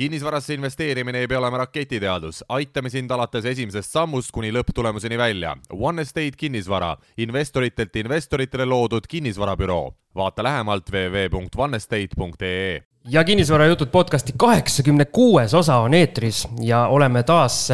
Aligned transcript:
kinnisvarasse 0.00 0.54
investeerimine 0.54 1.18
ei 1.20 1.28
pea 1.28 1.38
olema 1.38 1.58
raketiteadus, 1.60 2.38
aitame 2.48 2.88
sind 2.88 3.10
alates 3.12 3.44
esimesest 3.50 3.92
sammust 3.92 4.30
kuni 4.32 4.48
lõpptulemuseni 4.56 5.18
välja. 5.20 5.50
One 5.76 6.00
Estate 6.06 6.38
kinnisvara, 6.40 6.94
investoritelt 7.20 7.96
investoritele 8.00 8.64
loodud 8.64 9.04
kinnisvarabüroo. 9.08 9.92
vaata 10.14 10.42
lähemalt 10.42 10.88
www.onestate.ee 10.90 12.80
ja 13.08 13.24
kinnisvarajutud 13.24 13.86
podcasti 13.92 14.32
kaheksakümne 14.36 15.04
kuues 15.04 15.54
osa 15.54 15.76
on 15.76 15.94
eetris 15.94 16.48
ja 16.60 16.86
oleme 16.86 17.22
taas 17.22 17.68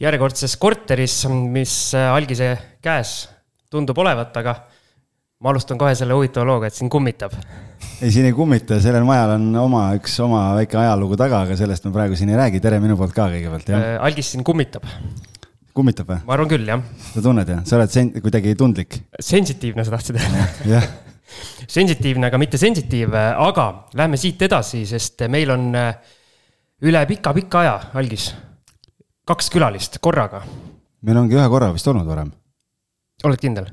järjekordses 0.00 0.56
korteris, 0.56 1.26
mis 1.28 1.92
algise 1.94 2.58
käes 2.82 3.28
tundub 3.70 3.98
olevat, 3.98 4.36
aga 4.36 4.54
ma 5.42 5.50
alustan 5.50 5.78
kohe 5.80 5.94
selle 5.98 6.16
huvitava 6.16 6.46
looga, 6.48 6.70
et 6.70 6.76
siin 6.76 6.90
kummitab. 6.92 7.34
ei, 8.00 8.10
siin 8.12 8.28
ei 8.28 8.34
kummita, 8.36 8.78
sellel 8.82 9.06
majal 9.06 9.34
on 9.36 9.48
oma 9.64 9.84
üks 9.98 10.16
oma 10.24 10.46
väike 10.58 10.78
ajalugu 10.80 11.18
taga, 11.20 11.44
aga 11.46 11.56
sellest 11.58 11.86
me 11.88 11.94
praegu 11.94 12.18
siin 12.18 12.30
ei 12.32 12.38
räägi. 12.40 12.62
tere 12.64 12.80
minu 12.82 12.96
poolt 13.00 13.14
ka 13.16 13.28
kõigepealt, 13.32 13.70
jah. 13.70 13.86
Äh, 13.94 13.96
algis 14.08 14.30
siin 14.34 14.44
kummitab. 14.46 14.86
kummitab 15.74 16.12
või? 16.12 16.20
ma 16.26 16.36
arvan 16.36 16.50
küll, 16.52 16.68
jah. 16.70 16.84
sa 17.10 17.24
tunned 17.24 17.50
jah, 17.50 17.64
sa 17.66 17.80
oled 17.80 17.94
sen-, 17.94 18.12
kuidagi 18.20 18.54
tundlik? 18.58 19.00
sensitiivne, 19.18 19.86
sa 19.86 19.96
tahtsid 19.96 20.20
öelda 20.20 20.46
jah 20.76 20.92
sensitiivne, 21.68 22.28
aga 22.28 22.38
mitte 22.38 22.60
sensitiiv, 22.60 23.14
aga 23.16 23.64
lähme 23.98 24.18
siit 24.20 24.42
edasi, 24.44 24.84
sest 24.86 25.24
meil 25.32 25.50
on 25.50 25.70
äh, 25.78 25.96
üle 26.84 27.00
pika-pika 27.08 27.62
aja, 27.64 27.74
algis, 27.98 28.28
kaks 29.26 29.50
külalist 29.50 29.98
korraga. 30.04 30.44
meil 31.04 31.20
ongi 31.20 31.36
ühe 31.36 31.48
korra 31.50 31.72
vist 31.74 31.88
olnud 31.90 32.06
varem. 32.06 32.30
oled 33.24 33.40
kindel? 33.40 33.68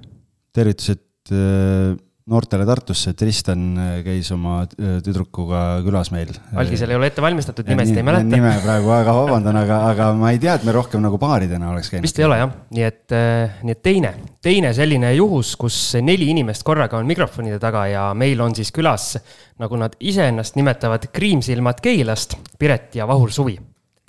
tervitused 0.55 1.11
Äh, 1.30 1.93
noortele 2.31 2.66
Tartusse, 2.66 3.11
Tristan 3.17 3.61
äh, 3.77 3.89
käis 4.05 4.30
oma 4.34 4.61
äh, 4.63 4.95
tüdrukuga 5.05 5.81
külas 5.85 6.09
meil. 6.13 6.31
algisel 6.57 6.89
ei 6.89 6.97
ole 6.97 7.09
ette 7.11 7.21
valmistatud, 7.21 7.67
nimesid 7.70 7.99
ei 7.99 8.05
mäleta. 8.05 8.25
nime 8.30 8.53
praegu 8.63 8.89
väga 8.89 9.13
vabandan, 9.17 9.59
aga, 9.61 9.77
aga 9.91 10.07
ma 10.17 10.31
ei 10.34 10.39
tea, 10.41 10.55
et 10.57 10.66
me 10.66 10.73
rohkem 10.73 11.03
nagu 11.03 11.20
paaridena 11.21 11.70
oleks 11.73 11.91
käinud. 11.94 12.08
vist 12.08 12.17
ei 12.22 12.25
ole 12.25 12.39
jah, 12.41 12.55
nii 12.73 12.88
et, 12.88 13.16
nii 13.61 13.75
et 13.75 13.83
teine, 13.86 14.13
teine 14.41 14.73
selline 14.78 15.13
juhus, 15.13 15.53
kus 15.61 15.80
neli 16.02 16.31
inimest 16.33 16.66
korraga 16.66 16.97
on 16.97 17.09
mikrofonide 17.09 17.61
taga 17.61 17.85
ja 17.91 18.09
meil 18.17 18.41
on 18.41 18.58
siis 18.58 18.73
külas, 18.73 19.13
nagu 19.61 19.81
nad 19.81 19.97
iseennast 20.00 20.58
nimetavad, 20.58 21.11
kriimsilmad 21.13 21.85
Keilast, 21.85 22.38
Piret 22.58 22.97
ja 22.97 23.09
Vahur 23.09 23.33
Suvi. 23.33 23.59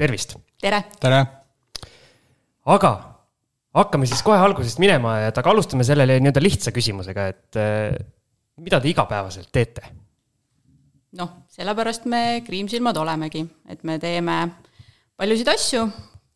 tervist. 0.01 0.39
tere. 0.61 0.85
tere. 1.01 1.25
aga 2.73 2.97
hakkame 3.77 4.09
siis 4.09 4.23
kohe 4.25 4.39
algusest 4.41 4.81
minema, 4.83 5.17
et 5.29 5.39
aga 5.39 5.53
alustame 5.55 5.87
sellele 5.87 6.19
nii-öelda 6.21 6.43
lihtsa 6.45 6.73
küsimusega, 6.75 7.27
et 7.33 7.61
äh, 7.61 7.97
mida 8.61 8.81
te 8.81 8.93
igapäevaselt 8.93 9.51
teete? 9.53 9.85
noh, 11.13 11.29
sellepärast 11.53 12.07
me 12.09 12.41
kriimsilmad 12.47 12.97
olemegi, 12.97 13.43
et 13.69 13.83
me 13.85 13.99
teeme 14.01 14.37
paljusid 15.21 15.51
asju, 15.53 15.83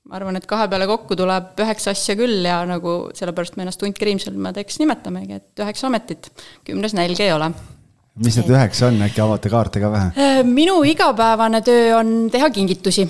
ma 0.07 0.19
arvan, 0.19 0.37
et 0.37 0.45
kahe 0.49 0.67
peale 0.69 0.85
kokku 0.91 1.17
tuleb 1.17 1.63
üheksa 1.65 1.95
asja 1.97 2.17
küll 2.19 2.45
ja 2.45 2.59
nagu 2.69 2.99
sellepärast 3.17 3.57
me 3.57 3.65
ennast 3.65 3.81
Hunt 3.85 3.97
Kriimsilmadeks 3.97 4.77
nimetamegi, 4.83 5.41
et 5.41 5.65
üheksa 5.65 5.89
ametit, 5.89 6.29
kümnes 6.69 6.93
nälg 6.97 7.23
ei 7.25 7.33
ole. 7.33 7.49
mis 8.21 8.37
need 8.37 8.53
üheksa 8.53 8.91
on, 8.91 9.01
äkki 9.09 9.25
avate 9.25 9.53
kaarte 9.53 9.81
ka 9.81 9.93
vähe? 9.93 10.13
Äh, 10.13 10.43
minu 10.45 10.83
igapäevane 10.85 11.63
töö 11.65 11.97
on 11.97 12.13
teha 12.33 12.53
kingitusi 12.53 13.09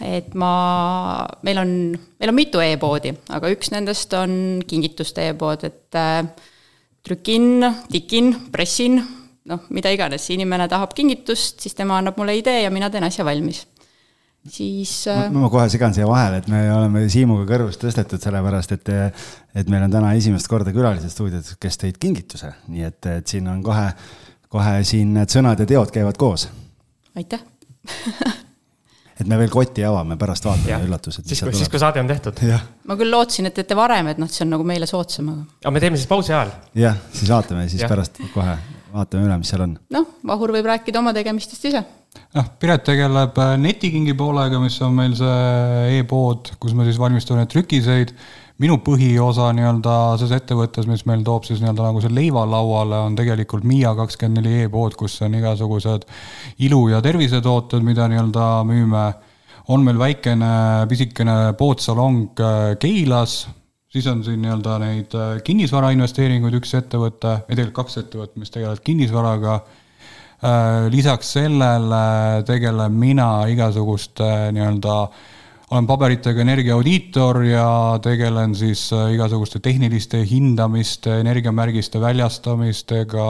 et 0.00 0.34
ma, 0.38 1.26
meil 1.46 1.60
on, 1.60 1.72
meil 2.20 2.32
on 2.32 2.36
mitu 2.36 2.62
e-poodi, 2.64 3.12
aga 3.36 3.50
üks 3.52 3.72
nendest 3.74 4.14
on 4.16 4.32
kingituste 4.68 5.28
e-pood, 5.30 5.66
et 5.68 5.98
äh, 5.98 6.22
trükin, 7.06 7.66
tikin, 7.92 8.32
pressin, 8.52 9.00
noh, 9.50 9.66
mida 9.74 9.92
iganes, 9.92 10.28
inimene 10.32 10.68
tahab 10.70 10.94
kingitust, 10.96 11.60
siis 11.62 11.76
tema 11.76 11.98
annab 12.00 12.18
mulle 12.20 12.38
idee 12.38 12.64
ja 12.64 12.72
mina 12.72 12.90
teen 12.92 13.06
asja 13.06 13.26
valmis. 13.26 13.66
Siis 14.48 15.02
äh.... 15.12 15.26
ma 15.34 15.50
kohe 15.52 15.66
segan 15.68 15.92
siia 15.92 16.06
vahele, 16.08 16.38
et 16.40 16.46
me 16.48 16.62
oleme 16.72 17.04
Siimuga 17.12 17.44
kõrvust 17.50 17.82
tõstetud, 17.82 18.22
sellepärast 18.24 18.72
et, 18.78 18.92
et 19.52 19.72
meil 19.72 19.84
on 19.84 19.92
täna 19.92 20.14
esimest 20.16 20.48
korda 20.48 20.72
külalised 20.72 21.12
stuudios, 21.12 21.52
kes 21.60 21.76
tõid 21.82 22.00
kingituse, 22.00 22.54
nii 22.72 22.88
et, 22.88 23.10
et 23.20 23.34
siin 23.36 23.50
on 23.52 23.60
kohe, 23.64 23.90
kohe 24.48 24.78
siin 24.88 25.12
need 25.18 25.32
sõnad 25.32 25.60
ja 25.60 25.68
teod 25.68 25.92
käivad 25.92 26.16
koos. 26.20 26.48
aitäh 27.20 27.44
et 29.20 29.28
me 29.28 29.38
veel 29.40 29.52
kotti 29.52 29.84
avame, 29.86 30.16
pärast 30.20 30.48
vaatame 30.48 30.88
üllatused. 30.88 31.26
siis, 31.28 31.44
kui, 31.44 31.54
siis 31.56 31.70
kui 31.72 31.80
saade 31.82 32.02
on 32.02 32.10
tehtud. 32.10 32.42
ma 32.88 32.96
küll 33.00 33.12
lootsin, 33.12 33.50
et 33.50 33.56
teete 33.56 33.78
varem, 33.78 34.12
et 34.12 34.20
noh, 34.20 34.30
see 34.30 34.46
on 34.46 34.54
nagu 34.56 34.66
meile 34.66 34.88
soodsam, 34.90 35.32
aga. 35.34 35.46
aga 35.64 35.74
me 35.76 35.84
teeme 35.84 36.00
siis 36.00 36.10
pausi 36.10 36.34
ajal. 36.34 36.52
jah, 36.78 37.00
siis 37.12 37.32
vaatame, 37.32 37.68
siis 37.72 37.84
ja. 37.84 37.90
pärast 37.90 38.20
kohe 38.34 38.58
vaatame 38.94 39.26
üle, 39.28 39.38
mis 39.40 39.50
seal 39.52 39.64
on. 39.66 39.78
noh, 39.94 40.12
Vahur 40.26 40.52
võib 40.56 40.68
rääkida 40.70 41.00
oma 41.02 41.14
tegemistest 41.16 41.66
ise. 41.70 41.82
noh, 42.36 42.52
Piret 42.62 42.84
tegeleb 42.88 43.38
äh, 43.42 43.56
netikingi 43.60 44.16
poolega, 44.18 44.60
mis 44.62 44.78
on 44.86 44.96
meil 44.96 45.16
see 45.18 46.00
e-pood, 46.00 46.54
kus 46.62 46.76
me 46.76 46.86
siis 46.88 46.98
valmistame 47.00 47.46
trükiseid 47.50 48.14
minu 48.60 48.76
põhiosa 48.84 49.50
nii-öelda 49.56 49.94
selles 50.20 50.36
ettevõttes, 50.36 50.88
mis 50.90 51.06
meil 51.08 51.22
toob 51.24 51.46
siis 51.48 51.62
nii-öelda 51.62 51.86
nagu 51.86 52.02
see 52.04 52.12
leiva 52.12 52.42
lauale, 52.48 52.98
on 53.06 53.16
tegelikult 53.16 53.64
Miia 53.68 53.94
kakskümmend 53.96 54.42
neli 54.42 54.66
e-pood, 54.66 54.96
kus 55.00 55.16
on 55.24 55.36
igasugused 55.38 56.04
ilu- 56.66 56.88
ja 56.92 57.00
tervisetooted, 57.04 57.84
mida 57.86 58.08
nii-öelda 58.10 58.50
müüme. 58.68 59.06
on 59.70 59.84
meil 59.86 59.98
väikene 59.98 60.86
pisikene 60.88 61.54
poodsalong 61.54 62.40
äh, 62.40 62.76
Keilas, 62.80 63.48
siis 63.88 64.06
on 64.10 64.24
siin 64.24 64.42
nii-öelda 64.42 64.78
neid 64.82 65.14
äh, 65.14 65.42
kinnisvarainvesteeringuid, 65.46 66.56
üks 66.58 66.74
ettevõte, 66.74 67.36
või 67.46 67.54
tegelikult 67.54 67.76
kaks 67.84 68.00
ettevõtet, 68.02 68.36
mis 68.36 68.50
tegelevad 68.50 68.82
kinnisvaraga 68.84 69.54
äh, 69.54 70.88
lisaks 70.90 71.32
sellele 71.38 72.42
tegelen 72.48 72.92
mina 72.92 73.30
igasuguste 73.52 74.50
nii-öelda 74.56 74.96
olen 75.70 75.86
paberitega 75.86 76.42
energiaaudiitor 76.42 77.42
ja 77.46 77.66
tegelen 78.02 78.54
siis 78.58 78.88
äh, 78.92 79.12
igasuguste 79.14 79.60
tehniliste 79.62 80.24
hindamiste, 80.30 81.20
energiamärgiste 81.20 82.00
väljastamistega. 82.00 83.28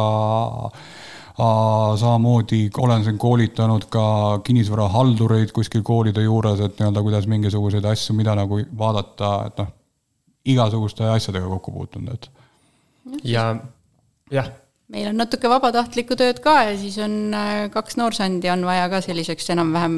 samamoodi 1.97 2.71
olen 2.79 3.05
siin 3.05 3.19
koolitanud 3.19 3.85
ka 3.89 4.41
kinnisvarahaldureid 4.45 5.53
kuskil 5.57 5.83
koolide 5.83 6.23
juures, 6.23 6.61
et 6.61 6.81
nii-öelda 6.81 7.03
kuidas 7.03 7.27
mingisuguseid 7.27 7.85
asju, 7.85 8.17
mida 8.17 8.35
nagu 8.37 8.59
vaadata, 8.79 9.31
et 9.47 9.63
noh, 9.63 9.71
igasuguste 10.45 11.09
asjadega 11.09 11.49
kokku 11.49 11.73
puutunud, 11.73 12.13
et. 12.13 12.31
ja 13.25 13.55
jah 14.31 14.51
meil 14.91 15.09
on 15.13 15.17
natuke 15.23 15.49
vabatahtlikku 15.49 16.17
tööd 16.19 16.43
ka 16.45 16.57
ja 16.69 16.77
siis 16.79 16.99
on 16.99 17.35
äh, 17.35 17.71
kaks 17.73 17.97
noorsandi 17.97 18.51
on 18.51 18.65
vaja 18.67 18.89
ka 18.93 19.01
selliseks 19.05 19.53
enam-vähem 19.55 19.97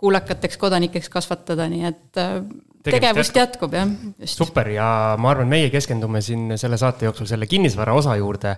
kuulekateks 0.00 0.56
kodanikeks 0.60 1.08
kasvatada, 1.12 1.68
nii 1.70 1.86
et 1.88 2.20
äh, 2.20 2.40
tegevust 2.86 3.36
jätkub, 3.36 3.74
jah. 3.76 3.90
super 4.24 4.70
ja 4.72 4.88
ma 5.20 5.34
arvan, 5.34 5.50
meie 5.50 5.70
keskendume 5.72 6.22
siin 6.24 6.56
selle 6.60 6.78
saate 6.80 7.08
jooksul 7.08 7.28
selle 7.28 7.48
kinnisvara 7.50 7.94
osa 7.96 8.16
juurde, 8.16 8.54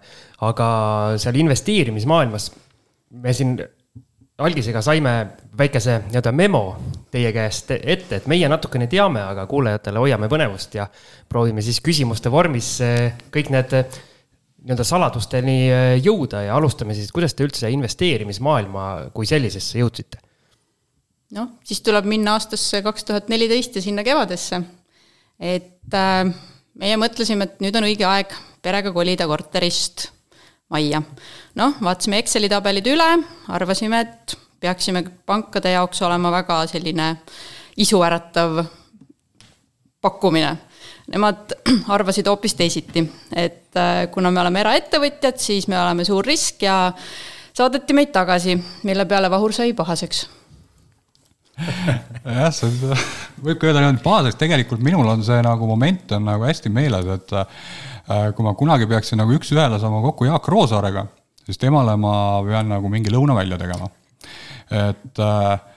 aga 0.46 0.68
seal 1.22 1.40
investeerimismaailmas 1.42 2.50
me 3.22 3.34
siin 3.36 3.56
algisega 4.42 4.80
saime 4.82 5.16
väikese 5.58 5.98
nii-öelda 6.06 6.32
memo 6.34 6.62
teie 7.12 7.34
käest 7.34 7.74
ette, 7.76 8.22
et 8.22 8.30
meie 8.30 8.48
natukene 8.50 8.88
teame, 8.90 9.20
aga 9.26 9.44
kuulajatele 9.50 10.00
hoiame 10.02 10.30
põnevust 10.32 10.78
ja 10.78 10.86
proovime 11.28 11.62
siis 11.62 11.82
küsimuste 11.84 12.30
vormis 12.32 12.76
äh, 12.86 13.18
kõik 13.34 13.50
need 13.54 13.78
äh, 13.82 14.02
nii-öelda 14.62 14.86
saladusteni 14.86 15.56
jõuda 16.04 16.46
ja 16.46 16.54
alustame 16.54 16.94
siis, 16.94 17.10
kuidas 17.10 17.34
te 17.34 17.42
üldse 17.42 17.70
investeerimismaailma 17.74 19.08
kui 19.14 19.26
sellisesse 19.26 19.82
jõudsite 19.82 20.22
noh, 21.36 21.52
siis 21.64 21.80
tuleb 21.84 22.06
minna 22.08 22.36
aastasse 22.36 22.82
kaks 22.84 23.06
tuhat 23.08 23.30
neliteist 23.32 23.76
ja 23.76 23.82
sinna 23.84 24.04
kevadesse. 24.04 24.62
et 25.40 25.94
äh, 25.94 26.32
meie 26.78 26.98
mõtlesime, 27.00 27.48
et 27.48 27.62
nüüd 27.64 27.76
on 27.76 27.88
õige 27.88 28.06
aeg 28.08 28.34
perega 28.62 28.92
kolida 28.94 29.26
korterist 29.26 30.08
majja. 30.70 31.02
noh, 31.58 31.78
vaatasime 31.80 32.20
Exceli 32.22 32.50
tabelid 32.52 32.86
üle, 32.92 33.08
arvasime, 33.48 34.00
et 34.00 34.36
peaksime 34.62 35.04
pankade 35.26 35.72
jaoks 35.74 36.02
olema 36.06 36.30
väga 36.30 36.60
selline 36.70 37.16
isuäratav 37.82 38.62
pakkumine. 40.02 40.52
Nemad 41.12 41.56
arvasid 41.96 42.28
hoopis 42.28 42.54
teisiti, 42.58 43.02
et 43.34 43.80
äh, 43.80 44.04
kuna 44.12 44.30
me 44.30 44.44
oleme 44.44 44.62
eraettevõtjad, 44.62 45.40
siis 45.40 45.66
me 45.68 45.80
oleme 45.80 46.04
suur 46.04 46.26
risk 46.26 46.62
ja 46.68 46.92
saadeti 47.56 47.96
meid 47.96 48.12
tagasi, 48.14 48.56
mille 48.86 49.08
peale 49.08 49.30
Vahur 49.32 49.52
sai 49.56 49.74
pahaseks 49.76 50.26
jah, 52.24 52.52
see 52.54 52.68
on, 52.68 53.00
võib 53.44 53.58
ka 53.60 53.68
öelda 53.68 53.82
niimoodi 53.82 54.04
pahaseks, 54.04 54.38
tegelikult 54.40 54.84
minul 54.84 55.08
on 55.12 55.24
see 55.26 55.40
nagu 55.44 55.68
moment 55.68 56.14
on 56.16 56.24
nagu 56.30 56.46
hästi 56.48 56.72
meeles, 56.72 57.08
et 57.16 57.34
äh, 57.38 58.30
kui 58.36 58.46
ma 58.46 58.54
kunagi 58.58 58.88
peaksin 58.90 59.20
nagu 59.20 59.34
üks-ühele 59.36 59.80
saama 59.82 60.00
kokku 60.06 60.28
Jaak 60.28 60.48
Roosaarega, 60.52 61.04
siis 61.46 61.60
temale 61.60 61.96
ma 62.00 62.14
pean 62.46 62.72
nagu 62.72 62.92
mingi 62.92 63.12
lõuna 63.12 63.36
välja 63.38 63.60
tegema. 63.60 63.90
et 64.72 65.20
äh, 65.20 65.71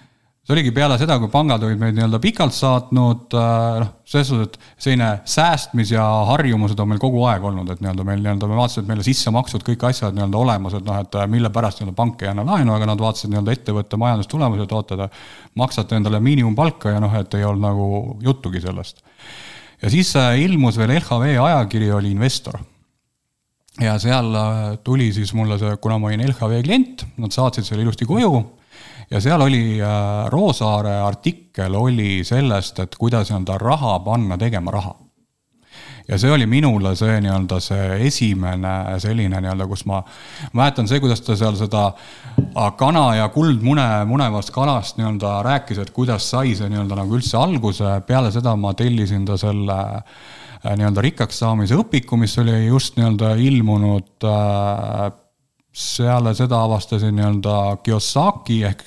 see 0.45 0.53
oligi 0.53 0.71
peale 0.75 0.93
seda, 1.01 1.15
kui 1.17 1.29
pangad 1.33 1.63
olid 1.65 1.79
meid 1.81 1.95
nii-öelda 1.97 2.19
pikalt 2.21 2.53
saatnud, 2.53 3.33
äh, 3.33 3.77
noh, 3.81 3.87
selles 4.05 4.27
suhtes, 4.29 4.51
et 4.53 4.83
selline 4.85 5.07
säästmis- 5.25 5.93
ja 5.95 6.03
harjumused 6.29 6.79
on 6.79 6.91
meil 6.91 6.99
kogu 7.01 7.23
aeg 7.25 7.47
olnud, 7.49 7.71
et 7.73 7.79
nii-öelda 7.81 8.03
meil 8.05 8.19
nii-öelda, 8.21 8.49
me 8.51 8.59
vaatasime, 8.59 8.83
et 8.83 8.91
meil 8.91 9.01
sissemaksud, 9.07 9.63
kõik 9.65 9.87
asjad 9.89 10.13
nii-öelda 10.13 10.37
olemas, 10.37 10.75
et 10.77 10.85
noh, 10.85 10.99
et 11.01 11.17
äh, 11.17 11.25
mille 11.31 11.49
pärast 11.49 11.81
nii-öelda 11.81 11.97
pank 11.97 12.21
ei 12.21 12.29
anna 12.29 12.45
laenu, 12.45 12.75
aga 12.75 12.91
nad 12.91 13.01
vaatasid 13.01 13.33
nii-öelda 13.33 13.55
ettevõtte 13.57 13.97
majandustulemused, 13.97 14.75
oota, 14.77 14.97
te 14.99 15.07
maksate 15.57 15.97
endale 15.97 16.19
miinimumpalka 16.21 16.93
ja 16.93 16.99
noh, 17.01 17.15
et 17.17 17.33
ei 17.33 17.47
olnud 17.47 17.65
nagu 17.65 17.87
juttugi 18.21 18.61
sellest. 18.61 19.01
ja 19.81 19.89
siis 19.89 20.13
äh, 20.15 20.35
ilmus 20.45 20.77
veel 20.77 20.93
LHV 20.99 21.39
ajakiri, 21.41 21.89
oli 21.91 22.11
investor 22.13 22.59
ja 23.81 23.97
seal 23.99 24.29
tuli 24.83 25.09
siis 25.11 25.33
mulle 25.33 25.57
see, 25.57 25.73
kuna 25.81 25.97
ma 25.97 26.13
olin 26.13 26.21
LHV 26.29 26.61
klient, 26.69 27.07
nad 27.17 27.33
saatsid 27.33 27.65
selle 27.65 27.81
ilusti 27.81 28.05
koju 28.05 28.54
ja 29.11 29.21
seal 29.21 29.41
oli 29.41 29.81
äh, 29.81 30.27
Roosaare 30.31 30.99
artikkel 31.05 31.75
oli 31.75 32.23
sellest, 32.23 32.79
et 32.79 32.95
kuidas 32.99 33.31
nii-öelda 33.31 33.57
raha 33.61 33.99
panna 34.05 34.37
tegema 34.37 34.71
raha. 34.71 34.95
Ja 36.07 36.19
see 36.21 36.29
oli 36.29 36.45
minule 36.45 36.91
see 36.95 37.17
nii-öelda 37.21 37.57
see 37.63 37.85
esimene 38.05 38.99
selline 39.01 39.39
nii-öelda, 39.41 39.65
kus 39.67 39.85
ma 39.89 40.03
mäletan 40.53 40.87
see, 40.89 40.99
kuidas 41.01 41.23
ta 41.25 41.33
seal 41.37 41.57
seda 41.57 41.87
kana 42.77 43.05
ja 43.17 43.29
kuldmune 43.33 43.87
munevast 44.05 44.53
kalast 44.53 44.99
nii-öelda 44.99 45.39
rääkis, 45.47 45.81
et 45.81 45.93
kuidas 45.95 46.29
sai 46.29 46.53
see 46.57 46.69
nii-öelda 46.69 46.99
nagu 47.01 47.17
üldse 47.17 47.39
alguse, 47.41 47.99
peale 48.07 48.29
seda 48.33 48.53
ma 48.55 48.75
tellisin 48.77 49.25
ta 49.25 49.37
selle 49.41 49.79
äh, 49.81 50.75
nii-öelda 50.77 51.03
rikkaks 51.09 51.41
saamise 51.41 51.77
õpiku, 51.81 52.17
mis 52.21 52.37
oli 52.41 52.65
just 52.67 52.99
nii-öelda 52.99 53.35
ilmunud 53.41 54.29
äh, 54.29 55.09
peale 55.75 56.33
seda 56.35 56.61
avastasin 56.63 57.15
nii-öelda 57.15 57.77
Kiyosaki 57.83 58.61
ehk 58.63 58.85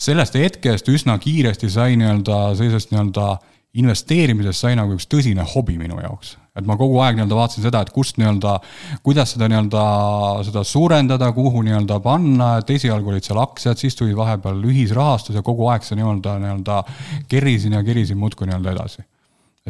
sellest 0.00 0.36
hetkest 0.36 0.88
üsna 0.88 1.18
kiiresti 1.18 1.70
sai 1.70 1.96
nii-öelda 2.00 2.42
sellisest 2.58 2.92
nii-öelda 2.92 3.30
investeerimisest 3.80 4.64
sai 4.64 4.76
nagu 4.78 4.96
üks 4.96 5.06
tõsine 5.10 5.44
hobi 5.54 5.76
minu 5.78 6.00
jaoks. 6.02 6.36
et 6.58 6.66
ma 6.66 6.74
kogu 6.76 6.98
aeg 7.00 7.16
nii-öelda 7.16 7.36
vaatasin 7.38 7.62
seda, 7.62 7.80
et 7.80 7.92
kust 7.94 8.18
nii-öelda, 8.18 8.56
kuidas 9.06 9.36
seda 9.36 9.46
nii-öelda, 9.48 9.84
seda 10.48 10.64
suurendada, 10.66 11.30
kuhu 11.32 11.62
nii-öelda 11.62 12.00
panna, 12.04 12.56
et 12.58 12.72
esialgu 12.74 13.14
olid 13.14 13.24
seal 13.24 13.38
aktsiad, 13.40 13.78
siis 13.78 13.96
tuli 13.96 14.16
vahepeal 14.16 14.58
ühisrahastus 14.72 15.38
ja 15.38 15.44
kogu 15.46 15.70
aeg 15.70 15.86
see 15.86 16.00
nii-öelda, 16.00 16.36
nii-öelda 16.42 16.82
kerisin 17.30 17.78
ja 17.78 17.84
kerisin 17.86 18.18
muudkui 18.18 18.50
nii-öelda 18.50 18.74
edasi 18.74 19.06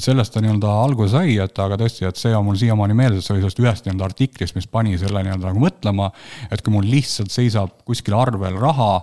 et 0.00 0.06
sellest 0.06 0.32
ta 0.32 0.40
nii-öelda 0.40 0.72
alguse 0.82 1.12
sai, 1.12 1.34
et 1.42 1.58
aga 1.60 1.76
tõesti, 1.80 2.06
et 2.08 2.18
see 2.18 2.32
on 2.36 2.46
mul 2.46 2.56
siiamaani 2.58 2.96
meeles, 2.96 3.20
et 3.20 3.26
see 3.26 3.34
oli 3.34 3.44
sellest 3.44 3.60
ühest 3.60 3.86
nii-öelda 3.86 4.06
artiklist, 4.08 4.56
mis 4.56 4.68
pani 4.70 4.96
selle 5.00 5.22
nii-öelda 5.26 5.50
nagu 5.50 5.60
mõtlema, 5.62 6.08
et 6.48 6.64
kui 6.64 6.72
mul 6.74 6.88
lihtsalt 6.88 7.32
seisab 7.34 7.82
kuskil 7.88 8.16
arvel 8.16 8.56
raha, 8.62 8.94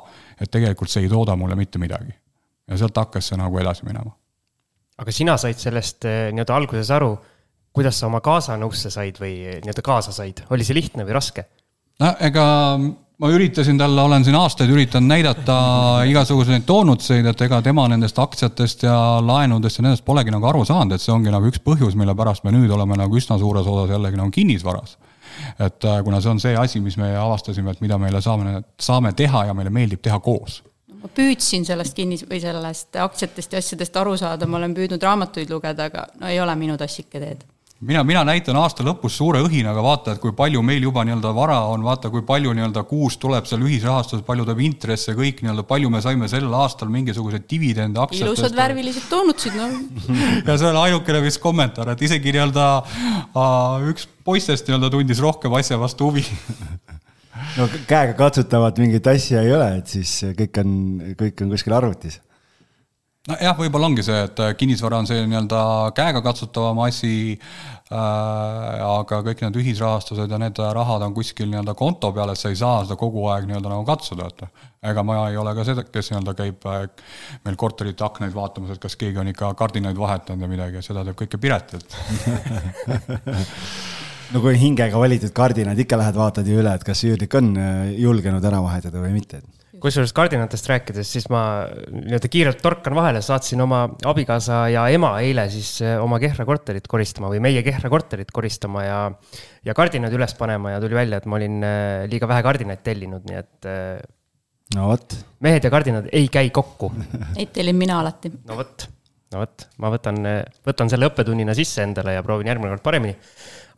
et 0.41 0.49
tegelikult 0.53 0.91
see 0.91 1.05
ei 1.05 1.11
tooda 1.11 1.38
mulle 1.38 1.57
mitte 1.59 1.81
midagi. 1.81 2.15
ja 2.67 2.75
sealt 2.75 2.97
hakkas 2.99 3.29
see 3.29 3.38
nagu 3.39 3.59
edasi 3.61 3.85
minema. 3.88 4.11
aga 4.97 5.11
sina 5.13 5.38
said 5.38 5.61
sellest 5.61 6.05
eh, 6.09 6.31
nii-öelda 6.33 6.55
alguses 6.57 6.89
aru, 6.91 7.13
kuidas 7.71 7.99
sa 7.99 8.09
oma 8.09 8.19
kaasa 8.25 8.57
nõusse 8.57 8.89
said 8.89 9.21
või 9.21 9.35
nii-öelda 9.61 9.85
kaasa 9.85 10.11
said, 10.11 10.41
oli 10.49 10.65
see 10.65 10.75
lihtne 10.75 11.05
või 11.05 11.19
raske? 11.19 11.45
no 12.01 12.15
ega 12.19 12.47
ma 13.18 13.30
üritasin 13.34 13.78
talle, 13.78 14.02
olen 14.02 14.25
siin 14.25 14.36
aastaid 14.38 14.69
üritanud 14.69 15.10
näidata 15.10 15.58
igasuguseid 16.06 16.68
toonutseid, 16.69 17.25
et 17.25 17.42
ega 17.48 17.62
tema 17.66 17.88
nendest 17.90 18.19
aktsiatest 18.22 18.86
ja 18.86 18.98
laenudest 19.25 19.80
ja 19.80 19.88
nendest 19.88 20.06
polegi 20.06 20.34
nagu 20.34 20.46
aru 20.50 20.64
saanud, 20.68 20.94
et 20.94 21.02
see 21.02 21.14
ongi 21.16 21.34
nagu 21.34 21.50
üks 21.50 21.62
põhjus, 21.66 21.98
mille 21.98 22.14
pärast 22.18 22.46
me 22.46 22.54
nüüd 22.54 22.72
oleme 22.74 23.00
nagu 23.00 23.18
üsna 23.18 23.40
suures 23.42 23.66
osas 23.66 23.96
jällegi 23.96 24.22
nagu 24.22 24.31
kinnisvaras. 24.34 24.98
et 25.60 25.86
äh, 25.86 26.00
kuna 26.04 26.22
see 26.22 26.30
on 26.30 26.40
see 26.40 26.56
asi, 26.58 26.80
mis 26.81 26.98
me 26.98 27.16
avastasime, 27.18 27.72
et 27.72 27.81
mida 27.81 27.98
meile 27.98 28.22
saame, 28.22 28.62
saame 28.80 29.14
teha 29.14 29.46
ja 29.50 29.54
meile 29.54 29.69
meeldib 29.69 30.02
teha 30.02 30.19
koos 30.19 30.62
ma 31.02 31.10
püüdsin 31.14 31.66
sellest 31.66 31.94
kinnis- 31.98 32.25
või 32.30 32.40
sellest 32.42 32.96
aktsiatest 33.02 33.54
ja 33.54 33.60
asjadest 33.62 33.98
aru 33.98 34.16
saada, 34.18 34.48
ma 34.48 34.58
olen 34.58 34.74
püüdnud 34.74 35.04
raamatuid 35.04 35.50
lugeda, 35.50 35.90
aga 35.92 36.08
no 36.22 36.28
ei 36.28 36.40
ole 36.42 36.56
minu 36.56 36.78
tassike 36.78 37.22
teed 37.22 37.46
mina, 37.79 38.01
mina 38.03 38.24
näitan 38.25 38.57
aasta 38.57 38.83
lõpus 38.85 39.18
suure 39.19 39.41
õhinaga, 39.45 39.81
vaata, 39.83 40.15
et 40.15 40.21
kui 40.21 40.33
palju 40.35 40.62
meil 40.65 40.83
juba 40.83 41.03
nii-öelda 41.06 41.33
vara 41.35 41.59
on, 41.69 41.83
vaata, 41.85 42.09
kui 42.13 42.24
palju 42.25 42.53
nii-öelda 42.57 42.83
kuus 42.89 43.19
tuleb 43.21 43.45
seal 43.50 43.63
ühisrahastuses, 43.65 44.24
palju 44.25 44.47
tuleb 44.47 44.63
intresse, 44.65 45.13
kõik 45.18 45.44
nii-öelda, 45.44 45.65
palju 45.69 45.91
me 45.94 46.01
saime 46.03 46.29
sel 46.31 46.47
aastal 46.57 46.91
mingisuguseid 46.94 47.45
dividende 47.50 48.01
aktsiatest. 48.01 48.41
ilusad 48.41 48.57
värvilised 48.57 49.07
toonutsid, 49.12 49.57
noh 49.59 49.77
ja 50.47 50.57
see 50.57 50.69
on 50.71 50.81
ainukene 50.81 51.24
vist 51.25 51.41
kommentaar, 51.44 51.94
et 51.94 52.06
isegi 52.09 52.33
nii-öelda 52.35 52.68
üks 53.94 54.09
poistest 54.25 54.69
nii-öelda 54.69 54.91
tundis 54.94 55.21
rohkem 55.23 55.53
asja 55.57 55.80
vastu 55.80 56.09
huvi. 56.09 56.25
No 57.57 57.68
käega 57.89 58.15
katsutavat 58.18 58.80
mingit 58.81 59.06
asja 59.07 59.44
ei 59.45 59.51
ole, 59.53 59.69
et 59.80 59.91
siis 59.94 60.19
kõik 60.38 60.57
on, 60.62 60.71
kõik 61.19 61.45
on 61.45 61.53
kuskil 61.53 61.75
arvutis 61.77 62.18
nojah, 63.27 63.56
võib-olla 63.59 63.89
ongi 63.89 64.06
see, 64.06 64.19
et 64.27 64.39
äh, 64.44 64.53
kinnisvara 64.57 65.01
on 65.01 65.07
see 65.09 65.25
nii-öelda 65.27 65.62
käegakatsutavam 65.97 66.79
asi 66.85 67.12
äh,, 67.35 67.97
aga 67.97 69.19
kõik 69.25 69.44
need 69.44 69.59
ühisrahastused 69.63 70.31
ja 70.31 70.39
need 70.41 70.62
rahad 70.77 71.03
on 71.03 71.15
kuskil 71.15 71.50
nii-öelda 71.51 71.75
konto 71.77 72.13
peal, 72.15 72.31
et 72.31 72.39
sa 72.39 72.51
ei 72.53 72.59
saa 72.59 72.85
seda 72.85 72.97
kogu 73.00 73.25
aeg 73.33 73.50
nii-öelda 73.50 73.74
nagu 73.74 73.83
katsuda, 73.88 74.29
et 74.31 74.89
ega 74.91 75.03
ma 75.03 75.19
ei 75.31 75.39
ole 75.39 75.53
ka 75.57 75.68
see, 75.68 75.85
kes 75.91 76.12
nii-öelda 76.13 76.38
käib 76.39 76.69
äh, 76.71 76.88
meil 77.47 77.59
korterite 77.59 78.07
aknaid 78.07 78.35
vaatamas, 78.35 78.75
et 78.75 78.83
kas 78.83 78.95
keegi 79.00 79.19
on 79.24 79.33
ikka 79.33 79.51
kardinaid 79.59 80.00
vahetanud 80.00 80.47
ja 80.47 80.51
midagi, 80.51 80.83
seda 80.85 81.03
teeb 81.07 81.19
kõike 81.25 81.41
Piret, 81.44 81.75
et 81.75 81.88
no 84.33 84.44
kui 84.44 84.56
hingega 84.59 85.03
valitud 85.03 85.35
kardinad, 85.35 85.80
ikka 85.83 86.00
lähed 86.00 86.15
vaatad 86.19 86.47
ju 86.47 86.63
üle, 86.63 86.80
et 86.80 86.88
kas 86.88 87.03
üürnik 87.07 87.39
on 87.39 87.53
äh, 87.59 87.94
julgenud 88.00 88.51
ära 88.51 88.63
vahetada 88.63 89.03
või 89.03 89.18
mitte 89.19 89.44
kusjuures 89.81 90.13
kardinatest 90.15 90.69
rääkides, 90.71 91.09
siis 91.12 91.27
ma 91.33 91.41
nii-öelda 91.91 92.29
kiirelt 92.31 92.59
torkan 92.63 92.95
vahele, 92.97 93.21
saatsin 93.25 93.62
oma 93.63 93.83
abikaasa 94.09 94.63
ja 94.74 94.88
ema 94.94 95.13
eile 95.24 95.47
siis 95.53 95.69
eh, 95.85 95.95
oma 96.01 96.19
Kehra 96.21 96.45
korterit 96.47 96.88
koristama 96.89 97.31
või 97.31 97.41
meie 97.44 97.63
Kehra 97.65 97.91
korterit 97.94 98.31
koristama 98.33 98.83
ja, 98.85 99.00
ja 99.65 99.77
kardinad 99.77 100.13
üles 100.15 100.33
panema 100.39 100.74
ja 100.74 100.81
tuli 100.83 100.97
välja, 100.97 101.21
et 101.21 101.29
ma 101.29 101.39
olin 101.39 101.62
eh, 101.68 102.06
liiga 102.12 102.29
vähe 102.29 102.45
kardinaid 102.45 102.83
tellinud, 102.85 103.25
nii 103.29 103.39
et. 103.39 103.69
Eh, 103.69 104.01
no 104.75 104.91
vot. 104.91 105.18
mehed 105.45 105.63
ja 105.63 105.74
kardinad 105.74 106.12
ei 106.15 106.30
käi 106.33 106.51
kokku. 106.53 106.91
Neid 107.38 107.53
tellin 107.56 107.77
mina 107.77 108.01
alati. 108.01 108.33
no 108.50 108.59
vot, 108.59 108.89
no 109.33 109.45
vot, 109.45 109.69
ma 109.83 109.94
võtan, 109.94 110.21
võtan 110.68 110.91
selle 110.94 111.12
õppetunnina 111.12 111.56
sisse 111.57 111.85
endale 111.85 112.18
ja 112.18 112.25
proovin 112.25 112.50
järgmine 112.50 112.73
kord 112.75 112.85
paremini. 112.85 113.18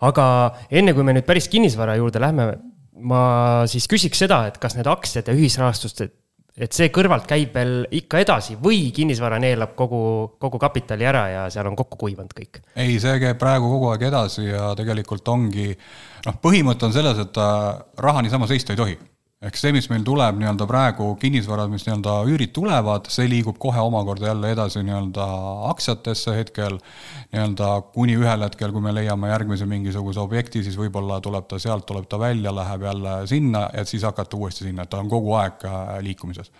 aga 0.07 0.25
enne 0.71 0.95
kui 0.95 1.03
me 1.03 1.17
nüüd 1.17 1.27
päris 1.27 1.51
kinnisvara 1.51 1.99
juurde 1.99 2.23
lähme 2.23 2.53
ma 3.01 3.21
siis 3.69 3.87
küsiks 3.89 4.23
seda, 4.25 4.45
et 4.49 4.57
kas 4.61 4.75
need 4.77 4.87
aktsiad 4.89 5.29
ja 5.29 5.35
ühisrahastused, 5.35 6.15
et 6.59 6.75
see 6.75 6.89
kõrvalt 6.91 7.27
käib 7.29 7.53
veel 7.55 7.85
ikka 7.95 8.19
edasi 8.23 8.57
või 8.59 8.89
kinnisvara 8.95 9.39
neelab 9.39 9.75
kogu, 9.79 10.01
kogu 10.41 10.59
kapitali 10.59 11.07
ära 11.07 11.23
ja 11.31 11.45
seal 11.53 11.69
on 11.69 11.77
kokku 11.79 11.99
kuivanud 12.01 12.33
kõik? 12.35 12.61
ei, 12.75 12.97
see 12.99 13.15
käib 13.21 13.39
praegu 13.39 13.69
kogu 13.71 13.93
aeg 13.93 14.09
edasi 14.09 14.49
ja 14.49 14.73
tegelikult 14.79 15.27
ongi, 15.31 15.71
noh, 16.27 16.41
põhimõte 16.43 16.89
on 16.89 16.95
selles, 16.95 17.21
et 17.23 17.39
raha 18.03 18.25
niisama 18.25 18.49
seista 18.51 18.75
ei 18.75 18.81
tohi 18.81 18.99
ehk 19.39 19.55
see, 19.55 19.71
mis 19.71 19.85
meil 19.87 20.03
tuleb 20.03 20.35
nii-öelda 20.35 20.65
praegu 20.67 21.13
kinnisvarad, 21.19 21.69
mis 21.71 21.85
nii-öelda 21.87 22.15
üürid 22.27 22.51
tulevad, 22.55 23.05
see 23.11 23.27
liigub 23.31 23.55
kohe 23.61 23.79
omakorda 23.79 24.33
jälle 24.33 24.49
edasi 24.51 24.81
nii-öelda 24.83 25.27
aktsiatesse 25.69 26.33
hetkel, 26.35 26.75
nii-öelda 27.31 27.69
kuni 27.95 28.17
ühel 28.19 28.43
hetkel, 28.43 28.73
kui 28.75 28.83
me 28.83 28.91
leiame 28.97 29.29
järgmise 29.31 29.67
mingisuguse 29.69 30.19
objekti, 30.19 30.63
siis 30.65 30.75
võib-olla 30.79 31.21
tuleb 31.23 31.47
ta 31.47 31.59
sealt, 31.61 31.85
tuleb 31.87 32.09
ta 32.11 32.19
välja, 32.19 32.51
läheb 32.55 32.83
jälle 32.89 33.13
sinna, 33.31 33.69
et 33.71 33.87
siis 33.87 34.03
hakata 34.03 34.35
uuesti 34.35 34.67
sinna, 34.67 34.83
et 34.83 34.91
ta 34.91 34.99
on 34.99 35.11
kogu 35.11 35.31
aeg 35.39 35.63
äh, 35.69 35.95
liikumises. 36.03 36.51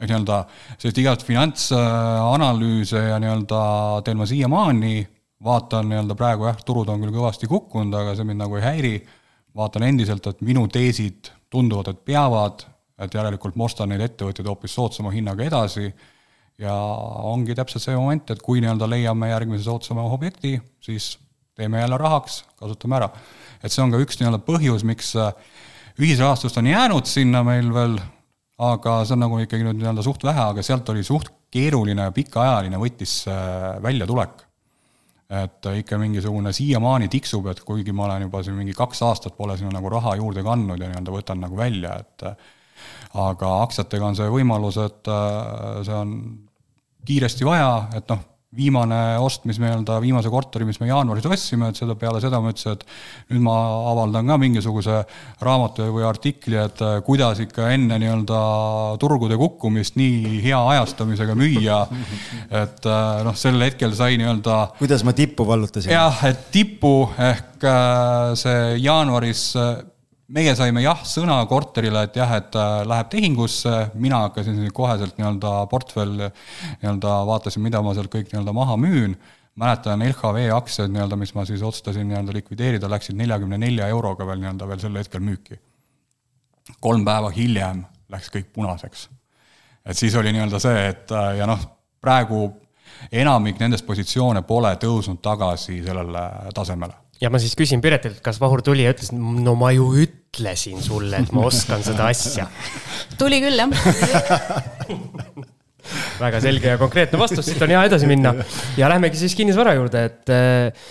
et 0.00 0.08
nii-öelda 0.08 0.40
sellist 0.78 1.02
igat 1.04 1.26
finantsanalüüse 1.28 3.04
ja 3.10 3.20
nii-öelda 3.20 3.60
teen 4.08 4.16
ma 4.16 4.26
siiamaani, 4.26 5.04
vaatan 5.44 5.92
nii-öelda 5.92 6.16
praegu 6.16 6.48
jah, 6.48 6.64
turud 6.64 6.88
on 6.88 7.04
küll 7.04 7.12
kõvasti 7.12 7.50
kukkunud, 7.52 7.92
aga 8.00 8.16
see 8.16 8.24
mind 8.24 8.40
nagu 8.46 8.56
ei 8.56 8.64
häiri, 8.70 8.96
vaatan 9.54 9.90
endiselt, 9.92 10.26
et 10.32 10.40
minu 10.40 10.64
teesid 10.72 11.28
tunduvad, 11.52 11.92
et 11.92 12.04
peavad, 12.08 12.64
et 13.02 13.14
järelikult 13.14 13.56
ma 13.58 13.68
ostan 13.68 13.92
neid 13.92 14.02
ettevõtteid 14.04 14.48
hoopis 14.48 14.74
soodsama 14.76 15.12
hinnaga 15.14 15.44
edasi 15.44 15.88
ja 16.60 16.74
ongi 17.28 17.56
täpselt 17.56 17.84
see 17.84 17.96
moment, 17.96 18.30
et 18.32 18.42
kui 18.44 18.62
nii-öelda 18.62 18.88
leiame 18.90 19.30
järgmise 19.32 19.66
soodsama 19.66 20.04
objekti, 20.14 20.56
siis 20.82 21.16
teeme 21.58 21.82
jälle 21.82 21.98
rahaks, 22.00 22.42
kasutame 22.60 22.98
ära. 23.00 23.10
et 23.62 23.72
see 23.72 23.82
on 23.84 23.92
ka 23.92 24.00
üks 24.02 24.20
nii-öelda 24.20 24.40
põhjus, 24.46 24.84
miks 24.88 25.14
äh, 25.16 25.32
ühisrahastust 26.00 26.58
on 26.60 26.70
jäänud 26.70 27.08
sinna 27.08 27.42
meil 27.46 27.72
veel, 27.74 27.98
aga 28.62 29.02
see 29.04 29.16
on 29.16 29.24
nagu 29.26 29.40
ikkagi 29.42 29.66
nüüd 29.66 29.80
nii-öelda 29.80 30.04
suht 30.06 30.24
vähe, 30.24 30.48
aga 30.54 30.64
sealt 30.64 30.88
oli 30.94 31.04
suht 31.06 31.32
keeruline 31.52 32.08
ja 32.08 32.14
pikaajaline 32.14 32.80
võttis 32.80 33.22
äh, 33.28 33.76
väljatulek 33.84 34.46
et 35.32 35.68
ikka 35.78 35.98
mingisugune 36.00 36.52
siiamaani 36.52 37.08
tiksub, 37.08 37.46
et 37.52 37.62
kuigi 37.64 37.92
ma 37.96 38.04
olen 38.04 38.26
juba 38.26 38.42
siin 38.44 38.58
mingi 38.58 38.74
kaks 38.76 39.02
aastat 39.06 39.36
pole 39.36 39.56
sinna 39.56 39.72
nagu 39.78 39.92
raha 39.92 40.16
juurde 40.20 40.44
kandnud 40.44 40.80
ja 40.80 40.90
nii-öelda 40.90 41.14
võtan 41.14 41.40
nagu 41.40 41.56
välja, 41.56 41.94
et 42.02 42.26
aga 43.22 43.52
aktsiatega 43.62 44.10
on 44.10 44.18
see 44.18 44.28
võimalus, 44.32 44.78
et 44.82 45.08
äh, 45.12 45.80
see 45.86 45.96
on 45.96 46.12
kiiresti 47.06 47.46
vaja, 47.48 47.72
et 47.96 48.08
noh, 48.12 48.20
viimane 48.56 49.16
ost, 49.22 49.46
mis 49.48 49.56
me 49.60 49.70
nii-öelda, 49.70 49.96
viimase 50.02 50.30
korteri, 50.32 50.66
mis 50.68 50.76
me 50.82 50.88
jaanuaris 50.90 51.24
ostsime, 51.24 51.70
et 51.72 51.78
seda 51.78 51.94
peale 51.98 52.20
seda 52.20 52.40
ma 52.42 52.50
ütlesin, 52.52 52.76
et 52.76 53.32
nüüd 53.32 53.44
ma 53.46 53.54
avaldan 53.92 54.28
ka 54.28 54.36
mingisuguse 54.42 54.98
raamatu 55.40 55.86
või 55.94 56.04
artikli, 56.04 56.58
et 56.60 56.82
äh, 56.84 56.98
kuidas 57.06 57.40
ikka 57.44 57.70
enne 57.72 57.96
nii-öelda 58.02 58.40
turgude 59.00 59.38
kukkumist 59.40 59.96
nii 60.00 60.42
hea 60.44 60.60
ajastamisega 60.74 61.36
müüa. 61.38 61.80
et 62.62 62.84
äh, 62.84 63.22
noh, 63.24 63.38
sel 63.38 63.56
hetkel 63.64 63.96
sai 63.96 64.20
nii-öelda. 64.20 64.58
kuidas 64.82 65.06
ma 65.08 65.16
tippu 65.16 65.48
vallutasin? 65.48 65.94
jah, 65.94 66.20
et 66.28 66.50
tippu 66.52 67.08
ehk 67.16 67.64
äh, 67.64 68.34
see 68.36 68.76
jaanuaris 68.84 69.48
meie 70.32 70.54
saime 70.56 70.82
jah-sõna 70.84 71.36
korterile, 71.48 72.06
et 72.06 72.16
jah, 72.16 72.32
et 72.38 72.56
äh, 72.58 72.80
läheb 72.88 73.10
tehingusse, 73.12 73.74
mina 74.00 74.22
hakkasin 74.26 74.64
koheselt 74.74 75.18
nii-öelda 75.18 75.52
portfell, 75.70 76.26
nii-öelda 76.80 77.16
vaatasin, 77.28 77.64
mida 77.64 77.82
ma 77.84 77.94
sealt 77.96 78.12
kõik 78.12 78.32
nii-öelda 78.32 78.56
maha 78.56 78.78
müün. 78.80 79.16
mäletan 79.56 80.00
LHV 80.00 80.46
aktsiad 80.56 80.88
nii-öelda, 80.88 81.16
mis 81.20 81.34
ma 81.36 81.44
siis 81.44 81.62
otsustasin 81.62 82.08
nii-öelda 82.08 82.32
likvideerida, 82.32 82.88
läksid 82.88 83.16
neljakümne 83.16 83.58
nelja 83.58 83.88
euroga 83.92 84.26
veel 84.26 84.40
nii-öelda 84.40 84.68
veel 84.68 84.80
sel 84.80 84.96
hetkel 84.96 85.20
müüki. 85.20 85.60
kolm 86.80 87.04
päeva 87.04 87.30
hiljem 87.30 87.84
läks 88.08 88.30
kõik 88.32 88.52
punaseks. 88.54 89.08
et 89.84 89.96
siis 89.96 90.14
oli 90.14 90.32
nii-öelda 90.32 90.58
see, 90.58 90.88
et 90.88 91.12
äh, 91.12 91.36
ja 91.38 91.46
noh, 91.46 91.60
praegu 92.00 92.48
enamik 93.12 93.60
nendest 93.60 93.86
positsioone 93.86 94.42
pole 94.42 94.76
tõusnud 94.80 95.20
tagasi 95.20 95.82
sellele 95.84 96.28
tasemele 96.54 97.01
ja 97.22 97.30
ma 97.30 97.38
siis 97.42 97.54
küsin 97.58 97.82
Piretilt, 97.84 98.20
kas 98.24 98.40
Vahur 98.42 98.60
tuli 98.66 98.82
ja 98.86 98.92
ütles, 98.94 99.10
no 99.14 99.52
ma 99.58 99.68
ju 99.74 99.86
ütlesin 100.04 100.78
sulle, 100.82 101.16
et 101.22 101.30
ma 101.34 101.40
oskan 101.48 101.80
seda 101.86 102.02
asja. 102.10 102.44
tuli 103.20 103.38
küll, 103.44 103.58
jah 103.62 103.70
väga 106.22 106.38
selge 106.42 106.66
ja 106.72 106.78
konkreetne 106.80 107.18
vastus, 107.20 107.46
siit 107.48 107.62
on 107.64 107.72
hea 107.74 107.82
edasi 107.88 108.06
minna. 108.10 108.30
ja 108.78 108.90
lähmegi 108.92 109.16
siis 109.20 109.34
kinnisvara 109.38 109.72
juurde, 109.78 109.98
et 110.10 110.26
äh, 110.32 110.90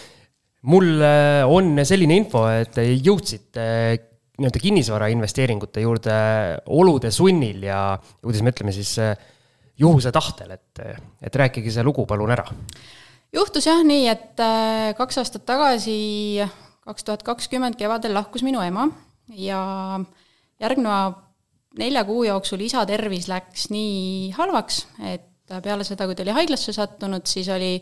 mul 0.71 0.87
äh, 0.99 1.41
on 1.47 1.65
selline 1.87 2.13
info, 2.21 2.41
et 2.51 2.75
jõudsite 2.79 3.65
äh, 3.65 3.99
nii-öelda 4.41 4.59
kinnisvara 4.63 5.05
investeeringute 5.13 5.79
juurde 5.83 6.15
olude 6.73 7.09
sunnil 7.13 7.59
ja 7.67 7.79
kuidas 8.23 8.41
me 8.41 8.49
ütleme 8.55 8.71
siis 8.73 8.91
juhuse 9.81 10.09
tahtel, 10.15 10.49
et, 10.55 10.81
et 11.21 11.33
rääkige 11.43 11.69
see 11.73 11.83
lugu 11.85 12.03
palun 12.09 12.31
ära 12.33 12.45
juhtus 13.35 13.67
jah 13.67 13.81
nii, 13.85 14.07
et 14.11 14.41
äh, 14.43 14.91
kaks 14.97 15.21
aastat 15.21 15.45
tagasi, 15.47 16.43
kaks 16.85 17.07
tuhat 17.07 17.25
kakskümmend 17.25 17.77
kevadel 17.79 18.15
lahkus 18.17 18.43
minu 18.45 18.61
ema 18.63 18.87
ja 19.37 19.61
järgneva 20.61 21.01
nelja 21.79 22.03
kuu 22.07 22.25
jooksul 22.27 22.63
isa 22.65 22.83
tervis 22.89 23.29
läks 23.31 23.69
nii 23.71 24.31
halvaks, 24.35 24.85
et 25.07 25.29
peale 25.63 25.85
seda, 25.87 26.07
kui 26.07 26.15
ta 26.15 26.25
oli 26.25 26.35
haiglasse 26.35 26.73
sattunud, 26.75 27.25
siis 27.27 27.47
oli 27.51 27.77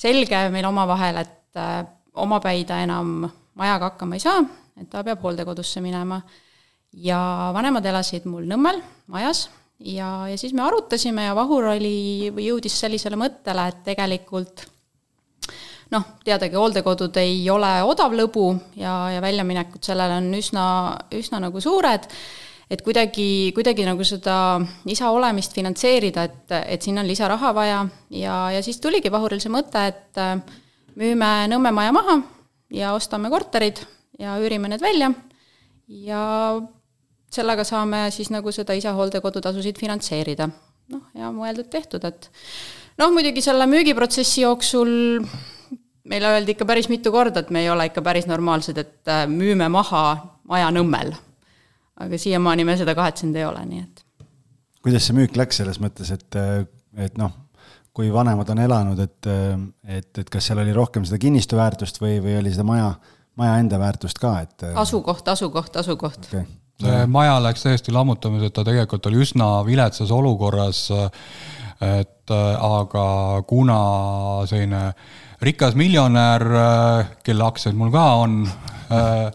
selge 0.00 0.38
meil 0.52 0.68
omavahel, 0.68 1.22
et 1.22 1.60
äh, 1.60 1.80
omapäi 2.20 2.66
ta 2.68 2.82
enam 2.84 3.22
majaga 3.58 3.92
hakkama 3.92 4.18
ei 4.18 4.24
saa, 4.24 4.44
et 4.80 4.88
ta 4.92 5.04
peab 5.04 5.22
hooldekodusse 5.24 5.80
minema. 5.84 6.22
ja 6.92 7.50
vanemad 7.56 7.86
elasid 7.88 8.26
mul 8.28 8.44
Nõmmel 8.44 8.82
majas 9.08 9.46
ja, 9.80 10.28
ja 10.28 10.36
siis 10.36 10.52
me 10.52 10.60
arutasime 10.66 11.24
ja 11.24 11.36
Vahur 11.36 11.70
oli 11.70 12.28
või 12.34 12.50
jõudis 12.50 12.76
sellisele 12.82 13.16
mõttele, 13.16 13.64
et 13.68 13.80
tegelikult 13.86 14.66
noh, 15.92 16.06
teadagi, 16.24 16.56
hooldekodud 16.56 17.16
ei 17.20 17.42
ole 17.52 17.72
odav 17.84 18.14
lõbu 18.16 18.46
ja, 18.80 18.94
ja 19.12 19.20
väljaminekud 19.24 19.84
sellele 19.84 20.20
on 20.22 20.30
üsna, 20.38 20.64
üsna 21.14 21.40
nagu 21.42 21.60
suured, 21.60 22.08
et 22.72 22.82
kuidagi, 22.84 23.52
kuidagi 23.56 23.84
nagu 23.84 24.04
seda 24.06 24.36
isa 24.88 25.10
olemist 25.12 25.52
finantseerida, 25.56 26.24
et, 26.28 26.54
et 26.76 26.84
sinna 26.84 27.04
on 27.04 27.10
lisaraha 27.10 27.52
vaja. 27.56 27.82
Ja, 28.10 28.36
ja 28.54 28.62
siis 28.64 28.80
tuligi 28.80 29.12
Vahuril 29.12 29.42
see 29.42 29.52
mõte, 29.52 29.84
et 29.92 30.20
äh, 30.20 30.38
müüme 30.96 31.32
Nõmme 31.52 31.74
maja 31.76 31.92
maha 31.92 32.20
ja 32.72 32.94
ostame 32.96 33.28
korterid 33.32 33.82
ja 34.20 34.38
üürime 34.40 34.70
need 34.72 34.80
välja. 34.80 35.12
Ja 35.92 36.22
sellega 37.32 37.64
saame 37.68 38.06
siis 38.14 38.30
nagu 38.32 38.52
seda 38.52 38.76
isa 38.76 38.94
hooldekodutasusid 38.96 39.80
finantseerida. 39.80 40.48
noh, 40.92 41.04
ja 41.16 41.30
mõeldud-tehtud, 41.32 42.02
et 42.04 42.26
noh, 43.00 43.12
muidugi 43.14 43.40
selle 43.44 43.64
müügiprotsessi 43.70 44.42
jooksul 44.42 44.90
meile 46.08 46.32
öeldi 46.34 46.56
ikka 46.56 46.66
päris 46.68 46.88
mitu 46.90 47.12
korda, 47.14 47.42
et 47.42 47.50
me 47.50 47.62
ei 47.62 47.70
ole 47.70 47.86
ikka 47.90 48.02
päris 48.02 48.26
normaalsed, 48.30 48.78
et 48.78 49.10
äh, 49.10 49.26
müüme 49.30 49.68
maha 49.72 50.04
maja 50.48 50.70
Nõmmel. 50.74 51.14
aga 52.02 52.18
siiamaani 52.18 52.64
me 52.66 52.76
seda 52.80 52.94
kahetsenud 52.98 53.36
ei 53.38 53.44
ole, 53.46 53.62
nii 53.68 53.82
et. 53.84 54.04
kuidas 54.82 55.06
see 55.06 55.16
müük 55.16 55.36
läks 55.38 55.60
selles 55.60 55.78
mõttes, 55.82 56.10
et, 56.10 56.38
et 56.98 57.18
noh, 57.20 57.34
kui 57.94 58.08
vanemad 58.12 58.48
on 58.54 58.62
elanud, 58.64 59.02
et, 59.04 59.28
et, 59.86 60.10
et 60.18 60.32
kas 60.32 60.48
seal 60.48 60.62
oli 60.62 60.72
rohkem 60.74 61.04
seda 61.06 61.20
kinnistu 61.22 61.60
väärtust 61.60 62.00
või, 62.02 62.16
või 62.24 62.38
oli 62.40 62.54
seda 62.54 62.64
maja, 62.66 62.88
maja 63.38 63.60
enda 63.60 63.78
väärtust 63.78 64.18
ka, 64.22 64.34
et? 64.42 64.66
asukoht, 64.74 65.28
asukoht, 65.28 65.76
asukoht 65.76 66.26
okay.. 66.26 66.46
see 66.82 67.04
maja 67.12 67.36
läks 67.44 67.66
täiesti 67.68 67.94
lammutamiseta, 67.94 68.56
ta 68.58 68.66
tegelikult 68.70 69.06
oli 69.12 69.22
üsna 69.22 69.50
viletsas 69.68 70.10
olukorras, 70.10 70.88
et 71.82 72.32
aga 72.32 73.06
kuna 73.46 73.78
selline 74.48 74.86
rikas 75.42 75.74
miljonär, 75.78 76.42
äh, 76.42 77.14
kelle 77.24 77.46
aktsiaid 77.46 77.78
mul 77.78 77.90
ka 77.92 78.04
on, 78.22 78.42
äh, 78.92 79.32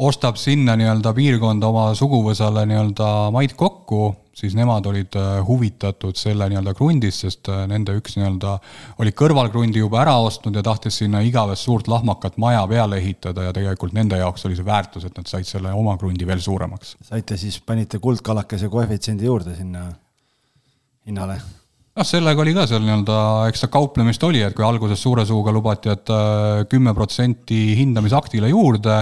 ostab 0.00 0.38
sinna 0.40 0.76
nii-öelda 0.78 1.12
piirkonda 1.14 1.68
oma 1.70 1.90
suguvõsale 1.94 2.64
nii-öelda 2.66 3.30
maid 3.34 3.54
kokku, 3.58 4.14
siis 4.34 4.56
nemad 4.56 4.86
olid 4.90 5.14
äh, 5.20 5.28
huvitatud 5.46 6.18
selle 6.18 6.48
nii-öelda 6.50 6.74
krundist, 6.74 7.26
sest 7.26 7.50
nende 7.70 7.94
üks 8.00 8.16
nii-öelda 8.18 8.56
oli 9.02 9.14
kõrvalkrundi 9.16 9.82
juba 9.82 10.02
ära 10.02 10.16
ostnud 10.24 10.56
ja 10.56 10.64
tahtis 10.66 10.98
sinna 11.02 11.22
igavest 11.26 11.68
suurt 11.68 11.90
lahmakat 11.90 12.40
maja 12.40 12.64
peale 12.70 12.98
ehitada 13.02 13.46
ja 13.50 13.54
tegelikult 13.54 13.94
nende 13.96 14.18
jaoks 14.18 14.48
oli 14.48 14.58
see 14.58 14.66
väärtus, 14.66 15.06
et 15.06 15.16
nad 15.16 15.30
said 15.30 15.46
selle 15.46 15.74
oma 15.76 15.96
krundi 16.00 16.26
veel 16.26 16.42
suuremaks. 16.42 16.96
saite 17.12 17.38
siis, 17.38 17.60
panite 17.60 18.02
kuldkalakese 18.02 18.72
koefitsiendi 18.72 19.30
juurde 19.30 19.56
sinna 19.58 19.90
hinnale 21.06 21.40
noh, 22.00 22.08
sellega 22.08 22.40
oli 22.42 22.54
ka 22.56 22.66
seal 22.68 22.84
nii-öelda, 22.84 23.16
eks 23.50 23.64
ta 23.64 23.70
kauplemist 23.72 24.22
oli, 24.24 24.42
et 24.44 24.56
kui 24.56 24.64
alguses 24.66 25.00
suure 25.00 25.26
suuga 25.28 25.52
lubati, 25.54 25.92
et 25.92 26.12
äh, 26.14 26.62
kümme 26.70 26.94
protsenti 26.96 27.74
hindamisaktile 27.78 28.48
juurde, 28.50 28.96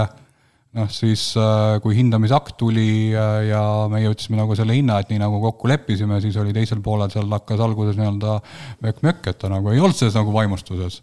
noh 0.77 0.89
siis 0.93 1.31
äh, 1.39 1.79
kui 1.81 1.95
hindamisakt 1.97 2.57
tuli 2.59 3.15
äh, 3.15 3.47
ja 3.49 3.63
meie 3.91 4.11
ütlesime 4.11 4.37
nagu 4.41 4.57
selle 4.57 4.75
hinna, 4.77 4.99
et 5.01 5.13
nii 5.13 5.21
nagu 5.21 5.39
kokku 5.47 5.71
leppisime, 5.71 6.19
siis 6.23 6.37
oli 6.41 6.53
teisel 6.55 6.83
poolel 6.85 7.11
seal 7.13 7.29
hakkas 7.31 7.63
alguses 7.65 7.97
nii-öelda 7.97 8.37
mökk-mökk, 8.85 9.31
et 9.31 9.41
ta 9.41 9.51
nagu 9.51 9.71
ei 9.71 9.81
olnud 9.81 9.97
selles 9.97 10.19
nagu 10.19 10.35
vaimustuses. 10.35 11.01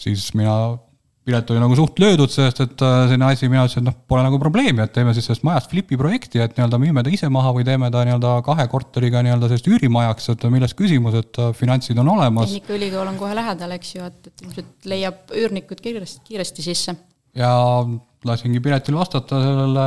siis 0.00 0.30
mina 0.34 0.56
Piret 1.24 1.48
oli 1.54 1.60
nagu 1.62 1.72
suht 1.72 1.96
löödud 2.02 2.28
sellest, 2.28 2.58
et 2.60 2.82
äh, 2.84 2.94
selline 3.08 3.24
asi, 3.30 3.48
mina 3.48 3.62
ütlesin, 3.64 3.80
et 3.80 3.88
noh, 3.88 3.94
pole 4.12 4.20
nagu 4.26 4.36
probleemi, 4.40 4.82
et 4.84 4.92
teeme 4.92 5.14
siis 5.16 5.24
sellest 5.24 5.44
majast 5.46 5.70
flipi 5.72 5.96
projekti, 5.96 6.40
et 6.44 6.58
nii-öelda 6.58 6.76
müüme 6.82 7.00
ta 7.04 7.12
ise 7.16 7.30
maha 7.32 7.54
või 7.56 7.64
teeme 7.64 7.88
ta 7.92 8.02
nii-öelda 8.04 8.32
kahe 8.44 8.66
korteriga 8.68 9.22
nii-öelda 9.24 9.48
sellist 9.48 9.70
üürimajaks, 9.72 10.28
et 10.34 10.44
milles 10.52 10.76
küsimus, 10.76 11.16
et 11.22 11.40
äh, 11.40 11.54
finantsid 11.56 12.00
on 12.02 12.10
olemas. 12.12 12.52
Tehnikaülikool 12.52 13.08
on 13.08 13.16
kohe 13.22 13.38
lähedal, 13.38 13.72
eks 13.78 13.94
ju, 13.94 14.08
et, 14.10 14.28
et 14.28 14.44
ilmselt 14.44 14.90
leiab 14.92 15.32
üürnikud 15.40 15.80
kiiresti, 15.86 16.20
kiiresti 16.28 16.66
sisse. 16.66 16.96
ja 17.40 17.54
lasingi 18.28 18.60
Piretil 18.60 19.00
vastata 19.00 19.40
sellele 19.46 19.86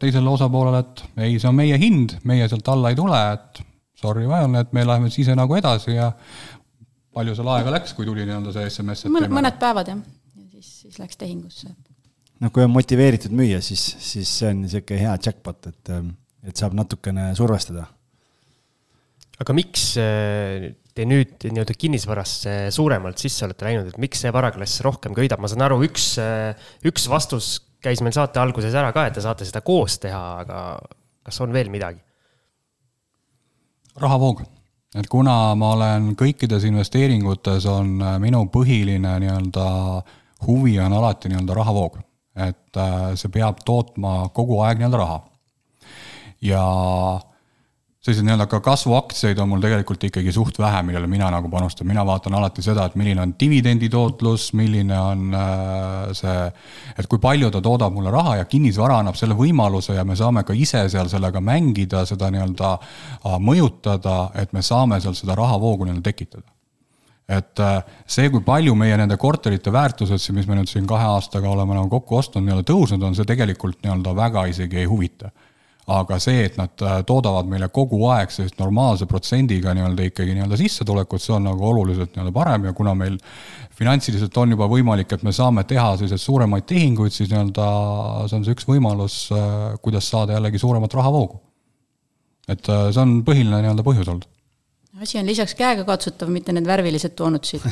teisele 0.00 0.32
osapoolele, 0.32 0.80
et 0.86 1.04
ei, 1.26 1.36
see 1.36 1.52
on 1.52 1.60
meie 1.60 1.76
hind, 1.80 2.16
meie 2.24 2.48
sealt 2.48 2.72
alla 2.72 2.94
ei 2.94 2.96
tule, 2.96 3.20
et 3.36 3.62
sorry, 4.00 4.24
vajan, 4.28 4.56
et 4.64 4.72
me 4.72 4.88
läheme 4.88 5.12
siis 5.12 5.26
ise 5.26 5.36
nagu 5.36 5.60
edasi 5.60 5.98
ja 5.98 6.08
palju 7.12 7.36
seal 7.36 7.52
aega 7.58 7.76
läks, 7.76 7.92
kui 7.92 8.08
tuli 8.08 8.24
nii-öelda 8.24 8.56
see 8.56 8.72
SMS? 8.72 9.04
mõned 9.12 9.60
päevad, 9.60 9.92
jah 9.92 10.02
siis 10.82 10.98
läks 11.00 11.18
tehingusse. 11.20 11.72
noh, 12.42 12.52
kui 12.52 12.64
on 12.64 12.72
motiveeritud 12.74 13.34
müüa, 13.38 13.62
siis, 13.64 13.82
siis 14.02 14.30
see 14.40 14.50
on 14.50 14.62
niisugune 14.64 15.00
hea 15.04 15.16
jackpot, 15.16 15.70
et, 15.70 15.90
et 16.48 16.58
saab 16.58 16.76
natukene 16.78 17.30
survestada. 17.38 17.86
aga 19.42 19.56
miks 19.56 19.92
äh, 20.00 20.70
te 20.92 21.06
nüüd 21.08 21.48
nii-öelda 21.48 21.76
kinnisvarasse 21.78 22.56
suuremalt 22.74 23.20
sisse 23.22 23.46
olete 23.46 23.68
läinud, 23.68 23.92
et 23.92 24.00
miks 24.02 24.24
see 24.24 24.32
varaklass 24.34 24.82
rohkem 24.84 25.14
köidab, 25.16 25.42
ma 25.42 25.50
saan 25.50 25.66
aru, 25.68 25.80
üks, 25.86 26.14
äh, 26.22 26.72
üks 26.88 27.08
vastus 27.10 27.54
käis 27.82 28.02
meil 28.04 28.14
saate 28.14 28.42
alguses 28.42 28.74
ära 28.78 28.92
ka, 28.94 29.08
et 29.08 29.16
te 29.18 29.24
saate 29.24 29.46
seda 29.48 29.62
koos 29.66 29.98
teha, 30.02 30.22
aga 30.44 30.64
kas 31.26 31.38
on 31.44 31.54
veel 31.54 31.70
midagi? 31.72 32.02
rahavoog, 34.02 34.38
et 34.96 35.06
kuna 35.12 35.52
ma 35.58 35.74
olen 35.74 36.14
kõikides 36.16 36.64
investeeringutes, 36.64 37.66
on 37.70 37.94
äh, 38.00 38.18
minu 38.22 38.46
põhiline 38.52 39.18
nii-öelda 39.22 39.68
äh, 40.00 40.18
huvi 40.46 40.78
on 40.80 40.92
alati 40.92 41.30
nii-öelda 41.32 41.58
rahavoog, 41.58 41.98
et 42.36 42.80
äh, 42.80 43.12
see 43.20 43.32
peab 43.32 43.60
tootma 43.66 44.30
kogu 44.34 44.62
aeg 44.66 44.80
nii-öelda 44.80 45.02
raha. 45.02 45.20
ja 46.42 46.62
selliseid 48.02 48.26
nii-öelda 48.26 48.48
ka 48.50 48.58
kasvuaktsiaid 48.60 49.38
on 49.38 49.48
mul 49.48 49.60
tegelikult 49.62 50.04
ikkagi 50.08 50.32
suht 50.34 50.56
vähe, 50.58 50.80
millele 50.82 51.06
mina 51.06 51.28
nagu 51.30 51.48
panustan, 51.48 51.86
mina 51.86 52.02
vaatan 52.06 52.34
alati 52.34 52.62
seda, 52.62 52.88
et 52.88 52.96
milline 52.98 53.22
on 53.22 53.34
dividendi 53.40 53.88
tootlus, 53.88 54.48
milline 54.58 54.98
on 54.98 55.36
äh, 55.38 56.08
see, 56.18 56.40
et 56.98 57.06
kui 57.06 57.22
palju 57.22 57.50
ta 57.54 57.60
toodab 57.62 57.94
mulle 57.94 58.10
raha 58.10 58.40
ja 58.40 58.48
kinnisvara 58.50 58.98
annab 59.02 59.18
selle 59.20 59.38
võimaluse 59.38 59.94
ja 59.94 60.04
me 60.04 60.18
saame 60.18 60.42
ka 60.42 60.56
ise 60.58 60.82
seal 60.90 61.12
sellega 61.12 61.40
mängida, 61.40 62.02
seda 62.08 62.32
nii-öelda 62.34 62.72
äh, 62.74 63.38
mõjutada, 63.38 64.16
et 64.42 64.52
me 64.52 64.66
saame 64.66 64.98
seal 65.00 65.14
seda 65.14 65.38
rahavoogu 65.38 65.86
nii-öelda 65.86 66.10
tekitada 66.10 66.50
et 67.28 67.62
äh, 67.62 67.78
see, 68.06 68.30
kui 68.32 68.42
palju 68.44 68.74
meie 68.78 68.96
nende 68.98 69.16
korterite 69.20 69.72
väärtused 69.72 70.32
mis 70.34 70.48
me 70.48 70.58
nüüd 70.58 70.70
siin 70.70 70.88
kahe 70.90 71.06
aastaga 71.14 71.50
oleme 71.50 71.76
nagu 71.78 71.88
kokku 71.92 72.18
ostnud, 72.18 72.44
nii-öelda 72.44 72.66
tõusnud 72.72 73.06
on, 73.06 73.16
see 73.16 73.28
tegelikult 73.28 73.80
nii-öelda 73.82 74.14
väga 74.18 74.46
isegi 74.50 74.82
ei 74.82 74.90
huvita 74.90 75.30
aga 75.90 76.18
see, 76.22 76.44
et 76.46 76.58
nad 76.60 76.84
äh, 76.86 77.00
toodavad 77.06 77.48
meile 77.50 77.66
kogu 77.74 77.98
aeg 78.14 78.30
sellist 78.30 78.58
normaalse 78.60 79.08
protsendiga 79.10 79.74
nii-öelda 79.74 80.06
ikkagi 80.12 80.36
nii-öelda 80.36 80.58
sissetulekut, 80.60 81.22
see 81.22 81.34
on 81.34 81.48
nagu 81.48 81.66
oluliselt 81.66 82.14
nii-öelda 82.14 82.34
parem 82.36 82.68
ja 82.68 82.74
kuna 82.76 82.94
meil 82.98 83.16
finantsiliselt 83.74 84.36
on 84.38 84.54
juba 84.54 84.68
võimalik, 84.70 85.10
et 85.10 85.24
me 85.26 85.34
saame 85.34 85.64
teha 85.66 85.96
selliseid 85.96 86.22
suuremaid 86.22 86.68
tehinguid, 86.70 87.14
siis 87.14 87.32
nii-öelda 87.32 87.66
see 88.30 88.38
on 88.38 88.46
see 88.46 88.54
üks 88.54 88.68
võimalus, 88.68 89.16
äh, 89.34 89.72
kuidas 89.82 90.10
saada 90.12 90.38
jällegi 90.38 90.62
suuremat 90.62 90.94
rahavoogu. 91.00 91.40
et 92.50 92.66
see 92.66 93.02
on 93.02 93.20
põhiline 93.26 93.58
nii-öelda 93.62 93.86
põhjus 93.86 94.08
olnud 94.10 94.31
asi 95.00 95.18
on 95.18 95.26
lisaks 95.26 95.54
käegakatsutav, 95.56 96.30
mitte 96.32 96.52
need 96.52 96.66
värvilised 96.68 97.14
toonud 97.16 97.44
siit 97.48 97.64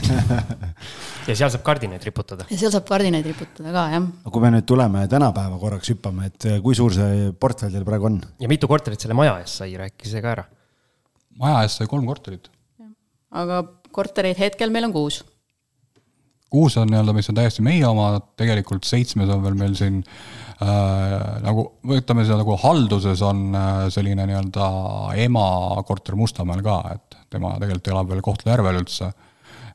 ja 1.29 1.35
seal 1.37 1.51
saab 1.53 1.65
kardinaid 1.67 2.05
riputada. 2.07 2.47
ja 2.49 2.59
seal 2.59 2.73
saab 2.73 2.87
kardinaid 2.89 3.27
riputada 3.29 3.75
ka, 3.75 3.85
jah. 3.95 4.07
aga 4.25 4.33
kui 4.37 4.45
me 4.45 4.53
nüüd 4.57 4.69
tuleme 4.69 5.05
tänapäeva 5.11 5.59
korraks 5.61 5.93
hüppame, 5.93 6.31
et 6.31 6.49
kui 6.65 6.79
suur 6.79 6.95
see 6.97 7.29
portfell 7.41 7.75
teil 7.75 7.85
praegu 7.89 8.09
on? 8.09 8.21
ja 8.41 8.49
mitu 8.51 8.71
korterit 8.71 9.05
selle 9.05 9.19
maja 9.19 9.37
eest 9.43 9.61
sai, 9.61 9.75
rääkige 9.81 10.13
see 10.13 10.25
ka 10.25 10.33
ära. 10.37 10.47
maja 11.43 11.65
eest 11.67 11.83
sai 11.83 11.91
kolm 11.91 12.09
korterit. 12.09 12.49
aga 13.31 13.63
kortereid 13.93 14.41
hetkel 14.41 14.73
meil 14.73 14.89
on 14.89 14.97
kuus 14.97 15.23
kuus 16.51 16.75
on 16.81 16.89
nii-öelda, 16.91 17.13
mis 17.15 17.29
on 17.31 17.37
täiesti 17.37 17.63
meie 17.63 17.85
oma, 17.87 18.15
tegelikult 18.41 18.89
seitsmes 18.89 19.29
on 19.31 19.45
veel 19.45 19.59
meil 19.61 19.77
siin 19.79 20.01
äh, 20.01 20.40
nagu, 20.61 21.65
võtame 21.89 22.25
seda 22.27 22.41
nagu 22.43 22.57
halduses 22.61 23.23
on 23.25 23.49
äh, 23.57 23.87
selline 23.93 24.27
nii-öelda 24.29 24.69
ema 25.25 25.47
korter 25.89 26.19
Mustamäel 26.21 26.61
ka, 26.65 26.77
et 26.97 27.19
tema 27.33 27.55
tegelikult 27.57 27.91
elab 27.95 28.13
veel 28.13 28.23
Kohtla-Järvel 28.25 28.81
üldse. 28.83 29.09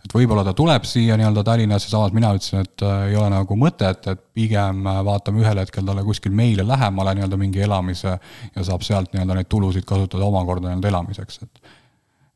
et 0.06 0.14
võib-olla 0.14 0.44
ta 0.46 0.54
tuleb 0.54 0.86
siia 0.86 1.18
nii-öelda 1.18 1.44
Tallinnasse, 1.44 1.90
samas 1.90 2.14
mina 2.14 2.30
ütlesin, 2.38 2.62
et 2.62 2.86
äh, 2.86 3.08
ei 3.10 3.18
ole 3.18 3.32
nagu 3.34 3.58
mõtet, 3.58 4.06
et 4.12 4.26
pigem 4.38 4.86
äh, 4.86 5.02
vaatame 5.08 5.42
ühel 5.42 5.64
hetkel 5.64 5.86
talle 5.88 6.06
kuskil 6.06 6.36
meile 6.38 6.68
lähemale 6.68 7.16
nii-öelda 7.18 7.42
mingi 7.42 7.66
elamise 7.66 8.14
ja 8.20 8.70
saab 8.70 8.86
sealt 8.86 9.14
nii-öelda 9.16 9.40
neid 9.40 9.50
tulusid 9.50 9.90
kasutada 9.90 10.30
omakorda 10.30 10.70
nii-öelda 10.70 10.94
elamiseks, 10.94 11.42
et 11.42 11.72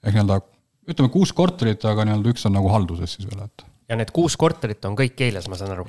ehk 0.10 0.16
nii-öelda 0.16 0.42
ütleme 0.90 1.14
kuus 1.14 1.36
korterit, 1.38 1.86
aga 1.86 2.08
nii-öelda 2.10 2.34
üks 2.34 2.50
on 2.50 2.58
nagu 2.58 2.74
halduses 2.74 3.14
siis 3.14 3.30
veel, 3.30 3.46
et 3.46 3.70
ja 3.90 3.98
need 4.00 4.10
kuus 4.16 4.38
korterit 4.42 4.90
on 4.90 4.98
kõik 4.98 5.14
Keilas, 5.22 5.46
ma 5.52 5.60
saan 5.60 5.78
aru? 5.78 5.86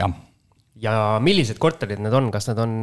Ja 0.81 1.19
millised 1.23 1.59
korterid 1.61 2.01
need 2.03 2.15
on, 2.15 2.31
kas 2.33 2.49
need 2.51 2.61
on, 2.63 2.75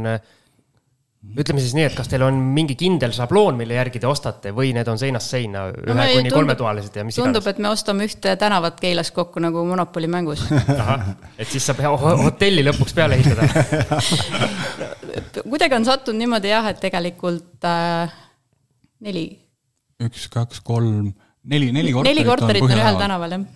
ütleme 1.37 1.61
siis 1.63 1.73
nii, 1.77 1.85
et 1.89 1.95
kas 1.97 2.09
teil 2.11 2.23
on 2.27 2.35
mingi 2.55 2.75
kindel 2.79 3.11
šabloon, 3.15 3.57
mille 3.59 3.73
järgi 3.77 3.99
te 4.03 4.07
ostate 4.09 4.53
või 4.55 4.73
need 4.75 4.87
on 4.91 4.97
seinast 5.01 5.33
seina 5.33 5.59
ühe 5.71 5.95
no, 5.95 6.03
kuni 6.17 6.33
kolmetoalised 6.33 6.93
ja 6.99 7.03
mis 7.07 7.17
tundub, 7.17 7.41
iganes? 7.41 7.43
tundub, 7.43 7.47
et 7.53 7.57
me 7.63 7.67
ostame 7.71 8.01
ühte 8.09 8.29
tänavat 8.39 8.75
Keilas 8.83 9.09
kokku 9.15 9.37
nagu 9.43 9.59
Monopoli 9.67 10.09
mängus. 10.11 10.41
et 11.41 11.47
siis 11.47 11.63
saab 11.65 11.79
hotelli 12.23 12.61
lõpuks 12.67 12.93
peale 12.97 13.13
ehitada 13.19 13.47
kuidagi 15.51 15.79
on 15.79 15.87
sattunud 15.87 16.21
niimoodi 16.21 16.51
jah, 16.51 16.67
et 16.71 16.79
tegelikult 16.81 17.67
äh, 17.67 18.13
neli. 19.05 19.27
üks, 20.03 20.27
kaks, 20.33 20.61
kolm, 20.65 21.13
neli, 21.43 21.71
neli 21.75 21.95
korterit. 21.95 22.13
neli 22.13 22.27
korterit 22.27 22.67
on 22.67 22.77
ühel 22.77 23.01
tänaval 23.01 23.39
jah 23.39 23.47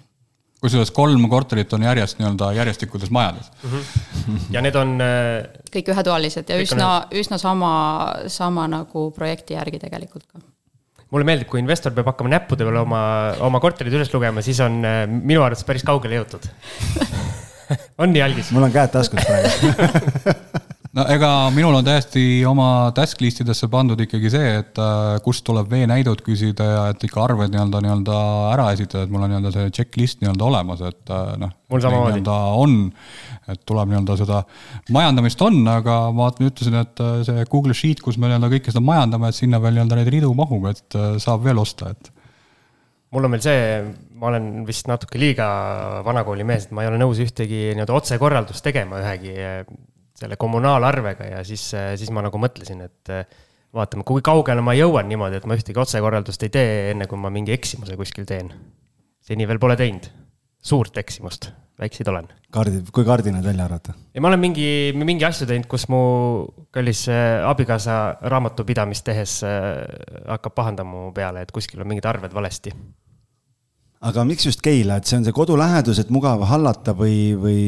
kusjuures 0.62 0.91
kolm 0.94 1.25
korterit 1.30 1.74
on 1.74 1.86
järjest 1.88 2.20
nii-öelda 2.20 2.51
järjestikudes 2.60 3.10
majades 3.10 3.50
mm. 3.63 3.72
-hmm. 3.72 4.39
ja 4.53 4.62
need 4.62 4.77
on 4.77 4.94
äh, 5.01 5.50
kõik 5.74 5.91
ühetoalised 5.94 6.50
ja 6.50 6.60
üsna, 6.62 6.91
üsna 7.12 7.41
sama, 7.41 7.74
sama 8.27 8.68
nagu 8.70 9.10
projekti 9.15 9.58
järgi 9.58 9.80
tegelikult 9.82 10.27
ka 10.27 10.41
mulle 11.12 11.27
meeldib, 11.27 11.50
kui 11.51 11.60
investor 11.60 11.94
peab 11.96 12.13
hakkama 12.13 12.36
näppude 12.38 12.68
peale 12.68 12.80
oma, 12.80 13.01
oma 13.44 13.60
korterid 13.60 13.94
üles 13.94 14.13
lugema, 14.13 14.41
siis 14.46 14.60
on 14.63 14.80
äh, 14.86 15.03
minu 15.10 15.44
arvates 15.44 15.65
päris 15.68 15.84
kaugele 15.88 16.22
jõutud 16.22 16.48
on 18.01 18.13
nii 18.13 18.27
algis? 18.27 18.51
mul 18.56 18.70
on 18.70 18.75
käed 18.75 18.94
taskus 18.94 19.25
praegu 19.25 20.70
no 20.98 21.05
ega 21.13 21.29
minul 21.55 21.77
on 21.77 21.86
täiesti 21.88 22.24
oma 22.48 22.91
task 22.95 23.21
list 23.24 23.41
idesse 23.43 23.69
pandud 23.71 24.00
ikkagi 24.03 24.31
see, 24.33 24.51
et 24.60 24.79
äh, 24.81 25.15
kust 25.24 25.45
tuleb 25.48 25.69
veenäidud 25.71 26.24
küsida 26.25 26.67
ja 26.67 26.83
et 26.91 27.03
ikka 27.07 27.24
arved 27.24 27.53
nii-öelda, 27.53 27.81
nii-öelda 27.86 28.21
ära 28.51 28.67
esitada, 28.75 29.05
et 29.05 29.13
mul 29.13 29.24
on 29.24 29.31
nii-öelda 29.31 29.53
see 29.55 29.74
checklist 29.79 30.19
nii-öelda 30.24 30.48
olemas, 30.50 30.83
et 30.91 31.13
äh, 31.13 31.33
noh. 31.41 31.53
mul 31.71 31.83
samamoodi. 31.86 32.24
on, 32.60 32.77
et 33.53 33.62
tuleb 33.67 33.93
nii-öelda 33.93 34.17
seda 34.19 34.41
majandamist 34.91 35.45
on, 35.48 35.62
aga 35.71 36.00
ma 36.15 36.31
ütlesin, 36.33 36.79
et 36.83 37.03
äh, 37.03 37.21
see 37.27 37.45
Google 37.51 37.77
Sheet, 37.77 38.03
kus 38.03 38.19
me 38.19 38.27
nii-öelda 38.27 38.51
kõike 38.57 38.74
seda 38.74 38.83
majandame, 38.83 39.31
et 39.31 39.39
sinna 39.39 39.62
veel 39.63 39.79
nii-öelda 39.79 40.01
neid 40.01 40.12
ridu 40.17 40.33
mahub, 40.36 40.67
et 40.74 41.00
saab 41.24 41.45
veel 41.48 41.62
osta, 41.62 41.93
et 41.95 42.12
mul 43.15 43.27
on 43.27 43.33
veel 43.36 43.43
see, 43.43 43.63
ma 44.19 44.27
olen 44.29 44.51
vist 44.67 44.91
natuke 44.91 45.19
liiga 45.19 45.48
vanakooli 46.03 46.43
mees, 46.48 46.67
et 46.67 46.75
ma 46.75 46.83
ei 46.83 46.91
ole 46.91 47.00
nõus 47.00 47.19
ühtegi 47.23 47.71
nii-öelda 47.71 47.95
otsekorraldust 47.95 48.63
tegema 48.67 48.99
ühegi 48.99 49.38
selle 50.21 50.38
kommunaalarvega 50.39 51.31
ja 51.31 51.45
siis, 51.47 51.71
siis 51.71 52.12
ma 52.13 52.23
nagu 52.25 52.41
mõtlesin, 52.41 52.84
et 52.88 53.13
eh, 53.13 53.39
vaatame, 53.75 54.05
kui 54.07 54.23
kaugele 54.25 54.63
ma 54.65 54.75
jõuan 54.77 55.10
niimoodi, 55.10 55.39
et 55.39 55.47
ma 55.49 55.57
ühtegi 55.57 55.81
otsekorraldust 55.81 56.47
ei 56.47 56.53
tee, 56.53 56.69
enne 56.91 57.07
kui 57.10 57.19
ma 57.19 57.31
mingi 57.34 57.55
eksimuse 57.55 57.97
kuskil 57.99 58.27
teen. 58.29 58.51
seni 59.21 59.45
veel 59.47 59.60
pole 59.62 59.75
teinud, 59.77 60.07
suurt 60.62 60.97
eksimust, 60.97 61.51
väikseid 61.79 62.07
olen. 62.10 62.27
kaardi, 62.51 62.81
kui 62.91 63.05
kardinad 63.07 63.45
välja 63.45 63.65
arvata? 63.65 63.93
ja 64.13 64.21
ma 64.21 64.31
olen 64.31 64.39
mingi, 64.39 64.93
mingi 64.97 65.25
asju 65.25 65.47
teinud, 65.47 65.69
kus 65.71 65.88
mu 65.89 66.01
kallis 66.71 67.07
eh, 67.10 67.41
abikaasa 67.47 68.01
raamatupidamist 68.21 69.05
tehes 69.05 69.41
eh, 69.47 69.86
hakkab 70.27 70.57
pahandama 70.57 71.07
mu 71.07 71.13
peale, 71.15 71.45
et 71.45 71.51
kuskil 71.55 71.81
on 71.81 71.89
mingid 71.93 72.10
arved 72.10 72.34
valesti 72.34 72.75
aga 74.01 74.23
miks 74.25 74.45
just 74.45 74.62
Keila, 74.65 74.97
et 74.97 75.05
see 75.05 75.19
on 75.19 75.25
see 75.25 75.36
kodu 75.36 75.55
lähedus, 75.60 75.99
et 76.01 76.10
mugav 76.13 76.41
hallata 76.49 76.95
või, 76.97 77.36
või 77.38 77.60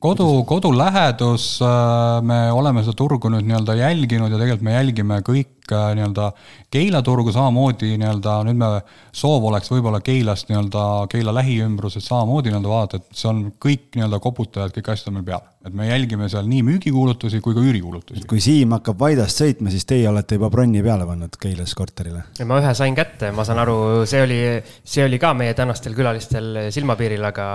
kodu, 0.00 0.26
kodu 0.48 0.70
lähedus, 0.74 1.60
äh, 1.62 2.22
me 2.24 2.38
oleme 2.52 2.82
seda 2.84 2.96
turgu 2.96 3.30
nüüd 3.32 3.44
nii-öelda 3.48 3.76
jälginud 3.78 4.32
ja 4.32 4.38
tegelikult 4.40 4.64
me 4.64 4.74
jälgime 4.74 5.18
kõik 5.26 5.74
äh, 5.76 5.90
nii-öelda 5.98 6.30
Keila 6.72 7.02
turgu 7.04 7.32
samamoodi 7.34 7.92
nii-öelda, 8.00 8.38
nüüd 8.48 8.60
me, 8.60 8.70
soov 9.16 9.44
oleks 9.50 9.70
võib-olla 9.72 10.00
Keilast 10.04 10.48
nii-öelda, 10.50 10.86
Keila 11.12 11.34
lähiümbruses 11.36 12.08
samamoodi 12.08 12.52
nii-öelda 12.52 12.72
vaadata, 12.72 13.02
et 13.02 13.20
see 13.20 13.28
on 13.30 13.44
kõik 13.60 13.90
nii-öelda 13.98 14.22
koputajad, 14.24 14.74
kõik 14.78 14.90
asjad 14.94 15.12
on 15.12 15.18
meil 15.18 15.28
peal. 15.28 15.46
et 15.60 15.74
me 15.76 15.90
jälgime 15.90 16.28
seal 16.32 16.46
nii 16.48 16.62
müügikuulutusi 16.64 17.42
kui 17.44 17.54
ka 17.54 17.60
üürikuulutusi. 17.60 18.24
kui 18.28 18.40
Siim 18.40 18.72
hakkab 18.78 19.00
Vaidast 19.04 19.42
sõitma, 19.42 19.68
siis 19.70 19.84
teie 19.84 20.08
olete 20.08 20.40
juba 20.40 20.48
bronni 20.50 20.80
peale 20.82 21.04
pannud 21.04 21.36
Keilas 21.40 21.76
korterile? 21.76 22.24
ma 22.48 22.62
ühe 22.62 22.74
sain 22.74 22.96
kätte, 22.96 23.34
ma 23.36 23.44
saan 23.44 23.60
aru, 23.60 23.78
see 24.08 24.24
oli, 24.24 24.42
see 24.84 25.04
oli 25.04 25.20
ka 25.20 25.34
meie 25.36 25.54
tänastel 25.54 25.92
külalistel 25.94 26.70
silmapiiril, 26.72 27.24
aga 27.28 27.46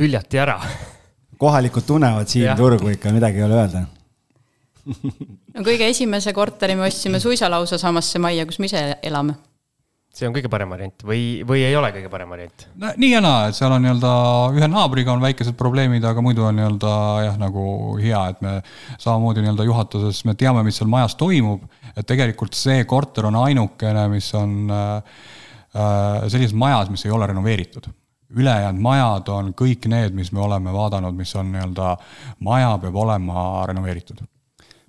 hüljati 0.00 0.40
ära 0.40 0.58
kohalikud 1.38 1.86
tunnevad 1.86 2.30
siin 2.30 2.56
turgu 2.56 2.94
ikka, 2.94 3.12
midagi 3.14 3.42
ei 3.42 3.46
ole 3.48 3.60
öelda 3.60 3.84
no 5.54 5.64
kõige 5.64 5.88
esimese 5.88 6.32
korteri 6.36 6.76
me 6.76 6.86
ostsime 6.88 7.20
suisalausa 7.22 7.78
samasse 7.80 8.20
majja, 8.22 8.46
kus 8.48 8.60
me 8.60 8.68
ise 8.70 8.82
elame. 9.02 9.36
see 10.14 10.28
on 10.28 10.34
kõige 10.36 10.50
parem 10.50 10.70
variant 10.70 11.02
või, 11.02 11.42
või 11.46 11.64
ei 11.66 11.74
ole 11.76 11.90
kõige 11.94 12.10
parem 12.12 12.34
variant? 12.34 12.66
no 12.80 12.92
nii 13.00 13.12
ja 13.14 13.22
naa, 13.24 13.48
et 13.48 13.58
seal 13.58 13.72
on 13.74 13.82
nii-öelda 13.84 14.12
ühe 14.58 14.68
naabriga 14.70 15.14
on 15.14 15.24
väikesed 15.24 15.56
probleemid, 15.58 16.04
aga 16.04 16.24
muidu 16.24 16.44
on 16.48 16.60
nii-öelda 16.60 16.92
jah, 17.28 17.40
nagu 17.40 17.64
hea, 18.02 18.20
et 18.34 18.44
me 18.44 18.54
samamoodi 18.92 19.44
nii-öelda 19.44 19.68
juhatuses 19.70 20.22
me 20.28 20.36
teame, 20.38 20.62
mis 20.66 20.78
seal 20.80 20.92
majas 20.92 21.16
toimub. 21.20 21.64
et 21.94 22.06
tegelikult 22.06 22.56
see 22.58 22.84
korter 22.84 23.30
on 23.30 23.40
ainukene, 23.46 24.08
mis 24.12 24.30
on 24.38 24.70
äh, 24.70 25.20
äh 25.74 26.24
sellises 26.28 26.54
majas, 26.54 26.92
mis 26.92 27.06
ei 27.06 27.14
ole 27.14 27.32
renoveeritud 27.32 27.88
ülejäänud 28.36 28.82
majad 28.82 29.28
on 29.32 29.52
kõik 29.56 29.88
need, 29.90 30.14
mis 30.14 30.32
me 30.32 30.42
oleme 30.44 30.72
vaadanud, 30.72 31.16
mis 31.16 31.34
on 31.36 31.52
nii-öelda, 31.52 31.96
maja 32.44 32.76
peab 32.82 32.96
olema 33.06 33.66
renoveeritud 33.70 34.24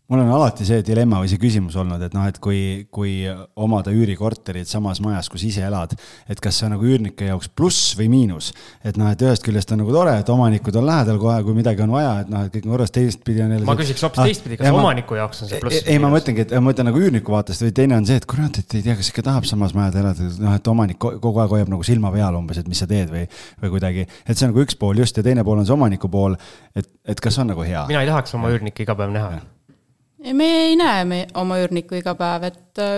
mul 0.07 0.21
on 0.21 0.29
alati 0.29 0.65
see 0.67 0.83
dilemma 0.85 1.17
või 1.23 1.29
see 1.31 1.39
küsimus 1.41 1.75
olnud, 1.81 2.01
et 2.05 2.13
noh, 2.13 2.27
et 2.29 2.37
kui, 2.43 2.59
kui 2.93 3.13
omada 3.57 3.89
üürikorterit 3.89 4.69
samas 4.69 4.99
majas, 5.01 5.31
kus 5.33 5.47
ise 5.47 5.63
elad, 5.65 5.95
et 6.29 6.41
kas 6.43 6.59
see 6.59 6.67
on 6.67 6.75
nagu 6.75 6.85
üürnike 6.85 7.25
jaoks 7.31 7.49
pluss 7.49 7.95
või 7.97 8.11
miinus. 8.13 8.51
et 8.85 8.99
noh, 9.01 9.09
et 9.09 9.23
ühest 9.25 9.41
küljest 9.45 9.73
on 9.73 9.81
nagu 9.81 9.95
tore, 9.95 10.13
et 10.21 10.29
omanikud 10.29 10.77
on 10.77 10.85
lähedal 10.85 11.17
kohe, 11.21 11.39
kui 11.47 11.57
midagi 11.57 11.81
on 11.87 11.95
vaja, 11.95 12.11
et 12.21 12.29
noh, 12.29 12.45
et 12.45 12.53
kõik 12.53 12.67
on 12.67 12.75
korras, 12.75 12.93
teistpidi 12.93 13.41
on 13.41 13.55
jälle. 13.55 13.65
ma 13.65 13.77
küsiks 13.79 14.05
hoopis 14.05 14.21
ah, 14.21 14.29
teistpidi, 14.29 14.59
kas 14.61 14.77
omaniku 14.77 15.17
ma, 15.17 15.21
jaoks 15.23 15.41
on 15.41 15.49
see 15.49 15.63
pluss? 15.63 15.81
ei, 15.89 15.97
ma 16.03 16.13
mõtlengi, 16.13 16.45
et 16.45 16.53
ma 16.53 16.63
mõtlen 16.67 16.89
nagu 16.91 17.01
üürniku 17.01 17.33
vaatest 17.33 17.65
või 17.65 17.73
teine 17.81 17.97
on 17.97 18.05
see, 18.05 18.19
et 18.21 18.29
kurat, 18.29 18.61
et 18.61 18.77
ei 18.77 18.85
tea, 18.85 18.97
kas 19.01 19.09
ikka 19.09 19.25
tahab 19.25 19.49
samas 19.49 19.73
majas 19.73 19.97
elada, 20.03 20.29
noh, 20.45 20.53
et 20.59 20.71
omanik 20.75 21.01
kogu 21.01 21.41
aeg 21.41 21.57
hoiab 21.57 21.73
nagu 21.73 21.87
silma 21.87 22.13
peal 22.13 22.37
umbes, 22.37 22.61
et 22.61 22.69
mis 22.69 22.83
sa 22.83 22.85
teed 22.89 23.09
või, 23.09 23.25
või 23.63 23.73
kuidagi. 23.79 24.05
et 24.05 24.37
see 24.37 24.45
on 24.45 24.53
nagu 24.53 24.61
üks 24.67 24.77
pool 24.77 25.01
just 25.01 25.17
ja 25.17 25.25
teine 25.25 25.47
pool 25.47 25.63
on 25.63 25.65
see 25.65 25.73
omaniku 25.73 26.13
pool, 26.13 26.37
et, 26.77 26.93
et 27.09 27.25
kas 27.25 27.41
on 27.41 27.49
nagu 27.55 27.65
hea. 27.65 27.87
mina 27.89 28.05
ei 28.05 28.13
tahaks 28.13 28.37
oma 28.37 28.53
üürnikke 28.53 28.85
iga 28.85 28.97
päev 29.01 29.17
näha 29.17 29.54
me 30.33 30.47
ei 30.65 30.75
näe 30.79 31.05
me 31.05 31.19
oma 31.37 31.59
üürnikku 31.61 31.99
iga 31.99 32.15
päev, 32.17 32.47
et 32.49 32.81
äh, 32.81 32.95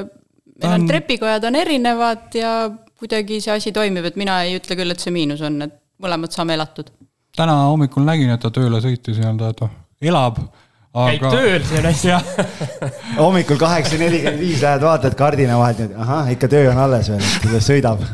meil 0.62 0.76
on 0.78 0.88
trepikojad 0.90 1.48
on 1.50 1.58
erinevad 1.60 2.38
ja 2.38 2.54
kuidagi 2.98 3.42
see 3.44 3.54
asi 3.54 3.74
toimib, 3.76 4.08
et 4.10 4.16
mina 4.20 4.40
ei 4.46 4.58
ütle 4.58 4.78
küll, 4.80 4.94
et 4.94 5.04
see 5.04 5.14
miinus 5.14 5.44
on, 5.46 5.60
et 5.68 5.76
mõlemad 6.04 6.34
saame 6.34 6.56
elatud. 6.58 6.90
täna 7.38 7.58
hommikul 7.70 8.06
nägin, 8.06 8.32
et 8.34 8.42
ta 8.42 8.52
tööle 8.54 8.82
sõitis 8.82 9.20
nii-öelda, 9.20 9.52
et 9.54 9.62
noh, 9.66 9.76
elab 10.02 10.40
aga.... 10.42 11.12
käib 11.12 11.28
tööl, 11.36 11.86
hästi 11.86 12.14
hommikul 13.24 13.60
kaheksa 13.62 14.00
nelikümmend 14.02 14.42
viis 14.42 14.62
lähed 14.64 14.86
vaatad 14.86 15.18
kardina 15.20 15.60
vahelt, 15.60 15.98
ahah, 15.98 16.32
ikka 16.34 16.50
töö 16.52 16.72
on 16.72 16.82
alles 16.88 17.12
veel, 17.14 17.24
et 17.24 17.42
kuidas 17.46 17.70
sõidab. 17.70 18.06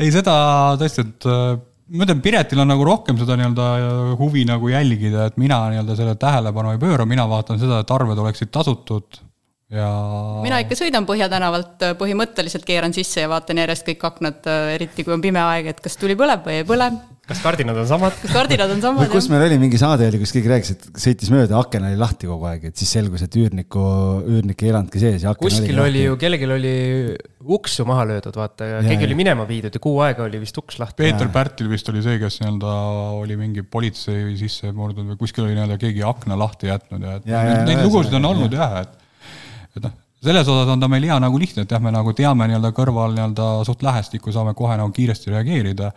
Ei, 0.00 0.08
seda 0.14 0.34
tõesti, 0.80 1.04
et 1.04 1.28
äh, 1.28 1.58
ma 1.90 2.06
ütlen, 2.06 2.20
Piretil 2.24 2.62
on 2.62 2.70
nagu 2.70 2.84
rohkem 2.86 3.18
seda 3.20 3.36
nii-öelda 3.38 3.66
huvi 4.20 4.44
nagu 4.48 4.70
jälgida, 4.70 5.26
et 5.30 5.40
mina 5.40 5.58
nii-öelda 5.72 5.96
sellele 5.98 6.20
tähelepanu 6.20 6.74
ei 6.74 6.82
pööra, 6.82 7.06
mina 7.08 7.26
vaatan 7.30 7.58
seda, 7.62 7.80
et 7.82 7.90
arved 7.94 8.20
oleksid 8.22 8.52
tasutud 8.54 9.20
ja. 9.74 9.90
mina 10.44 10.60
ikka 10.64 10.78
sõidan 10.78 11.06
Põhja 11.08 11.30
tänavalt, 11.30 11.78
põhimõtteliselt 12.00 12.66
keeran 12.66 12.94
sisse 12.96 13.24
ja 13.24 13.30
vaatan 13.30 13.62
järjest 13.62 13.86
kõik 13.86 14.04
aknad, 14.10 14.50
eriti 14.74 15.06
kui 15.06 15.14
on 15.14 15.22
pime 15.24 15.40
aeg, 15.42 15.72
et 15.74 15.80
kas 15.82 15.98
tuli 16.00 16.18
põleb 16.18 16.44
või 16.46 16.60
ei 16.60 16.66
põle. 16.68 16.90
kas 17.30 17.42
kardinad 17.44 17.78
on 17.78 17.86
samad? 17.86 18.16
kas 18.20 18.34
kardinad 18.34 18.74
on 18.74 18.82
samad? 18.82 19.10
kus 19.12 19.28
meil 19.32 19.46
oli 19.46 19.58
mingi 19.62 19.78
saade 19.80 20.08
oli, 20.10 20.20
kus 20.22 20.34
keegi 20.34 20.52
rääkis, 20.52 20.72
et 20.74 21.02
sõitis 21.04 21.32
mööda, 21.32 21.58
aken 21.62 21.88
oli 21.90 21.98
lahti 21.98 22.30
kogu 22.30 22.48
aeg, 22.50 22.68
et 22.70 22.82
siis 22.82 22.92
selgus, 22.98 23.24
et 23.26 23.38
üürniku, 23.40 23.82
üürnik 24.26 24.62
ei 24.64 24.72
elanudki 24.72 25.02
sees 25.02 25.26
ja 25.26 25.34
aken 25.34 25.46
kuskil 25.46 25.78
oli, 25.78 25.88
oli 25.88 26.06
ju, 26.08 26.20
kellelgi 26.20 26.50
oli 26.50 26.76
uks 27.58 27.78
ju 27.80 27.86
maha 27.88 28.06
löödud, 28.10 28.36
vaata 28.36 28.68
ja, 28.68 28.80
keegi 28.86 29.06
oli 29.08 29.18
minema 29.22 29.46
viidud 29.48 29.74
ja 29.74 29.82
kuu 29.82 29.98
aega 30.04 30.26
oli 30.26 30.42
vist 30.42 30.58
uks 30.60 30.78
lahti. 30.82 30.98
Peeter 31.02 31.30
Pärtil 31.32 31.70
vist 31.70 31.88
oli 31.90 32.02
see, 32.04 32.18
kes 32.22 32.40
nii-öelda 32.42 32.74
oli 33.18 33.38
mingi 33.40 33.62
politsei 33.62 34.34
sisse 34.38 34.74
murdunud 34.74 35.14
või 35.14 35.22
kuskil 35.22 35.46
oli 35.46 35.56
nii-öelda 35.56 35.78
keegi 35.80 36.04
akna 36.06 36.38
lahti 36.38 36.70
jätnud 36.70 37.06
ja, 37.06 37.20
et 37.20 37.30
ja, 37.30 37.44
ja, 37.46 37.60
neid 37.68 37.86
lugusid 37.86 38.18
on 38.18 38.28
olnud 38.34 38.58
jah, 38.58 38.82
et 38.84 38.99
et 39.76 39.84
noh, 39.84 39.92
selles 40.20 40.48
osas 40.52 40.68
on 40.68 40.80
ta 40.80 40.88
meil 40.90 41.06
hea 41.08 41.16
nagu 41.22 41.38
lihtne, 41.40 41.64
et 41.64 41.70
jah, 41.72 41.80
me 41.82 41.92
nagu 41.94 42.12
teame 42.16 42.48
nii-öelda 42.50 42.72
kõrval 42.76 43.14
nii-öelda 43.16 43.46
suht 43.68 43.84
lähestikku, 43.84 44.32
saame 44.34 44.52
kohe 44.58 44.76
nagu 44.80 44.92
kiiresti 44.96 45.32
reageerida. 45.32 45.92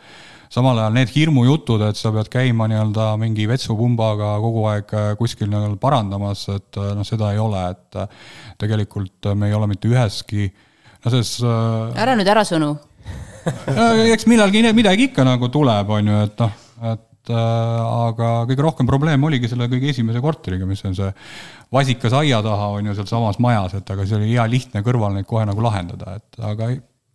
samal 0.54 0.78
ajal 0.78 0.94
need 0.94 1.10
hirmujutud, 1.10 1.82
et 1.82 1.98
sa 1.98 2.12
pead 2.14 2.30
käima 2.30 2.68
nii-öelda 2.70 3.08
mingi 3.18 3.48
vetsupumbaga 3.50 4.36
kogu 4.40 4.68
aeg 4.70 4.94
äh, 4.94 5.10
kuskil 5.18 5.50
nii-öelda 5.50 5.80
parandamas, 5.82 6.46
et 6.54 6.78
äh, 6.78 6.94
noh, 6.96 7.08
seda 7.08 7.32
ei 7.34 7.42
ole, 7.42 7.64
et 7.74 8.00
äh, 8.00 8.08
tegelikult 8.62 9.34
me 9.36 9.50
ei 9.50 9.58
ole 9.58 9.68
mitte 9.72 9.90
üheski, 9.90 10.52
no 11.04 11.12
selles 11.12 11.40
ära 11.44 12.16
nüüd 12.16 12.30
ära 12.30 12.46
sõnu 12.48 12.76
eks 14.14 14.30
millalgi 14.30 14.62
midagi 14.72 15.10
ikka 15.10 15.26
nagu 15.28 15.50
tuleb, 15.52 15.90
on 15.90 16.14
ju, 16.14 16.22
et 16.30 16.46
noh, 16.46 16.62
et 16.94 17.10
aga 17.32 18.32
kõige 18.50 18.66
rohkem 18.66 18.90
probleem 18.90 19.24
oligi 19.24 19.48
selle 19.52 19.70
kõige 19.72 19.94
esimese 19.94 20.22
korteriga, 20.24 20.68
mis 20.68 20.84
on 20.88 20.96
see 20.98 21.12
vasikas 21.74 22.16
aia 22.20 22.42
taha, 22.44 22.74
on 22.78 22.90
ju, 22.90 22.96
sealsamas 22.98 23.40
majas, 23.44 23.78
et 23.80 23.94
aga 23.96 24.08
see 24.08 24.18
oli 24.20 24.34
hea 24.34 24.46
lihtne 24.50 24.84
kõrval 24.84 25.16
neid 25.16 25.30
kohe 25.30 25.46
nagu 25.48 25.64
lahendada, 25.64 26.18
et 26.20 26.44
aga 26.44 26.70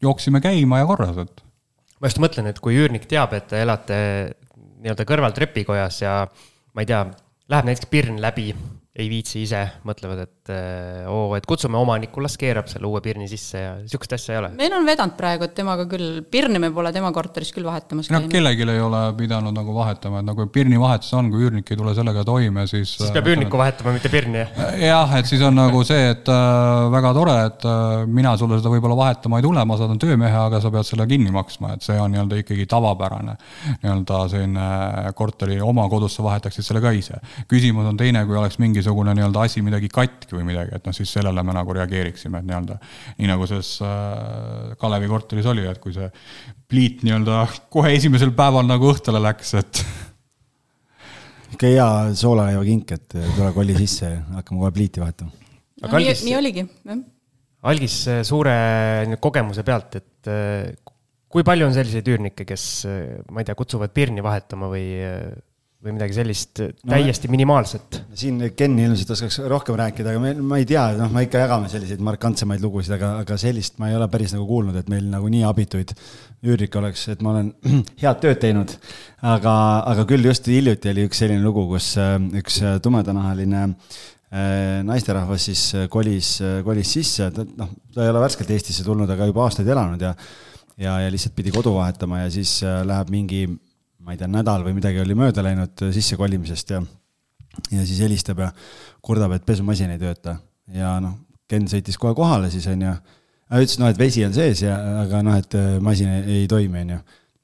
jooksime 0.04 0.40
käima 0.44 0.80
ja 0.80 0.88
korras, 0.88 1.16
et. 1.24 1.44
ma 2.00 2.10
just 2.10 2.22
mõtlen, 2.22 2.48
et 2.48 2.60
kui 2.64 2.78
üürnik 2.78 3.08
teab, 3.10 3.34
et 3.36 3.48
te 3.50 3.60
elate 3.60 3.98
nii-öelda 4.78 5.06
kõrval 5.08 5.34
trepikojas 5.36 6.02
ja 6.04 6.20
ma 6.74 6.84
ei 6.84 6.88
tea, 6.88 7.04
läheb 7.50 7.68
näiteks 7.68 7.90
pirn 7.90 8.20
läbi 8.22 8.52
ei 8.98 9.06
viitsi 9.10 9.44
ise, 9.44 9.60
mõtlevad, 9.86 10.24
et 10.24 10.50
äh, 10.50 11.06
oo, 11.06 11.30
et 11.38 11.46
kutsume 11.46 11.78
omanikku, 11.78 12.22
las 12.24 12.34
keerab 12.40 12.66
selle 12.70 12.88
uue 12.88 13.00
pirni 13.04 13.28
sisse 13.30 13.60
ja 13.60 13.74
sihukest 13.86 14.16
asja 14.16 14.34
ei 14.34 14.40
ole. 14.40 14.50
meil 14.58 14.74
on 14.74 14.86
vedanud 14.88 15.14
praegu, 15.18 15.46
et 15.46 15.54
temaga 15.54 15.84
küll, 15.90 16.22
pirni 16.26 16.58
me 16.62 16.72
pole 16.74 16.90
tema 16.94 17.12
korteris 17.14 17.52
küll 17.54 17.68
vahetamas 17.68 18.10
käinud. 18.10 18.26
noh, 18.26 18.32
kellelgi 18.32 18.66
ei 18.66 18.82
ole 18.82 19.02
pidanud 19.18 19.54
nagu 19.54 19.74
vahetama, 19.76 20.22
et 20.22 20.26
nagu 20.26 20.46
pirni 20.54 20.80
vahetus 20.82 21.12
on, 21.14 21.30
kui 21.30 21.46
üürnik 21.46 21.70
ei 21.70 21.78
tule 21.78 21.94
sellega 21.94 22.24
toime, 22.26 22.66
siis. 22.70 22.96
siis 22.96 23.12
peab 23.14 23.28
äh, 23.28 23.36
üürnikku 23.36 23.60
vahetama, 23.60 23.94
mitte 23.94 24.10
pirni, 24.10 24.42
jah? 24.42 24.74
jah, 24.82 25.14
et 25.20 25.30
siis 25.30 25.44
on 25.46 25.54
nagu 25.58 25.84
see, 25.86 26.10
et 26.16 26.32
äh, 26.34 26.88
väga 26.96 27.14
tore, 27.20 27.36
et 27.52 27.68
äh, 27.70 28.02
mina 28.18 28.34
sulle 28.40 28.58
seda 28.58 28.74
võib-olla 28.74 28.98
vahetama 28.98 29.38
ei 29.38 29.46
tule, 29.46 29.62
ma 29.68 29.78
saadan 29.78 30.02
töömehe, 30.02 30.42
aga 30.48 30.62
sa 30.64 30.74
pead 30.74 30.90
selle 30.90 31.06
kinni 31.10 31.30
maksma, 31.34 31.76
et 31.78 31.86
see 31.86 32.00
on 32.02 32.10
nii-öelda 32.16 32.42
ikkagi 32.42 32.66
tavapärane. 32.74 33.38
nii-öelda 33.84 34.24
selline 34.34 34.66
korteri 35.14 35.62
oma 35.62 35.86
kodusse 35.92 36.26
vahetaksid 36.26 36.66
selle 36.66 36.82
ka 36.82 36.90
ise. 36.98 37.22
küsimus 37.46 37.86
on 37.86 37.96
teine, 38.00 38.26
kui 38.26 38.42
oleks 38.42 38.58
mingisugune 38.88 39.14
nii-öelda 39.16 39.44
asi 39.44 39.62
midagi 39.62 39.88
katki 39.92 40.36
või 40.36 40.46
midagi, 40.48 40.74
et 40.76 40.86
noh, 40.86 40.94
siis 40.96 41.10
sellele 41.12 41.42
me 41.44 41.54
nagu 41.54 41.74
reageeriksime, 41.76 42.40
et 42.40 42.48
nii-öelda 42.48 42.78
nii 43.18 43.28
nagu 43.28 43.46
selles 43.48 43.74
äh, 43.84 44.76
Kalevi 44.80 45.08
korteris 45.08 45.46
oli, 45.46 45.66
et 45.68 45.78
kui 45.82 45.92
see 45.94 46.08
pliit 46.68 47.04
nii-öelda 47.04 47.44
kohe 47.72 47.92
esimesel 47.96 48.32
päeval 48.36 48.66
nagu 48.68 48.88
õhtule 48.92 49.20
läks, 49.22 49.54
et 49.60 49.82
ikka 51.54 51.72
hea 51.74 51.88
soolaleiva-kink, 52.18 52.96
et 52.96 53.18
tule 53.36 53.52
kolli 53.56 53.76
sisse 53.78 54.08
ja 54.08 54.22
hakkame 54.38 54.64
kohe 54.64 54.74
pliiti 54.76 55.04
vahetama. 55.04 55.32
No, 55.78 55.92
Algis, 55.94 56.24
nii, 56.24 56.32
nii 56.32 56.38
oligi, 56.40 56.64
jah. 56.88 57.02
algis 57.70 57.98
suure 58.26 58.54
kogemuse 59.22 59.62
pealt, 59.66 60.00
et 60.00 60.32
äh, 60.32 60.72
kui 61.28 61.44
palju 61.44 61.68
on 61.68 61.76
selliseid 61.76 62.08
üürnikke, 62.08 62.48
kes, 62.48 62.64
äh, 62.88 63.20
ma 63.30 63.44
ei 63.44 63.48
tea, 63.48 63.58
kutsuvad 63.58 63.92
pirni 63.94 64.24
vahetama 64.24 64.72
või 64.72 64.88
või 65.78 65.94
midagi 65.94 66.16
sellist 66.16 66.58
täiesti 66.58 67.28
no, 67.28 67.32
minimaalset. 67.36 68.00
siin 68.18 68.40
Ken 68.58 68.72
ilmselt 68.82 69.12
oskaks 69.14 69.36
rohkem 69.46 69.76
rääkida, 69.78 70.10
aga 70.10 70.22
me, 70.22 70.32
ma 70.42 70.58
ei 70.58 70.66
tea, 70.66 70.88
noh, 70.98 71.12
me 71.14 71.22
ikka 71.28 71.44
jagame 71.44 71.70
selliseid 71.70 72.02
markantsemaid 72.02 72.64
lugusid, 72.64 72.96
aga, 72.96 73.12
aga 73.22 73.36
sellist 73.38 73.78
ma 73.78 73.92
ei 73.92 73.94
ole 73.94 74.08
päris 74.10 74.34
nagu 74.34 74.46
kuulnud, 74.48 74.74
et 74.80 74.90
meil 74.90 75.06
nagu 75.12 75.30
nii 75.30 75.44
abituid 75.46 75.94
üürnikke 76.42 76.80
oleks, 76.80 77.04
et 77.14 77.22
ma 77.22 77.36
olen 77.36 77.52
head 78.02 78.18
tööd 78.24 78.40
teinud. 78.42 78.74
aga, 79.22 79.54
aga 79.92 80.06
küll 80.10 80.26
just 80.26 80.50
hiljuti 80.50 80.90
oli 80.90 81.06
üks 81.06 81.22
selline 81.22 81.46
lugu, 81.46 81.68
kus 81.70 81.92
äh, 82.02 82.16
üks 82.42 82.58
äh, 82.64 82.80
tumedanahaline 82.82 83.62
äh, 83.68 84.82
naisterahvas 84.88 85.46
siis 85.46 85.64
kolis, 85.94 86.34
kolis 86.66 86.96
sisse, 86.98 87.30
ta 87.30 87.46
noh, 87.46 87.70
ta 87.94 88.02
ei 88.02 88.10
ole 88.10 88.26
värskelt 88.26 88.50
Eestisse 88.50 88.82
tulnud, 88.86 89.14
aga 89.14 89.30
juba 89.30 89.46
aastaid 89.46 89.70
elanud 89.70 90.02
ja 90.02 90.16
ja, 90.78 90.98
ja 91.04 91.06
lihtsalt 91.10 91.38
pidi 91.38 91.54
kodu 91.54 91.78
vahetama 91.78 92.24
ja 92.24 92.28
siis 92.34 92.58
läheb 92.66 93.14
mingi 93.14 93.46
ma 94.08 94.16
ei 94.16 94.20
tea, 94.20 94.30
nädal 94.32 94.64
või 94.64 94.78
midagi 94.78 95.02
oli 95.02 95.12
mööda 95.18 95.44
läinud 95.44 95.84
sissekolimisest 95.92 96.72
ja, 96.72 96.82
ja 97.74 97.82
siis 97.84 98.00
helistab 98.00 98.40
ja 98.40 98.48
kurdab, 99.04 99.34
et 99.36 99.44
pesumasin 99.44 99.92
ei 99.92 100.00
tööta 100.00 100.38
ja 100.72 100.96
noh, 101.04 101.18
Ken 101.48 101.64
sõitis 101.68 101.96
kohe 102.00 102.12
kohale 102.16 102.50
siis 102.52 102.66
onju. 102.68 102.90
ütles 103.56 103.78
noh, 103.80 103.88
et 103.88 104.00
vesi 104.00 104.24
on 104.26 104.34
sees 104.36 104.60
ja, 104.60 104.74
aga 105.04 105.22
noh, 105.24 105.38
et 105.40 105.54
äh, 105.56 105.76
masin 105.80 106.10
ei, 106.12 106.42
ei 106.42 106.48
toimi 106.50 106.82
onju. 106.82 106.98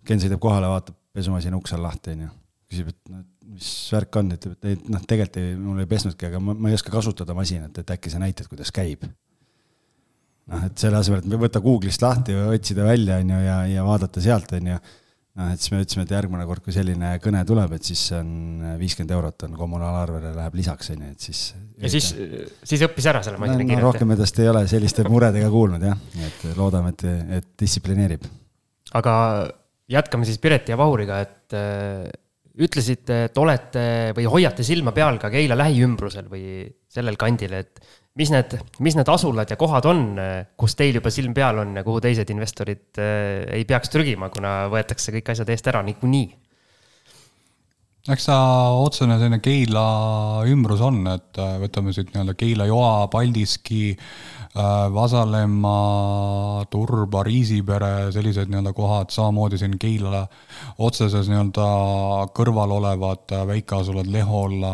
Ken 0.04 0.20
sõidab 0.20 0.42
kohale, 0.44 0.68
vaatab, 0.68 0.98
pesumasin 1.16 1.56
uks 1.56 1.72
on 1.72 1.80
lahti 1.86 2.12
onju. 2.12 2.28
küsib, 2.68 2.90
et 2.92 3.12
no 3.12 3.22
mis 3.54 3.68
värk 3.94 4.18
on, 4.20 4.32
ütleb, 4.34 4.58
et 4.58 4.68
ei 4.68 4.78
noh, 4.92 5.04
tegelikult 5.08 5.40
ei, 5.40 5.54
mul 5.56 5.80
ei 5.80 5.88
pesnudki, 5.88 6.28
aga 6.28 6.40
ma, 6.42 6.56
ma 6.58 6.72
ei 6.72 6.76
oska 6.76 6.92
kasutada 6.92 7.36
masinat, 7.36 7.78
et 7.80 7.92
äkki 7.96 8.12
sa 8.12 8.20
näitad, 8.20 8.48
kuidas 8.50 8.72
käib 8.74 9.06
noh, 9.06 10.64
et 10.66 10.76
selle 10.80 10.98
asemel, 10.98 11.22
et 11.22 11.40
võtta 11.40 11.62
Google'ist 11.64 12.04
lahti 12.04 12.36
või 12.36 12.58
otsida 12.58 12.84
välja, 12.84 13.20
on 13.22 13.32
ju, 13.32 13.40
ja, 13.46 13.58
ja 13.70 13.84
vaadata 13.86 14.20
sealt, 14.24 14.52
on 14.58 14.72
ju 14.74 14.78
noh, 15.40 15.50
et 15.50 15.62
siis 15.62 15.72
me 15.74 15.80
ütlesime, 15.82 16.04
et 16.06 16.14
järgmine 16.14 16.46
kord, 16.48 16.62
kui 16.64 16.74
selline 16.74 17.14
kõne 17.22 17.42
tuleb, 17.48 17.74
et 17.76 17.90
siis 17.90 18.02
on 18.16 18.28
viiskümmend 18.80 19.14
eurot 19.16 19.46
on 19.48 19.58
kommunaalarvele 19.58 20.34
läheb 20.36 20.58
lisaks, 20.60 20.92
on 20.94 21.04
ju, 21.06 21.10
et 21.16 21.26
siis. 21.28 21.42
ja 21.82 21.90
siis, 21.92 22.12
siis 22.62 22.86
õppis 22.86 23.10
ära 23.10 23.22
selle 23.26 23.40
masina 23.42 23.60
no, 23.60 23.66
kiirelt 23.66 23.82
no,? 23.82 23.90
rohkem 23.92 24.14
edast 24.16 24.40
ei 24.42 24.50
ole 24.52 24.64
selliste 24.70 25.06
muredega 25.10 25.50
kuulnud 25.52 25.86
jah, 25.90 26.00
et 26.28 26.46
loodame, 26.58 26.94
et, 26.94 27.06
et 27.40 27.50
distsiplineerib. 27.64 28.28
aga 29.00 29.14
jätkame 29.90 30.28
siis 30.28 30.38
Pireti 30.42 30.72
ja 30.72 30.78
Vahuriga, 30.80 31.18
et 31.24 31.56
äh, 31.58 32.06
ütlesite, 32.64 33.24
et 33.28 33.38
olete 33.42 33.84
või 34.16 34.28
hoiate 34.30 34.66
silma 34.66 34.94
peal 34.94 35.18
ka 35.22 35.30
Keila 35.32 35.58
lähiümbrusel 35.58 36.30
või 36.30 36.62
sellel 36.94 37.18
kandil, 37.18 37.56
et 37.58 37.82
mis 38.18 38.30
need, 38.30 38.54
mis 38.84 38.94
need 38.94 39.10
asulad 39.10 39.50
ja 39.50 39.58
kohad 39.58 39.88
on, 39.90 40.04
kus 40.58 40.76
teil 40.78 41.00
juba 41.00 41.10
silm 41.14 41.34
peal 41.34 41.58
on 41.64 41.74
ja 41.78 41.82
kuhu 41.86 42.02
teised 42.04 42.30
investorid 42.30 43.02
äh, 43.02 43.42
ei 43.58 43.66
peaks 43.68 43.90
trügima, 43.92 44.30
kuna 44.34 44.64
võetakse 44.72 45.14
kõik 45.16 45.34
asjad 45.34 45.50
eest 45.54 45.70
ära 45.72 45.82
niikuinii? 45.86 46.28
eks 48.14 48.26
ta 48.28 48.36
otsene 48.76 49.16
selline 49.16 49.40
Keila 49.40 49.84
ümbrus 50.50 50.82
on, 50.84 51.00
et 51.14 51.40
äh, 51.40 51.56
võtame 51.62 51.94
siit 51.96 52.12
nii-öelda 52.12 52.36
Keila 52.38 52.68
joa, 52.68 53.08
Paldiski, 53.12 53.94
Vasalemma, 54.94 55.76
Turba, 56.70 57.22
Riisipere, 57.26 58.12
sellised 58.14 58.52
nii-öelda 58.52 58.72
kohad, 58.72 59.10
samamoodi 59.10 59.58
siin 59.58 59.74
Keila 59.82 60.20
otseses 60.78 61.26
nii-öelda 61.26 61.66
kõrval 62.38 62.76
olevad 62.76 63.34
äh, 63.34 63.42
väikeasulad 63.50 64.06
Lehola, 64.14 64.70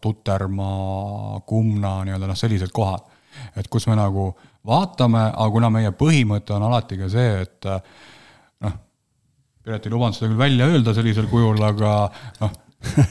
Tutermaa, 0.00 1.40
Kumna, 1.48 1.94
nii-öelda 2.04 2.28
noh, 2.28 2.36
sellised 2.36 2.72
kohad. 2.76 3.08
et 3.56 3.68
kus 3.72 3.86
me 3.88 3.96
nagu 3.96 4.34
vaatame, 4.66 5.22
aga 5.32 5.50
kuna 5.50 5.70
meie 5.72 5.90
põhimõte 5.96 6.52
on 6.52 6.68
alati 6.68 6.98
ka 7.00 7.08
see, 7.08 7.40
et 7.46 7.68
Piret 9.60 9.84
ei 9.86 9.92
lubanud 9.92 10.16
seda 10.16 10.30
küll 10.30 10.40
välja 10.40 10.66
öelda 10.72 10.92
sellisel 10.96 11.26
kujul, 11.28 11.58
aga 11.64 11.94
noh, 12.40 12.52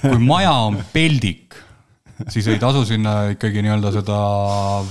kui 0.02 0.18
maja 0.22 0.54
on 0.66 0.80
peldik, 0.94 1.58
siis 2.28 2.48
ei 2.52 2.60
tasu 2.60 2.84
sinna 2.86 3.14
ikkagi 3.34 3.62
nii-öelda 3.64 3.92
seda 3.94 4.18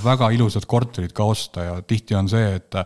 väga 0.03 0.29
ilusat 0.33 0.65
korterit 0.69 1.13
ka 1.15 1.27
osta 1.29 1.65
ja 1.67 1.75
tihti 1.85 2.17
on 2.17 2.29
see, 2.31 2.55
et 2.57 2.79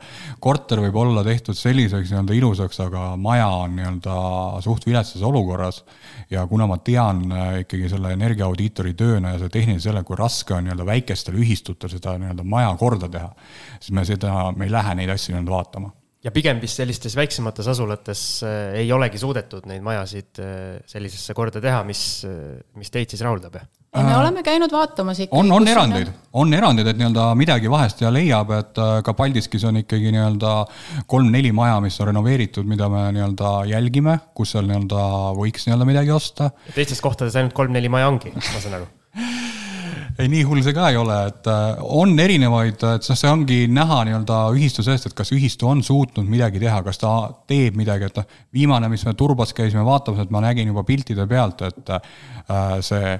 korter 0.43 0.81
võib 0.83 0.99
olla 1.03 1.23
tehtud 1.25 1.57
selliseks 1.57 2.11
nii-öelda 2.11 2.37
ilusaks, 2.37 2.81
aga 2.83 3.05
maja 3.19 3.47
on 3.63 3.77
nii-öelda 3.77 4.17
suht 4.65 4.87
viletsas 4.89 5.23
olukorras. 5.23 5.83
ja 6.29 6.45
kuna 6.47 6.67
ma 6.67 6.77
tean 6.77 7.25
äh, 7.31 7.59
ikkagi 7.63 7.89
selle 7.89 8.13
energiaaudiitori 8.17 8.93
tööna 8.97 9.33
ja 9.33 9.41
selle 9.41 9.53
tehnilise 9.53 9.89
selle, 9.89 10.03
kui 10.03 10.19
raske 10.19 10.55
on 10.55 10.67
nii-öelda 10.67 10.85
väikestel 10.85 11.39
ühistutel 11.39 11.91
seda 11.91 12.17
nii-öelda 12.19 12.43
maja 12.43 12.75
korda 12.79 13.09
teha, 13.09 13.33
siis 13.79 13.91
me 13.95 14.05
seda, 14.07 14.51
me 14.55 14.67
ei 14.67 14.71
lähe 14.73 14.95
neid 14.99 15.13
asju 15.13 15.35
nii-öelda 15.35 15.55
vaatama 15.57 15.93
ja 16.23 16.31
pigem 16.31 16.59
vist 16.63 16.79
sellistes 16.79 17.15
väiksemates 17.19 17.67
asulates 17.73 18.23
äh, 18.47 18.79
ei 18.79 18.91
olegi 18.95 19.19
suudetud 19.19 19.67
neid 19.69 19.83
majasid 19.83 20.39
äh, 20.39 20.79
sellisesse 20.87 21.35
korda 21.35 21.61
teha, 21.63 21.83
mis, 21.87 22.03
äh, 22.27 22.61
mis 22.79 22.91
teid 22.93 23.11
siis 23.11 23.23
rahuldab, 23.25 23.59
ei, 23.59 24.05
me 24.07 24.15
oleme 24.17 24.43
käinud 24.45 24.71
vaatamas 24.73 25.19
ikkagi. 25.25 25.39
on, 25.41 25.51
on 25.51 25.67
erandeid, 25.67 26.09
on 26.39 26.55
erandeid, 26.55 26.89
et 26.93 27.01
nii-öelda 27.01 27.27
midagi 27.39 27.71
vahest 27.71 28.01
ja 28.05 28.11
leiab, 28.13 28.55
et 28.55 28.81
ka 29.05 29.15
Paldiskis 29.17 29.67
on 29.69 29.83
ikkagi 29.83 30.15
nii-öelda 30.15 30.55
kolm-neli 31.11 31.51
maja, 31.55 31.77
mis 31.83 31.99
on 32.01 32.13
renoveeritud, 32.13 32.67
mida 32.71 32.89
me 32.93 33.05
nii-öelda 33.17 33.55
jälgime, 33.73 34.17
kus 34.37 34.55
seal 34.55 34.69
nii-öelda 34.71 35.07
võiks 35.37 35.67
nii-öelda 35.67 35.91
midagi 35.91 36.15
osta. 36.15 36.53
teistes 36.73 37.03
kohtades 37.03 37.35
ainult 37.39 37.55
kolm-neli 37.57 37.91
maja 37.91 38.11
ongi, 38.13 38.33
ma 38.33 38.59
saan 38.63 38.79
aru 38.81 38.91
ei, 40.17 40.29
nii 40.29 40.43
hull 40.47 40.61
see 40.65 40.75
ka 40.75 40.89
ei 40.91 40.97
ole, 40.99 41.17
et 41.31 41.49
äh, 41.49 41.83
on 41.97 42.13
erinevaid, 42.19 42.75
et 42.77 43.07
noh, 43.09 43.19
see 43.19 43.29
ongi 43.29 43.59
näha 43.71 44.01
nii-öelda 44.07 44.39
ühistu 44.55 44.85
seest, 44.85 45.09
et 45.09 45.15
kas 45.17 45.33
ühistu 45.35 45.69
on 45.69 45.83
suutnud 45.85 46.27
midagi 46.29 46.61
teha, 46.61 46.81
kas 46.85 47.01
ta 47.01 47.13
teeb 47.49 47.77
midagi, 47.79 48.09
et 48.09 48.19
noh, 48.21 48.41
viimane, 48.53 48.89
mis 48.93 49.05
me 49.07 49.15
Turbas 49.17 49.55
käisime 49.57 49.85
vaatamas, 49.87 50.25
et 50.25 50.33
ma 50.33 50.43
nägin 50.45 50.69
juba 50.69 50.85
piltide 50.87 51.25
pealt, 51.29 51.65
et 51.65 51.95
äh, 51.97 52.77
see, 52.85 53.17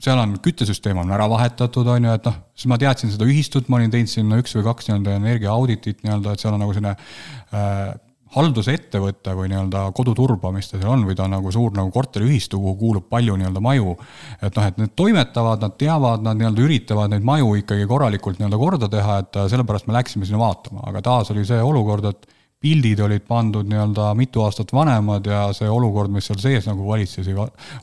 seal 0.00 0.20
on 0.20 0.36
küttesüsteem 0.42 0.98
on 1.02 1.10
ära 1.12 1.26
vahetatud, 1.30 1.88
on 1.94 2.08
ju, 2.08 2.18
et 2.18 2.28
noh, 2.30 2.38
siis 2.56 2.70
ma 2.72 2.78
teadsin 2.80 3.12
seda 3.12 3.28
ühistut, 3.28 3.68
ma 3.68 3.78
olin 3.78 3.92
teinud 3.92 4.10
sinna 4.10 4.38
üks 4.40 4.56
või 4.56 4.66
kaks 4.70 4.88
nii-öelda 4.88 5.18
energiaauditit 5.20 6.04
nii-öelda, 6.04 6.34
et 6.34 6.42
seal 6.42 6.56
on 6.56 6.64
nagu 6.64 6.76
selline 6.76 6.96
äh, 6.96 7.90
haldusettevõte 8.34 9.34
või 9.34 9.50
nii-öelda 9.50 9.84
koduturba, 9.96 10.52
mis 10.54 10.70
ta 10.70 10.78
seal 10.78 10.92
on, 10.92 11.04
või 11.08 11.16
ta 11.18 11.26
on 11.26 11.34
nagu 11.34 11.50
suur 11.54 11.74
nagu 11.74 11.90
korteriühistu, 11.94 12.60
kuhu 12.62 12.76
kuulub 12.78 13.08
palju 13.10 13.36
nii-öelda 13.40 13.62
maju. 13.64 13.96
et 14.40 14.56
noh, 14.56 14.66
et 14.66 14.78
need 14.78 14.94
toimetavad, 14.96 15.62
nad 15.64 15.76
teavad, 15.78 16.22
nad 16.22 16.38
nii-öelda 16.38 16.66
üritavad 16.66 17.10
neid 17.10 17.26
maju 17.26 17.56
ikkagi 17.58 17.88
korralikult 17.90 18.38
nii-öelda 18.38 18.60
korda 18.60 18.90
teha, 18.90 19.18
et 19.24 19.40
sellepärast 19.50 19.88
me 19.88 19.98
läksime 19.98 20.28
sinna 20.28 20.42
vaatama, 20.44 20.84
aga 20.86 21.02
taas 21.02 21.30
oli 21.34 21.44
see 21.48 21.62
olukord, 21.62 22.06
et 22.12 22.39
pildid 22.60 23.00
olid 23.00 23.22
pandud 23.24 23.64
nii-öelda 23.70 24.10
mitu 24.18 24.42
aastat 24.44 24.74
vanemad 24.76 25.24
ja 25.24 25.46
see 25.56 25.68
olukord, 25.72 26.12
mis 26.12 26.26
seal 26.28 26.40
sees 26.42 26.66
nagu 26.68 26.84
valitses, 26.84 27.30
ei 27.30 27.36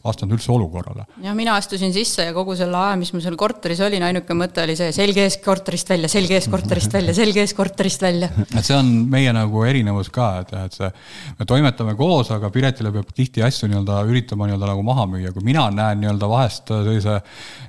vastanud 0.04 0.36
üldse 0.36 0.52
olukorrale. 0.54 1.08
ja 1.24 1.34
mina 1.38 1.56
astusin 1.58 1.94
sisse 1.96 2.28
ja 2.28 2.36
kogu 2.36 2.54
selle 2.60 2.78
aja, 2.78 3.00
mis 3.02 3.10
mul 3.16 3.24
seal 3.26 3.40
korteris 3.40 3.82
olin, 3.82 4.06
ainuke 4.06 4.38
mõte 4.38 4.62
oli 4.68 4.76
see, 4.78 4.92
selge 4.94 5.26
ees 5.26 5.40
korterist 5.42 5.90
välja, 5.90 6.12
selge 6.14 6.38
ees 6.38 6.50
korterist 6.54 6.94
välja, 6.94 7.18
selge 7.18 7.42
ees 7.42 7.56
korterist 7.58 8.06
välja. 8.06 8.30
et 8.60 8.62
see 8.62 8.78
on 8.78 8.94
meie 9.10 9.34
nagu 9.34 9.66
erinevus 9.66 10.14
ka, 10.14 10.30
et 10.44 10.54
jah, 10.54 10.70
et 10.70 10.78
see, 10.78 10.92
me 11.42 11.50
toimetame 11.50 11.98
koos, 11.98 12.30
aga 12.38 12.54
Piretile 12.54 12.94
peab 12.94 13.10
tihti 13.18 13.42
asju 13.50 13.72
nii-öelda 13.72 14.04
üritama 14.06 14.46
nii-öelda 14.46 14.74
nagu 14.76 14.86
maha 14.86 15.10
müüa, 15.10 15.34
kui 15.34 15.50
mina 15.50 15.72
näen 15.74 16.06
nii-öelda 16.06 16.30
vahest 16.30 16.70
sellise 16.70 17.18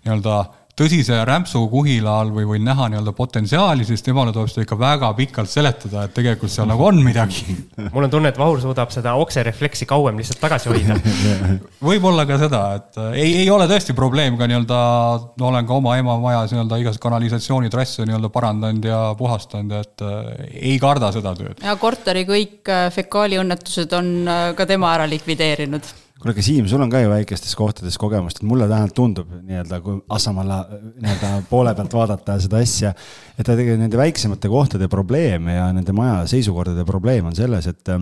nii-öelda 0.04 0.42
tõsise 0.78 1.18
rämpsu 1.26 1.64
kuhila 1.72 2.18
all 2.22 2.30
või 2.34 2.46
võin 2.52 2.64
näha 2.66 2.88
nii-öelda 2.92 3.12
potentsiaali, 3.16 3.86
siis 3.88 4.04
temale 4.06 4.32
tuleb 4.34 4.50
seda 4.52 4.64
ikka 4.66 4.78
väga 4.78 5.10
pikalt 5.18 5.50
seletada, 5.50 6.04
et 6.06 6.14
tegelikult 6.16 6.52
seal 6.52 6.68
nagu 6.70 6.86
on 6.86 7.00
midagi. 7.04 7.56
mul 7.94 8.06
on 8.06 8.12
tunne, 8.12 8.32
et 8.32 8.38
Vahur 8.38 8.60
suudab 8.62 8.92
seda 8.94 9.16
okserefleksi 9.18 9.88
kauem 9.90 10.20
lihtsalt 10.20 10.40
tagasi 10.42 10.70
hoida 10.70 10.98
võib-olla 11.88 12.26
ka 12.28 12.38
seda, 12.40 12.62
et 12.78 13.00
äh, 13.02 13.18
ei, 13.24 13.36
ei 13.42 13.50
ole 13.52 13.68
tõesti 13.70 13.96
probleem 13.98 14.38
ka 14.38 14.48
nii-öelda, 14.50 14.80
olen 15.50 15.68
ka 15.68 15.78
oma 15.78 15.96
ema 16.00 16.18
majas 16.22 16.54
nii-öelda 16.54 16.80
igast 16.84 17.02
kanalisatsioonitrasse 17.02 18.06
nii-öelda 18.08 18.32
parandanud 18.34 18.90
ja 18.90 19.00
puhastanud, 19.18 19.74
et 19.82 20.06
äh, 20.06 20.34
ei 20.72 20.76
karda 20.82 21.12
seda 21.14 21.34
tööd. 21.38 21.62
ja 21.64 21.78
korteri 21.80 22.26
kõik 22.28 22.70
äh, 22.72 22.88
fekaaliõnnetused 22.94 23.96
on 23.98 24.12
ka 24.56 24.66
tema 24.68 24.94
ära 24.96 25.08
likvideerinud 25.10 25.86
kuule, 26.18 26.34
aga 26.34 26.44
Siim, 26.44 26.66
sul 26.70 26.82
on 26.82 26.90
ka 26.92 27.02
ju 27.02 27.10
väikestes 27.12 27.54
kohtades 27.58 27.98
kogemust, 28.00 28.40
et 28.40 28.48
mulle 28.48 28.68
vähemalt 28.70 28.94
tundub 28.96 29.30
nii-öelda, 29.38 29.80
kui 29.84 30.00
Assamala 30.14 30.60
nii-öelda 30.70 31.32
poole 31.50 31.74
pealt 31.78 31.94
vaadata 31.94 32.38
seda 32.42 32.62
asja, 32.64 32.94
et 33.36 33.44
tegelikult 33.46 33.82
nende 33.84 34.00
väiksemate 34.00 34.50
kohtade 34.52 34.90
probleem 34.92 35.50
ja 35.52 35.68
nende 35.74 35.94
maja 35.96 36.24
seisukordade 36.30 36.86
probleem 36.88 37.30
on 37.30 37.38
selles, 37.38 37.70
et, 37.70 37.94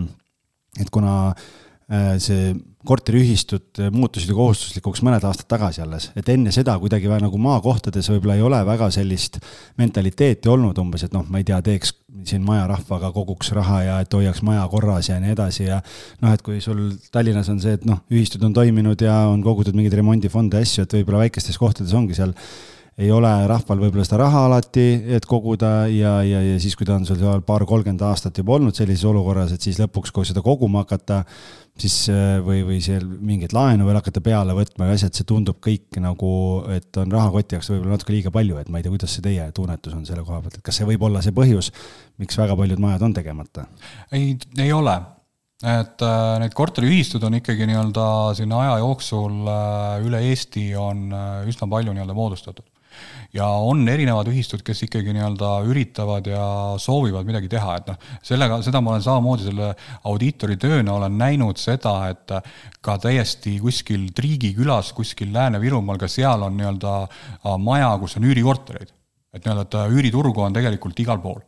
et 0.80 0.92
kuna 0.94 1.16
äh, 1.28 2.16
see 2.22 2.54
korteriühistud 2.86 3.82
muutusid 3.94 4.30
ju 4.30 4.36
kohustuslikuks 4.38 5.02
mõned 5.06 5.24
aastad 5.26 5.48
tagasi 5.50 5.82
alles, 5.84 6.10
et 6.16 6.28
enne 6.32 6.52
seda 6.54 6.76
kuidagi 6.82 7.10
nagu 7.10 7.38
maakohtades 7.42 8.10
võib-olla 8.12 8.36
ei 8.38 8.44
ole 8.46 8.60
väga 8.66 8.90
sellist 8.94 9.40
mentaliteeti 9.80 10.50
olnud 10.52 10.78
umbes, 10.82 11.06
et 11.06 11.16
noh, 11.16 11.26
ma 11.28 11.42
ei 11.42 11.48
tea, 11.48 11.60
teeks 11.64 11.94
siin 12.26 12.44
majarahvaga 12.46 13.10
koguks 13.14 13.52
raha 13.56 13.80
ja 13.84 13.96
et 14.04 14.14
hoiaks 14.14 14.42
maja 14.46 14.64
korras 14.72 15.10
ja 15.10 15.18
nii 15.20 15.34
edasi 15.34 15.66
ja 15.66 15.80
noh, 16.22 16.32
et 16.32 16.42
kui 16.46 16.60
sul 16.64 16.88
Tallinnas 17.12 17.50
on 17.52 17.60
see, 17.62 17.76
et 17.76 17.84
noh, 17.88 18.00
ühistud 18.12 18.44
on 18.46 18.54
toiminud 18.56 19.02
ja 19.04 19.18
on 19.30 19.42
kogutud 19.44 19.76
mingeid 19.76 19.98
remondifonde, 20.00 20.62
asju, 20.62 20.86
et 20.86 20.96
võib-olla 20.98 21.26
väikestes 21.26 21.58
kohtades 21.60 21.94
ongi 21.96 22.16
seal 22.18 22.34
ei 22.96 23.10
ole 23.12 23.30
rahval 23.50 23.80
võib-olla 23.82 24.06
seda 24.06 24.22
raha 24.22 24.46
alati, 24.48 24.86
et 25.16 25.26
koguda 25.28 25.86
ja, 25.92 26.18
ja, 26.24 26.40
ja 26.40 26.56
siis, 26.62 26.76
kui 26.78 26.88
ta 26.88 26.94
on 26.96 27.04
seal 27.08 27.42
paar-kolmkümmend 27.44 28.02
aastat 28.08 28.38
juba 28.40 28.56
olnud 28.56 28.76
sellises 28.76 29.04
olukorras, 29.08 29.52
et 29.52 29.64
siis 29.64 29.80
lõpuks, 29.82 30.14
kui 30.16 30.24
seda 30.28 30.40
koguma 30.44 30.84
hakata, 30.86 31.18
siis 31.76 32.06
või, 32.46 32.62
või 32.64 32.78
seal 32.84 33.04
mingit 33.04 33.52
laenu 33.52 33.84
veel 33.84 33.98
hakata 34.00 34.22
peale 34.24 34.54
võtma 34.56 34.88
ja 34.88 34.96
asjad, 34.96 35.12
see 35.12 35.28
tundub 35.28 35.60
kõik 35.64 36.00
nagu, 36.00 36.30
et 36.72 37.02
on 37.02 37.12
rahakoti 37.12 37.58
jaoks 37.58 37.68
võib-olla 37.74 37.98
natuke 37.98 38.16
liiga 38.16 38.32
palju, 38.32 38.62
et 38.62 38.70
ma 38.72 38.80
ei 38.80 38.86
tea, 38.86 38.94
kuidas 38.94 39.18
see 39.18 39.26
teie 39.26 39.50
tunnetus 39.56 39.98
on 39.98 40.06
selle 40.08 40.24
koha 40.24 40.40
pealt, 40.46 40.56
et 40.56 40.64
kas 40.64 40.80
see 40.80 40.88
võib 40.88 41.04
olla 41.10 41.20
see 41.24 41.36
põhjus, 41.36 41.68
miks 42.22 42.40
väga 42.40 42.56
paljud 42.56 42.80
majad 42.80 43.04
on 43.04 43.18
tegemata? 43.20 43.68
ei, 44.16 44.32
ei 44.56 44.72
ole 44.72 44.96
et 45.64 46.02
äh, 46.04 46.36
need 46.42 46.52
korteriühistud 46.56 47.22
on 47.24 47.38
ikkagi 47.38 47.64
nii-öelda 47.68 48.06
sinna 48.36 48.58
aja 48.60 48.80
jooksul 48.82 49.46
äh, 49.48 50.04
üle 50.04 50.20
Eesti 50.28 50.66
on 50.76 51.06
äh, 51.16 51.46
üsna 51.48 51.68
palju 51.70 51.94
nii-öelda 51.96 52.16
moodustatud 52.16 52.66
ja 53.36 53.46
on 53.68 53.84
erinevad 53.88 54.28
ühistud, 54.30 54.62
kes 54.66 54.84
ikkagi 54.86 55.12
nii-öelda 55.14 55.50
üritavad 55.68 56.28
ja 56.30 56.46
soovivad 56.80 57.28
midagi 57.28 57.50
teha, 57.52 57.76
et 57.80 57.90
noh, 57.90 58.08
sellega, 58.24 58.58
seda 58.64 58.80
ma 58.82 58.94
olen 58.94 59.04
samamoodi 59.04 59.48
selle 59.48 59.70
audiitori 60.08 60.56
tööna 60.60 60.96
olen 60.96 61.18
näinud 61.20 61.60
seda, 61.60 61.94
et 62.12 62.34
ka 62.84 62.96
täiesti 63.02 63.56
kuskil 63.62 64.08
Triigi 64.16 64.52
külas, 64.56 64.92
kuskil 64.96 65.32
Lääne-Virumaal, 65.36 66.00
ka 66.00 66.08
seal 66.10 66.46
on 66.46 66.56
nii-öelda 66.58 66.96
äh, 67.04 67.56
maja, 67.60 67.92
kus 68.00 68.16
on 68.20 68.28
üürikortereid. 68.30 68.92
et 69.36 69.44
nii-öelda, 69.44 69.66
et 69.66 69.96
üüriturgu 69.98 70.46
on 70.46 70.56
tegelikult 70.56 71.00
igal 71.04 71.20
pool. 71.20 71.40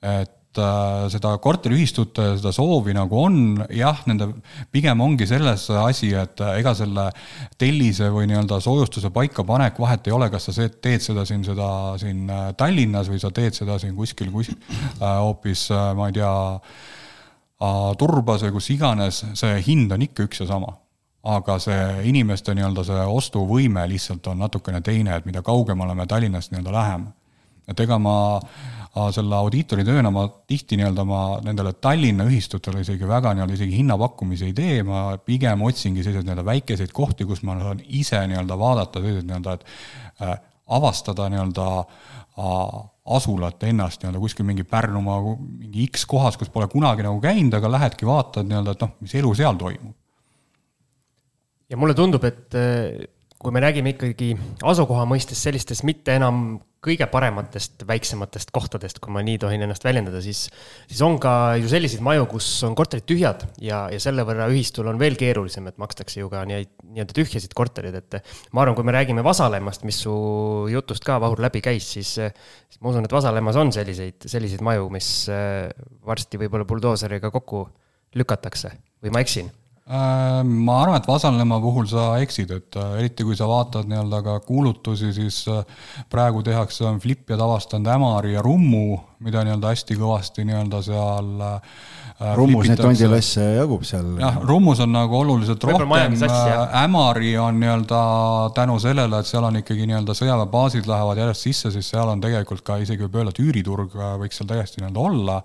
et 0.00 0.39
Äh, 0.58 1.04
seda 1.12 1.36
korteriühistute 1.38 2.24
seda 2.40 2.50
soovi 2.50 2.90
nagu 2.90 3.14
on, 3.22 3.34
jah, 3.70 4.00
nende 4.10 4.26
pigem 4.74 4.98
ongi 4.98 5.28
selles 5.30 5.68
asi, 5.78 6.08
et 6.18 6.42
äh, 6.42 6.56
ega 6.58 6.72
selle 6.74 7.04
tellise 7.60 8.08
või 8.10 8.26
nii-öelda 8.26 8.58
soojustuse 8.58 9.12
paikapanek 9.14 9.78
vahet 9.78 10.10
ei 10.10 10.16
ole, 10.16 10.26
kas 10.32 10.48
sa 10.48 10.66
teed 10.66 11.04
seda 11.04 11.22
siin, 11.28 11.44
seda 11.46 11.68
siin 12.02 12.24
äh, 12.26 12.48
Tallinnas 12.58 13.12
või 13.12 13.22
sa 13.22 13.30
teed 13.30 13.54
seda 13.54 13.78
siin 13.78 13.94
kuskil, 13.94 14.32
kus 14.34 14.50
hoopis 14.98 15.68
ma 15.70 16.10
ei 16.10 16.18
tea, 16.18 16.34
Turbas 18.00 18.42
või 18.48 18.56
kus 18.56 18.72
iganes, 18.74 19.22
see 19.38 19.62
hind 19.68 19.94
on 19.94 20.02
ikka 20.02 20.26
üks 20.26 20.42
ja 20.42 20.50
sama 20.50 20.74
aga 21.30 21.60
see 21.62 22.08
inimeste 22.10 22.56
nii-öelda 22.56 22.82
see 22.90 23.06
ostuvõime 23.06 23.86
lihtsalt 23.92 24.26
on 24.32 24.42
natukene 24.42 24.82
teine, 24.82 25.14
et 25.14 25.30
mida 25.30 25.44
kaugemale 25.46 25.94
me 25.94 26.10
Tallinnast 26.10 26.50
nii-öelda 26.50 26.74
läheme. 26.74 27.12
Et 27.70 27.80
ega 27.86 27.98
ma 28.02 28.16
selle 29.14 29.36
audiitori 29.38 29.84
tööna 29.86 30.10
ma 30.10 30.24
tihti 30.50 30.74
nii-öelda 30.78 31.04
ma 31.06 31.20
nendele 31.46 31.72
Tallinna 31.78 32.26
ühistutele 32.26 32.82
isegi 32.82 33.06
väga 33.06 33.32
nii-öelda 33.36 33.54
isegi 33.54 33.76
hinnapakkumisi 33.78 34.48
ei 34.48 34.54
tee, 34.56 34.80
ma 34.86 35.14
pigem 35.22 35.62
otsingi 35.62 36.02
selliseid 36.02 36.26
nii-öelda 36.26 36.46
väikeseid 36.48 36.94
kohti, 36.94 37.26
kus 37.28 37.44
ma 37.46 37.54
saan 37.60 37.82
ise 37.86 38.18
nii-öelda 38.32 38.58
vaadata 38.58 39.02
selliseid 39.02 39.28
nii-öelda, 39.28 39.54
et 39.54 40.24
äh, 40.26 40.34
avastada 40.78 41.28
nii-öelda 41.30 41.68
asulat 43.10 43.62
ennast 43.68 44.02
nii-öelda 44.02 44.22
kuskil 44.22 44.46
mingi 44.48 44.64
Pärnumaa 44.66 45.20
mingi 45.36 45.86
X 45.86 46.06
kohas, 46.10 46.38
kus 46.40 46.50
pole 46.50 46.66
kunagi 46.72 47.06
nagu 47.06 47.22
käinud, 47.22 47.54
aga 47.58 47.70
lähedki 47.76 48.08
vaatad 48.08 48.50
nii-öelda, 48.50 48.74
et 48.74 48.84
noh, 48.86 48.92
mis 49.04 49.14
elu 49.22 49.32
seal 49.38 49.58
toimub. 49.60 49.94
ja 51.70 51.78
mulle 51.78 51.94
tundub, 51.94 52.24
et 52.26 52.58
äh, 52.58 53.06
kui 53.40 53.54
me 53.56 53.62
räägime 53.64 53.94
ikkagi 53.94 54.34
asukoha 54.68 55.06
mõistes 55.08 55.40
sellistest 55.40 55.86
mitte 55.88 56.12
enam 56.18 56.58
kõige 56.84 57.04
parematest 57.12 57.82
väiksematest 57.88 58.50
kohtadest, 58.56 59.00
kui 59.04 59.12
ma 59.12 59.20
nii 59.24 59.36
tohin 59.40 59.64
ennast 59.64 59.84
väljendada, 59.84 60.22
siis, 60.24 60.46
siis 60.88 61.00
on 61.04 61.18
ka 61.20 61.56
ju 61.60 61.68
selliseid 61.68 62.00
maju, 62.04 62.24
kus 62.30 62.48
on 62.68 62.76
korterid 62.76 63.04
tühjad 63.08 63.44
ja, 63.60 63.82
ja 63.92 64.00
selle 64.00 64.24
võrra 64.28 64.48
ühistul 64.52 64.88
on 64.88 65.00
veel 65.00 65.16
keerulisem, 65.20 65.68
et 65.68 65.80
makstakse 65.80 66.22
ju 66.22 66.30
ka 66.32 66.46
nii-öelda 66.48 67.16
tühjasid 67.16 67.52
korterid, 67.56 68.00
et 68.00 68.32
ma 68.56 68.64
arvan, 68.64 68.78
kui 68.78 68.88
me 68.88 68.96
räägime 68.96 69.24
Vasalemmast, 69.24 69.84
mis 69.88 70.00
su 70.06 70.14
jutust 70.72 71.04
ka, 71.04 71.20
Vahur, 71.20 71.40
läbi 71.44 71.60
käis, 71.64 71.88
siis, 71.96 72.16
siis 72.16 72.80
ma 72.80 72.94
usun, 72.94 73.08
et 73.08 73.16
Vasalemmas 73.16 73.60
on 73.60 73.72
selliseid, 73.76 74.24
selliseid 74.28 74.64
maju, 74.64 74.88
mis 74.96 75.12
äh, 75.32 75.68
varsti 76.08 76.40
võib-olla 76.40 76.68
buldooseriga 76.68 77.32
kokku 77.32 77.66
lükatakse. 78.16 78.72
Või 79.04 79.12
ma 79.16 79.20
eksin 79.24 79.52
ma 79.90 80.76
arvan, 80.84 81.00
et 81.00 81.08
Vasalemma 81.08 81.58
puhul 81.60 81.88
sa 81.90 82.12
eksid, 82.22 82.50
et 82.54 82.76
äh, 82.78 82.92
eriti 83.00 83.26
kui 83.26 83.34
sa 83.38 83.48
vaatad 83.50 83.88
nii-öelda 83.90 84.20
ka 84.22 84.36
kuulutusi, 84.46 85.10
siis 85.16 85.42
äh, 85.50 85.64
praegu 86.10 86.44
tehakse, 86.46 86.84
on 86.86 87.00
Flip-jad 87.02 87.42
avastanud 87.42 87.90
Ämari 87.90 88.36
ja 88.36 88.44
Rummu, 88.46 89.00
mida 89.26 89.42
nii-öelda 89.44 89.74
hästi 89.74 89.98
kõvasti 89.98 90.46
nii-öelda 90.46 90.82
seal 90.86 91.32
Äh, 91.42 91.60
rummus 92.36 92.68
neid 92.68 92.80
tondilosse 92.80 93.44
jagub 93.56 93.84
seal. 93.88 94.08
jah, 94.20 94.38
rummus 94.44 94.80
on 94.84 94.92
nagu 94.92 95.16
oluliselt 95.20 95.62
rohkem, 95.64 95.92
äh, 96.26 96.82
Ämari 96.82 97.32
on 97.40 97.60
nii-öelda 97.60 98.00
tänu 98.56 98.76
sellele, 98.82 99.22
et 99.22 99.30
seal 99.30 99.46
on 99.48 99.56
ikkagi 99.60 99.86
nii-öelda 99.88 100.16
sõjaväebaasid 100.18 100.88
lähevad 100.90 101.22
järjest 101.22 101.46
sisse, 101.48 101.72
siis 101.74 101.88
seal 101.94 102.12
on 102.12 102.20
tegelikult 102.20 102.64
ka 102.66 102.76
isegi 102.82 103.06
võib 103.06 103.20
öelda, 103.20 103.32
et 103.34 103.40
üüriturg 103.44 103.96
äh, 103.96 104.12
võiks 104.20 104.40
seal 104.40 104.50
täiesti 104.50 104.82
nii-öelda 104.82 105.06
olla, 105.06 105.38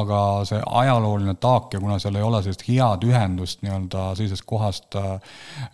aga 0.00 0.20
see 0.48 0.60
ajalooline 0.82 1.36
taak 1.40 1.72
ja 1.76 1.80
kuna 1.80 1.96
seal 2.02 2.20
ei 2.20 2.28
ole 2.28 2.42
sellist 2.44 2.66
head 2.68 3.08
ühendust 3.08 3.64
nii-öelda 3.64 4.10
sellisest 4.18 4.44
kohast 4.48 5.00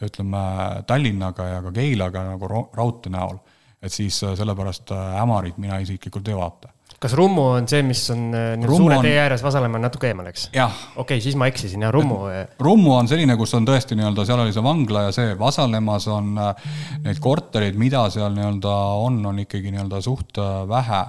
ütleme, 0.07 0.47
Tallinnaga 0.87 1.51
ja 1.51 1.59
ka 1.67 1.75
Keilaga 1.75 2.23
nagu 2.31 2.49
raudtee 2.77 3.13
näol, 3.15 3.43
et 3.83 3.93
siis 3.93 4.23
sellepärast 4.23 4.95
Ämarit 4.95 5.59
mina 5.59 5.83
isiklikult 5.83 6.29
ei 6.31 6.39
vaata 6.39 6.76
kas 7.03 7.15
Rummu 7.19 7.45
on 7.59 7.69
see, 7.69 7.83
mis 7.87 8.03
on 8.13 8.23
äh, 8.35 8.55
Rummu 8.57 8.77
suure 8.77 8.99
on... 8.99 9.05
tee 9.05 9.19
ääres, 9.21 9.45
Vasalemma 9.45 9.81
natuke 9.83 10.09
eemal, 10.11 10.31
eks? 10.31 10.49
okei 10.49 11.03
okay,, 11.03 11.21
siis 11.25 11.37
ma 11.39 11.49
eksisin 11.51 11.85
ja 11.85 11.93
Rummu. 11.95 12.19
Äh, 12.33 12.57
Rummu 12.63 12.95
on 12.97 13.11
selline, 13.11 13.37
kus 13.41 13.55
on 13.59 13.69
tõesti 13.69 13.99
nii-öelda, 13.99 14.27
seal 14.29 14.43
oli 14.47 14.57
see 14.57 14.65
vangla 14.65 15.07
ja 15.09 15.15
see, 15.15 15.37
Vasalemmas 15.39 16.09
on 16.13 16.33
äh, 16.41 16.67
neid 17.05 17.21
kortereid, 17.23 17.79
mida 17.81 18.07
seal 18.15 18.35
nii-öelda 18.37 18.75
on, 19.05 19.21
on 19.33 19.45
ikkagi 19.45 19.75
nii-öelda 19.75 20.03
suht 20.05 20.41
vähe. 20.69 21.05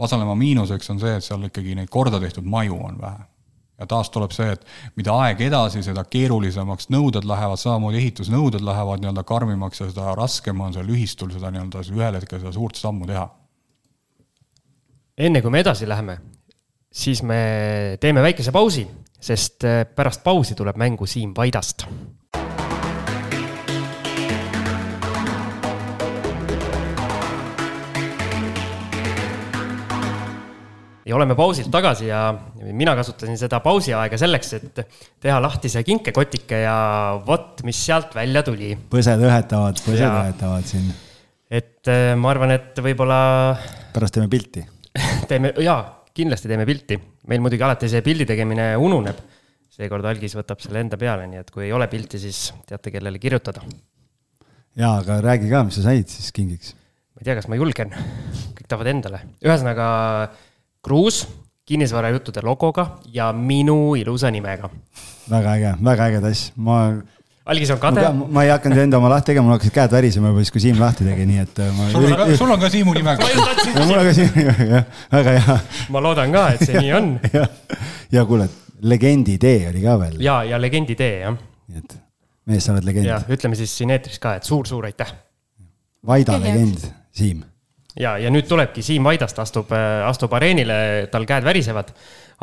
Vasalemma 0.00 0.36
miinuseks 0.38 0.92
on 0.92 1.02
see, 1.02 1.16
et 1.18 1.26
seal 1.26 1.48
ikkagi 1.48 1.76
neid 1.78 1.92
korda 1.92 2.20
tehtud 2.22 2.48
maju 2.48 2.80
on 2.90 2.98
vähe 3.00 3.28
ja 3.82 3.86
taas 3.88 4.12
tuleb 4.14 4.30
see, 4.30 4.52
et 4.54 4.66
mida 5.00 5.14
aeg 5.24 5.40
edasi, 5.42 5.80
seda 5.82 6.04
keerulisemaks 6.06 6.86
nõuded 6.92 7.26
lähevad, 7.26 7.58
samamoodi 7.58 7.98
ehitusnõuded 7.98 8.62
lähevad 8.62 9.02
nii-öelda 9.02 9.24
karmimaks 9.26 9.82
ja 9.82 9.88
seda 9.90 10.12
raskem 10.18 10.60
on 10.62 10.76
seal 10.76 10.92
ühistul 10.92 11.32
seda 11.34 11.50
nii-öelda 11.50 11.82
ühel 11.90 12.20
hetkel 12.20 12.44
seda 12.44 12.52
suurt 12.54 12.78
sammu 12.78 13.08
teha 13.10 13.26
enne 15.18 15.42
kui 15.44 15.52
me 15.52 15.60
edasi 15.60 15.88
läheme, 15.88 16.16
siis 16.92 17.20
me 17.26 17.98
teeme 18.00 18.24
väikese 18.24 18.52
pausi, 18.54 18.86
sest 19.20 19.66
äh, 19.68 19.84
pärast 19.84 20.24
pausi 20.24 20.56
tuleb 20.56 20.78
mängu 20.80 21.06
Siim 21.06 21.34
Vaidast. 21.36 21.86
ja 31.02 31.16
oleme 31.18 31.34
pausilt 31.36 31.68
tagasi 31.68 32.06
ja 32.06 32.30
mina 32.72 32.94
kasutasin 32.96 33.36
seda 33.36 33.58
pausiaega 33.60 34.16
selleks, 34.16 34.52
et 34.56 34.78
teha 35.20 35.42
lahti 35.44 35.68
see 35.68 35.82
kinkekotike 35.84 36.62
ja 36.62 36.76
vot, 37.26 37.60
mis 37.68 37.76
sealt 37.84 38.14
välja 38.16 38.40
tuli. 38.46 38.72
põsed 38.88 39.20
õhetavad, 39.20 39.82
põsed 39.84 40.08
õhetavad 40.08 40.70
siin. 40.72 40.92
et 41.52 41.90
äh, 41.92 42.14
ma 42.16 42.32
arvan, 42.32 42.56
et 42.56 42.80
võib-olla. 42.80 43.18
pärast 43.92 44.16
teeme 44.16 44.30
pilti 44.32 44.64
teeme, 45.30 45.52
jaa, 45.62 45.80
kindlasti 46.14 46.50
teeme 46.50 46.66
pilti. 46.68 46.98
meil 47.28 47.40
muidugi 47.40 47.64
alati 47.64 47.88
see 47.88 48.02
pildi 48.04 48.26
tegemine 48.28 48.72
ununeb. 48.76 49.22
seekord 49.72 50.04
algis 50.04 50.36
võtab 50.36 50.60
selle 50.60 50.82
enda 50.84 50.98
peale, 51.00 51.26
nii 51.30 51.40
et 51.40 51.50
kui 51.50 51.66
ei 51.66 51.72
ole 51.72 51.88
pilti, 51.88 52.20
siis 52.20 52.50
teate, 52.68 52.92
kellele 52.92 53.18
kirjutada. 53.22 53.64
jaa, 54.76 54.96
aga 54.98 55.20
räägi 55.24 55.50
ka, 55.50 55.64
mis 55.68 55.80
sa 55.80 55.88
said 55.88 56.08
siis 56.12 56.32
kingiks? 56.32 56.74
ma 57.12 57.22
ei 57.22 57.28
tea, 57.28 57.38
kas 57.38 57.48
ma 57.48 57.60
julgen, 57.60 57.94
kõik 58.58 58.68
tahavad 58.68 58.92
endale. 58.92 59.22
ühesõnaga, 59.44 59.86
kruus 60.84 61.24
kinnisvarajuttude 61.68 62.42
logoga 62.44 62.98
ja 63.14 63.30
minu 63.32 63.94
ilusa 63.96 64.30
nimega. 64.34 64.70
väga 65.30 65.56
äge, 65.56 65.74
väga 65.84 66.08
äge 66.10 66.22
tass, 66.24 66.52
ma 66.56 66.78
algis 67.44 67.70
on 67.74 67.78
kade. 67.82 68.04
ma 68.12 68.44
ei 68.46 68.50
hakanud 68.52 68.82
enda 68.84 68.98
oma 68.98 69.10
lahti 69.12 69.32
tegema, 69.32 69.48
mul 69.48 69.56
hakkasid 69.56 69.74
käed 69.74 69.94
värisema 69.96 70.30
juba 70.30 70.44
siis, 70.44 70.52
kui 70.54 70.62
Siim 70.62 70.80
lahti 70.80 71.06
tegi, 71.06 71.26
nii 71.28 71.42
et 71.42 71.60
äh, 71.64 71.72
ma. 71.76 71.88
sul 71.90 72.06
on 72.06 72.16
ka, 72.20 72.26
sul 72.38 72.54
on 72.54 72.62
ka 72.62 72.70
Siimu 72.72 72.94
nimega. 72.98 73.28
mul 73.74 73.98
on 73.98 74.08
ka 74.08 74.14
Siimu 74.18 74.36
nimega, 74.38 74.68
jah, 74.76 75.04
väga 75.16 75.36
hea. 75.38 75.58
ma 75.94 76.04
loodan 76.06 76.34
ka, 76.36 76.46
et 76.54 76.64
see 76.68 76.78
nii 76.78 76.94
on. 76.98 77.12
ja, 77.36 77.46
ja 78.14 78.24
kuule, 78.28 78.48
legendi 78.94 79.38
tee 79.42 79.66
oli 79.72 79.84
ka 79.84 79.98
veel. 80.04 80.18
ja, 80.22 80.40
ja 80.46 80.60
legendi 80.62 80.98
tee, 80.98 81.14
jah. 81.24 81.38
nii 81.72 81.82
et 81.82 81.96
mees, 82.50 82.66
sa 82.66 82.76
oled 82.76 82.86
legend. 82.86 83.10
ja 83.10 83.22
ütleme 83.34 83.58
siis 83.58 83.74
siin 83.74 83.94
eetris 83.94 84.22
ka, 84.22 84.36
et 84.38 84.48
suur-suur 84.48 84.86
aitäh. 84.90 85.10
Vaida 86.06 86.38
legend, 86.42 86.86
Siim. 87.14 87.42
ja, 87.98 88.16
ja 88.22 88.30
nüüd 88.30 88.46
tulebki 88.50 88.86
Siim 88.86 89.06
Vaidast 89.06 89.38
astub, 89.42 89.74
äh, 89.74 90.02
astub 90.06 90.34
areenile, 90.38 91.08
tal 91.10 91.26
käed 91.26 91.46
värisevad 91.46 91.90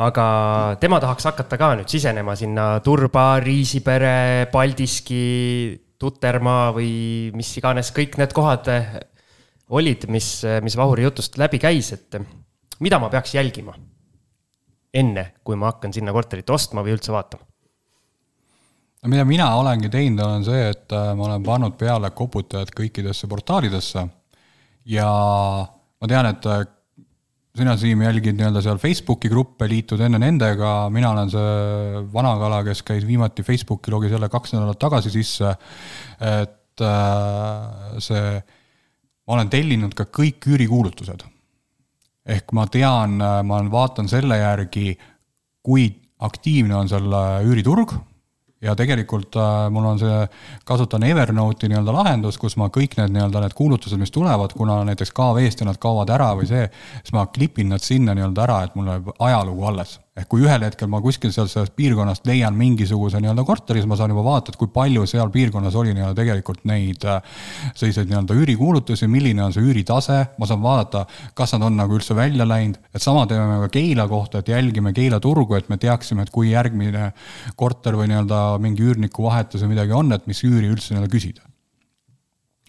aga 0.00 0.26
tema 0.80 1.00
tahaks 1.02 1.28
hakata 1.28 1.58
ka 1.60 1.74
nüüd 1.80 1.92
sisenema 1.92 2.34
sinna 2.38 2.80
Turba, 2.84 3.34
Riisipere, 3.44 4.48
Paldiski, 4.52 5.76
Tutermaa 6.00 6.70
või 6.72 6.92
mis 7.36 7.50
iganes 7.60 7.92
kõik 7.92 8.16
need 8.20 8.32
kohad 8.32 8.70
olid, 9.76 10.06
mis, 10.08 10.40
mis 10.64 10.76
Vahuri 10.80 11.04
jutust 11.04 11.36
läbi 11.38 11.60
käis, 11.60 11.92
et 11.92 12.16
mida 12.80 12.98
ma 13.02 13.10
peaks 13.12 13.36
jälgima 13.36 13.76
enne, 14.96 15.26
kui 15.44 15.58
ma 15.60 15.70
hakkan 15.70 15.92
sinna 15.94 16.14
korterit 16.16 16.48
ostma 16.50 16.82
või 16.86 16.96
üldse 16.96 17.12
vaatama? 17.14 17.44
no 19.00 19.12
mida 19.12 19.24
mina 19.28 19.52
olengi 19.56 19.92
teinud, 19.92 20.24
on 20.24 20.48
see, 20.48 20.64
et 20.72 20.92
ma 20.92 21.28
olen 21.28 21.44
pannud 21.44 21.76
peale 21.80 22.10
koputajad 22.16 22.72
kõikidesse 22.76 23.28
portaalidesse 23.28 24.06
ja 24.92 25.10
ma 25.10 26.08
tean, 26.08 26.32
et 26.32 26.48
sina, 27.56 27.74
Siim, 27.78 28.02
jälgid 28.04 28.38
nii-öelda 28.38 28.62
seal 28.64 28.78
Facebooki 28.82 29.30
gruppe, 29.30 29.68
liitud 29.70 30.00
enne 30.04 30.20
nendega, 30.22 30.74
mina 30.92 31.10
olen 31.14 31.32
see 31.32 32.04
vana 32.12 32.34
kala, 32.40 32.62
kes 32.66 32.82
käis 32.86 33.06
viimati 33.08 33.44
Facebooki, 33.46 33.92
logis 33.92 34.14
jälle 34.14 34.30
kaks 34.32 34.54
nädalat 34.54 34.80
tagasi 34.80 35.12
sisse, 35.14 35.54
et 36.30 36.84
äh, 36.86 37.96
see, 38.02 38.36
ma 39.26 39.38
olen 39.38 39.50
tellinud 39.52 39.96
ka 39.98 40.06
kõik 40.10 40.50
üürikuulutused. 40.52 41.26
ehk 42.30 42.52
ma 42.54 42.66
tean, 42.70 43.16
ma 43.18 43.62
vaatan 43.72 44.08
selle 44.08 44.36
järgi, 44.38 44.92
kui 45.64 45.88
aktiivne 46.20 46.76
on 46.76 46.88
seal 46.88 47.08
üüriturg 47.48 47.96
ja 48.60 48.74
tegelikult 48.76 49.36
äh, 49.40 49.70
mul 49.72 49.88
on 49.92 50.00
see, 50.00 50.20
kasutan 50.68 51.04
Evernote'i 51.08 51.70
nii-öelda 51.70 51.94
lahendus, 51.96 52.38
kus 52.40 52.58
ma 52.60 52.68
kõik 52.72 52.98
need 52.98 53.14
nii-öelda 53.16 53.44
need 53.44 53.56
kuulutused, 53.56 54.00
mis 54.00 54.12
tulevad, 54.14 54.54
kuna 54.56 54.82
näiteks 54.88 55.14
KV-st 55.16 55.64
ja 55.64 55.70
nad 55.70 55.80
kaovad 55.80 56.12
ära 56.12 56.32
või 56.38 56.48
see, 56.50 56.66
siis 57.00 57.16
ma 57.16 57.26
klipin 57.32 57.72
nad 57.72 57.84
sinna 57.84 58.16
nii-öelda 58.16 58.46
ära, 58.46 58.62
et 58.66 58.76
mul 58.76 58.92
jääb 58.92 59.12
ajalugu 59.18 59.68
alles 59.72 59.98
ehk 60.18 60.26
kui 60.26 60.42
ühel 60.42 60.64
hetkel 60.66 60.88
ma 60.90 60.98
kuskil 61.02 61.30
seal 61.30 61.46
sellest 61.46 61.76
piirkonnast 61.78 62.24
leian 62.26 62.56
mingisuguse 62.58 63.20
nii-öelda 63.22 63.44
korteri, 63.46 63.78
siis 63.78 63.88
ma 63.88 63.94
saan 63.98 64.10
juba 64.10 64.24
vaadata, 64.26 64.50
et 64.50 64.58
kui 64.58 64.70
palju 64.74 65.04
seal 65.06 65.30
piirkonnas 65.30 65.76
oli 65.78 65.92
nii-öelda 65.94 66.16
tegelikult 66.18 66.64
neid 66.66 67.06
äh, 67.06 67.20
selliseid 67.78 68.10
nii-öelda 68.10 68.34
üürikuulutusi, 68.40 69.06
milline 69.10 69.44
on 69.44 69.54
see 69.54 69.62
üüritase, 69.62 70.18
ma 70.40 70.48
saan 70.50 70.64
vaadata, 70.64 71.04
kas 71.38 71.54
nad 71.54 71.68
on 71.68 71.78
nagu 71.78 71.94
üldse 71.94 72.16
välja 72.18 72.46
läinud, 72.48 72.80
et 72.90 73.06
sama 73.06 73.22
teeme 73.30 73.60
ka 73.62 73.70
Keila 73.78 74.08
kohta, 74.10 74.42
et 74.42 74.50
jälgime 74.50 74.92
Keila 74.96 75.22
turgu, 75.22 75.54
et 75.54 75.70
me 75.70 75.78
teaksime, 75.78 76.26
et 76.26 76.34
kui 76.34 76.50
järgmine 76.50 77.12
korter 77.54 77.94
või 78.00 78.10
nii-öelda 78.10 78.42
mingi 78.66 78.88
üürniku 78.90 79.28
vahetus 79.28 79.62
või 79.62 79.76
midagi 79.76 79.94
on, 79.94 80.10
et 80.18 80.26
mis 80.26 80.42
üüri 80.42 80.74
üldse 80.74 80.96
nii-öelda 80.96 81.14
küsida. 81.14 81.46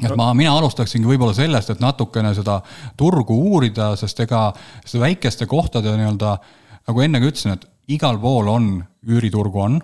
Et 0.02 0.14
ma, 0.18 0.32
mina 0.38 0.54
alustaksingi 0.58 1.10
võib-olla 1.10 1.34
sellest, 1.38 1.74
et 1.74 1.82
natukene 1.82 2.32
seda 2.38 2.62
turgu 2.98 3.36
uurida, 3.50 3.92
sest 3.98 4.24
ega 4.24 4.48
seda 4.86 5.04
väikeste 5.04 5.46
kohtade 5.50 5.94
nii-öelda 5.94 6.32
äh, 6.38 6.58
nagu 6.90 7.04
enne 7.04 7.22
ka 7.22 7.30
ütlesin, 7.30 7.56
et 7.58 7.68
igal 7.92 8.20
pool 8.22 8.50
on, 8.52 8.72
üüriturgu 9.08 9.62
on, 9.64 9.80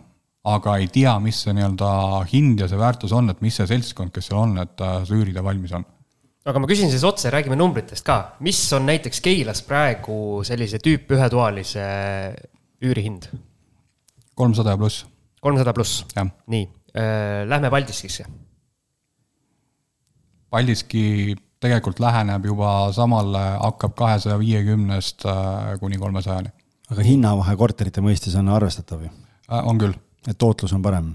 aga 0.47 0.77
ei 0.79 0.88
tea, 0.93 1.17
mis 1.23 1.41
see 1.43 1.53
nii-öelda 1.57 1.91
hind 2.31 2.63
ja 2.63 2.69
see 2.71 2.79
väärtus 2.79 3.13
on, 3.15 3.31
et 3.33 3.43
mis 3.43 3.57
see 3.60 3.67
seltskond, 3.69 4.13
kes 4.15 4.29
seal 4.29 4.39
on, 4.39 4.55
et 4.63 4.83
äh, 4.83 4.99
see 5.07 5.19
üürida 5.19 5.43
valmis 5.43 5.73
on. 5.75 5.86
aga 6.47 6.62
ma 6.63 6.69
küsin 6.69 6.91
siis 6.91 7.03
otse, 7.03 7.31
räägime 7.33 7.57
numbritest 7.60 8.05
ka, 8.07 8.17
mis 8.45 8.62
on 8.77 8.88
näiteks 8.88 9.19
Keilas 9.23 9.62
praegu 9.67 10.45
sellise 10.47 10.79
tüüp 10.83 11.12
ühetoalise 11.17 11.88
üürihind? 12.88 13.27
kolmsada 14.38 14.75
ja 14.75 14.79
pluss. 14.79 15.03
kolmsada 15.43 15.73
pluss, 15.75 16.05
nii 16.15 16.63
äh,, 16.95 17.43
lähme 17.49 17.73
Paldiskisse. 17.73 18.27
Paldiski 20.47 21.36
tegelikult 21.60 21.99
läheneb 21.99 22.45
juba 22.47 22.93
samale, 22.95 23.41
hakkab 23.60 23.97
kahesaja 23.99 24.38
viiekümnest 24.39 25.25
äh, 25.27 25.75
kuni 25.81 25.99
kolmesajani 25.99 26.53
aga 26.93 27.06
hinnavahe 27.06 27.56
korterite 27.60 28.04
mõistes 28.04 28.36
on 28.39 28.52
arvestatav 28.54 29.06
ju? 29.06 29.13
Äh, 29.47 29.63
on 29.63 29.80
küll. 29.82 29.95
et 30.28 30.38
tootlus 30.38 30.73
on 30.76 30.84
parem? 30.84 31.13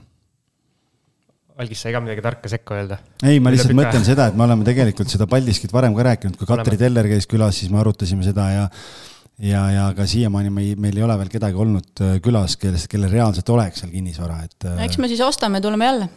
Algis 1.63 1.83
sai 1.85 1.93
ka 1.93 2.01
midagi 2.01 2.25
tarka 2.25 2.49
sekka 2.49 2.77
öelda? 2.81 2.99
ei, 3.29 3.41
ma 3.41 3.53
lihtsalt 3.53 3.77
mõtlen 3.77 4.05
seda, 4.07 4.31
et 4.31 4.37
me 4.37 4.47
oleme 4.47 4.67
tegelikult 4.67 5.13
seda 5.13 5.29
Paldiskit 5.31 5.73
varem 5.73 5.97
ka 5.97 6.07
rääkinud, 6.09 6.37
kui 6.41 6.49
Katri 6.49 6.79
Teller 6.81 7.09
käis 7.11 7.29
külas, 7.31 7.59
siis 7.61 7.73
me 7.73 7.81
arutasime 7.83 8.25
seda 8.27 8.49
ja 8.53 8.69
ja, 9.43 9.63
ja 9.73 9.89
ka 9.97 10.07
siiamaani 10.09 10.53
meil, 10.53 10.77
meil 10.81 10.97
ei 10.97 11.05
ole 11.07 11.17
veel 11.23 11.33
kedagi 11.33 11.61
olnud 11.65 12.05
äh, 12.05 12.17
külas, 12.25 12.57
kellest, 12.61 12.89
kellel 12.93 13.13
reaalselt 13.13 13.49
oleks 13.55 13.83
seal 13.83 13.93
kinnisvara, 13.93 14.43
et. 14.47 14.59
Äh, 14.69 14.85
eks 14.87 15.01
me 15.03 15.11
siis 15.13 15.21
ostame, 15.25 15.61
tuleme 15.65 15.89
jälle. 15.89 16.09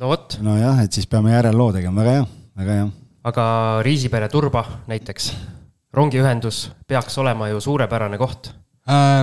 no 0.00 0.12
vot. 0.12 0.38
nojah, 0.44 0.84
et 0.84 0.92
siis 0.92 1.08
peame 1.10 1.32
järelloo 1.34 1.72
tegema, 1.76 2.02
väga 2.02 2.16
hea, 2.18 2.28
väga 2.62 2.78
hea. 2.80 2.88
aga 3.28 3.48
Riisipere 3.84 4.28
Turba 4.32 4.64
näiteks, 4.88 5.32
rongiühendus 5.96 6.68
peaks 6.86 7.18
olema 7.18 7.48
ju 7.52 7.60
suurepärane 7.60 8.18
koht 8.20 8.52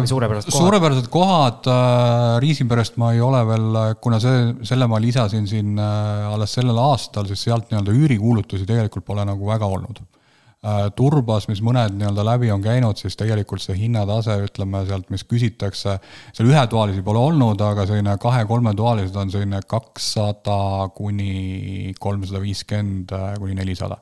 suurepärased 0.06 0.50
kohad? 0.50 0.62
suurepärased 0.62 1.08
kohad 1.14 1.70
äh,, 1.70 2.40
Riisiperest 2.44 3.00
ma 3.02 3.12
ei 3.16 3.22
ole 3.24 3.42
veel, 3.48 3.80
kuna 4.02 4.20
see, 4.22 4.52
selle 4.68 4.88
ma 4.92 5.00
lisasin 5.02 5.48
siin 5.50 5.80
äh, 5.82 6.28
alles 6.30 6.54
sellel 6.58 6.78
aastal, 6.82 7.26
siis 7.30 7.48
sealt 7.48 7.72
nii-öelda 7.72 7.96
üürikuulutusi 7.96 8.68
tegelikult 8.70 9.08
pole 9.08 9.26
nagu 9.26 9.48
väga 9.50 9.70
olnud 9.78 10.02
äh,. 10.04 10.86
Turbas, 10.98 11.48
mis 11.50 11.64
mõned 11.66 11.98
nii-öelda 11.98 12.26
läbi 12.26 12.52
on 12.54 12.62
käinud, 12.62 12.98
siis 13.02 13.18
tegelikult 13.18 13.64
see 13.64 13.78
hinnatase, 13.80 14.38
ütleme 14.46 14.84
sealt, 14.90 15.10
mis 15.14 15.26
küsitakse, 15.26 15.98
seal 16.34 16.52
ühetoalisi 16.52 17.02
pole 17.06 17.22
olnud, 17.22 17.62
aga 17.62 17.88
selline 17.90 18.18
kahe-kolmetoalised 18.22 19.18
on 19.22 19.34
selline 19.34 19.64
kakssada 19.70 20.60
kuni 20.98 21.94
kolmsada 22.02 22.44
viiskümmend 22.44 23.14
kuni 23.42 23.58
nelisada. 23.58 23.98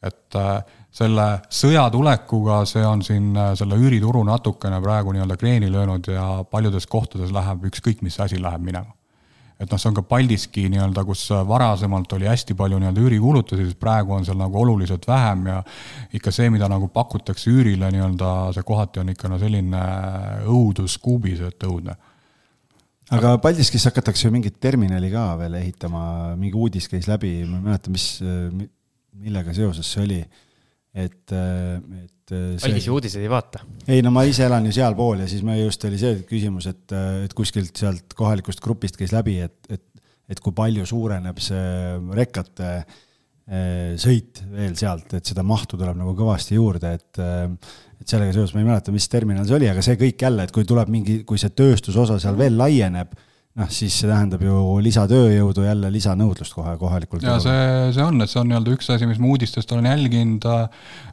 et 0.00 0.36
äh, 0.36 0.62
selle 0.90 1.26
sõja 1.54 1.84
tulekuga, 1.92 2.64
see 2.66 2.82
on 2.86 3.02
siin 3.06 3.34
äh, 3.38 3.52
selle 3.58 3.78
üürituru 3.78 4.24
natukene 4.26 4.80
praegu 4.82 5.14
nii-öelda 5.14 5.36
kreeni 5.38 5.70
löönud 5.70 6.10
ja 6.10 6.44
paljudes 6.50 6.88
kohtades 6.90 7.30
läheb 7.34 7.68
ükskõik, 7.70 8.02
mis 8.02 8.18
asi 8.20 8.40
läheb 8.42 8.64
minema. 8.66 8.96
et 9.60 9.68
noh, 9.68 9.76
see 9.76 9.90
on 9.90 9.96
ka 9.98 10.02
Paldiski 10.08 10.62
nii-öelda, 10.72 11.04
kus 11.04 11.26
varasemalt 11.46 12.12
oli 12.16 12.26
hästi 12.26 12.54
palju 12.56 12.78
nii-öelda 12.80 13.02
üürikuulutusi, 13.04 13.66
siis 13.68 13.76
praegu 13.78 14.14
on 14.16 14.24
seal 14.24 14.38
nagu 14.40 14.56
oluliselt 14.56 15.06
vähem 15.06 15.46
ja 15.46 15.62
ikka 16.16 16.32
see, 16.32 16.50
mida 16.50 16.68
nagu 16.68 16.88
pakutakse 16.88 17.52
üürile 17.52 17.90
nii-öelda, 17.92 18.30
see 18.56 18.64
kohati 18.66 19.04
on 19.04 19.12
ikka 19.12 19.28
no 19.28 19.38
selline 19.38 19.82
õudus 20.48 20.96
kuubis, 20.98 21.44
et 21.44 21.68
õudne 21.68 21.94
aga 23.14 23.36
Paldiskis 23.42 23.84
hakatakse 23.90 24.26
ju 24.26 24.34
mingit 24.34 24.58
terminali 24.62 25.10
ka 25.12 25.34
veel 25.38 25.58
ehitama, 25.60 26.02
mingi 26.38 26.56
uudis 26.56 26.86
käis 26.88 27.08
läbi, 27.10 27.40
ma 27.44 27.58
ei 27.58 27.66
mäleta, 27.68 27.90
mis, 27.92 28.06
millega 29.20 29.54
seoses 29.54 29.86
see 29.86 30.06
oli 30.06 30.20
et, 30.94 31.32
et 31.32 32.32
Algisi 32.66 32.90
uudiseid 32.90 33.24
ei 33.24 33.30
vaata? 33.30 33.62
ei 33.90 34.02
no 34.02 34.12
ma 34.14 34.24
ise 34.28 34.46
elan 34.46 34.66
ju 34.68 34.74
sealpool 34.74 35.22
ja 35.24 35.28
siis 35.30 35.44
me 35.46 35.58
just 35.60 35.84
oli 35.86 36.00
see 36.00 36.22
küsimus, 36.28 36.66
et, 36.70 36.96
et 37.26 37.36
kuskilt 37.36 37.76
sealt 37.78 38.16
kohalikust 38.18 38.62
grupist 38.64 38.98
käis 38.98 39.14
läbi, 39.14 39.38
et, 39.44 39.58
et, 39.70 39.86
et 40.30 40.42
kui 40.42 40.54
palju 40.56 40.86
suureneb 40.88 41.38
see 41.42 41.94
rekkate 42.18 42.72
eh, 42.80 43.94
sõit 44.02 44.42
veel 44.50 44.74
sealt, 44.78 45.14
et 45.18 45.30
seda 45.30 45.46
mahtu 45.46 45.78
tuleb 45.78 45.98
nagu 46.00 46.16
kõvasti 46.18 46.58
juurde, 46.58 46.96
et 46.98 47.24
et 48.00 48.08
sellega 48.08 48.32
seoses 48.32 48.54
ma 48.56 48.62
ei 48.62 48.68
mäleta, 48.70 48.92
mis 48.94 49.06
terminal 49.12 49.44
see 49.44 49.58
oli, 49.58 49.68
aga 49.68 49.82
see 49.84 49.98
kõik 50.00 50.22
jälle, 50.24 50.46
et 50.46 50.54
kui 50.54 50.64
tuleb 50.64 50.88
mingi, 50.88 51.18
kui 51.28 51.38
see 51.40 51.52
tööstusosa 51.52 52.16
seal 52.22 52.38
veel 52.38 52.56
laieneb 52.56 53.12
noh, 53.58 53.68
siis 53.72 53.96
see 53.98 54.08
tähendab 54.08 54.42
ju 54.46 54.54
lisatööjõudu, 54.84 55.66
jälle 55.66 55.90
lisanõudlust 55.92 56.54
kohe 56.54 56.76
kohalikult. 56.78 57.26
ja 57.26 57.38
see, 57.42 57.92
see 57.96 58.06
on, 58.06 58.22
et 58.22 58.30
see 58.30 58.40
on 58.42 58.50
nii-öelda 58.52 58.74
üks 58.76 58.90
asi, 58.94 59.08
mis 59.10 59.18
ma 59.18 59.32
uudistest 59.32 59.72
olen 59.74 59.90
jälginud, 59.90 60.46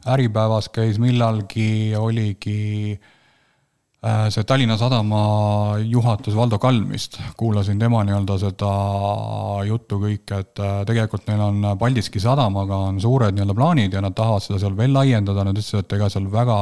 Äripäevas 0.08 0.70
käis 0.72 1.00
millalgi, 1.02 1.94
oligi 1.98 2.58
äh, 2.94 2.98
Äh, 2.98 3.14
see 4.30 4.44
Tallinna 4.46 4.76
Sadama 4.78 5.78
juhatus 5.82 6.36
Valdo 6.36 6.58
Kalmist, 6.58 7.18
kuulasin 7.36 7.78
tema 7.78 8.04
nii-öelda 8.06 8.36
seda 8.38 8.68
juttu 9.66 9.98
kõike, 9.98 10.38
et 10.38 10.62
äh, 10.62 10.76
tegelikult 10.86 11.26
neil 11.26 11.42
on 11.42 11.66
Paldiski 11.80 12.22
sadamaga 12.22 12.78
on 12.92 13.00
suured 13.02 13.34
nii-öelda 13.34 13.56
plaanid 13.58 13.96
ja 13.98 14.02
nad 14.04 14.14
tahavad 14.14 14.44
seda 14.44 14.60
seal 14.62 14.76
veel 14.78 14.94
laiendada, 14.94 15.42
nad 15.42 15.58
ütlesid, 15.58 15.82
et 15.82 15.96
ega 15.98 16.06
seal 16.14 16.30
väga 16.30 16.60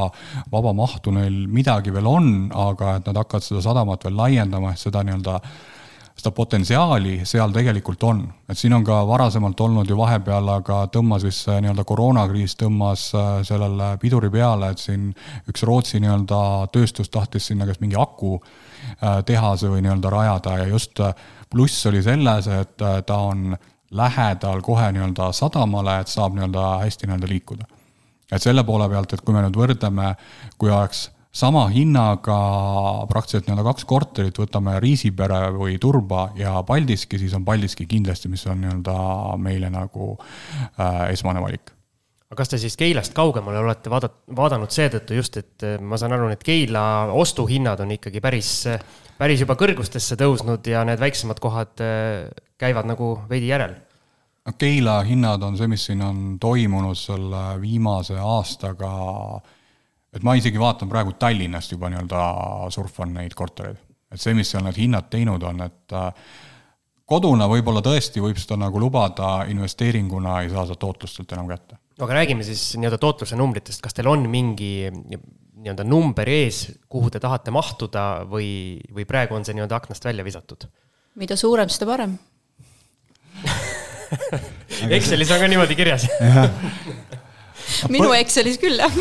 vaba 0.53 0.73
mahtu 0.73 1.13
neil 1.13 1.43
midagi 1.53 1.93
veel 1.93 2.09
on, 2.09 2.31
aga 2.57 2.97
et 3.03 3.11
nad 3.11 3.21
hakkavad 3.21 3.45
seda 3.45 3.61
sadamat 3.69 4.09
veel 4.09 4.17
laiendama, 4.17 4.73
et 4.73 4.81
seda 4.81 5.05
nii-öelda 5.05 5.37
seda 6.17 6.33
potentsiaali 6.33 7.21
seal 7.29 7.53
tegelikult 7.53 8.05
on, 8.09 8.23
et 8.49 8.59
siin 8.59 8.73
on 8.73 8.85
ka 8.85 9.03
varasemalt 9.09 9.61
olnud 9.61 9.91
ju 9.91 9.99
vahepeal, 9.99 10.49
aga 10.49 10.79
tõmbas 10.93 11.27
see 11.29 11.59
nii-öelda 11.61 11.85
koroonakriis 11.89 12.57
tõmbas 12.63 13.11
äh, 13.15 13.31
sellele 13.45 13.93
piduri 14.01 14.31
peale, 14.33 14.71
et 14.73 14.81
siin 14.81 15.11
üks 15.51 15.67
Rootsi 15.69 16.01
nii-öelda 16.01 16.41
tööstus 16.73 17.13
tahtis 17.13 17.51
sinna 17.51 17.69
kas 17.69 17.83
mingi 17.85 17.99
akutehase 18.01 19.69
äh, 19.69 19.73
või 19.75 19.85
nii-öelda 19.85 20.13
rajada 20.13 20.57
ja 20.63 20.69
just 20.73 21.01
äh, 21.05 21.13
pluss 21.53 21.85
oli 21.91 22.01
selles, 22.03 22.49
et 22.49 22.77
ta 22.81 23.19
on 23.29 23.53
lähedal 23.97 24.65
kohe 24.65 24.89
nii-öelda 24.97 25.29
sadamale, 25.37 26.01
et 26.01 26.13
saab 26.13 26.35
nii-öelda 26.35 26.65
hästi 26.87 27.11
nii-öelda 27.11 27.29
liikuda. 27.29 27.69
et 28.33 28.43
selle 28.43 28.65
poole 28.65 28.89
pealt, 28.89 29.13
et 29.13 29.21
kui 29.21 29.35
me 29.35 29.45
nüüd 29.45 29.57
võrdleme, 29.57 30.15
kui 30.59 30.73
oleks 30.73 31.11
sama 31.37 31.67
hinnaga 31.69 32.39
praktiliselt 33.11 33.49
nii-öelda 33.49 33.65
kaks 33.67 33.85
korterit, 33.89 34.39
võtame 34.41 34.79
Riisipere 34.81 35.51
või 35.57 35.77
Turba 35.83 36.31
ja 36.39 36.57
Paldiski, 36.67 37.21
siis 37.21 37.35
on 37.37 37.45
Paldiski 37.45 37.87
kindlasti, 37.89 38.31
mis 38.33 38.47
on 38.49 38.63
nii-öelda 38.65 38.99
meile 39.43 39.71
nagu 39.73 40.15
äh, 40.17 41.11
esmane 41.13 41.43
valik 41.45 41.73
aga 42.27 42.41
kas 42.41 42.51
te 42.51 42.59
siis 42.59 42.75
Keilast 42.75 43.15
kaugemale 43.15 43.61
olete 43.63 43.91
vaadat-, 43.93 44.23
vaadanud 44.37 44.73
seetõttu 44.73 45.19
just, 45.19 45.37
et 45.39 45.67
äh, 45.67 45.77
ma 45.81 45.99
saan 46.01 46.17
aru, 46.17 46.31
need 46.33 46.45
Keila 46.47 46.85
ostuhinnad 47.15 47.85
on 47.85 47.93
ikkagi 47.99 48.23
päris, 48.25 48.53
päris 49.19 49.45
juba 49.45 49.59
kõrgustesse 49.61 50.19
tõusnud 50.19 50.67
ja 50.73 50.87
need 50.89 51.03
väiksemad 51.03 51.43
kohad 51.43 51.85
äh, 51.85 52.31
käivad 52.59 52.89
nagu 52.89 53.13
veidi 53.29 53.53
järel? 53.53 53.77
Keila 54.57 55.01
hinnad 55.03 55.43
on 55.43 55.57
see, 55.59 55.69
mis 55.69 55.85
siin 55.89 56.03
on 56.07 56.19
toimunud 56.41 56.97
selle 56.99 57.45
viimase 57.61 58.15
aastaga 58.23 58.91
äh, 59.37 59.56
et 60.17 60.25
ma 60.25 60.35
isegi 60.39 60.61
vaatan 60.61 60.91
praegu 60.91 61.15
Tallinnast 61.21 61.73
juba 61.75 61.91
nii-öelda 61.93 62.21
surfan 62.75 63.15
neid 63.17 63.37
kortereid. 63.37 63.79
et 64.13 64.23
see, 64.23 64.35
mis 64.39 64.51
seal 64.51 64.65
need 64.65 64.79
hinnad 64.81 65.11
teinud 65.13 65.43
on, 65.45 65.65
et 65.67 65.97
äh, 65.97 66.13
koduna 67.07 67.49
võib-olla 67.51 67.83
tõesti 67.85 68.23
võib 68.23 68.39
seda 68.41 68.59
nagu 68.61 68.81
lubada, 68.81 69.39
investeeringuna 69.51 70.41
ei 70.43 70.53
saa 70.53 70.67
seda 70.69 70.79
tootlust 70.83 71.19
sealt 71.19 71.35
enam 71.37 71.51
kätte. 71.51 71.79
aga 72.01 72.21
räägime 72.21 72.47
siis 72.47 72.69
nii-öelda 72.77 73.01
tootluse 73.03 73.39
numbritest, 73.39 73.83
kas 73.85 73.97
teil 73.97 74.09
on 74.11 74.27
mingi 74.31 74.89
nii-öelda 74.91 75.87
number 75.89 76.29
ees, 76.29 76.65
kuhu 76.89 77.11
te 77.11 77.21
tahate 77.23 77.55
mahtuda 77.55 78.07
või, 78.31 78.81
või 78.95 79.07
praegu 79.09 79.37
on 79.37 79.47
see 79.47 79.57
nii-öelda 79.57 79.83
aknast 79.83 80.05
välja 80.05 80.25
visatud? 80.27 80.69
mida 81.17 81.37
suurem, 81.37 81.71
seda 81.73 81.89
parem 81.89 82.19
Excelis 84.97 85.31
on 85.35 85.41
ka 85.43 85.49
niimoodi 85.51 85.77
kirjas 85.79 86.07
minu 87.95 88.13
Excelis 88.17 88.59
küll, 88.63 88.79
jah 88.81 88.93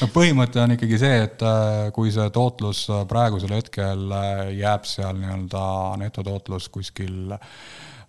no 0.00 0.08
põhimõte 0.16 0.60
on 0.62 0.74
ikkagi 0.76 1.00
see, 1.00 1.18
et 1.26 1.42
äh, 1.46 1.88
kui 1.96 2.12
see 2.14 2.26
tootlus 2.34 2.84
äh, 2.92 3.02
praegusel 3.08 3.54
hetkel 3.56 4.06
äh, 4.14 4.54
jääb 4.58 4.86
seal 4.88 5.18
nii-öelda 5.20 5.66
netotootlus 6.02 6.70
kuskil 6.74 7.36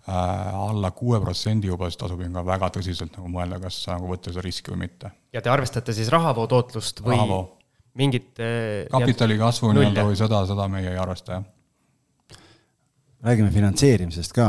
alla 0.08 0.88
kuue 0.96 1.18
protsendi 1.20 1.68
juba, 1.68 1.90
siis 1.90 1.98
tasub 2.00 2.22
ikka 2.24 2.40
väga 2.48 2.70
tõsiselt 2.78 3.18
nagu 3.18 3.28
mõelda, 3.28 3.58
kas 3.60 3.82
nagu 3.90 4.08
võtta 4.08 4.32
seda 4.32 4.40
riski 4.46 4.72
või 4.72 4.86
mitte. 4.86 5.10
ja 5.36 5.42
te 5.44 5.52
arvestate 5.52 5.92
siis 5.92 6.08
rahavoo 6.08 6.46
tootlust 6.48 7.02
või 7.04 7.18
rahavoo. 7.18 7.42
mingit 8.00 8.40
kapitali 8.88 9.36
kasvu 9.36 9.74
nii-öelda 9.76 10.06
või 10.08 10.16
seda, 10.16 10.40
seda 10.48 10.64
meie 10.72 10.94
ei 10.94 10.96
arvesta, 11.02 11.42
jah. 11.42 12.40
räägime 13.28 13.52
finantseerimisest 13.52 14.32
ka 14.32 14.48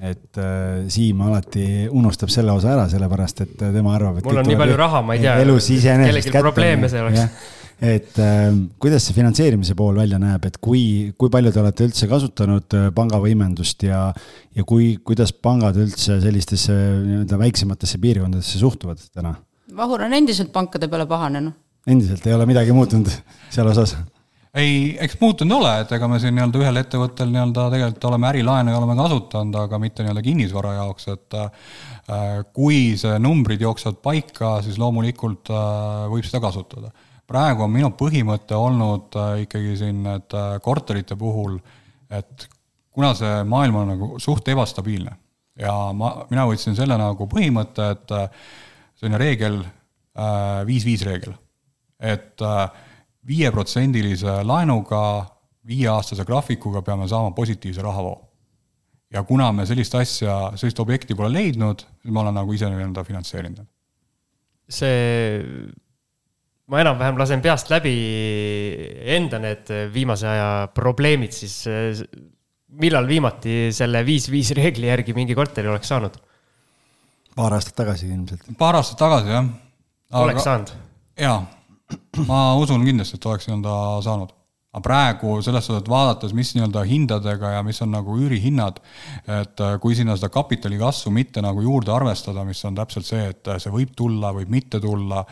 et 0.00 0.38
äh, 0.38 0.86
Siim 0.92 1.20
alati 1.24 1.86
unustab 1.88 2.30
selle 2.32 2.52
osa 2.52 2.74
ära, 2.74 2.86
sellepärast 2.90 3.44
et 3.46 3.62
äh, 3.64 3.72
tema 3.74 3.94
arvab, 3.96 4.18
et 4.20 4.26
mul 4.28 4.42
on 4.42 4.50
nii 4.50 4.58
palju 4.60 4.80
raha, 4.80 5.02
ma 5.06 5.16
ei 5.16 5.22
tea, 5.24 5.36
kellelgi 5.40 6.34
probleeme 6.34 6.90
see 6.92 7.00
oleks. 7.00 7.46
et 7.80 8.18
äh, 8.20 8.50
kuidas 8.82 9.06
see 9.08 9.16
finantseerimise 9.16 9.76
pool 9.78 9.96
välja 9.96 10.20
näeb, 10.20 10.44
et 10.50 10.58
kui, 10.60 11.14
kui 11.16 11.32
palju 11.32 11.52
te 11.52 11.62
olete 11.62 11.88
üldse 11.88 12.08
kasutanud 12.10 12.76
äh, 12.76 12.88
pangavõimendust 12.96 13.86
ja, 13.88 14.02
ja 14.56 14.66
kui, 14.68 14.96
kuidas 15.04 15.32
pangad 15.32 15.78
üldse 15.80 16.20
sellistesse 16.24 16.76
nii-öelda 16.76 17.40
väiksematesse 17.40 18.00
piirkondadesse 18.02 18.60
suhtuvad 18.60 19.00
täna? 19.12 19.36
Vahur 19.76 20.04
on 20.04 20.12
endiselt 20.16 20.52
pankade 20.52 20.90
peale 20.92 21.08
pahane, 21.08 21.40
noh. 21.48 21.56
endiselt 21.88 22.28
ei 22.28 22.36
ole 22.36 22.48
midagi 22.48 22.76
muutunud 22.76 23.08
seal 23.54 23.72
osas 23.72 23.96
ei, 24.56 24.96
eks 25.04 25.18
muutunud 25.20 25.58
ole, 25.58 25.72
et 25.82 25.92
ega 25.96 26.08
me 26.08 26.18
siin 26.20 26.34
nii-öelda 26.36 26.60
ühel 26.62 26.80
ettevõttel 26.80 27.28
nii-öelda 27.32 27.66
tegelikult 27.74 28.06
oleme 28.10 28.28
ärilaene 28.30 28.76
oleme 28.76 28.96
kasutanud, 28.98 29.58
aga 29.66 29.80
mitte 29.82 30.04
nii-öelda 30.04 30.22
kinnisvara 30.24 30.72
jaoks, 30.78 31.08
et 31.12 31.36
äh, 31.36 31.50
kui 32.56 32.80
see 33.00 33.18
numbrid 33.22 33.64
jooksevad 33.64 34.00
paika, 34.04 34.56
siis 34.64 34.80
loomulikult 34.80 35.52
äh, 35.52 36.06
võib 36.12 36.28
seda 36.28 36.40
kasutada. 36.46 36.92
praegu 37.26 37.66
on 37.66 37.72
minu 37.74 37.90
põhimõte 37.98 38.56
olnud 38.56 39.16
äh, 39.18 39.42
ikkagi 39.44 39.76
siin 39.82 40.02
need 40.06 40.36
korterite 40.62 41.18
puhul, 41.20 41.58
et 42.10 42.48
kuna 42.96 43.12
see 43.18 43.42
maailm 43.44 43.82
on 43.82 43.92
nagu 43.92 44.12
suht 44.22 44.48
ebastabiilne 44.48 45.16
ja 45.60 45.74
ma, 45.92 46.14
mina 46.30 46.46
võtsin 46.48 46.76
selle 46.78 46.96
nagu 47.00 47.28
põhimõtte, 47.28 47.90
et 47.92 48.14
selline 48.96 49.18
reegel, 49.20 49.60
viis-viis 50.68 51.02
reegel, 51.04 51.34
et 52.00 52.40
äh, 52.44 52.85
viieprotsendilise 53.26 54.40
laenuga, 54.46 55.00
viieaastase 55.66 56.24
graafikuga 56.26 56.82
peame 56.86 57.08
saama 57.10 57.32
positiivse 57.34 57.82
rahavoo. 57.82 58.20
ja 59.10 59.22
kuna 59.22 59.52
me 59.54 59.62
sellist 59.66 59.94
asja, 59.94 60.34
sellist 60.58 60.80
objekti 60.82 61.14
pole 61.14 61.30
leidnud, 61.30 61.84
siis 62.02 62.12
ma 62.12 62.24
olen 62.24 62.34
nagu 62.34 62.52
ise 62.52 62.68
nii-öelda 62.70 63.04
finantseerinud. 63.06 63.66
see, 64.68 65.42
ma 66.66 66.80
enam-vähem 66.82 67.18
lasen 67.18 67.42
peast 67.42 67.70
läbi 67.70 67.94
enda 69.16 69.38
need 69.42 69.70
viimase 69.94 70.28
aja 70.30 70.48
probleemid, 70.74 71.34
siis 71.34 71.62
millal 72.82 73.06
viimati 73.08 73.70
selle 73.74 74.02
viis-viis 74.06 74.50
reegli 74.58 74.90
järgi 74.90 75.14
mingi 75.14 75.34
korteri 75.38 75.70
oleks 75.70 75.94
saanud? 75.94 76.18
paar 77.36 77.58
aastat 77.58 77.78
tagasi 77.82 78.10
ilmselt. 78.10 78.50
paar 78.58 78.78
aastat 78.78 78.98
tagasi, 79.02 79.34
jah. 79.34 79.52
oleks 80.22 80.46
saanud? 80.46 80.74
jaa 81.18 81.40
ma 82.28 82.40
usun 82.60 82.84
kindlasti, 82.86 83.20
et 83.20 83.30
oleks 83.30 83.48
nii-öelda 83.48 83.76
saanud 84.06 84.34
aga 84.76 84.84
praegu 84.84 85.38
selles 85.40 85.64
suhtes, 85.64 85.80
et 85.80 85.88
vaadates, 85.88 86.32
mis 86.36 86.50
nii-öelda 86.52 86.82
hindadega 86.84 87.54
ja 87.54 87.62
mis 87.64 87.78
on 87.80 87.94
nagu 87.94 88.12
üürihinnad, 88.20 88.80
et 89.38 89.60
äh, 89.64 89.76
kui 89.80 89.94
sinna 89.96 90.18
seda 90.18 90.28
kapitali 90.32 90.76
kasvu 90.76 91.12
mitte 91.16 91.40
nagu 91.44 91.62
juurde 91.64 91.94
arvestada, 91.94 92.44
mis 92.44 92.60
on 92.68 92.76
täpselt 92.76 93.08
see, 93.08 93.22
et 93.32 93.48
äh, 93.48 93.56
see 93.62 93.72
võib 93.72 93.94
tulla, 93.96 94.34
võib 94.36 94.52
mitte 94.52 94.80
tulla, 94.82 95.22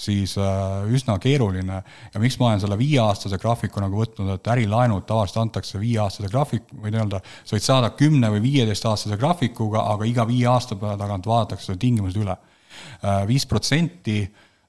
siis 0.00 0.38
äh, 0.40 0.86
üsna 0.88 1.18
keeruline. 1.20 1.82
ja 2.14 2.22
miks 2.22 2.38
ma 2.40 2.48
olen 2.48 2.62
selle 2.64 2.78
viieaastase 2.80 3.38
graafiku 3.42 3.84
nagu 3.84 4.00
võtnud, 4.00 4.30
et 4.38 4.52
ärilaenud 4.54 5.04
tavaliselt 5.08 5.42
antakse 5.42 5.80
viieaastase 5.82 6.30
graafik 6.32 6.72
või 6.72 6.94
nii-öelda, 6.94 7.20
sa 7.44 7.58
võid 7.58 7.66
saada 7.66 7.92
kümne 7.98 8.30
või 8.32 8.40
viieteistaastase 8.46 9.20
graafikuga, 9.20 9.84
aga 9.92 10.08
iga 10.08 10.24
viie 10.28 10.48
aasta 10.48 10.80
tagant 10.80 11.28
vaadatakse 11.28 11.76
tingimused 11.76 12.22
üle. 12.22 12.38
viis 13.28 13.44
protsenti, 13.46 14.22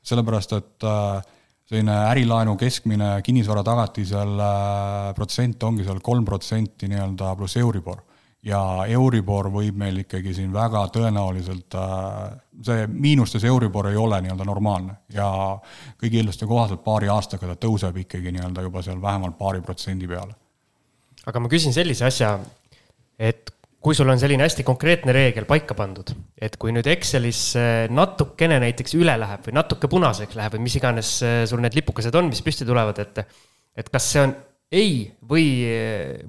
sellepärast 0.04 0.52
et 0.60 0.84
äh, 0.84 1.35
selline 1.66 1.94
ärilaenu 2.12 2.56
keskmine 2.62 3.22
kinnisvara 3.26 3.64
tagatisel 3.66 4.40
äh, 4.40 5.14
protsent 5.18 5.64
ongi 5.66 5.86
seal 5.86 6.02
kolm 6.04 6.26
protsenti 6.26 6.90
nii-öelda 6.92 7.36
pluss 7.40 7.58
Euribor. 7.58 8.04
ja 8.46 8.60
Euribor 8.94 9.48
võib 9.50 9.78
meil 9.82 10.04
ikkagi 10.04 10.36
siin 10.38 10.52
väga 10.54 10.84
tõenäoliselt, 10.94 11.78
äh, 11.82 12.36
see 12.68 12.86
miinustes 12.88 13.44
Euribor 13.44 13.90
ei 13.90 13.98
ole 13.98 14.22
nii-öelda 14.22 14.46
normaalne 14.46 15.00
ja 15.14 15.30
kõigi 16.02 16.22
eelduste 16.22 16.46
kohaselt 16.46 16.84
paari 16.84 17.10
aastaga 17.10 17.50
ta 17.50 17.58
tõuseb 17.68 17.98
ikkagi 18.06 18.36
nii-öelda 18.36 18.68
juba 18.68 18.86
seal 18.86 19.02
vähemalt 19.02 19.38
paari 19.38 19.66
protsendi 19.66 20.08
peale. 20.08 20.38
aga 21.26 21.40
ma 21.40 21.50
küsin 21.50 21.74
sellise 21.74 22.06
asja, 22.06 22.38
et 23.18 23.55
kui 23.86 23.94
sul 23.94 24.10
on 24.10 24.18
selline 24.18 24.42
hästi 24.48 24.64
konkreetne 24.66 25.14
reegel 25.14 25.46
paika 25.46 25.76
pandud, 25.78 26.10
et 26.42 26.58
kui 26.58 26.74
nüüd 26.74 26.88
Excelis 26.90 27.52
natukene 27.94 28.58
näiteks 28.64 28.98
üle 28.98 29.14
läheb 29.22 29.46
või 29.46 29.54
natuke 29.60 29.90
punaseks 29.92 30.38
läheb 30.40 30.58
või 30.58 30.66
mis 30.66 30.80
iganes 30.80 31.12
äh, 31.22 31.44
sul 31.50 31.62
need 31.62 31.78
lipukesed 31.78 32.18
on, 32.18 32.32
mis 32.32 32.42
püsti 32.46 32.66
tulevad, 32.66 33.04
et, 33.04 33.22
et 33.78 33.92
kas 33.94 34.10
see 34.10 34.24
on 34.26 34.34
ei 34.76 35.06
või, 35.30 35.46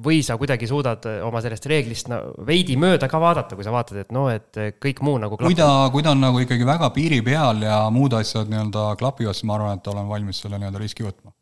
või 0.04 0.20
sa 0.24 0.36
kuidagi 0.36 0.68
suudad 0.68 1.06
oma 1.24 1.40
sellest 1.40 1.64
reeglist 1.72 2.10
no, 2.12 2.20
veidi 2.46 2.76
mööda 2.78 3.08
ka 3.08 3.20
vaadata, 3.22 3.56
kui 3.56 3.64
sa 3.64 3.72
vaatad, 3.72 4.02
et 4.04 4.12
noh, 4.14 4.28
et 4.28 4.60
kõik 4.82 5.00
muu 5.06 5.16
nagu 5.22 5.38
klapib. 5.40 5.56
kui 5.56 5.58
ta, 5.58 5.70
kui 5.94 6.04
ta 6.04 6.12
on 6.12 6.22
nagu 6.26 6.44
ikkagi 6.44 6.68
väga 6.68 6.92
piiri 6.94 7.22
peal 7.24 7.64
ja 7.64 7.86
muud 7.90 8.14
asjad 8.20 8.52
nii-öelda 8.52 8.90
klapivad, 9.00 9.38
siis 9.38 9.48
ma 9.48 9.56
arvan, 9.56 9.80
et 9.80 9.90
olen 9.92 10.12
valmis 10.12 10.44
selle 10.44 10.60
nii-öelda 10.60 10.84
riski 10.84 11.08
võtma 11.08 11.32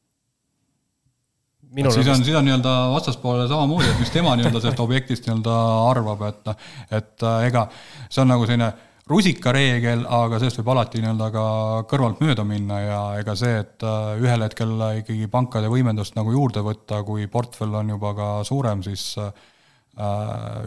siis 1.83 2.09
on, 2.09 2.25
siis 2.25 2.37
on 2.37 2.45
nii-öelda 2.47 2.73
vastaspoolele 2.93 3.49
samamoodi, 3.49 3.91
et 3.91 4.01
mis 4.03 4.11
tema 4.15 4.35
nii-öelda 4.39 4.61
sellest 4.63 4.83
objektist 4.87 5.27
nii-öelda 5.27 5.55
arvab, 5.91 6.27
et 6.29 6.43
noh, 6.49 6.67
et 6.91 7.25
äh, 7.27 7.47
ega 7.49 7.67
see 8.09 8.23
on 8.23 8.31
nagu 8.31 8.47
selline 8.49 8.71
rusikareegel, 9.11 10.07
aga 10.09 10.39
sellest 10.41 10.61
võib 10.63 10.71
alati 10.75 11.03
nii-öelda 11.03 11.31
ka 11.35 11.47
kõrvalt 11.91 12.23
mööda 12.25 12.45
minna 12.49 12.79
ja 12.81 13.01
ega 13.21 13.35
see, 13.39 13.59
et 13.65 13.85
äh, 13.85 14.15
ühel 14.23 14.47
hetkel 14.47 14.77
ikkagi 15.01 15.29
pankade 15.33 15.73
võimendust 15.73 16.17
nagu 16.19 16.33
juurde 16.33 16.63
võtta, 16.65 17.03
kui 17.07 17.27
portfell 17.33 17.75
on 17.81 17.93
juba 17.97 18.15
ka 18.17 18.31
suurem, 18.47 18.85
siis 18.87 19.11
äh, 19.21 19.35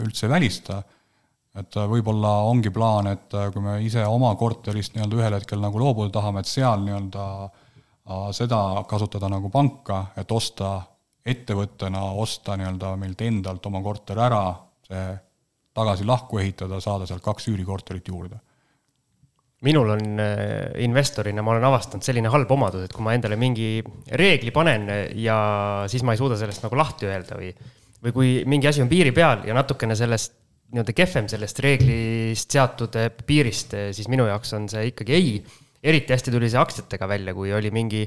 üldse 0.04 0.28
ei 0.28 0.34
välista. 0.36 0.82
et 1.58 1.74
võib-olla 1.74 2.44
ongi 2.46 2.70
plaan, 2.70 3.08
et 3.10 3.34
kui 3.52 3.62
me 3.64 3.80
ise 3.82 4.04
oma 4.06 4.34
korterist 4.38 4.94
nii-öelda 4.94 5.16
ühel 5.16 5.34
hetkel 5.34 5.58
nagu 5.58 5.80
loobuda 5.80 6.12
tahame, 6.14 6.44
et 6.44 6.46
seal 6.46 6.84
nii-öelda 6.84 7.24
seda 8.32 8.84
kasutada 8.88 9.28
nagu 9.28 9.50
panka, 9.50 10.06
et 10.16 10.30
osta 10.32 10.76
ettevõttena 11.28 12.02
osta 12.18 12.56
nii-öelda 12.58 12.92
meilt 13.00 13.22
endalt 13.26 13.66
oma 13.70 13.82
korter 13.84 14.20
ära, 14.24 14.42
see 14.88 15.06
tagasi 15.78 16.06
lahku 16.08 16.40
ehitada, 16.42 16.80
saada 16.82 17.06
sealt 17.06 17.22
kaks 17.24 17.50
üürikorterit 17.52 18.08
juurde. 18.10 18.40
Minul 19.66 19.90
on 19.90 20.22
äh, 20.22 20.70
investorina, 20.86 21.42
ma 21.42 21.56
olen 21.56 21.66
avastanud 21.66 22.06
selline 22.06 22.30
halb 22.30 22.50
omadus, 22.54 22.86
et 22.86 22.94
kui 22.94 23.02
ma 23.02 23.14
endale 23.16 23.38
mingi 23.38 23.80
reegli 24.20 24.52
panen 24.54 24.86
ja 25.18 25.38
siis 25.90 26.04
ma 26.06 26.14
ei 26.14 26.20
suuda 26.20 26.38
sellest 26.38 26.62
nagu 26.62 26.78
lahti 26.78 27.08
öelda 27.10 27.38
või, 27.40 27.50
või 28.04 28.14
kui 28.14 28.34
mingi 28.46 28.70
asi 28.70 28.84
on 28.84 28.90
piiri 28.90 29.10
peal 29.14 29.42
ja 29.48 29.56
natukene 29.58 29.98
sellest 29.98 30.36
nii-öelda 30.68 30.94
kehvem 30.94 31.30
sellest 31.32 31.62
reeglist 31.64 32.54
seatud 32.54 32.94
piirist, 33.26 33.74
siis 33.96 34.10
minu 34.12 34.28
jaoks 34.28 34.52
on 34.54 34.68
see 34.70 34.90
ikkagi 34.92 35.16
ei 35.16 35.32
eriti 35.82 36.12
hästi 36.12 36.32
tuli 36.34 36.48
see 36.50 36.58
aktsiatega 36.60 37.08
välja, 37.10 37.34
kui 37.36 37.52
oli 37.54 37.70
mingi 37.74 38.02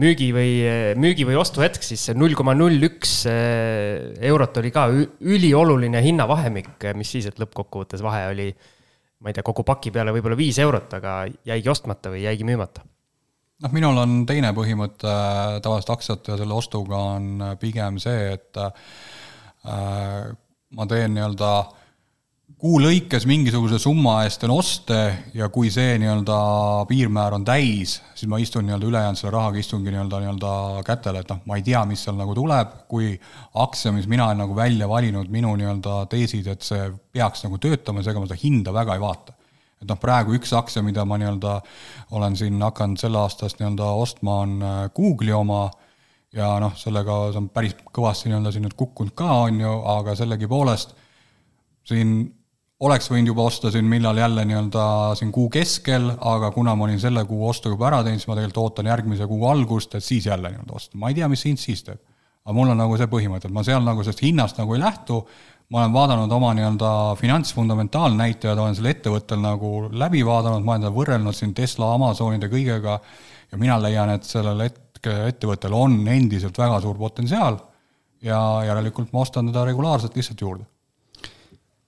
müügi 0.00 0.30
või, 0.34 0.52
müügi 1.00 1.26
või 1.28 1.36
ostuhetk, 1.40 1.82
siis 1.84 2.02
see 2.08 2.16
null 2.16 2.36
koma 2.38 2.54
null 2.56 2.80
üks 2.88 3.24
eh, 3.28 4.12
eurot 4.30 4.60
oli 4.62 4.72
ka 4.74 4.86
ülioluline 4.90 6.00
hinnavahemik, 6.04 6.76
mis 6.96 7.16
siis, 7.16 7.28
et 7.28 7.40
lõppkokkuvõttes 7.42 8.04
vahe 8.04 8.30
oli, 8.32 8.48
ma 9.20 9.30
ei 9.30 9.36
tea, 9.36 9.44
kogu 9.46 9.66
paki 9.68 9.92
peale 9.94 10.14
võib-olla 10.16 10.38
viis 10.38 10.60
eurot, 10.62 10.96
aga 11.00 11.22
jäigi 11.50 11.72
ostmata 11.72 12.12
või 12.14 12.24
jäigi 12.24 12.46
müümata. 12.48 12.86
Noh, 13.60 13.72
minul 13.76 13.98
on 14.00 14.22
teine 14.24 14.54
põhimõte 14.56 15.10
tavaliselt 15.60 15.92
aktsiate 15.92 16.32
ja 16.32 16.38
selle 16.40 16.56
ostuga 16.56 17.02
on 17.18 17.42
pigem 17.60 17.98
see, 18.00 18.30
et 18.38 18.56
äh, 18.56 20.30
ma 20.72 20.86
teen 20.88 21.12
nii-öelda 21.12 21.50
äh, 21.58 21.79
kuu 22.60 22.76
lõikes 22.82 23.24
mingisuguse 23.24 23.78
summa 23.80 24.18
eest 24.26 24.42
teen 24.42 24.52
oste 24.52 24.98
ja 25.32 25.46
kui 25.52 25.70
see 25.72 25.94
nii-öelda 26.00 26.36
piirmäär 26.90 27.36
on 27.38 27.44
täis, 27.46 27.94
siis 28.12 28.28
ma 28.28 28.36
istun 28.42 28.66
nii-öelda 28.68 28.88
ülejäänud 28.90 29.20
selle 29.20 29.32
rahaga 29.32 29.60
istungi 29.62 29.92
nii-öelda, 29.94 30.18
nii-öelda 30.20 30.50
kätele, 30.84 31.22
et 31.22 31.30
noh, 31.32 31.38
ma 31.48 31.56
ei 31.56 31.64
tea, 31.64 31.80
mis 31.88 32.02
seal 32.04 32.18
nagu 32.18 32.34
tuleb, 32.36 32.74
kui 32.90 33.14
aktsia, 33.64 33.94
mis 33.96 34.08
mina 34.12 34.26
olen 34.26 34.42
nagu 34.44 34.56
välja 34.56 34.88
valinud, 34.90 35.30
minu 35.32 35.54
nii-öelda 35.56 36.02
teesid, 36.12 36.50
et 36.52 36.66
see 36.66 36.90
peaks 37.16 37.46
nagu 37.46 37.56
töötama, 37.62 38.04
seega 38.04 38.20
ma 38.20 38.28
seda 38.28 38.40
hinda 38.42 38.74
väga 38.76 38.96
ei 38.96 39.04
vaata. 39.06 39.36
et 39.80 39.88
noh, 39.88 39.96
praegu 39.96 40.34
üks 40.36 40.52
aktsia, 40.52 40.82
mida 40.84 41.06
ma 41.08 41.16
nii-öelda 41.16 41.54
olen 42.18 42.36
siin 42.36 42.60
hakanud 42.60 43.00
selle 43.00 43.22
aastast 43.22 43.62
nii-öelda 43.62 43.86
ostma, 44.02 44.34
on 44.44 44.58
äh, 44.60 44.82
Google'i 44.96 45.32
oma 45.32 45.62
ja 46.36 46.58
noh, 46.60 46.76
sellega 46.76 47.22
see 47.30 47.40
on 47.40 47.48
päris 47.48 47.78
kõvasti 47.88 48.28
nii-öelda 48.28 48.52
siin 48.52 48.68
nüüd 48.68 48.76
kukkunud 48.76 49.16
ka, 49.16 49.30
on 49.46 49.62
ju, 49.64 49.72
aga 49.94 50.12
sellegipoolest 50.18 50.92
siin 51.88 52.12
oleks 52.80 53.10
võinud 53.12 53.28
juba 53.32 53.44
osta 53.50 53.70
siin 53.72 53.88
millal 53.88 54.16
jälle 54.16 54.44
nii-öelda 54.48 54.84
siin 55.18 55.32
kuu 55.34 55.50
keskel, 55.52 56.10
aga 56.16 56.50
kuna 56.54 56.74
ma 56.76 56.86
olin 56.86 57.00
selle 57.00 57.24
kuu 57.28 57.42
ostu 57.48 57.74
juba 57.74 57.90
ära 57.90 58.00
teinud, 58.06 58.22
siis 58.22 58.30
ma 58.30 58.38
tegelikult 58.38 58.62
ootan 58.62 58.88
järgmise 58.88 59.28
kuu 59.28 59.44
algust, 59.50 59.94
et 59.98 60.04
siis 60.04 60.26
jälle 60.30 60.52
nii-öelda 60.52 60.76
osta. 60.76 60.96
ma 60.98 61.10
ei 61.10 61.18
tea, 61.18 61.28
mis 61.28 61.44
hind 61.44 61.60
siis 61.60 61.84
teeb. 61.84 62.00
aga 62.44 62.56
mul 62.56 62.72
on 62.72 62.80
nagu 62.80 62.96
see 62.96 63.10
põhimõte, 63.12 63.50
et 63.50 63.54
ma 63.54 63.64
seal 63.66 63.84
nagu 63.84 64.04
sellest 64.04 64.24
hinnast 64.24 64.60
nagu 64.62 64.74
ei 64.74 64.80
lähtu, 64.80 65.20
ma 65.70 65.82
olen 65.82 65.92
vaadanud 65.92 66.32
oma 66.32 66.54
nii-öelda 66.56 66.94
finantsfundamentaalnäitajad, 67.20 68.64
olen 68.64 68.78
selle 68.78 68.94
ettevõttel 68.96 69.44
nagu 69.44 69.74
läbi 69.92 70.24
vaadanud, 70.26 70.64
ma 70.64 70.78
olen 70.78 70.86
seda 70.86 70.96
võrrelnud 70.96 71.36
siin 71.36 71.54
Tesla, 71.54 71.92
Amazonide 71.98 72.48
kõigega 72.48 72.96
ja 73.52 73.60
mina 73.60 73.76
leian, 73.82 74.16
et 74.16 74.24
sellel 74.24 74.64
hetke 74.64 75.20
ettevõttel 75.28 75.76
on 75.76 76.00
endiselt 76.08 76.56
väga 76.58 76.80
suur 76.80 76.96
potentsiaal 76.96 77.60
ja 78.24 78.40
järelikult 78.72 79.12
ma 79.12 79.20
ostan 79.20 79.52
teda 79.52 79.68
regulaarselt 79.68 80.16
lihtsalt 80.16 80.40
juurde 80.40 80.64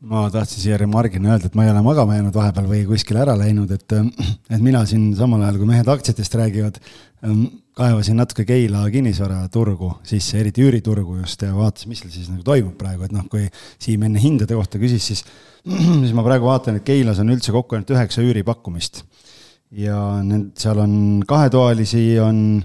ma 0.02 0.24
tahtsin 0.32 0.64
siia 0.64 0.76
remargina 0.80 1.30
öelda, 1.30 1.46
et 1.46 1.56
ma 1.58 1.64
ei 1.66 1.70
ole 1.70 1.82
magama 1.84 2.16
jäänud 2.16 2.34
vahepeal 2.34 2.66
või 2.66 2.82
kuskile 2.88 3.22
ära 3.22 3.36
läinud, 3.38 3.70
et, 3.70 3.94
et 4.50 4.62
mina 4.62 4.82
siin 4.88 5.12
samal 5.18 5.44
ajal, 5.44 5.60
kui 5.60 5.68
mehed 5.68 5.90
aktsiatest 5.92 6.34
räägivad, 6.40 6.80
ähm, 7.26 7.44
kaevasin 7.78 8.18
natuke 8.18 8.44
Keila 8.48 8.82
kinnisvaraturgu 8.92 9.92
sisse, 10.06 10.40
eriti 10.42 10.64
üüriturgu 10.66 11.20
just 11.20 11.46
ja 11.46 11.52
vaatasin, 11.54 11.92
mis 11.92 12.02
seal 12.02 12.14
siis 12.16 12.32
nagu 12.32 12.42
toimub 12.46 12.74
praegu, 12.80 13.06
et 13.06 13.14
noh, 13.14 13.28
kui 13.30 13.46
Siim 13.82 14.02
enne 14.08 14.22
hindade 14.22 14.58
kohta 14.58 14.82
küsis, 14.82 15.06
siis, 15.06 15.24
siis 16.02 16.12
ma 16.18 16.26
praegu 16.26 16.50
vaatan, 16.50 16.80
et 16.80 16.88
Keilas 16.88 17.22
on 17.22 17.30
üldse 17.36 17.54
kokku 17.54 17.78
ainult 17.78 17.94
üheksa 17.94 18.26
üüripakkumist. 18.26 19.04
ja 19.72 19.96
need, 20.26 20.50
seal 20.58 20.82
on 20.82 20.94
kahetoalisi, 21.28 22.04
on, 22.20 22.58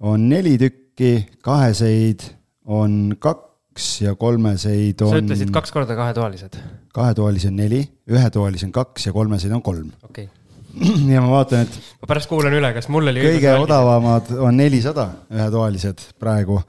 on 0.00 0.28
neli 0.30 0.54
tükki, 0.60 1.14
kaheseid 1.42 2.30
on 2.70 3.16
kaks 3.18 3.49
kaks 3.70 4.02
ja 4.02 4.14
kolmeseid 4.18 5.00
on. 5.02 5.14
sa 5.14 5.22
ütlesid 5.22 5.50
kaks 5.54 5.72
korda 5.72 5.96
kahetoalised? 5.96 6.58
kahetoalisi 6.94 7.48
on 7.48 7.56
neli, 7.56 7.80
ühetoalisi 8.10 8.66
on 8.66 8.72
kaks 8.72 9.06
ja 9.06 9.12
kolmeseid 9.12 9.52
on 9.52 9.62
kolm. 9.62 9.90
okei 10.02 10.28
okay. 10.74 11.12
ja 11.14 11.20
ma 11.22 11.30
vaatan, 11.30 11.66
et. 11.66 11.78
ma 12.02 12.10
pärast 12.10 12.28
kuulan 12.30 12.54
üle, 12.54 12.72
kas 12.74 12.88
mul 12.88 13.06
oli. 13.12 13.22
kõige 13.22 13.54
odavamad 13.62 14.32
on 14.38 14.56
nelisada 14.56 15.08
ühetoalised 15.30 16.10
praegu, 16.18 16.60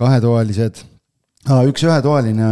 kahetoalised 0.00 0.84
ah,, 1.48 1.64
üks 1.64 1.84
ühetoaline, 1.84 2.50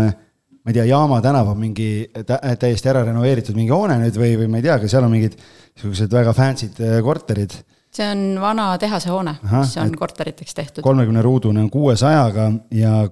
ma 0.63 0.73
ei 0.73 0.79
tea, 0.79 0.87
Jaama 0.89 1.21
tänav 1.25 1.53
on 1.53 1.61
mingi 1.61 2.09
tä 2.27 2.41
täiesti 2.57 2.93
ära 2.93 3.05
renoveeritud 3.09 3.59
mingi 3.59 3.75
hoone 3.75 4.01
nüüd 4.05 4.17
või, 4.17 4.39
või 4.41 4.49
ma 4.53 4.63
ei 4.63 4.69
tea, 4.69 4.81
aga 4.81 4.89
seal 4.89 5.05
on 5.05 5.13
mingid 5.13 5.37
siuksed 5.81 6.13
väga 6.13 6.35
fancy'd 6.37 6.81
äh, 6.81 7.01
korterid 7.05 7.61
see 7.93 8.07
on 8.09 8.41
vana 8.41 8.71
tehasehoone, 8.81 9.35
mis 9.53 9.75
on 9.77 9.91
korteriteks 9.97 10.55
tehtud. 10.57 10.85
kolmekümne 10.85 11.23
ruudune 11.23 11.61
on 11.61 11.69
kuuesajaga 11.71 12.47
ja 12.73 13.03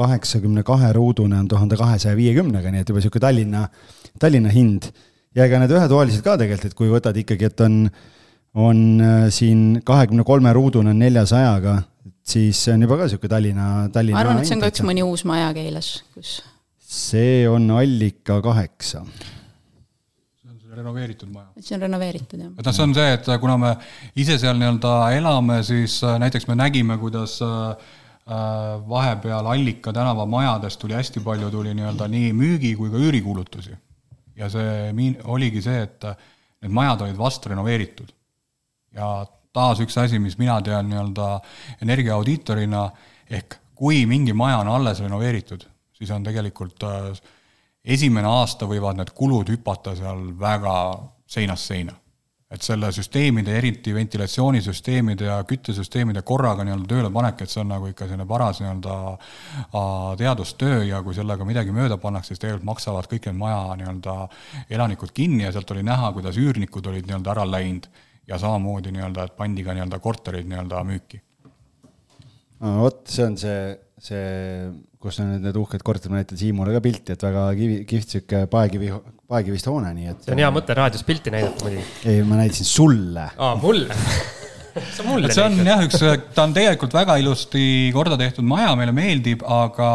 kaheksakümne 0.00 0.64
kahe 0.66 0.92
ruudune 0.96 1.38
on 1.38 1.48
tuhande 1.48 1.78
kahesaja 1.80 2.16
viiekümnega, 2.18 2.72
nii 2.72 2.84
et 2.84 2.92
juba 2.92 3.02
sihuke 3.04 3.22
Tallinna, 3.22 3.66
Tallinna 4.20 4.52
hind. 4.54 4.90
ja 5.36 5.46
ega 5.46 5.60
need 5.62 5.70
ühetoalised 5.70 6.24
ka 6.26 6.36
tegelikult, 6.40 6.72
et 6.72 6.78
kui 6.78 6.90
võtad 6.90 7.16
ikkagi, 7.20 7.46
et 7.46 7.64
on, 7.66 7.76
on 8.58 8.84
äh, 9.06 9.26
siin 9.34 9.80
kahekümne 9.86 10.26
kolme 10.26 10.52
ruudune 10.56 10.90
on 10.90 10.98
neljasajaga, 10.98 11.76
siis 12.26 12.64
see 12.64 12.74
on 12.74 12.86
juba 12.88 12.98
ka 13.02 13.10
sihuke 13.12 13.30
Tallinna, 13.30 13.88
Tallinna. 13.94 14.18
ma 14.18 14.24
arvan, 14.26 14.40
et 14.42 14.50
see 14.50 14.58
on 14.58 14.64
ka 14.64 14.72
üks 14.72 14.86
mõni 14.86 15.06
uus 15.06 15.26
maja 15.28 15.52
Keilas, 15.54 15.92
kus. 16.16 16.40
see 16.80 17.44
on 17.48 17.70
Allika 17.78 18.40
kaheksa 18.42 19.04
renoveeritud 20.80 21.30
maja. 21.32 21.48
see 21.60 21.76
on 21.76 21.84
renoveeritud, 21.84 22.40
jah. 22.40 22.52
et 22.58 22.66
noh, 22.66 22.74
see 22.74 22.84
on 22.86 22.94
see, 22.96 23.14
et 23.16 23.30
kuna 23.42 23.56
me 23.60 23.72
ise 24.22 24.36
seal 24.40 24.58
nii-öelda 24.60 24.94
elame, 25.16 25.60
siis 25.66 26.00
äh, 26.06 26.18
näiteks 26.22 26.48
me 26.50 26.56
nägime, 26.58 26.98
kuidas 27.00 27.38
äh, 27.44 27.90
vahepeal 28.88 29.46
Allika 29.46 29.92
tänava 29.92 30.26
majadest 30.26 30.80
tuli 30.80 30.94
hästi 30.94 31.20
palju, 31.24 31.50
tuli 31.50 31.74
nii-öelda 31.74 32.06
nii 32.08 32.32
müügi 32.36 32.74
kui 32.78 32.90
ka 32.90 33.00
üürikuulutusi. 33.00 33.74
ja 34.36 34.48
see 34.48 34.92
miin-, 34.96 35.18
oligi 35.24 35.62
see, 35.62 35.82
et 35.82 36.04
need 36.62 36.72
majad 36.72 37.02
olid 37.04 37.18
vast 37.18 37.46
renoveeritud. 37.46 38.12
ja 38.94 39.26
taas 39.52 39.80
üks 39.82 39.98
asi, 39.98 40.18
mis 40.18 40.38
mina 40.38 40.60
tean 40.62 40.88
nii-öelda 40.88 41.40
energiaaudiitorina, 41.82 42.84
ehk 43.30 43.58
kui 43.74 44.04
mingi 44.06 44.32
maja 44.36 44.60
on 44.62 44.68
alles 44.68 45.00
renoveeritud, 45.00 45.64
siis 45.96 46.10
on 46.10 46.24
tegelikult 46.24 46.84
äh, 46.86 47.20
esimene 47.84 48.28
aasta 48.28 48.68
võivad 48.68 48.98
need 49.00 49.12
kulud 49.16 49.50
hüpata 49.50 49.96
seal 49.98 50.30
väga 50.38 50.74
seinast 51.30 51.70
seina. 51.70 51.94
Et 52.50 52.66
selle 52.66 52.88
süsteemide, 52.90 53.52
eriti 53.60 53.92
ventilatsioonisüsteemide 53.94 55.28
ja 55.28 55.36
küttesüsteemide 55.46 56.24
korraga 56.26 56.64
nii-öelda 56.66 56.88
tööle 56.90 57.10
panek, 57.14 57.44
et 57.44 57.52
see 57.52 57.62
on 57.62 57.70
nagu 57.70 57.86
ikka 57.86 58.08
selline 58.08 58.26
paras 58.26 58.58
nii-öelda 58.58 58.96
teadustöö 60.18 60.82
ja 60.88 60.98
kui 61.06 61.14
sellega 61.14 61.46
midagi 61.46 61.74
mööda 61.74 62.00
pannakse, 62.02 62.32
siis 62.32 62.42
tegelikult 62.42 62.66
maksavad 62.72 63.06
kõik 63.12 63.30
need 63.30 63.38
maja 63.38 63.62
nii-öelda 63.78 64.16
elanikud 64.66 65.14
kinni 65.14 65.46
ja 65.46 65.54
sealt 65.54 65.70
oli 65.76 65.86
näha, 65.86 66.10
kuidas 66.16 66.42
üürnikud 66.42 66.90
olid 66.90 67.06
nii-öelda 67.06 67.34
ära 67.36 67.46
läinud 67.46 67.86
ja 68.26 68.38
samamoodi 68.42 68.96
nii-öelda, 68.98 69.30
et 69.30 69.38
pandi 69.38 69.66
ka 69.66 69.78
nii-öelda 69.78 70.02
korterid 70.02 70.50
nii-öelda 70.50 70.82
müüki. 70.90 71.22
vot, 72.60 73.06
see 73.08 73.30
on 73.30 73.38
see, 73.38 73.60
see 74.02 74.26
kus 75.00 75.20
on 75.22 75.30
need, 75.32 75.44
need 75.48 75.56
uhked 75.56 75.84
korterid, 75.84 76.12
ma 76.12 76.20
näitan 76.20 76.40
Siimule 76.40 76.74
ka 76.76 76.82
pilti, 76.84 77.14
et 77.16 77.22
väga 77.24 77.46
kivi, 77.56 77.78
kihvt 77.88 78.16
sihuke 78.16 78.42
paekivi, 78.52 78.90
paekivist 79.30 79.70
hoone, 79.70 79.94
nii 79.96 80.12
et. 80.12 80.26
see 80.26 80.34
on 80.36 80.42
hea 80.42 80.50
mõte 80.52 80.76
raadios 80.76 81.06
pilti 81.08 81.32
näidata 81.32 81.64
muidugi. 81.64 81.86
ei, 82.12 82.20
ma 82.26 82.42
näitasin 82.42 82.68
sulle. 82.68 83.30
aa, 83.32 83.54
mulle 83.62 83.96
see 84.76 85.02
on 85.02 85.08
mulle. 85.08 85.30
see 85.32 85.44
on 85.44 85.56
jah, 85.66 85.80
üks, 85.86 86.02
ta 86.36 86.44
on 86.44 86.52
tegelikult 86.56 86.94
väga 86.94 87.16
ilusti 87.22 87.62
korda 87.94 88.18
tehtud 88.20 88.44
maja, 88.46 88.74
meile 88.78 88.92
meeldib, 88.96 89.44
aga 89.48 89.90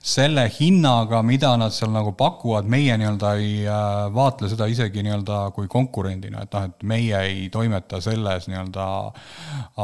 selle 0.00 0.46
hinnaga, 0.54 1.20
mida 1.26 1.52
nad 1.60 1.74
seal 1.76 1.92
nagu 1.92 2.14
pakuvad, 2.18 2.68
meie 2.70 2.96
nii-öelda 3.00 3.34
ei 3.40 3.50
äh, 3.66 4.06
vaatle 4.14 4.48
seda 4.52 4.70
isegi 4.72 5.04
nii-öelda 5.04 5.42
kui 5.56 5.68
konkurendina, 5.70 6.46
et 6.46 6.56
noh, 6.56 6.70
et 6.70 6.88
meie 6.94 7.20
ei 7.28 7.44
toimeta 7.52 8.00
selles 8.04 8.48
nii-öelda 8.48 8.88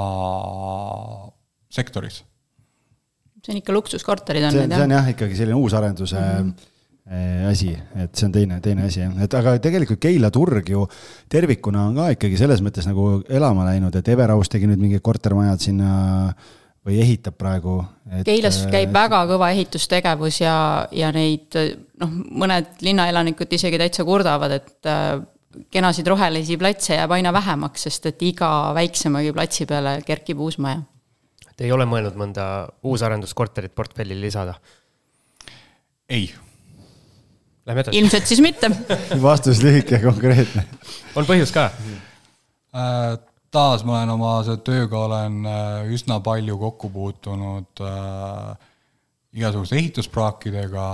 äh, 0.01 1.21
sektoris 1.77 2.23
see 3.47 3.55
on 3.55 3.61
ikka 3.63 3.77
luksuskorterid 3.77 4.49
on 4.49 4.59
need 4.59 4.73
jah? 4.73 4.81
see 4.81 4.89
on 4.89 4.97
jah, 4.99 5.13
ikkagi 5.15 5.39
selline 5.39 5.61
uusarenduse 5.61 6.19
mm 6.23 6.49
-hmm 6.49 6.73
asi, 7.47 7.69
et 7.95 8.19
see 8.19 8.27
on 8.27 8.33
teine, 8.35 8.57
teine 8.61 8.83
asi 8.83 8.99
jah, 8.99 9.13
et 9.23 9.35
aga 9.39 9.53
tegelikult 9.63 10.01
Keila 10.03 10.31
turg 10.35 10.67
ju 10.73 10.83
tervikuna 11.31 11.85
on 11.87 12.01
ka 12.01 12.09
ikkagi 12.17 12.39
selles 12.41 12.59
mõttes 12.67 12.89
nagu 12.89 13.21
elama 13.31 13.69
läinud, 13.69 13.95
et 13.95 14.09
Everaus 14.11 14.51
tegi 14.51 14.67
nüüd 14.67 14.83
mingid 14.83 15.05
kortermajad 15.07 15.63
sinna 15.63 15.93
või 16.87 16.99
ehitab 17.03 17.37
praegu 17.39 17.77
et.... 18.11 18.25
Keilas 18.27 18.59
äh, 18.65 18.73
käib 18.75 18.93
väga 18.95 19.23
kõva 19.31 19.53
ehitustegevus 19.55 20.41
ja, 20.43 20.57
ja 20.91 21.13
neid 21.15 21.55
noh, 22.03 22.19
mõned 22.43 22.83
linnaelanikud 22.87 23.55
isegi 23.55 23.79
täitsa 23.83 24.07
kurdavad, 24.07 24.57
et 24.59 24.91
äh, 24.91 25.15
kenasid 25.71 26.11
rohelisi 26.11 26.59
platse 26.61 26.99
jääb 26.99 27.15
aina 27.15 27.31
vähemaks, 27.35 27.87
sest 27.87 28.11
et 28.11 28.27
iga 28.27 28.51
väiksemagi 28.77 29.31
platsi 29.37 29.67
peale 29.71 30.01
kerkib 30.07 30.43
uus 30.43 30.59
maja 30.63 30.83
Te 31.57 31.65
ei 31.65 31.73
ole 31.73 31.87
mõelnud 31.89 32.19
mõnda 32.21 32.67
uusarenduskorterit 32.85 33.75
portfelli 33.75 34.19
lisada? 34.21 34.59
ei. 36.09 36.29
Lähme 37.67 37.83
edasi. 37.83 37.99
ilmselt 37.99 38.29
siis 38.31 38.41
mitte 38.45 38.71
vastus 39.23 39.63
lühike 39.63 39.99
ja 39.99 40.03
konkreetne. 40.05 40.67
on 41.17 41.27
põhjus 41.27 41.55
ka 41.55 41.71
äh,? 41.71 43.17
taas 43.51 43.85
ma 43.87 44.01
olen 44.01 44.13
oma 44.13 44.59
tööga 44.65 44.99
olen 45.07 45.45
äh, 45.49 45.93
üsna 45.97 46.21
palju 46.21 46.59
kokku 46.61 46.91
puutunud 46.93 47.83
äh, 47.83 48.67
igasuguste 49.37 49.79
ehituspraakidega, 49.81 50.87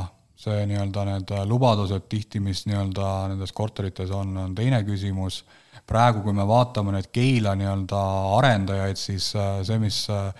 see 0.43 0.63
nii-öelda 0.71 1.05
need 1.07 1.33
lubadused 1.47 2.07
tihti, 2.11 2.41
mis 2.43 2.65
nii-öelda 2.67 3.09
nendes 3.33 3.53
korterites 3.55 4.11
on, 4.15 4.37
on 4.47 4.55
teine 4.55 4.83
küsimus. 4.87 5.43
praegu, 5.87 6.23
kui 6.23 6.33
me 6.33 6.45
vaatame 6.47 6.93
neid 6.95 7.09
Keila 7.13 7.55
nii-öelda 7.59 8.01
arendajaid, 8.39 8.99
siis 8.99 9.33
äh, 9.37 9.61
see, 9.67 9.79
mis 9.83 10.05
äh, 10.11 10.31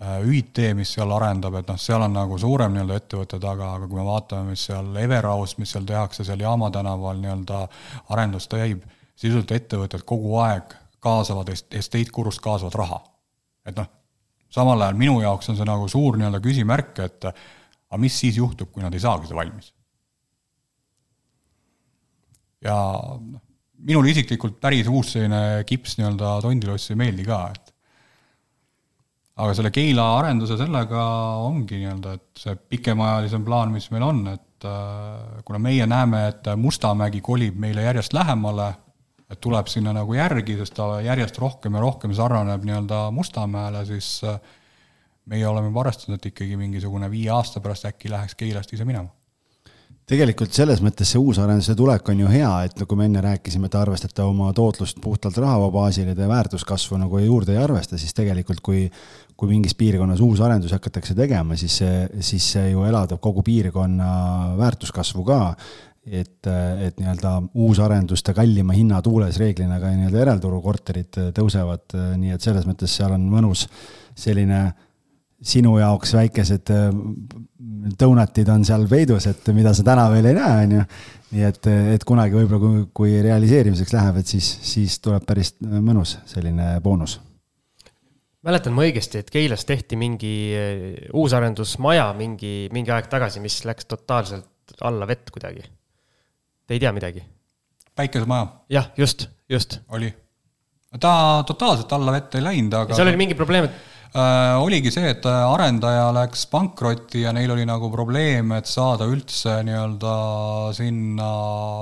ÜIT, 0.00 0.58
äh, 0.58 0.74
mis 0.74 0.94
seal 0.96 1.10
arendab, 1.12 1.58
et 1.60 1.68
noh, 1.68 1.76
seal 1.80 2.00
on 2.00 2.14
nagu 2.16 2.38
suurem 2.40 2.72
nii-öelda 2.72 2.96
ettevõte 2.96 3.40
taga, 3.40 3.74
aga 3.76 3.88
kui 3.88 3.98
me 3.98 4.04
vaatame, 4.06 4.54
mis 4.54 4.62
seal 4.70 4.94
Everaus, 4.96 5.58
mis 5.60 5.74
seal 5.74 5.84
tehakse 5.88 6.24
seal 6.24 6.40
Jaama 6.40 6.70
tänaval 6.72 7.20
nii-öelda 7.20 7.66
arendus 8.16 8.48
käib, 8.48 8.86
sisuliselt 9.12 9.52
ettevõtted 9.58 10.06
kogu 10.08 10.38
aeg 10.40 10.72
kaasavad 11.04 11.52
estate 11.52 12.08
kurust 12.12 12.40
kaasavad 12.44 12.78
raha. 12.80 13.00
et 13.68 13.76
noh, 13.76 13.90
samal 14.48 14.80
ajal 14.80 14.96
minu 14.96 15.20
jaoks 15.20 15.52
on 15.52 15.58
see 15.58 15.68
nagu 15.68 15.88
suur 15.88 16.16
nii-öelda 16.16 16.40
küsimärk, 16.44 16.96
et 17.04 17.28
aga 17.28 18.00
mis 18.00 18.16
siis 18.22 18.40
juhtub, 18.40 18.70
kui 18.72 18.82
nad 18.82 18.94
ei 18.94 19.04
saagi 19.04 19.28
seda 19.28 19.36
valmis? 19.36 19.72
ja 22.64 22.76
noh, 23.20 23.42
minule 23.84 24.12
isiklikult 24.12 24.56
päris 24.60 24.88
uus 24.88 25.12
selline 25.12 25.60
kips 25.68 25.98
nii-öelda 25.98 26.38
tondiloss 26.44 26.92
ei 26.92 26.98
meeldi 27.00 27.28
ka, 27.28 27.42
et 27.52 27.69
aga 29.40 29.56
selle 29.56 29.72
Keila 29.74 30.06
arenduse 30.18 30.56
sellega 30.60 31.02
ongi 31.44 31.80
nii-öelda, 31.80 32.14
et 32.16 32.42
see 32.44 32.56
pikemaajalisem 32.74 33.44
plaan, 33.46 33.72
mis 33.74 33.88
meil 33.94 34.04
on, 34.06 34.22
et 34.34 34.68
äh, 34.68 35.42
kuna 35.46 35.60
meie 35.62 35.86
näeme, 35.88 36.26
et 36.32 36.50
Mustamägi 36.60 37.22
kolib 37.24 37.58
meile 37.60 37.86
järjest 37.86 38.16
lähemale, 38.16 38.70
et 39.30 39.40
tuleb 39.40 39.70
sinna 39.70 39.94
nagu 39.96 40.16
järgi, 40.16 40.58
sest 40.58 40.74
ta 40.76 40.88
järjest 41.04 41.38
rohkem 41.38 41.78
ja 41.78 41.84
rohkem 41.84 42.16
sarnaneb 42.16 42.66
nii-öelda 42.66 43.06
Mustamäele, 43.14 43.84
siis 43.88 44.18
äh, 44.28 44.40
meie 45.30 45.46
oleme 45.48 45.70
juba 45.70 45.86
arvestanud, 45.86 46.18
et 46.18 46.32
ikkagi 46.32 46.58
mingisugune 46.60 47.10
viie 47.12 47.30
aasta 47.34 47.62
pärast 47.64 47.88
äkki 47.90 48.10
läheks 48.12 48.36
Keilast 48.38 48.74
ise 48.76 48.88
minema 48.88 49.12
tegelikult 50.10 50.54
selles 50.54 50.80
mõttes 50.82 51.12
see 51.12 51.20
uusarenduse 51.22 51.76
tulek 51.78 52.08
on 52.10 52.24
ju 52.24 52.30
hea, 52.30 52.50
et 52.66 52.80
nagu 52.80 52.96
me 52.98 53.06
enne 53.06 53.22
rääkisime, 53.22 53.68
et 53.70 53.76
arvestate 53.78 54.24
oma 54.26 54.50
tootlust 54.56 54.98
puhtalt 55.02 55.38
rahava 55.38 55.68
baasil 55.74 56.10
ja 56.10 56.16
te 56.18 56.26
väärtuskasvu 56.28 56.98
nagu 56.98 57.20
juurde 57.22 57.54
ei 57.54 57.60
arvesta, 57.62 57.98
siis 58.00 58.16
tegelikult 58.16 58.62
kui, 58.66 58.88
kui 59.38 59.52
mingis 59.52 59.76
piirkonnas 59.78 60.22
uusarendusi 60.24 60.74
hakatakse 60.74 61.14
tegema, 61.18 61.58
siis 61.60 61.78
see, 61.82 62.02
siis 62.26 62.48
see 62.56 62.72
ju 62.72 62.82
elavdab 62.88 63.22
kogu 63.22 63.44
piirkonna 63.46 64.10
väärtuskasvu 64.58 65.24
ka. 65.28 65.40
et, 66.10 66.46
et 66.80 66.96
nii-öelda 66.98 67.30
uusarenduste 67.60 68.32
kallima 68.34 68.72
hinna 68.72 69.02
tuules 69.04 69.36
reeglina 69.38 69.76
ka 69.78 69.90
nii-öelda 69.92 70.22
järelturu 70.24 70.60
korterid 70.64 71.18
tõusevad, 71.36 71.92
nii 72.18 72.32
et 72.34 72.42
selles 72.42 72.64
mõttes 72.66 72.94
seal 72.96 73.12
on 73.14 73.26
mõnus 73.30 73.66
selline 74.18 74.62
sinu 75.40 75.78
jaoks 75.80 76.14
väikesed 76.14 76.72
donutid 78.00 78.48
on 78.52 78.64
seal 78.66 78.84
peidus, 78.90 79.26
et 79.30 79.48
mida 79.56 79.72
sa 79.76 79.84
täna 79.86 80.04
veel 80.12 80.30
ei 80.30 80.36
näe, 80.36 80.66
on 80.66 80.76
ju. 80.76 80.84
nii 81.30 81.44
et, 81.46 81.66
et 81.94 82.04
kunagi 82.04 82.34
võib-olla, 82.34 82.60
kui, 82.60 82.84
kui 82.94 83.16
realiseerimiseks 83.22 83.94
läheb, 83.94 84.20
et 84.20 84.30
siis, 84.30 84.46
siis 84.66 84.98
tuleb 85.00 85.24
päris 85.26 85.54
mõnus 85.62 86.18
selline 86.28 86.74
boonus 86.84 87.20
mäletan 88.46 88.72
ma 88.72 88.86
õigesti, 88.86 89.20
et 89.20 89.28
Keilas 89.32 89.66
tehti 89.68 89.98
mingi 90.00 90.32
eh, 90.56 90.86
uusarendusmaja 91.12 92.06
mingi, 92.16 92.70
mingi 92.72 92.92
aeg 92.94 93.10
tagasi, 93.12 93.42
mis 93.44 93.58
läks 93.68 93.88
totaalselt 93.90 94.80
alla 94.86 95.04
vett 95.08 95.28
kuidagi. 95.34 95.66
Te 96.66 96.76
ei 96.76 96.80
tea 96.80 96.92
midagi? 96.96 97.24
päikesemaja. 98.00 98.46
jah, 98.72 98.86
just, 98.96 99.26
just. 99.48 99.80
oli. 99.88 100.08
ta 101.00 101.44
totaalselt 101.46 101.92
alla 101.92 102.12
vett 102.12 102.34
ei 102.34 102.44
läinud, 102.44 102.74
aga. 102.74 102.96
seal 102.96 103.10
oli 103.10 103.20
mingi 103.20 103.36
probleem, 103.36 103.68
et 103.68 103.74
äh, 103.76 103.99
oligi 104.14 104.90
see, 104.90 105.06
et 105.12 105.26
arendaja 105.26 106.08
läks 106.14 106.46
pankrotti 106.50 107.22
ja 107.22 107.32
neil 107.34 107.52
oli 107.54 107.66
nagu 107.68 107.90
probleem, 107.92 108.50
et 108.56 108.66
saada 108.66 109.06
üldse 109.06 109.60
nii-öelda 109.66 110.14
sinna 110.74 111.30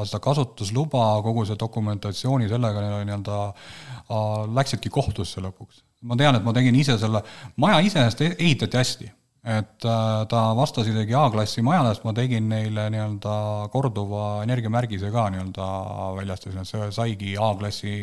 seda 0.05 0.21
kasutusluba, 0.21 1.23
kogu 1.25 1.47
see 1.49 1.57
dokumentatsiooni, 1.61 2.49
sellega 2.51 2.83
neil 2.85 2.97
oli 2.99 3.09
nii-öelda 3.09 3.39
äh,, 3.49 4.27
läksidki 4.59 4.93
kohtusse 4.93 5.41
lõpuks. 5.45 5.85
Ma 6.09 6.19
tean, 6.21 6.37
et 6.37 6.45
ma 6.45 6.53
tegin 6.55 6.77
ise 6.79 6.99
selle, 7.01 7.23
maja 7.57 7.81
iseenesest 7.87 8.21
e-, 8.27 8.35
ehitati 8.37 8.79
hästi, 8.79 9.09
et 9.49 9.87
äh, 9.89 10.11
ta 10.29 10.43
vastas 10.59 10.91
isegi 10.91 11.17
A-klassi 11.17 11.65
majale, 11.65 11.95
sest 11.95 12.05
ma 12.05 12.13
tegin 12.17 12.51
neile 12.51 12.91
nii-öelda 12.93 13.39
korduva 13.73 14.43
energiamärgise 14.45 15.09
ka 15.15 15.31
nii-öelda 15.33 15.71
väljastasin, 16.19 16.61
et 16.61 16.71
see 16.71 16.91
saigi 16.99 17.33
A-klassi 17.41 17.95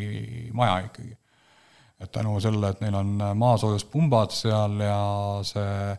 maja 0.56 0.82
ikkagi. 0.88 1.14
Et 2.00 2.12
tänu 2.12 2.36
sellele, 2.40 2.74
et 2.74 2.82
neil 2.84 2.96
on 2.98 3.14
maasoojuspumbad 3.40 4.34
seal 4.36 4.80
ja 4.84 4.98
see 5.46 5.94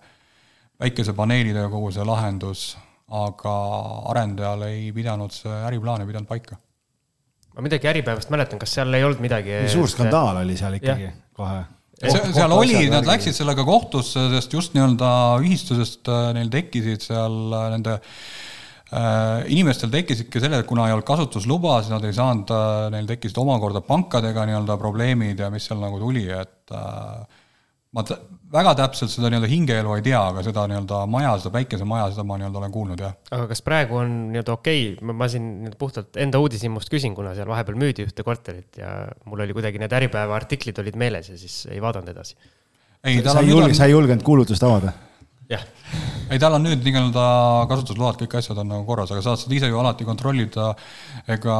päikesepaneelid 0.77 1.57
ja 1.57 1.69
kogu 1.73 1.89
see 1.93 2.05
lahendus, 2.05 2.67
aga 3.07 3.55
arendajal 4.13 4.67
ei 4.67 4.91
pidanud 4.93 5.33
see 5.33 5.63
äriplaan 5.69 6.03
ei 6.03 6.09
pidanud 6.09 6.29
paika 6.29 6.59
ma 7.55 7.65
midagi 7.65 7.89
Äripäevast 7.89 8.29
mäletan, 8.33 8.61
kas 8.61 8.75
seal 8.77 8.93
ei 8.93 9.07
olnud 9.07 9.23
midagi? 9.23 9.63
suur 9.71 9.89
skandaal 9.89 10.43
oli 10.43 10.57
seal 10.59 10.77
ikkagi 10.77 11.07
ja. 11.07 11.15
kohe 11.37 11.63
see, 11.97 12.33
seal 12.35 12.53
oli, 12.53 12.83
nad 12.93 13.07
läksid 13.09 13.33
sellega 13.33 13.65
kohtusse, 13.65 14.27
sest 14.35 14.53
just 14.53 14.77
nii-öelda 14.77 15.09
ühistusest 15.41 16.11
äh, 16.13 16.29
neil 16.37 16.51
tekkisid 16.53 17.07
seal 17.09 17.39
äh, 17.57 17.71
nende 17.73 17.97
äh, 17.97 18.11
inimestel 18.87 19.91
tekkisidki 19.91 20.39
selle, 20.39 20.61
et 20.61 20.67
kuna 20.69 20.85
ei 20.87 20.93
olnud 20.95 21.07
kasutusluba, 21.07 21.81
siis 21.81 21.91
nad 21.91 22.05
ei 22.07 22.15
saanud, 22.15 22.53
neil 22.93 23.09
tekkisid 23.09 23.39
omakorda 23.41 23.81
pankadega 23.83 24.45
nii-öelda 24.47 24.77
probleemid 24.79 25.43
ja 25.43 25.49
mis 25.51 25.67
seal 25.67 25.81
nagu 25.81 25.99
tuli, 25.99 26.23
et 26.31 26.75
ma 27.95 28.03
väga 28.51 28.73
täpselt 28.79 29.11
seda 29.11 29.31
nii-öelda 29.31 29.49
hingeelu 29.51 29.95
ei 29.97 30.03
tea, 30.05 30.19
aga 30.31 30.43
seda 30.45 30.63
nii-öelda 30.71 31.01
maja, 31.11 31.33
seda 31.41 31.51
päikesemaja, 31.55 32.11
seda 32.13 32.23
ma 32.27 32.37
nii-öelda 32.39 32.61
olen 32.61 32.75
kuulnud, 32.75 33.03
jah. 33.03 33.15
aga 33.35 33.47
kas 33.51 33.63
praegu 33.65 33.99
on 34.01 34.13
nii-öelda 34.33 34.53
okei 34.55 34.85
okay., 34.93 35.15
ma 35.19 35.27
siin 35.31 35.73
puhtalt 35.79 36.19
enda 36.23 36.39
uudishimust 36.43 36.91
küsin, 36.93 37.15
kuna 37.17 37.33
seal 37.37 37.49
vahepeal 37.51 37.79
müüdi 37.79 38.05
ühte 38.07 38.23
korterit 38.27 38.79
ja 38.79 38.93
mul 39.27 39.43
oli 39.43 39.55
kuidagi 39.57 39.81
need 39.83 39.95
Äripäeva 39.99 40.37
artiklid 40.37 40.79
olid 40.83 40.99
meeles 40.99 41.31
ja 41.33 41.39
siis 41.39 41.65
ei 41.71 41.83
vaadanud 41.83 42.13
edasi. 42.13 42.37
ei, 43.03 43.19
sa 43.23 43.41
ei 43.43 43.51
julge, 43.51 43.75
sa 43.75 43.89
ei 43.89 43.95
julgenud 43.95 44.23
kuulutust 44.27 44.63
avada? 44.67 44.95
Jah. 45.49 45.63
ei, 46.29 46.39
tal 46.41 46.57
on 46.57 46.65
nüüd 46.65 46.83
nii-öelda 46.83 47.23
kasutusload, 47.69 48.19
kõik 48.21 48.37
asjad 48.39 48.59
on 48.61 48.69
nagu 48.73 48.85
korras, 48.87 49.11
aga 49.13 49.23
saad 49.23 49.39
seda 49.41 49.55
ise 49.55 49.69
ju 49.71 49.79
alati 49.79 50.07
kontrollida. 50.07 50.73
ega 51.27 51.55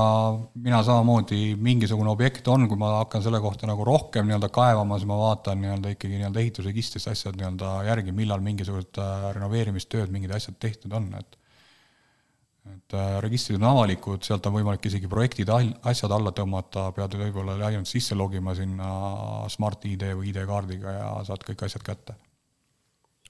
mina 0.54 0.82
samamoodi, 0.84 1.56
mingisugune 1.56 2.12
objekt 2.12 2.48
on, 2.52 2.68
kui 2.68 2.80
ma 2.80 2.98
hakkan 3.00 3.24
selle 3.24 3.42
kohta 3.44 3.70
nagu 3.70 3.88
rohkem 3.88 4.28
nii-öelda 4.28 4.52
kaevama, 4.54 5.00
siis 5.00 5.10
ma 5.10 5.20
vaatan 5.24 5.64
nii-öelda 5.64 5.96
ikkagi 5.96 6.20
nii-öelda 6.20 6.44
ehitusregistrist 6.44 7.12
asjad 7.14 7.40
nii-öelda 7.40 7.74
järgi, 7.88 8.16
millal 8.16 8.44
mingisugused 8.44 9.02
äh, 9.04 9.28
renoveerimistööd, 9.40 10.12
mingid 10.14 10.36
asjad 10.36 10.60
tehtud 10.60 10.96
on, 11.00 11.12
et 11.20 11.44
et 12.68 12.94
äh, 13.00 13.18
registrid 13.24 13.62
on 13.62 13.70
avalikud, 13.70 14.26
sealt 14.28 14.46
on 14.50 14.58
võimalik 14.58 14.84
isegi 14.90 15.08
projektid, 15.08 15.48
asjad 15.88 16.12
alla 16.12 16.34
tõmmata, 16.36 16.90
pead 16.92 17.16
võib-olla 17.16 17.56
ainult 17.70 17.88
sisse 17.88 18.16
logima 18.20 18.52
sinna 18.60 18.90
Smart-ID 19.56 20.10
või 20.20 20.34
ID-kaardiga 20.34 20.98
ja 21.00 21.12
saad 21.24 21.48
kõik 21.48 21.64
asjad 21.64 21.88
kätte 21.88 22.18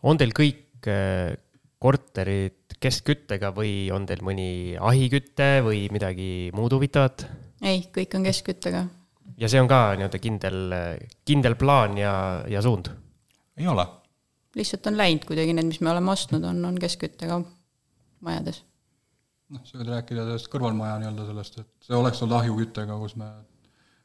on 0.03 0.19
teil 0.19 0.33
kõik 0.35 0.89
äh, 0.91 1.33
korterid 1.79 2.77
keskküttega 2.81 3.51
või 3.55 3.89
on 3.93 4.05
teil 4.09 4.21
mõni 4.25 4.77
ahiküte 4.77 5.57
või 5.65 5.87
midagi 5.93 6.49
muud 6.57 6.73
huvitavat? 6.77 7.25
ei, 7.61 7.85
kõik 7.93 8.15
on 8.17 8.25
keskküttega. 8.27 8.85
ja 9.37 9.49
see 9.49 9.61
on 9.61 9.69
ka 9.69 9.81
nii-öelda 9.97 10.21
kindel, 10.21 10.61
kindel 11.25 11.57
plaan 11.57 11.97
ja, 11.97 12.13
ja 12.49 12.61
suund? 12.61 12.89
ei 13.57 13.67
ole. 13.67 13.85
lihtsalt 14.57 14.89
on 14.89 14.97
läinud 14.97 15.25
kuidagi 15.29 15.53
need, 15.53 15.69
mis 15.69 15.81
me 15.81 15.93
oleme 15.93 16.13
ostnud, 16.13 16.45
on, 16.45 16.63
on 16.65 16.79
keskküttega 16.81 17.41
majades. 18.25 18.63
noh, 19.53 19.61
sa 19.65 19.77
võid 19.79 19.93
rääkida 19.93 20.25
sellest 20.25 20.51
kõrvalmaja 20.53 20.97
nii-öelda 21.03 21.29
sellest, 21.29 21.61
et 21.61 21.89
see 21.89 21.97
oleks 21.97 22.21
olnud 22.21 22.41
ahjuküttega, 22.41 22.97
kus 23.01 23.17
me 23.21 23.31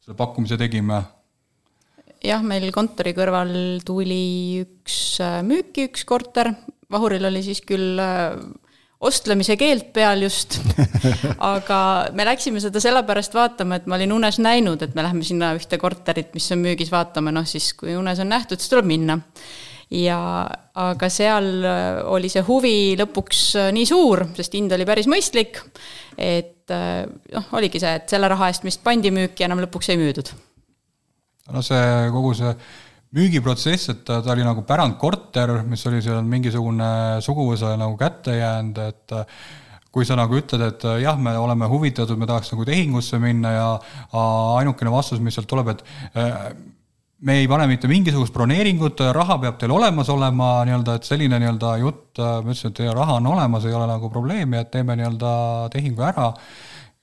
selle 0.02 0.16
pakkumise 0.18 0.58
tegime 0.60 1.02
jah, 2.26 2.42
meil 2.46 2.70
kontori 2.74 3.12
kõrval 3.16 3.52
tuli 3.86 4.62
üks 4.62 4.98
äh, 5.22 5.40
müüki, 5.46 5.88
üks 5.90 6.06
korter, 6.08 6.54
Vahuril 6.92 7.24
oli 7.24 7.40
siis 7.44 7.62
küll 7.64 7.96
äh, 8.02 8.36
ostlemise 9.02 9.56
keeld 9.58 9.90
peal 9.96 10.22
just. 10.26 10.58
Aga 11.52 11.78
me 12.14 12.26
läksime 12.28 12.62
seda 12.62 12.82
sellepärast 12.82 13.34
vaatama, 13.34 13.80
et 13.80 13.88
ma 13.90 13.98
olin 13.98 14.14
unes 14.18 14.38
näinud, 14.42 14.84
et 14.84 14.94
me 14.94 15.04
läheme 15.06 15.26
sinna 15.26 15.54
ühte 15.58 15.80
korterit, 15.80 16.30
mis 16.36 16.50
on 16.54 16.62
müügis 16.62 16.92
vaatama, 16.92 17.34
noh 17.34 17.48
siis 17.48 17.72
kui 17.78 17.96
unes 17.98 18.22
on 18.22 18.30
nähtud, 18.32 18.60
siis 18.60 18.72
tuleb 18.72 18.88
minna. 18.88 19.18
ja 19.92 20.18
aga 20.78 21.08
seal 21.12 21.50
äh, 21.68 21.98
oli 22.08 22.30
see 22.32 22.44
huvi 22.46 22.94
lõpuks 23.00 23.42
nii 23.74 23.88
suur, 23.88 24.24
sest 24.38 24.54
hind 24.56 24.72
oli 24.72 24.86
päris 24.88 25.10
mõistlik, 25.10 25.60
et 26.16 26.72
noh, 26.72 27.50
oligi 27.58 27.80
see, 27.82 27.90
et 27.98 28.08
selle 28.08 28.30
raha 28.30 28.48
eest, 28.48 28.62
mis 28.64 28.78
pandi 28.80 29.10
müüki, 29.12 29.44
enam 29.44 29.60
lõpuks 29.60 29.90
ei 29.92 29.98
müüdud 30.00 30.30
no 31.50 31.62
see 31.66 32.10
kogu 32.14 32.34
see 32.38 32.54
müügiprotsess, 33.12 33.90
et 33.92 34.04
ta, 34.08 34.20
ta 34.24 34.32
oli 34.32 34.44
nagu 34.46 34.62
pärandkorter, 34.68 35.58
mis 35.68 35.82
oli 35.90 36.00
seal 36.04 36.22
mingisugune 36.24 37.20
suguvõsa 37.24 37.74
nagu 37.80 37.98
kätte 38.00 38.38
jäänud, 38.38 38.78
et 38.86 39.16
kui 39.92 40.06
sa 40.08 40.16
nagu 40.16 40.38
ütled, 40.38 40.62
et 40.64 40.86
jah, 41.02 41.18
me 41.20 41.34
oleme 41.36 41.68
huvitatud, 41.68 42.16
me 42.16 42.28
tahaks 42.28 42.54
nagu 42.54 42.64
tehingusse 42.64 43.20
minna 43.20 43.52
ja 43.52 43.66
ainukene 44.16 44.94
vastus, 44.94 45.20
mis 45.20 45.36
sealt 45.36 45.50
tuleb, 45.50 45.74
et 45.74 45.84
me 47.22 47.36
ei 47.42 47.50
pane 47.50 47.68
mitte 47.68 47.90
mingisugust 47.90 48.32
broneeringut, 48.32 49.04
raha 49.12 49.36
peab 49.44 49.60
teil 49.60 49.76
olemas 49.76 50.08
olema, 50.10 50.54
nii-öelda, 50.66 50.96
et 50.96 51.06
selline 51.06 51.38
nii-öelda 51.42 51.76
jutt, 51.84 52.08
ma 52.18 52.40
ütlesin, 52.48 52.72
et 52.72 52.96
raha 52.96 53.20
on 53.20 53.28
olemas, 53.34 53.68
ei 53.68 53.76
ole 53.76 53.92
nagu 53.92 54.08
probleemi, 54.10 54.62
et 54.62 54.72
teeme 54.72 54.96
nii-öelda 54.96 55.34
tehingu 55.74 56.08
ära 56.08 56.32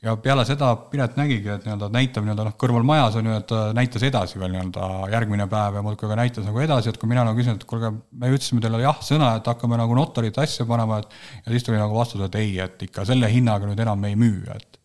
ja 0.03 0.15
peale 0.23 0.45
seda 0.47 0.71
Piret 0.91 1.17
nägigi, 1.19 1.49
et 1.51 1.65
nii-öelda 1.67 1.89
näitab 1.91 2.23
nii-öelda 2.23 2.45
noh, 2.47 2.55
kõrval 2.59 2.85
majas 2.87 3.17
on 3.19 3.27
ju, 3.27 3.35
et 3.41 3.51
äh, 3.55 3.65
näitas 3.75 4.05
edasi 4.07 4.39
veel 4.39 4.53
nii-öelda 4.53 4.89
järgmine 5.11 5.47
päev 5.51 5.79
ja 5.79 5.83
muudkui 5.85 6.09
ka 6.11 6.17
näitas 6.19 6.47
nagu 6.47 6.63
edasi, 6.63 6.93
et 6.93 6.99
kui 7.01 7.11
mina 7.11 7.25
nagu 7.27 7.39
küsin, 7.39 7.59
et 7.59 7.67
kuulge, 7.67 7.91
me 8.15 8.31
ütlesime 8.31 8.63
teile 8.63 8.79
jah 8.83 9.01
sõna, 9.03 9.33
et 9.39 9.51
hakkame 9.51 9.79
nagu 9.79 9.97
notarit 9.97 10.39
asja 10.39 10.67
panema, 10.69 11.01
et 11.01 11.45
ja 11.45 11.55
siis 11.55 11.67
tuli 11.67 11.81
nagu 11.81 11.99
vastus, 11.99 12.23
et 12.25 12.39
ei, 12.39 12.55
et 12.63 12.87
ikka 12.87 13.07
selle 13.09 13.31
hinnaga 13.31 13.67
nüüd 13.67 13.83
enam 13.83 14.07
ei 14.07 14.15
müü, 14.19 14.47
et. 14.55 14.79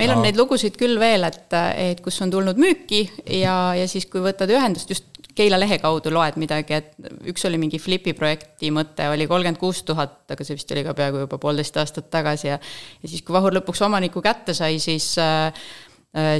Meil 0.00 0.14
on 0.14 0.22
neid 0.24 0.38
lugusid 0.40 0.78
küll 0.80 0.96
veel, 0.96 1.26
et, 1.28 1.52
et 1.76 1.98
kus 2.00 2.16
on 2.24 2.30
tulnud 2.32 2.56
müüki 2.56 3.02
ja, 3.28 3.74
ja 3.76 3.84
siis, 3.90 4.06
kui 4.08 4.22
võtad 4.24 4.48
ühendust 4.50 4.88
just 4.88 5.11
Keila 5.36 5.58
lehe 5.60 5.78
kaudu 5.80 6.10
loed 6.12 6.36
midagi, 6.40 6.76
et 6.76 7.28
üks 7.30 7.46
oli 7.48 7.60
mingi 7.60 7.80
Flipi 7.80 8.12
projekti 8.16 8.72
mõte, 8.74 9.06
oli 9.12 9.28
kolmkümmend 9.30 9.60
kuus 9.60 9.80
tuhat, 9.88 10.20
aga 10.34 10.44
see 10.44 10.58
vist 10.58 10.74
oli 10.74 10.82
ka 10.84 10.92
peaaegu 10.98 11.22
juba 11.24 11.38
poolteist 11.40 11.78
aastat 11.80 12.10
tagasi 12.12 12.50
ja 12.50 12.58
ja 12.58 13.08
siis, 13.08 13.22
kui 13.24 13.36
Vahur 13.36 13.54
lõpuks 13.56 13.80
omaniku 13.86 14.20
kätte 14.24 14.54
sai, 14.56 14.76
siis 14.82 15.14
äh, 15.22 15.64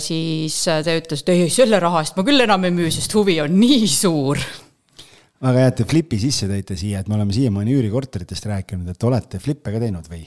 siis 0.03 0.59
ta 0.69 0.83
ütles, 0.85 1.23
et 1.25 1.33
ei, 1.33 1.49
selle 1.53 1.81
raha 1.81 2.03
eest 2.05 2.19
ma 2.19 2.27
küll 2.27 2.45
enam 2.45 2.69
ei 2.69 2.75
müü, 2.75 2.91
sest 2.93 3.15
huvi 3.17 3.39
on 3.41 3.57
nii 3.57 3.89
suur 3.89 4.41
väga 5.43 5.59
hea, 5.59 5.71
et 5.73 5.79
te 5.81 5.87
Flipi 5.89 6.19
sisse 6.23 6.47
tõite 6.51 6.77
siia, 6.79 7.01
et 7.01 7.09
me 7.09 7.17
oleme 7.17 7.35
siiamaani 7.35 7.75
üürikorteritest 7.79 8.47
rääkinud, 8.51 8.93
et 8.93 9.09
olete 9.09 9.41
Flippe 9.43 9.73
ka 9.75 9.81
teinud 9.83 10.11
või? 10.13 10.27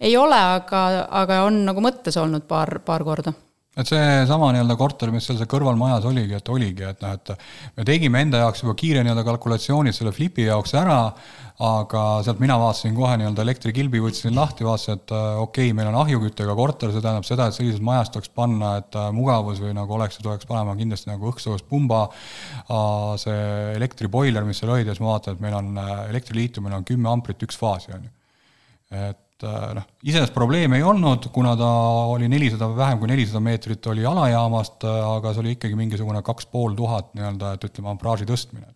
ei 0.00 0.16
ole, 0.16 0.40
aga, 0.56 0.82
aga 1.22 1.44
on 1.46 1.62
nagu 1.68 1.84
mõttes 1.84 2.18
olnud 2.20 2.48
paar, 2.50 2.80
paar 2.84 3.06
korda 3.06 3.34
et 3.80 3.88
seesama 3.90 4.50
nii-öelda 4.54 4.76
korter, 4.78 5.12
mis 5.14 5.24
seal 5.26 5.38
see 5.40 5.48
kõrvalmajas 5.50 6.06
oligi, 6.10 6.36
et 6.36 6.48
oligi, 6.52 6.84
et 6.86 7.04
noh, 7.04 7.14
et 7.16 7.30
me 7.78 7.86
tegime 7.88 8.20
enda 8.24 8.42
jaoks 8.44 8.64
juba 8.64 8.74
kiire 8.78 9.04
nii-öelda 9.06 9.24
kalkulatsiooni 9.26 9.94
selle 9.96 10.12
flipi 10.16 10.44
jaoks 10.48 10.74
ära, 10.78 10.98
aga 11.60 12.02
sealt 12.24 12.40
mina 12.40 12.56
vaatasin 12.60 12.94
kohe 12.96 13.16
nii-öelda 13.20 13.44
elektrikilbi, 13.44 14.00
võtsin 14.00 14.36
lahti, 14.36 14.64
vaatasin, 14.64 15.00
et 15.00 15.14
äh, 15.16 15.40
okei 15.42 15.68
okay,, 15.68 15.76
meil 15.76 15.90
on 15.90 15.98
ahjuküttega 16.02 16.56
korter, 16.56 16.92
see 16.92 17.04
tähendab 17.04 17.28
seda, 17.28 17.48
et 17.48 17.56
sellises 17.56 17.82
majas 17.84 18.12
tuleks 18.14 18.32
panna, 18.36 18.74
et 18.80 18.96
äh, 18.96 19.08
mugavus 19.16 19.60
või 19.60 19.74
nagu 19.76 19.96
oleks, 19.96 20.20
tuleks 20.24 20.48
panema 20.48 20.76
kindlasti 20.78 21.12
nagu 21.12 21.28
õhksoojuspumba, 21.32 22.02
äh, 22.64 22.84
see 23.20 23.40
elektriboiler, 23.76 24.48
mis 24.48 24.62
seal 24.62 24.72
oli, 24.72 24.86
ja 24.86 24.94
siis 24.94 25.04
ma 25.04 25.14
vaatan, 25.14 25.36
et 25.36 25.44
meil 25.44 25.58
on 25.60 25.82
elektriliitumine 26.08 26.80
on 26.80 26.88
kümme 26.88 27.12
amprit 27.12 27.44
üks 27.44 27.60
faasi, 27.60 27.92
on 27.96 28.08
ju. 28.08 28.14
et 29.08 29.26
noh, 29.46 29.86
iseenesest 30.04 30.34
probleemi 30.34 30.80
ei 30.80 30.84
olnud, 30.86 31.30
kuna 31.34 31.54
ta 31.58 31.68
oli 32.12 32.28
nelisada, 32.30 32.70
vähem 32.76 32.98
kui 33.00 33.10
nelisada 33.10 33.40
meetrit 33.44 33.86
oli 33.92 34.04
alajaamast, 34.06 34.84
äh, 34.88 34.98
aga 35.16 35.32
see 35.34 35.44
oli 35.44 35.56
ikkagi 35.56 35.78
mingisugune 35.78 36.22
kaks 36.26 36.50
pool 36.52 36.76
tuhat 36.78 37.14
nii-öelda, 37.16 37.54
et 37.56 37.66
ütleme, 37.70 37.90
ampraaži 37.94 38.28
tõstmine. 38.28 38.68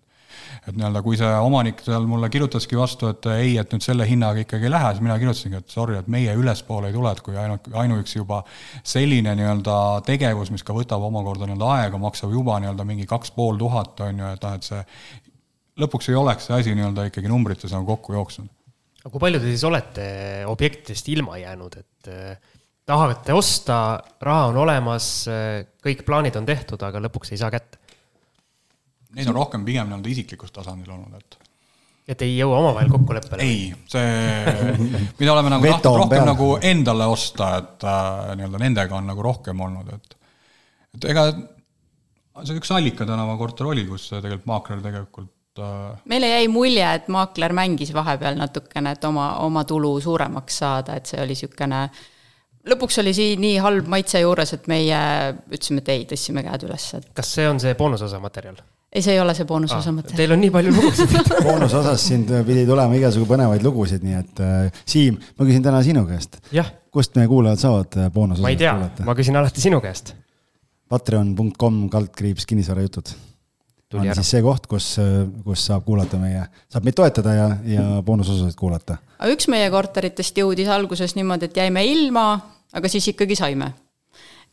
et 0.69 0.77
nii-öelda, 0.77 1.03
kui 1.05 1.17
see 1.21 1.29
omanik 1.45 1.83
seal 1.85 2.07
mulle 2.09 2.29
kirjutaski 2.33 2.77
vastu, 2.79 3.11
et 3.13 3.27
ei, 3.35 3.57
et 3.61 3.73
nüüd 3.73 3.85
selle 3.85 4.07
hinnaga 4.09 4.41
ikkagi 4.43 4.65
ei 4.65 4.73
lähe, 4.73 4.93
siis 4.95 5.05
mina 5.05 5.19
kirjutasingi, 5.21 5.61
et 5.61 5.75
sorry, 5.77 5.99
et 5.99 6.09
meie 6.09 6.33
ülespoole 6.41 6.89
ei 6.89 6.97
tule, 6.97 7.13
et 7.13 7.21
kui 7.25 7.37
ainult, 7.37 7.69
ainuüksi 7.83 8.19
juba 8.19 8.41
selline 8.81 9.35
nii-öelda 9.37 9.77
tegevus, 10.09 10.53
mis 10.55 10.65
ka 10.65 10.77
võtab 10.77 11.05
omakorda 11.05 11.49
nii-öelda 11.49 11.71
aega, 11.77 12.01
maksab 12.01 12.33
juba 12.33 12.59
nii-öelda 12.65 12.89
mingi 12.89 13.07
kaks 13.11 13.35
pool 13.37 13.61
tuhat, 13.61 14.01
on 14.09 14.25
ju, 14.25 14.33
et 14.37 14.49
noh, 14.49 14.57
et 14.57 14.69
see 14.71 14.83
lõpuks 15.85 16.11
ei 16.11 16.19
oleks 16.19 16.49
see 16.49 16.61
asi 16.61 16.77
nii-öelda 16.77 17.09
ikkagi 17.11 17.31
numbrites 17.31 17.73
nagu 17.75 17.89
kokku 17.95 18.17
jooksnud 18.17 18.49
aga 19.05 19.13
kui 19.13 19.21
palju 19.21 19.41
te 19.43 19.53
siis 19.53 19.65
olete 19.69 20.05
objektidest 20.49 21.09
ilma 21.13 21.37
jäänud, 21.37 21.77
et 21.77 22.09
äh, 22.09 22.53
tahate 22.89 23.37
osta, 23.37 23.79
raha 24.25 24.51
on 24.51 24.61
olemas, 24.65 25.09
äh, 25.29 25.65
kõik 25.85 26.05
plaanid 26.09 26.37
on 26.41 26.49
tehtud, 26.49 26.81
aga 26.89 27.03
lõpuks 27.05 27.35
ei 27.35 27.41
saa 27.41 27.53
kätte? 27.53 27.81
Neid 29.15 29.29
on 29.31 29.37
rohkem 29.37 29.63
pigem 29.67 29.91
nii-öelda 29.91 30.11
isiklikul 30.11 30.51
tasandil 30.53 30.97
olnud, 30.97 31.21
et 31.21 31.41
et 32.05 32.21
ei 32.21 32.35
jõua 32.37 32.59
omavahel 32.61 32.91
kokkuleppele? 32.93 33.45
ei, 33.45 33.69
see, 33.89 34.65
mida 35.21 35.33
oleme 35.33 35.53
nagu 35.53 35.69
tahtnud 35.69 36.01
rohkem 36.03 36.17
peal. 36.17 36.27
nagu 36.33 36.49
endale 36.73 37.07
osta, 37.09 37.55
et 37.61 37.87
äh, 37.89 38.35
nii-öelda 38.41 38.61
nendega 38.65 38.99
on 38.99 39.13
nagu 39.13 39.25
rohkem 39.25 39.61
olnud, 39.69 39.93
et 39.95 40.19
et 40.97 41.09
ega 41.13 41.29
see 42.45 42.57
üks 42.57 42.73
Allika 42.73 43.07
tänava 43.09 43.37
korter 43.41 43.69
oli, 43.69 43.85
kus 43.89 44.09
tegelikult 44.15 44.49
maakler 44.49 44.83
tegelikult 44.85 45.34
meile 46.11 46.29
jäi 46.29 46.49
mulje, 46.49 46.87
et 46.99 47.07
maakler 47.13 47.53
mängis 47.55 47.93
vahepeal 47.95 48.39
natukene, 48.39 48.95
et 48.97 49.05
oma, 49.05 49.29
oma 49.45 49.65
tulu 49.69 49.97
suuremaks 50.01 50.59
saada, 50.65 50.99
et 50.99 51.07
see 51.07 51.21
oli 51.23 51.35
niisugune 51.35 51.89
lõpuks 52.71 53.01
oli 53.03 53.15
siin 53.17 53.43
nii 53.45 53.59
halb 53.63 53.89
maitse 53.91 54.21
juures, 54.23 54.55
et 54.57 54.69
meie 54.71 55.01
ütlesime, 55.53 55.83
et 55.83 55.91
ei, 55.95 56.07
tõstsime 56.11 56.45
käed 56.47 56.65
üles, 56.69 56.87
et 56.99 57.11
kas 57.17 57.35
see 57.37 57.49
on 57.49 57.61
see 57.63 57.75
boonusosa 57.79 58.21
materjal? 58.23 58.57
ei, 58.95 59.03
see 59.03 59.15
ei 59.17 59.21
ole 59.21 59.35
see 59.37 59.47
boonusosa 59.49 59.91
ah, 59.91 59.97
materjal. 59.99 60.21
Teil 60.23 60.35
on 60.37 60.43
nii 60.43 60.53
palju 60.55 60.75
lugusid 60.75 61.15
boonusosas 61.49 62.09
siin 62.09 62.27
pidi 62.47 62.65
tulema 62.69 62.99
igasugu 62.99 63.29
põnevaid 63.31 63.67
lugusid, 63.67 64.07
nii 64.07 64.19
et 64.21 64.43
äh, 64.45 64.83
Siim, 64.87 65.19
ma 65.39 65.49
küsin 65.49 65.67
täna 65.67 65.83
sinu 65.87 66.07
käest. 66.09 66.41
kust 66.95 67.19
meie 67.19 67.31
kuulajad 67.31 67.63
saavad 67.67 68.01
äh, 68.01 68.11
boonusosa 68.15 68.47
ma 68.47 68.55
ei 68.55 68.61
tea, 68.61 68.75
ma 69.07 69.19
küsin 69.19 69.39
alati 69.39 69.65
sinu 69.65 69.83
käest. 69.85 70.15
Patreon.com 70.89 71.87
kaldkriips 71.91 72.47
kinnisvarajutud 72.47 73.15
on 74.01 74.09
ära. 74.09 74.17
siis 74.19 74.35
see 74.37 74.43
koht, 74.45 74.67
kus, 74.71 74.89
kus 75.45 75.67
saab 75.71 75.87
kuulata 75.87 76.19
meie, 76.21 76.45
saab 76.73 76.87
meid 76.87 76.99
toetada 76.99 77.37
ja, 77.37 77.49
ja 77.69 77.87
boonusosasid 78.07 78.59
kuulata. 78.59 78.99
aga 79.19 79.33
üks 79.35 79.49
meie 79.53 79.71
korteritest 79.73 80.39
jõudis 80.43 80.71
alguses 80.73 81.17
niimoodi, 81.19 81.51
et 81.51 81.63
jäime 81.65 81.85
ilma, 81.89 82.27
aga 82.75 82.91
siis 82.93 83.09
ikkagi 83.15 83.39
saime. 83.39 83.73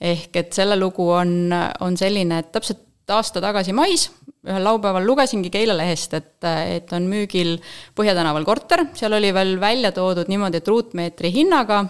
ehk 0.02 0.42
et 0.42 0.54
selle 0.54 0.80
lugu 0.80 1.10
on, 1.14 1.54
on 1.82 1.98
selline, 1.98 2.42
et 2.42 2.52
täpselt 2.54 2.88
aasta 3.12 3.42
tagasi 3.44 3.74
mais 3.76 4.08
ühel 4.48 4.64
laupäeval 4.66 5.06
lugesingi 5.06 5.52
Keila 5.54 5.76
lehest, 5.78 6.14
et, 6.18 6.38
et 6.42 6.94
on 6.98 7.06
müügil 7.10 7.58
Põhja 7.98 8.16
tänaval 8.18 8.46
korter, 8.48 8.88
seal 8.98 9.14
oli 9.14 9.30
veel 9.36 9.58
välja 9.62 9.92
toodud 9.94 10.32
niimoodi, 10.32 10.62
et 10.62 10.70
ruutmeetri 10.72 11.30
hinnaga, 11.36 11.84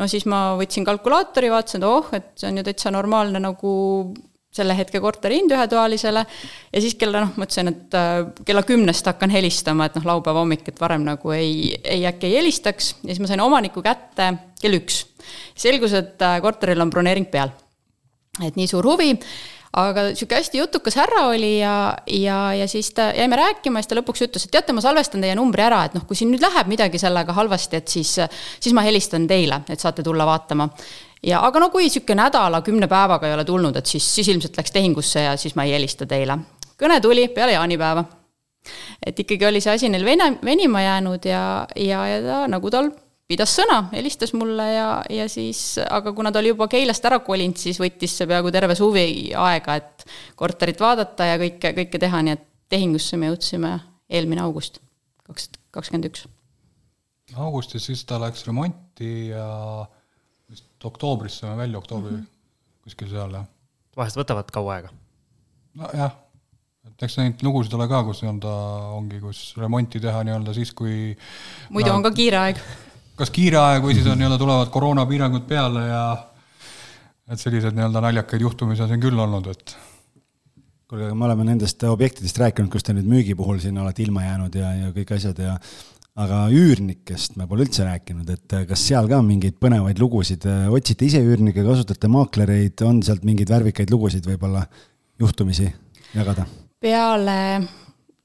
no 0.00 0.08
siis 0.08 0.24
ma 0.30 0.54
võtsin 0.60 0.86
kalkulaatori, 0.88 1.50
vaatasin, 1.52 1.84
et 1.84 1.88
oh, 1.88 2.12
et 2.16 2.30
see 2.40 2.48
on 2.48 2.60
ju 2.60 2.66
täitsa 2.68 2.94
normaalne 2.94 3.42
nagu 3.42 3.72
selle 4.52 4.76
hetke 4.76 5.00
korteri 5.00 5.40
hind 5.40 5.54
ühetoalisele 5.54 6.24
ja 6.26 6.82
siis 6.84 6.96
kella 7.00 7.24
noh, 7.24 7.32
mõtlesin, 7.40 7.72
et 7.72 7.96
äh, 7.96 8.10
kella 8.48 8.64
kümnest 8.68 9.08
hakkan 9.08 9.32
helistama, 9.32 9.88
et 9.88 9.96
noh, 9.98 10.06
laupäeva 10.12 10.44
hommik, 10.44 10.66
et 10.68 10.80
varem 10.80 11.06
nagu 11.08 11.32
ei, 11.36 11.72
ei 11.82 12.04
äkki 12.08 12.28
ei 12.28 12.38
helistaks 12.40 12.94
ja 13.00 13.10
siis 13.10 13.22
ma 13.24 13.30
sain 13.30 13.44
omaniku 13.44 13.84
kätte 13.84 14.34
kell 14.62 14.78
üks. 14.78 15.06
selgus, 15.58 15.96
et 15.96 16.22
äh, 16.22 16.38
korteril 16.44 16.84
on 16.84 16.92
broneering 16.92 17.30
peal. 17.32 17.54
et 18.42 18.56
nii 18.56 18.68
suur 18.68 18.86
huvi 18.92 19.12
aga 19.72 20.10
sihuke 20.12 20.36
hästi 20.36 20.60
jutukas 20.60 20.96
härra 21.00 21.26
oli 21.30 21.54
ja, 21.58 21.96
ja, 22.06 22.38
ja 22.54 22.66
siis 22.68 22.90
ta, 22.92 23.08
jäime 23.16 23.36
rääkima 23.36 23.80
ja 23.80 23.84
siis 23.84 23.92
ta 23.92 23.96
lõpuks 23.96 24.24
ütles, 24.26 24.44
et 24.44 24.52
teate, 24.52 24.74
ma 24.76 24.84
salvestan 24.84 25.24
teie 25.24 25.36
numbri 25.38 25.64
ära, 25.64 25.84
et 25.88 25.96
noh, 25.96 26.04
kui 26.08 26.18
siin 26.18 26.32
nüüd 26.32 26.44
läheb 26.44 26.68
midagi 26.68 27.00
sellega 27.00 27.32
halvasti, 27.36 27.80
et 27.80 27.88
siis, 27.88 28.12
siis 28.60 28.76
ma 28.76 28.84
helistan 28.84 29.24
teile, 29.30 29.62
et 29.72 29.80
saate 29.80 30.04
tulla 30.04 30.28
vaatama. 30.28 30.68
Ja 31.26 31.42
aga 31.46 31.62
no 31.62 31.70
kui 31.70 31.90
sihuke 31.90 32.16
nädala, 32.18 32.62
kümne 32.66 32.88
päevaga 32.90 33.28
ei 33.28 33.36
ole 33.36 33.44
tulnud, 33.44 33.76
et 33.78 33.86
siis, 33.86 34.06
siis 34.14 34.28
ilmselt 34.32 34.58
läks 34.58 34.74
tehingusse 34.74 35.26
ja 35.28 35.36
siis 35.36 35.54
ma 35.58 35.66
ei 35.68 35.76
helista 35.76 36.06
teile. 36.06 36.38
kõne 36.78 37.00
tuli 37.00 37.28
peale 37.28 37.52
jaanipäeva. 37.52 38.04
et 39.06 39.18
ikkagi 39.18 39.46
oli 39.46 39.60
see 39.60 39.74
asi 39.74 39.88
neil 39.88 40.04
vene, 40.04 40.38
venima 40.44 40.82
jäänud 40.82 41.24
ja, 41.24 41.66
ja, 41.76 42.06
ja 42.06 42.20
ta 42.22 42.44
nagu 42.48 42.70
tal 42.70 42.92
pidas 43.32 43.54
sõna, 43.56 43.86
helistas 43.94 44.34
mulle 44.36 44.66
ja, 44.74 44.88
ja 45.10 45.28
siis, 45.30 45.78
aga 45.88 46.12
kuna 46.12 46.32
ta 46.32 46.42
oli 46.42 46.52
juba 46.52 46.68
Keilast 46.68 47.04
ära 47.08 47.22
kolinud, 47.24 47.56
siis 47.56 47.80
võttis 47.80 48.16
see 48.18 48.28
peaaegu 48.28 48.52
terve 48.52 48.76
suvi 48.76 49.32
aega, 49.38 49.78
et 49.80 50.04
korterit 50.36 50.80
vaadata 50.82 51.30
ja 51.30 51.38
kõike, 51.40 51.72
kõike 51.78 52.02
teha, 52.02 52.22
nii 52.26 52.36
et 52.36 52.44
tehingusse 52.72 53.16
me 53.16 53.30
jõudsime 53.30 53.72
eelmine 54.12 54.44
august, 54.44 54.82
kaks, 55.24 55.48
kakskümmend 55.72 56.10
üks. 56.10 56.26
augustis 57.32 57.88
siis 57.88 58.04
ta 58.04 58.20
läks 58.20 58.44
remonti 58.46 59.30
ja 59.30 59.48
vist 60.82 60.90
oktoobris 60.90 61.38
saime 61.38 61.56
välja, 61.56 61.78
oktoobri 61.78 62.12
mm 62.12 62.18
-hmm. 62.18 62.84
kuskil 62.84 63.08
seal, 63.10 63.32
jah. 63.32 63.46
vahest 63.96 64.16
võtavad 64.16 64.50
kaua 64.50 64.74
aega? 64.74 64.90
nojah, 65.74 66.12
et 66.86 67.02
eks 67.02 67.18
neid 67.18 67.42
lugusid 67.42 67.74
ole 67.74 67.88
ka, 67.88 68.02
kus 68.04 68.22
nii-öelda 68.22 68.54
ongi, 68.96 69.20
kus 69.20 69.54
remonti 69.56 70.00
teha 70.00 70.24
nii-öelda 70.24 70.54
siis, 70.54 70.72
kui 70.72 71.16
muidu 71.70 71.92
on 71.92 72.02
ka 72.02 72.10
kiire 72.10 72.38
aeg 72.38 72.58
kas 73.16 73.30
kiire 73.30 73.58
aeg 73.58 73.82
või 73.82 73.94
siis 73.94 74.06
on 74.06 74.18
nii-öelda 74.18 74.38
tulevad 74.38 74.70
koroonapiirangud 74.74 75.46
peale 75.46 75.86
ja 75.86 76.04
et 77.30 77.38
selliseid 77.38 77.74
nii-öelda 77.78 78.00
naljakaid 78.00 78.40
juhtumisi 78.40 78.82
on 78.82 78.88
siin 78.88 79.00
küll 79.00 79.18
olnud, 79.18 79.46
et 79.46 79.76
kuulge, 80.88 81.06
aga 81.06 81.14
me 81.14 81.24
oleme 81.24 81.44
nendest 81.44 81.82
objektidest 81.84 82.38
rääkinud, 82.38 82.70
kus 82.72 82.82
te 82.82 82.92
nüüd 82.92 83.06
müügi 83.06 83.38
puhul 83.38 83.62
siin 83.62 83.78
olete 83.78 84.02
ilma 84.02 84.26
jäänud 84.26 84.54
ja, 84.54 84.74
ja 84.74 84.92
kõik 84.92 85.14
asjad 85.14 85.38
ja 85.38 85.58
aga 86.20 86.42
üürnikest 86.52 87.38
me 87.40 87.46
pole 87.48 87.64
üldse 87.64 87.86
rääkinud, 87.86 88.28
et 88.34 88.56
kas 88.68 88.82
seal 88.90 89.08
ka 89.08 89.22
mingeid 89.24 89.56
põnevaid 89.62 90.00
lugusid, 90.02 90.44
otsite 90.68 91.06
ise 91.08 91.22
üürnikke, 91.24 91.64
kasutate 91.64 92.10
maaklereid, 92.12 92.82
on 92.84 93.00
sealt 93.04 93.24
mingeid 93.24 93.52
värvikaid 93.52 93.92
lugusid 93.92 94.28
võib-olla, 94.28 94.66
juhtumisi 95.22 95.70
jagada? 96.12 96.44
peale 96.82 97.38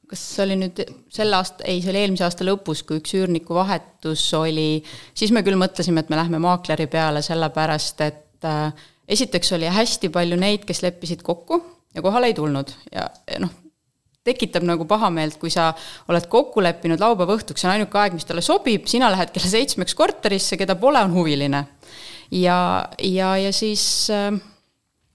kas 0.08 0.22
see 0.34 0.44
oli 0.46 0.56
nüüd 0.62 0.82
selle 1.14 1.36
aasta, 1.36 1.66
ei, 1.68 1.82
see 1.84 1.92
oli 1.92 2.02
eelmise 2.06 2.26
aasta 2.28 2.46
lõpus, 2.48 2.84
kui 2.88 3.02
üks 3.02 3.14
üürniku 3.18 3.58
vahetus 3.58 4.24
oli, 4.38 4.84
siis 5.18 5.34
me 5.36 5.44
küll 5.46 5.60
mõtlesime, 5.60 6.04
et 6.04 6.12
me 6.12 6.20
lähme 6.20 6.40
maakleri 6.44 6.88
peale, 6.92 7.24
sellepärast 7.26 8.04
et 8.06 8.48
äh, 8.48 8.86
esiteks 9.08 9.52
oli 9.58 9.72
hästi 9.72 10.12
palju 10.14 10.40
neid, 10.40 10.64
kes 10.68 10.84
leppisid 10.86 11.24
kokku 11.28 11.60
ja 11.96 12.04
kohale 12.06 12.32
ei 12.32 12.38
tulnud 12.38 12.72
ja 12.94 13.10
noh, 13.44 13.52
tekitab 14.28 14.65
nagu 14.67 14.86
pahameelt, 14.89 15.39
kui 15.41 15.53
sa 15.53 15.71
oled 16.11 16.28
kokku 16.32 16.63
leppinud 16.63 17.01
laupäeva 17.01 17.38
õhtuks, 17.38 17.63
see 17.63 17.69
on 17.69 17.78
ainuke 17.78 18.01
aeg, 18.01 18.17
mis 18.17 18.28
talle 18.28 18.43
sobib, 18.45 18.86
sina 18.91 19.09
lähed 19.13 19.34
kella 19.36 19.49
seitsmeks 19.53 19.97
korterisse, 19.97 20.59
keda 20.59 20.78
pole, 20.80 21.01
on 21.03 21.15
huviline. 21.15 21.65
ja, 22.32 22.59
ja, 22.99 23.34
ja 23.39 23.51
siis 23.55 23.84
äh, 24.13 24.32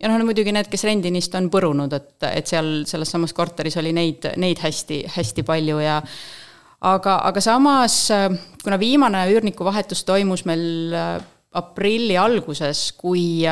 ja 0.02 0.10
noh, 0.10 0.22
muidugi 0.26 0.52
need, 0.54 0.68
kes 0.70 0.86
rendinist 0.88 1.34
on 1.38 1.48
põrunud, 1.52 1.92
et, 1.94 2.14
et 2.32 2.48
seal 2.50 2.82
selles 2.88 3.12
samas 3.14 3.34
korteris 3.36 3.78
oli 3.80 3.94
neid, 3.96 4.32
neid 4.40 4.62
hästi, 4.62 5.04
hästi 5.14 5.44
palju 5.46 5.78
ja 5.82 6.00
aga, 6.82 7.18
aga 7.28 7.44
samas, 7.44 7.98
kuna 8.64 8.80
viimane 8.82 9.22
üürnikuvahetus 9.30 10.02
toimus 10.08 10.44
meil 10.48 10.96
äh, 10.96 11.14
aprilli 11.58 12.16
alguses, 12.18 12.90
kui 12.98 13.44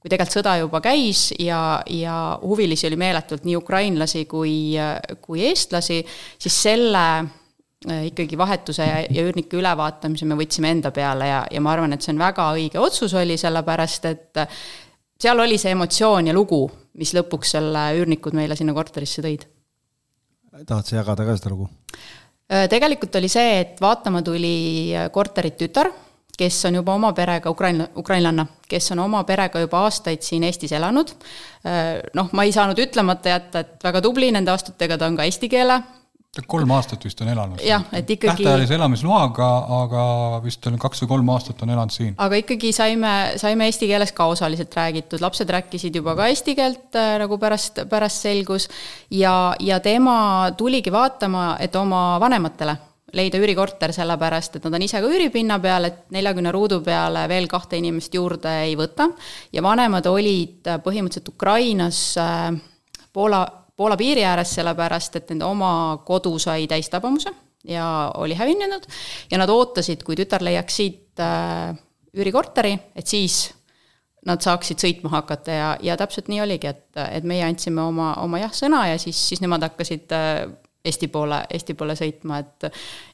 kui 0.00 0.08
tegelikult 0.08 0.38
sõda 0.38 0.54
juba 0.62 0.80
käis 0.84 1.26
ja, 1.38 1.82
ja 1.92 2.14
huvilisi 2.40 2.88
oli 2.88 2.96
meeletult, 3.00 3.44
nii 3.44 3.58
ukrainlasi 3.58 4.24
kui, 4.30 4.54
kui 5.20 5.44
eestlasi, 5.50 6.00
siis 6.40 6.56
selle 6.68 7.04
äh, 7.20 8.06
ikkagi 8.08 8.38
vahetuse 8.40 8.86
ja, 8.86 9.02
ja 9.04 9.24
üürniku 9.28 9.60
ülevaatamise 9.60 10.28
me 10.28 10.38
võtsime 10.40 10.72
enda 10.72 10.92
peale 10.96 11.28
ja, 11.28 11.42
ja 11.52 11.64
ma 11.64 11.74
arvan, 11.74 11.92
et 11.92 12.06
see 12.06 12.14
on 12.14 12.22
väga 12.22 12.48
õige 12.56 12.80
otsus 12.80 13.14
oli, 13.20 13.36
sellepärast 13.40 14.08
et 14.08 14.44
seal 15.20 15.44
oli 15.44 15.60
see 15.60 15.74
emotsioon 15.76 16.32
ja 16.32 16.36
lugu, 16.36 16.64
mis 17.00 17.12
lõpuks 17.16 17.56
selle 17.58 17.90
üürnikud 18.00 18.36
meile 18.38 18.56
sinna 18.56 18.72
korterisse 18.76 19.24
tõid. 19.26 19.44
tahad 20.64 20.88
sa 20.88 20.96
jagada 21.02 21.28
ka 21.28 21.36
seda 21.36 21.52
lugu? 21.52 21.68
Äh, 22.48 22.70
tegelikult 22.72 23.20
oli 23.20 23.28
see, 23.28 23.60
et 23.66 23.84
vaatama 23.84 24.24
tuli 24.24 24.94
korterit 25.12 25.60
tütar, 25.60 25.92
kes 26.40 26.64
on 26.70 26.80
juba 26.80 26.96
oma 26.96 27.12
perega, 27.16 27.52
ukraina, 27.52 27.90
ukrainlanna, 28.00 28.46
kes 28.68 28.92
on 28.94 29.04
oma 29.04 29.22
perega 29.28 29.60
juba 29.60 29.84
aastaid 29.86 30.24
siin 30.24 30.46
Eestis 30.48 30.72
elanud. 30.76 31.12
Äh, 31.66 32.00
noh, 32.16 32.32
ma 32.32 32.48
ei 32.48 32.52
saanud 32.56 32.80
ütlemata 32.80 33.36
jätta, 33.36 33.64
et 33.64 33.88
väga 33.88 34.02
tubli, 34.04 34.32
nende 34.32 34.52
aastatega 34.54 34.98
ta 34.98 35.10
on 35.10 35.18
ka 35.20 35.28
eesti 35.28 35.52
keele 35.52 35.82
kolm 36.46 36.70
aastat 36.70 37.02
vist 37.04 37.20
on 37.24 37.28
elanud. 37.28 37.58
jah, 37.66 37.82
et 37.92 38.10
ikkagi. 38.10 38.44
tähtajalise 38.44 38.76
elamisloaga, 38.76 39.48
aga 39.80 40.02
vist 40.44 40.66
on 40.70 40.78
kaks 40.78 41.02
või 41.02 41.08
kolm 41.10 41.32
aastat 41.34 41.64
on 41.66 41.72
elanud 41.74 41.94
siin. 41.94 42.12
aga 42.22 42.38
ikkagi 42.38 42.70
saime, 42.72 43.14
saime 43.40 43.66
eesti 43.66 43.88
keeles 43.90 44.14
ka 44.14 44.28
osaliselt 44.30 44.76
räägitud, 44.78 45.20
lapsed 45.24 45.50
rääkisid 45.50 45.98
juba 45.98 46.14
ka 46.14 46.28
eesti 46.30 46.54
keelt, 46.54 46.86
äh, 46.94 47.16
nagu 47.24 47.38
pärast, 47.38 47.82
pärast 47.90 48.22
selgus. 48.22 48.68
ja, 49.10 49.56
ja 49.58 49.80
tema 49.80 50.52
tuligi 50.56 50.92
vaatama, 50.94 51.56
et 51.58 51.74
oma 51.76 52.04
vanematele 52.22 52.76
leida 53.16 53.38
üürikorter, 53.38 53.92
sellepärast 53.92 54.56
et 54.56 54.66
nad 54.66 54.76
on 54.78 54.84
ise 54.86 55.00
ka 55.02 55.08
üüripinna 55.10 55.58
peal, 55.62 55.88
et 55.88 56.02
neljakümne 56.14 56.52
ruudu 56.54 56.80
peale 56.84 57.26
veel 57.28 57.48
kahte 57.50 57.78
inimest 57.80 58.14
juurde 58.14 58.52
ei 58.66 58.76
võta. 58.78 59.08
ja 59.52 59.62
vanemad 59.62 60.06
olid 60.06 60.68
põhimõtteliselt 60.84 61.32
Ukrainas 61.34 62.02
äh, 62.18 62.52
Poola 63.12 63.46
Poola 63.80 63.96
piiri 63.96 64.20
ääres, 64.28 64.50
sellepärast 64.58 65.14
et 65.16 65.30
nende 65.32 65.46
oma 65.48 65.70
kodu 66.04 66.34
sai 66.38 66.66
täistabamuse 66.68 67.30
ja 67.64 68.10
oli 68.20 68.34
hävinenud 68.36 68.84
ja 69.30 69.38
nad 69.40 69.48
ootasid, 69.48 70.02
kui 70.04 70.18
tütar 70.20 70.44
leiaks 70.44 70.76
siit 70.76 71.22
äh, 71.24 71.72
üürikorteri, 72.12 72.74
et 72.92 73.08
siis 73.08 73.54
nad 74.28 74.44
saaksid 74.44 74.82
sõitma 74.84 75.14
hakata 75.14 75.56
ja, 75.56 75.70
ja 75.80 75.96
täpselt 75.96 76.28
nii 76.28 76.42
oligi, 76.44 76.68
et, 76.74 76.84
et 77.06 77.24
meie 77.24 77.46
andsime 77.46 77.80
oma, 77.80 78.10
oma 78.20 78.42
jah-sõna 78.42 78.82
ja 78.90 79.00
siis, 79.00 79.16
siis 79.30 79.40
nemad 79.40 79.64
hakkasid 79.64 80.12
äh, 80.12 80.42
Eesti 80.84 81.10
poole, 81.12 81.42
Eesti 81.52 81.74
poole 81.76 81.92
sõitma, 81.98 82.38
et 82.40 82.70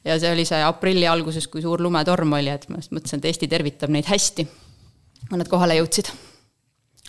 ja 0.07 0.15
see 0.21 0.29
oli 0.31 0.45
see 0.47 0.61
aprilli 0.63 1.07
alguses, 1.09 1.49
kui 1.51 1.63
suur 1.63 1.81
lumetorm 1.83 2.37
oli, 2.37 2.53
et 2.53 2.63
ma 2.71 2.79
mõtlesin, 2.79 3.19
et 3.19 3.27
Eesti 3.27 3.49
tervitab 3.51 3.91
neid 3.91 4.07
hästi. 4.07 4.47
Nad 5.33 5.49
kohale 5.51 5.75
jõudsid. 5.75 6.13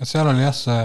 seal 0.03 0.27
oli 0.27 0.43
jah, 0.43 0.57
see 0.57 0.81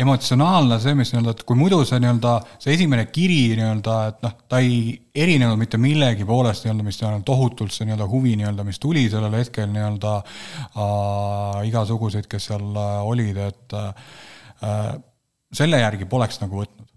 emotsionaalne 0.00 0.78
see, 0.80 0.94
mis 0.96 1.10
nii-öelda, 1.12 1.34
et 1.34 1.42
kui 1.44 1.58
muidu 1.58 1.80
see 1.84 1.98
nii-öelda, 2.00 2.34
see 2.62 2.74
esimene 2.76 3.06
kiri 3.12 3.56
nii-öelda, 3.58 3.96
et 4.12 4.22
noh, 4.24 4.36
ta 4.48 4.60
ei 4.62 4.94
erinenud 5.14 5.58
mitte 5.60 5.80
millegi 5.82 6.24
poolest 6.28 6.64
nii-öelda, 6.64 6.86
mis 6.86 7.00
nii-öelda 7.00 7.26
tohutult 7.26 7.74
see 7.74 7.88
nii-öelda 7.88 8.06
huvi 8.08 8.36
nii-öelda, 8.40 8.64
mis 8.64 8.80
tuli 8.80 9.04
sellel 9.12 9.36
hetkel 9.36 9.68
nii-öelda 9.74 10.14
äh, 10.20 11.66
igasuguseid, 11.68 12.30
kes 12.30 12.48
seal 12.52 12.80
olid, 13.04 13.42
et 13.50 13.76
äh, 13.76 14.94
selle 15.52 15.82
järgi 15.82 16.08
poleks 16.08 16.40
nagu 16.44 16.62
võtnud 16.62 16.89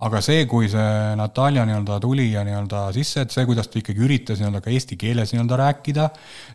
aga 0.00 0.20
see, 0.24 0.44
kui 0.48 0.68
see 0.72 1.14
Natalja 1.18 1.66
nii-öelda 1.68 1.98
tuli 2.00 2.30
ja 2.32 2.40
nii-öelda 2.46 2.86
sisse, 2.96 3.26
et 3.26 3.34
see, 3.34 3.44
kuidas 3.48 3.68
ta 3.68 3.76
ikkagi 3.80 4.00
üritas 4.00 4.40
nii-öelda 4.40 4.62
ka 4.64 4.72
eesti 4.72 4.96
keeles 5.00 5.34
nii-öelda 5.34 5.58
rääkida, 5.60 6.06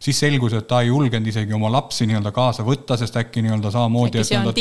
siis 0.01 0.17
selgus, 0.23 0.55
et 0.57 0.65
ta 0.69 0.79
ei 0.81 0.89
julgenud 0.89 1.29
isegi 1.29 1.53
oma 1.53 1.69
lapsi 1.73 2.07
nii-öelda 2.09 2.33
kaasa 2.33 2.65
võtta, 2.65 2.97
sest 2.97 3.19
äkki 3.21 3.43
nii-öelda 3.45 3.69
samamoodi, 3.75 4.23
et 4.23 4.33
nii-öelda 4.33 4.55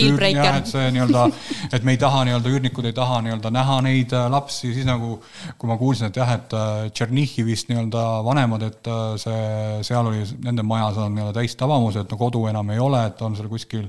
et 0.60 0.70
see 0.74 0.92
nii-öelda, 0.98 1.24
et 1.78 1.88
me 1.88 1.96
ei 1.96 2.02
taha 2.04 2.22
nii-öelda, 2.28 2.54
üürnikud 2.58 2.90
ei 2.90 2.96
taha 3.00 3.22
nii-öelda 3.24 3.54
näha 3.56 3.80
neid 3.88 4.12
äh, 4.12 4.28
lapsi, 4.36 4.74
siis 4.76 4.88
nagu 4.88 5.16
kui 5.56 5.72
ma 5.72 5.80
kuulsin, 5.80 6.12
et 6.12 6.20
jah, 6.20 6.36
et 6.36 6.52
äh, 6.52 6.86
Tšernihhivist 6.92 7.72
nii-öelda 7.72 8.06
vanemad, 8.28 8.68
et 8.68 8.92
äh, 8.92 9.04
see, 9.22 9.44
seal 9.88 10.12
oli, 10.12 10.26
nende 10.44 10.66
majas 10.66 11.00
on 11.00 11.16
nii-öelda 11.16 11.38
täistabamus, 11.40 12.02
et 12.02 12.12
no 12.12 12.20
kodu 12.20 12.44
enam 12.52 12.76
ei 12.76 12.84
ole, 12.84 13.06
et 13.08 13.24
on 13.24 13.36
seal 13.38 13.48
kuskil 13.52 13.88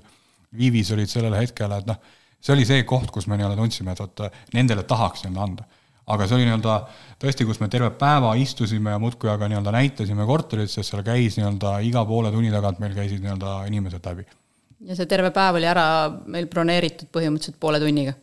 Viivis 0.56 0.88
olid 0.96 1.12
sellel 1.12 1.34
hetkel, 1.36 1.74
et 1.76 1.90
noh 1.90 2.15
see 2.46 2.54
oli 2.54 2.68
see 2.68 2.86
koht, 2.88 3.10
kus 3.14 3.26
me 3.30 3.40
nii-öelda 3.40 3.58
tundsime, 3.58 3.96
et 3.96 4.04
vot 4.04 4.26
nendele 4.54 4.86
tahaks 4.88 5.26
nii-öelda 5.26 5.48
anda. 5.48 5.68
aga 6.14 6.28
see 6.30 6.38
oli 6.38 6.46
nii-öelda 6.46 6.74
tõesti, 7.22 7.48
kus 7.50 7.60
me 7.64 7.70
terve 7.74 7.90
päeva 7.98 8.36
istusime 8.38 8.94
ja 8.94 9.02
muudkui 9.02 9.32
aga 9.32 9.50
nii-öelda 9.50 9.74
näitasime 9.74 10.28
korterit, 10.30 10.70
sest 10.70 10.94
seal 10.94 11.02
käis 11.06 11.40
nii-öelda 11.40 11.80
iga 11.88 12.04
poole 12.06 12.30
tunni 12.34 12.54
tagant 12.54 12.82
meil 12.84 12.94
käisid 12.98 13.24
nii-öelda 13.24 13.58
inimesed 13.72 14.06
läbi. 14.12 14.28
ja 14.86 14.98
see 15.00 15.10
terve 15.10 15.34
päev 15.34 15.58
oli 15.58 15.70
ära 15.70 15.88
meil 16.30 16.50
broneeritud 16.52 17.10
põhimõtteliselt 17.16 17.58
poole 17.60 17.82
tunniga. 17.82 18.14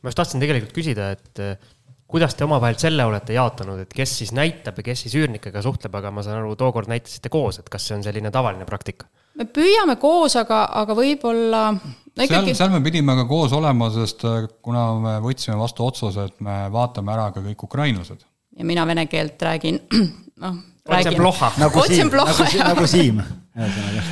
ma 0.00 0.12
just 0.12 0.22
tahtsin 0.22 0.40
tegelikult 0.40 0.72
küsida, 0.78 1.10
et 1.18 1.44
eh, 1.44 1.68
kuidas 2.08 2.34
te 2.38 2.48
omavahel 2.48 2.80
selle 2.80 3.04
olete 3.04 3.36
jaotanud, 3.36 3.84
et 3.84 3.92
kes 3.92 4.16
siis 4.22 4.32
näitab 4.32 4.80
ja 4.80 4.88
kes 4.88 5.04
siis 5.04 5.18
üürnikega 5.20 5.60
suhtleb, 5.62 5.94
aga 6.00 6.14
ma 6.14 6.24
saan 6.24 6.40
aru, 6.40 6.56
tookord 6.56 6.88
näitasite 6.88 7.28
koos, 7.28 7.60
et 7.60 7.68
kas 7.68 7.90
see 7.90 7.98
on 7.98 8.06
selline 8.06 8.32
tavaline 8.32 8.64
praktika? 8.64 9.10
Me 9.36 9.46
püüame 9.58 9.96
koos, 10.00 10.36
aga, 10.40 10.64
aga 10.82 10.96
võib-olla 10.96 11.62
no 11.72 12.24
ikkagi... 12.24 12.52
seal, 12.52 12.60
seal 12.62 12.72
me 12.74 12.82
pidime 12.84 13.16
ka 13.20 13.26
koos 13.28 13.54
olema, 13.56 13.90
sest 13.94 14.24
äh, 14.28 14.46
kuna 14.64 14.86
me 15.02 15.16
võtsime 15.24 15.58
vastu 15.60 15.86
otsuse, 15.86 16.28
et 16.30 16.40
me 16.44 16.64
vaatame 16.72 17.14
ära 17.16 17.30
ka 17.34 17.44
kõik 17.44 17.66
ukrainlased. 17.68 18.24
ja 18.56 18.68
mina 18.68 18.86
vene 18.88 19.06
keelt 19.10 19.42
räägin, 19.42 19.82
noh. 20.44 20.62
otse 20.86 21.16
ploha. 21.16 21.52
nagu 21.60 21.88
Siim, 21.88 22.12
nagu, 22.12 22.48
nagu 22.62 22.86
Siim, 22.90 23.20
ühesõnaga 23.56 24.06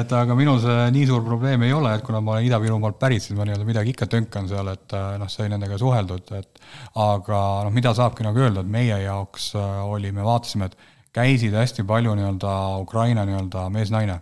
et 0.00 0.12
aga 0.14 0.36
minul 0.38 0.60
see 0.62 0.84
nii 0.94 1.08
suur 1.08 1.24
probleem 1.26 1.64
ei 1.66 1.72
ole, 1.74 1.96
et 1.98 2.04
kuna 2.06 2.20
ma 2.22 2.36
olen 2.36 2.46
Ida-Virumaalt 2.46 2.98
pärit, 3.00 3.24
siis 3.24 3.34
ma 3.34 3.42
nii-öelda 3.42 3.66
midagi 3.66 3.90
ikka 3.90 4.06
tönkan 4.06 4.46
seal, 4.48 4.70
et 4.70 4.94
äh, 4.94 5.16
noh, 5.18 5.28
sai 5.32 5.50
nendega 5.50 5.78
suheldud, 5.80 6.30
et 6.38 6.62
aga 6.94 7.42
noh, 7.66 7.74
mida 7.74 7.92
saabki 7.98 8.24
nagu 8.26 8.38
öelda, 8.38 8.62
et 8.62 8.70
meie 8.70 9.02
jaoks 9.02 9.50
äh, 9.58 9.84
oli, 9.90 10.14
me 10.14 10.24
vaatasime, 10.24 10.70
et 10.70 10.78
käisid 11.12 11.56
hästi 11.58 11.82
palju 11.90 12.14
nii-öelda 12.14 12.56
Ukraina 12.86 13.26
nii-öelda 13.26 13.66
mees-naine 13.74 14.20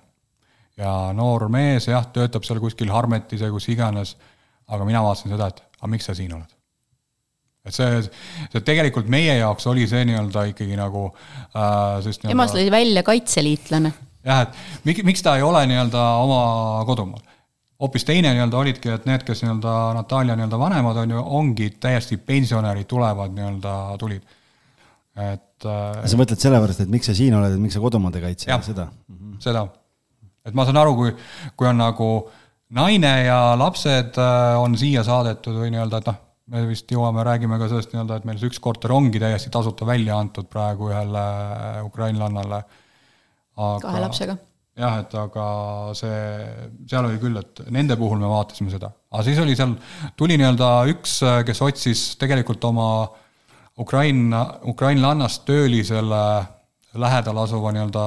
ja 0.78 0.92
noor 1.16 1.48
mees 1.52 1.88
jah, 1.90 2.06
töötab 2.14 2.46
seal 2.46 2.60
kuskil 2.62 2.92
Harmetis 2.94 3.42
ja 3.42 3.50
kus 3.52 3.68
iganes, 3.72 4.14
aga 4.70 4.86
mina 4.88 5.02
vaatasin 5.04 5.34
seda, 5.34 5.50
et 5.50 5.62
aga 5.80 5.90
miks 5.94 6.08
sa 6.08 6.16
siin 6.18 6.34
oled? 6.36 6.54
et 7.68 7.74
see, 7.74 8.02
see 8.52 8.64
tegelikult 8.64 9.10
meie 9.12 9.34
jaoks 9.40 9.66
oli 9.68 9.86
see 9.90 10.04
nii-öelda 10.08 10.46
ikkagi 10.54 10.76
nagu 10.78 11.08
äh, 11.10 11.98
sest 12.04 12.22
nii-öelda 12.22 12.34
temast 12.34 12.56
lõi 12.56 12.68
välja 12.72 13.02
kaitseliitlane. 13.04 13.90
jah, 14.28 14.46
et 14.46 14.86
miks, 14.88 15.02
miks 15.08 15.24
ta 15.26 15.34
ei 15.36 15.44
ole 15.44 15.64
nii-öelda 15.68 16.04
oma 16.22 16.40
kodumaal. 16.88 17.24
hoopis 17.82 18.06
teine 18.08 18.32
nii-öelda 18.36 18.62
olidki, 18.62 18.92
et 18.94 19.10
need, 19.10 19.26
kes 19.26 19.42
nii-öelda 19.44 19.74
Natalja 19.98 20.38
nii-öelda 20.38 20.62
vanemad 20.62 21.02
on 21.02 21.16
ju, 21.16 21.26
ongi 21.40 21.72
täiesti 21.82 22.16
pensionärid, 22.30 22.88
tulevad 22.88 23.34
nii-öelda 23.36 23.74
tulid. 24.00 24.22
et 25.18 25.68
äh, 25.68 26.06
sa 26.06 26.22
mõtled 26.22 26.40
sellepärast, 26.46 26.86
et 26.86 26.94
miks 26.94 27.10
sa 27.10 27.18
siin 27.18 27.36
oled, 27.36 27.58
et 27.58 27.66
miks 27.66 27.76
sa 27.76 27.84
kodumaad 27.84 28.16
ei 28.16 28.30
kaitse, 28.30 28.62
seda? 28.70 28.88
seda 29.42 29.66
et 30.48 30.56
ma 30.56 30.66
saan 30.66 30.80
aru, 30.80 30.94
kui, 30.98 31.14
kui 31.56 31.68
on 31.70 31.80
nagu 31.80 32.10
naine 32.76 33.12
ja 33.24 33.38
lapsed 33.58 34.18
äh, 34.20 34.56
on 34.60 34.76
siia 34.78 35.04
saadetud 35.06 35.56
või 35.56 35.70
nii-öelda, 35.72 36.00
et 36.00 36.10
noh, 36.10 36.18
me 36.52 36.64
vist 36.68 36.90
jõuame, 36.92 37.24
räägime 37.26 37.58
ka 37.60 37.68
sellest 37.70 37.94
nii-öelda, 37.94 38.18
et 38.18 38.28
meil 38.28 38.40
see 38.40 38.50
üks 38.50 38.60
korter 38.64 38.92
ongi 38.96 39.20
täiesti 39.20 39.52
tasuta 39.52 39.88
välja 39.88 40.18
antud 40.20 40.48
praegu 40.52 40.90
ühele 40.92 41.24
äh, 41.24 41.80
ukrainlannale. 41.86 42.62
kahe 43.56 44.02
lapsega. 44.04 44.36
jah, 44.78 44.98
et 45.02 45.14
aga 45.18 45.46
see, 45.98 46.18
seal 46.90 47.08
oli 47.08 47.20
küll, 47.22 47.40
et 47.40 47.64
nende 47.74 47.96
puhul 48.00 48.20
me 48.20 48.28
vaatasime 48.30 48.70
seda, 48.72 48.92
aga 49.12 49.24
siis 49.26 49.40
oli 49.42 49.56
seal, 49.58 49.74
tuli 50.16 50.36
nii-öelda 50.40 50.70
üks, 50.92 51.22
äh, 51.24 51.40
kes 51.48 51.64
otsis 51.64 52.04
tegelikult 52.20 52.64
oma 52.68 52.90
Ukraina, 53.78 54.58
ukrainlannast 54.66 55.44
töölisele 55.46 56.22
lähedal 56.98 57.36
asuva 57.44 57.72
nii-öelda 57.72 58.04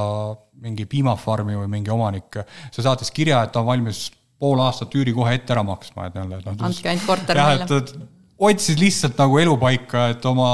mingi 0.62 0.88
piimafarmi 0.90 1.58
või 1.60 1.70
mingi 1.72 1.94
omanik, 1.94 2.42
see 2.72 2.86
saatis 2.86 3.12
kirja, 3.14 3.44
et 3.46 3.54
ta 3.54 3.64
on 3.64 3.70
valmis 3.72 4.10
pool 4.42 4.62
aastat 4.64 4.94
üüri 4.98 5.14
kohe 5.14 5.36
ette 5.38 5.54
ära 5.56 5.64
maksma, 5.66 6.10
et 6.10 6.18
et 6.22 6.34
noh. 6.34 6.66
andke 6.68 6.92
ainult 6.92 7.08
korter 7.08 7.38
meile. 7.38 7.82
otsis 8.42 8.80
lihtsalt 8.82 9.20
nagu 9.22 9.38
elupaika, 9.42 10.08
et 10.16 10.26
oma 10.26 10.52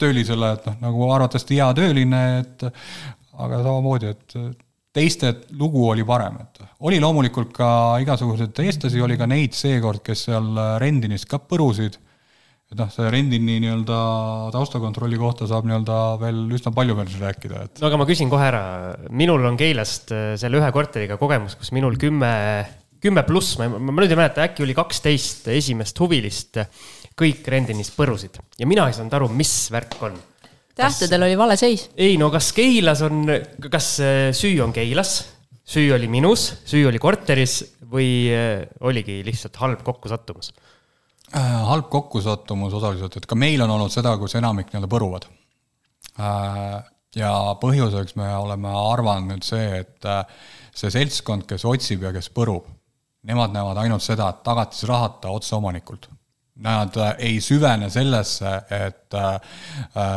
töölisele, 0.00 0.52
et 0.56 0.68
noh, 0.70 0.78
nagu 0.88 1.08
arvatavasti 1.12 1.60
hea 1.60 1.70
tööline, 1.76 2.22
et 2.40 2.68
aga 3.42 3.62
samamoodi, 3.64 4.12
et 4.12 4.38
teiste 4.92 5.34
lugu 5.56 5.84
oli 5.88 6.04
parem, 6.08 6.38
et 6.44 6.64
oli 6.88 7.00
loomulikult 7.00 7.52
ka 7.56 7.68
igasuguseid 8.04 8.58
eestlasi, 8.64 9.00
oli 9.00 9.16
ka 9.20 9.28
neid 9.28 9.56
seekord, 9.56 10.02
kes 10.04 10.26
seal 10.28 10.56
Rendinis 10.80 11.24
ka 11.28 11.40
põrusid 11.40 12.00
et 12.72 12.78
noh, 12.80 12.88
see 12.88 13.08
Rendini 13.12 13.58
nii-öelda 13.60 13.96
taustakontrolli 14.54 15.18
kohta 15.20 15.46
saab 15.48 15.66
nii-öelda 15.68 15.96
veel 16.22 16.38
üsna 16.56 16.72
palju 16.74 16.96
veel 16.96 17.10
rääkida, 17.20 17.64
et. 17.66 17.82
no 17.82 17.88
aga 17.90 17.98
ma 18.00 18.06
küsin 18.08 18.32
kohe 18.32 18.46
ära, 18.48 18.62
minul 19.12 19.44
on 19.48 19.58
Keilast 19.60 20.12
äh, 20.16 20.32
selle 20.40 20.60
ühe 20.60 20.70
korteriga 20.72 21.18
kogemus, 21.20 21.58
kus 21.60 21.72
minul 21.76 21.98
kümme, 22.00 22.32
kümme 23.04 23.26
pluss, 23.28 23.58
ma, 23.60 23.68
ma 23.68 23.92
nüüd 23.98 24.14
ei 24.14 24.18
mäleta, 24.18 24.46
äkki 24.48 24.64
oli 24.64 24.76
kaksteist 24.78 25.50
esimest 25.52 26.00
huvilist, 26.00 26.62
kõik 27.18 27.44
Rendinis 27.52 27.92
põrusid 27.92 28.40
ja 28.60 28.68
mina 28.68 28.88
ei 28.88 28.96
saanud 28.96 29.20
aru, 29.20 29.28
mis 29.36 29.52
värk 29.74 29.98
on. 30.08 30.16
tähtedel 30.78 31.28
oli 31.28 31.36
vale 31.36 31.60
seis. 31.60 31.90
ei 32.00 32.16
no 32.20 32.32
kas 32.32 32.54
Keilas 32.56 33.04
on, 33.04 33.26
kas 33.68 33.94
äh, 34.00 34.24
süü 34.36 34.56
on 34.64 34.72
Keilas, 34.72 35.18
süü 35.68 35.92
oli 35.92 36.08
minus, 36.08 36.48
süü 36.64 36.86
oli 36.88 37.02
korteris 37.02 37.60
või 37.92 38.32
äh, 38.32 38.64
oligi 38.80 39.20
lihtsalt 39.28 39.60
halb 39.60 39.84
kokkusattumus 39.84 40.54
halb 41.40 41.88
kokkusattumus 41.90 42.74
osaliselt, 42.76 43.16
et 43.16 43.26
ka 43.26 43.36
meil 43.38 43.62
on 43.64 43.70
olnud 43.72 43.92
seda, 43.92 44.14
kus 44.20 44.36
enamik 44.36 44.72
nii-öelda 44.72 44.90
põruvad. 44.90 45.28
Äh, 46.20 46.82
ja 47.16 47.32
põhjuseks 47.60 48.16
me 48.20 48.28
oleme 48.36 48.72
arvanud 48.92 49.32
nüüd 49.32 49.46
see, 49.46 49.80
et 49.80 50.08
äh, 50.08 50.24
see 50.76 50.92
seltskond, 50.92 51.46
kes 51.48 51.64
otsib 51.68 52.04
ja 52.04 52.12
kes 52.12 52.28
põrub, 52.34 52.66
nemad 53.28 53.54
näevad 53.54 53.80
ainult 53.84 54.04
seda, 54.04 54.28
et 54.32 54.42
tagatisrahata 54.44 55.32
otse 55.32 55.56
omanikult. 55.56 56.08
Nad 56.62 56.96
ei 57.16 57.38
süvene 57.40 57.88
sellesse, 57.90 58.50
et 58.76 59.14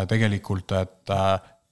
tegelikult, 0.10 0.74
et 0.76 1.14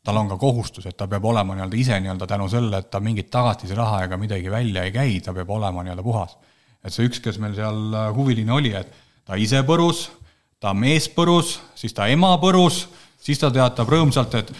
tal 0.07 0.19
on 0.21 0.29
ka 0.31 0.37
kohustus, 0.39 0.87
et 0.87 0.95
ta 0.97 1.07
peab 1.11 1.25
olema 1.27 1.57
nii-öelda 1.57 1.77
ise 1.77 1.97
nii-öelda 1.99 2.27
tänu 2.31 2.47
selle, 2.49 2.79
et 2.79 2.89
ta 2.89 3.01
mingit 3.03 3.27
tagatisraha 3.31 4.05
ega 4.05 4.17
midagi 4.17 4.51
välja 4.51 4.85
ei 4.87 4.93
käi, 4.95 5.19
ta 5.25 5.35
peab 5.35 5.51
olema 5.51 5.83
nii-öelda 5.83 6.05
puhas. 6.05 6.37
et 6.83 6.95
see 6.95 7.07
üks, 7.07 7.19
kes 7.23 7.39
meil 7.39 7.53
seal 7.55 7.95
huviline 8.15 8.51
oli, 8.51 8.71
et 8.75 9.02
ta 9.27 9.37
ise 9.39 9.63
põrus, 9.67 10.07
ta 10.59 10.73
mees 10.77 11.09
põrus, 11.11 11.57
siis 11.79 11.95
ta 11.95 12.07
ema 12.11 12.33
põrus, 12.41 12.85
siis 13.23 13.39
ta 13.39 13.51
teatab 13.53 13.91
rõõmsalt, 13.91 14.35
et 14.39 14.51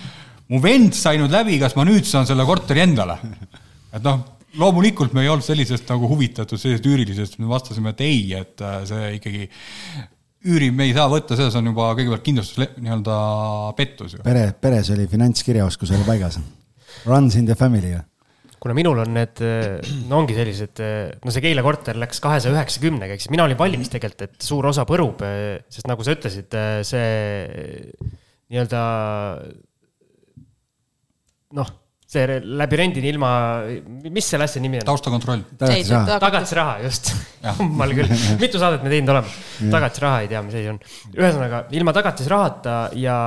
mu 0.52 0.62
vend 0.64 0.96
sai 0.98 1.20
nüüd 1.22 1.34
läbi, 1.34 1.60
kas 1.62 1.76
ma 1.78 1.86
nüüd 1.88 2.08
saan 2.08 2.28
selle 2.30 2.46
korteri 2.48 2.84
endale? 2.86 3.20
et 3.94 4.02
noh, 4.04 4.24
loomulikult 4.60 5.14
me 5.14 5.24
ei 5.26 5.32
olnud 5.34 5.46
sellisest 5.46 5.90
nagu 5.90 6.10
huvitatud, 6.10 6.60
sellisest 6.60 6.90
üürilisest, 6.90 7.38
me 7.42 7.50
vastasime, 7.52 7.94
et 7.94 8.04
ei, 8.06 8.26
et 8.38 8.64
äh, 8.64 8.82
see 8.90 9.14
ikkagi 9.20 9.48
üüri 10.54 10.72
me 10.76 10.88
ei 10.90 10.96
saa 10.96 11.08
võtta, 11.12 11.38
selles 11.40 11.56
on 11.60 11.72
juba 11.72 11.92
kõigepealt 11.98 12.26
kindlustus 12.26 12.74
nii-öelda 12.76 13.18
pettus 13.78 14.18
ju. 14.18 14.24
pere, 14.26 14.50
peres 14.60 14.92
oli 14.94 15.08
finantskirjaoskus 15.12 15.94
oli 15.96 16.08
paigas. 16.08 16.40
Runs 17.08 17.36
in 17.40 17.48
the 17.48 17.56
family 17.58 17.96
kuna 18.64 18.76
minul 18.78 19.02
on 19.04 19.12
need, 19.18 19.42
no 20.08 20.22
ongi 20.22 20.38
sellised, 20.38 20.80
no 21.20 21.34
see 21.36 21.44
Keila 21.44 21.66
korter 21.66 22.00
läks 22.00 22.22
kahesaja 22.24 22.56
üheksakümnega, 22.56 23.18
ehk 23.18 23.26
siis 23.26 23.34
mina 23.34 23.44
olin 23.44 23.60
valmis 23.60 23.92
tegelikult, 23.92 24.24
et 24.24 24.48
suur 24.48 24.70
osa 24.72 24.86
põrub, 24.88 25.20
sest 25.68 25.90
nagu 25.92 26.06
sa 26.06 26.16
ütlesid, 26.16 26.56
see 26.88 27.08
nii-öelda 28.54 28.84
noh, 31.60 31.74
see 32.14 32.40
labürindini 32.62 33.10
ilma, 33.14 33.32
mis 34.14 34.30
selle 34.30 34.48
asja 34.48 34.62
nimi 34.64 34.80
on? 34.82 34.88
taustakontroll. 34.88 35.44
tagatisraha, 35.58 36.78
just. 36.86 37.14
jummal 37.60 37.94
küll, 37.98 38.14
mitu 38.42 38.62
saadet 38.62 38.86
me 38.86 38.94
teinud 38.94 39.14
oleme. 39.16 39.36
tagatisraha 39.74 40.24
ei 40.24 40.32
tea, 40.32 40.46
mis 40.46 40.58
asi 40.60 40.72
on. 40.72 40.80
ühesõnaga 41.18 41.66
ilma 41.78 41.96
tagatisrahata 41.96 42.78
ja 43.02 43.18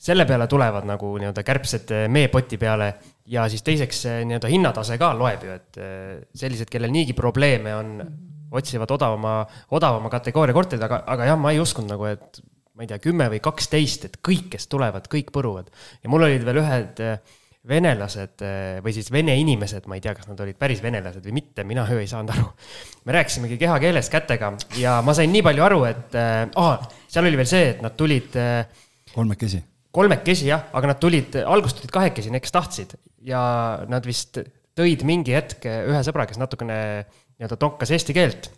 selle 0.00 0.24
peale 0.28 0.48
tulevad 0.50 0.88
nagu 0.88 1.14
nii-öelda 1.20 1.44
kärbsed 1.44 1.92
meepoti 2.12 2.58
peale 2.60 2.94
ja 3.30 3.46
siis 3.50 3.64
teiseks 3.66 4.04
see 4.06 4.22
nii-öelda 4.26 4.50
hinnatase 4.50 4.98
ka 5.00 5.12
loeb 5.16 5.44
ju, 5.46 5.56
et 5.60 5.80
eh, 5.80 6.14
sellised, 6.36 6.70
kellel 6.72 6.92
niigi 6.94 7.14
probleeme 7.16 7.74
on, 7.76 7.98
otsivad 8.56 8.90
odavama, 8.96 9.34
odavama 9.76 10.10
kategooria 10.12 10.56
korterid, 10.56 10.82
aga, 10.82 11.04
aga 11.14 11.28
jah, 11.30 11.38
ma 11.38 11.52
ei 11.54 11.60
uskunud 11.62 11.92
nagu, 11.92 12.08
et 12.10 12.40
ma 12.74 12.86
ei 12.86 12.90
tea, 12.90 12.98
kümme 13.02 13.28
või 13.30 13.42
kaksteist, 13.44 14.08
et 14.08 14.16
kõik, 14.24 14.48
kes 14.56 14.66
tulevad, 14.72 15.06
kõik 15.12 15.30
põruvad. 15.34 15.70
ja 16.02 16.10
mul 16.10 16.26
olid 16.26 16.46
veel 16.48 16.62
ühed 16.64 17.04
eh, 17.04 17.20
venelased 17.68 18.44
eh, 18.46 18.78
või 18.84 18.94
siis 18.96 19.10
vene 19.12 19.34
inimesed, 19.36 19.84
ma 19.90 19.98
ei 19.98 20.04
tea, 20.04 20.14
kas 20.16 20.30
nad 20.30 20.38
olid 20.40 20.56
päris 20.60 20.80
venelased 20.80 21.24
või 21.26 21.34
mitte, 21.42 21.64
mina 21.68 21.84
ju 21.90 21.98
ei 22.00 22.08
saanud 22.08 22.32
aru. 22.32 22.46
me 23.04 23.16
rääkisimegi 23.18 23.58
kehakeeles 23.60 24.08
kätega 24.12 24.54
ja 24.80 25.00
ma 25.04 25.14
sain 25.16 25.32
nii 25.32 25.44
palju 25.44 25.66
aru, 25.66 25.82
et 25.90 26.16
äh, 26.16 26.86
seal 27.08 27.28
oli 27.28 27.40
veel 27.40 27.50
see, 27.50 27.74
et 27.74 27.82
nad 27.84 27.96
tulid 27.98 28.38
äh,. 28.40 28.64
kolmekesi 29.12 29.60
kolmekesi 29.94 30.46
jah, 30.46 30.68
aga 30.76 30.92
nad 30.92 31.00
tulid, 31.02 31.36
alguses 31.42 31.78
tulid 31.78 31.92
kahekesi, 31.94 32.30
need, 32.30 32.44
kes 32.44 32.54
tahtsid 32.54 32.94
ja 33.26 33.42
nad 33.90 34.06
vist 34.06 34.38
tõid 34.78 35.02
mingi 35.06 35.34
hetk 35.34 35.66
ühe 35.66 36.02
sõbra, 36.06 36.28
kes 36.30 36.38
natukene 36.40 36.78
nii-öelda 37.40 37.58
tonkas 37.60 37.90
eesti 37.96 38.14
keelt. 38.16 38.50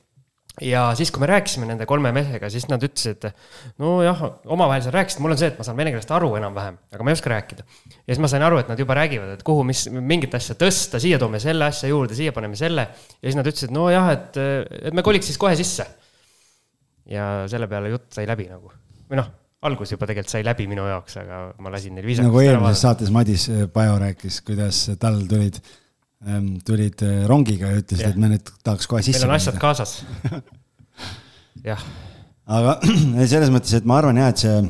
Ja 0.61 0.83
siis, 0.99 1.11
kui 1.13 1.23
me 1.23 1.29
rääkisime 1.31 1.67
nende 1.69 1.87
kolme 1.89 2.13
mehega, 2.13 2.51
siis 2.53 2.67
nad 2.69 2.83
ütlesid, 2.85 3.25
et 3.25 3.81
nojah, 3.81 4.21
omavahel 4.53 4.85
seal 4.85 4.95
rääkisid, 4.95 5.23
mul 5.25 5.33
on 5.33 5.41
see, 5.41 5.49
et 5.53 5.59
ma 5.61 5.65
saan 5.67 5.79
vene 5.79 5.95
keelest 5.95 6.13
aru 6.13 6.35
enam-vähem, 6.37 6.77
aga 6.93 7.07
ma 7.07 7.13
ei 7.13 7.17
oska 7.17 7.33
rääkida. 7.33 7.65
ja 7.65 8.11
siis 8.11 8.21
ma 8.23 8.29
sain 8.29 8.45
aru, 8.45 8.61
et 8.61 8.69
nad 8.69 8.81
juba 8.81 8.97
räägivad, 8.99 9.33
et 9.39 9.45
kuhu, 9.47 9.65
mis, 9.69 9.87
mingit 9.89 10.35
asja 10.37 10.57
tõsta, 10.61 11.01
siia 11.03 11.21
toome 11.23 11.41
selle 11.43 11.71
asja 11.71 11.89
juurde, 11.89 12.17
siia 12.19 12.37
paneme 12.37 12.59
selle. 12.61 12.89
ja 12.93 13.25
siis 13.25 13.39
nad 13.39 13.49
ütlesid, 13.49 13.73
nojah, 13.73 14.13
et, 14.13 14.41
et 14.91 14.97
me 14.97 15.05
koliks 15.07 15.33
siis 15.33 15.41
kohe 15.41 15.57
sisse. 15.59 15.89
ja 17.09 17.31
selle 17.51 17.67
peale 17.71 17.95
jutt 17.95 18.13
sai 18.15 18.29
läbi 18.29 18.51
nagu, 18.53 18.75
või 19.09 19.23
noh 19.23 19.39
algus 19.63 19.93
juba 19.95 20.09
tegelikult 20.11 20.33
sai 20.33 20.43
läbi 20.43 20.67
minu 20.67 20.85
jaoks, 20.89 21.17
aga 21.23 21.43
ma 21.63 21.71
lasin 21.71 21.95
neil 21.95 22.07
viisakalt. 22.07 22.33
nagu 22.33 22.41
eelmises 22.43 22.83
saates 22.83 23.13
Madis 23.15 23.47
Pajo 23.73 23.95
rääkis, 24.03 24.41
kuidas 24.43 24.89
tal 25.01 25.21
tulid 25.31 25.61
tulid 26.67 27.03
äh, 27.07 27.25
rongiga 27.31 27.73
ja 27.73 27.81
ütlesid, 27.83 28.13
et 28.13 28.21
me 28.21 28.31
nüüd 28.33 28.53
tahaks 28.65 28.89
kohe 28.91 29.03
sisse. 29.05 29.25
meil 29.25 29.35
on 29.35 29.41
asjad 29.41 29.59
kaasas. 29.63 29.97
jah. 31.71 31.83
aga 32.47 32.79
selles 33.33 33.51
mõttes, 33.55 33.75
et 33.79 33.89
ma 33.89 33.99
arvan 33.99 34.21
jah, 34.21 34.31
et 34.31 34.45
see, 34.45 34.61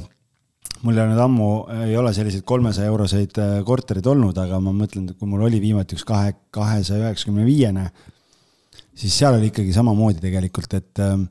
mul 0.82 0.96
ei 0.96 1.04
ole 1.04 1.12
nüüd 1.12 1.22
ammu, 1.26 1.50
ei 1.88 1.98
ole 2.00 2.14
selliseid 2.16 2.46
kolmesaja 2.48 2.88
euroseid 2.92 3.42
äh, 3.42 3.54
korterid 3.68 4.08
olnud, 4.08 4.38
aga 4.40 4.62
ma 4.64 4.74
mõtlen, 4.76 5.10
et 5.10 5.20
kui 5.20 5.28
mul 5.28 5.44
oli 5.48 5.60
viimati 5.62 5.98
üks 5.98 6.06
kahe, 6.08 6.34
kahesaja 6.54 7.10
üheksakümne 7.10 7.46
viiene, 7.48 7.90
siis 8.96 9.14
seal 9.16 9.36
oli 9.36 9.52
ikkagi 9.52 9.76
samamoodi 9.76 10.24
tegelikult, 10.24 10.80
et 10.80 11.04
ähm, 11.04 11.28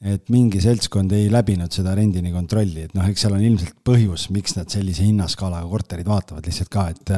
et 0.00 0.30
mingi 0.32 0.62
seltskond 0.64 1.12
ei 1.12 1.26
läbinud 1.28 1.74
seda 1.76 1.92
rendini 1.92 2.30
kontrolli, 2.32 2.86
et 2.86 2.94
noh, 2.96 3.04
eks 3.04 3.26
seal 3.26 3.34
on 3.36 3.42
ilmselt 3.44 3.74
põhjus, 3.84 4.30
miks 4.32 4.56
nad 4.56 4.72
sellise 4.72 5.04
hinnaskaalaga 5.04 5.68
korterid 5.68 6.08
vaatavad 6.08 6.46
lihtsalt 6.48 6.70
ka, 6.72 6.86
et 6.94 7.12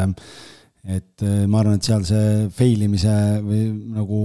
et 0.82 1.22
äh, 1.22 1.44
ma 1.46 1.60
arvan, 1.62 1.78
et 1.78 1.86
seal 1.86 2.06
see 2.06 2.48
fail 2.54 2.86
imise 2.88 3.14
või 3.44 3.66
nagu 3.94 4.22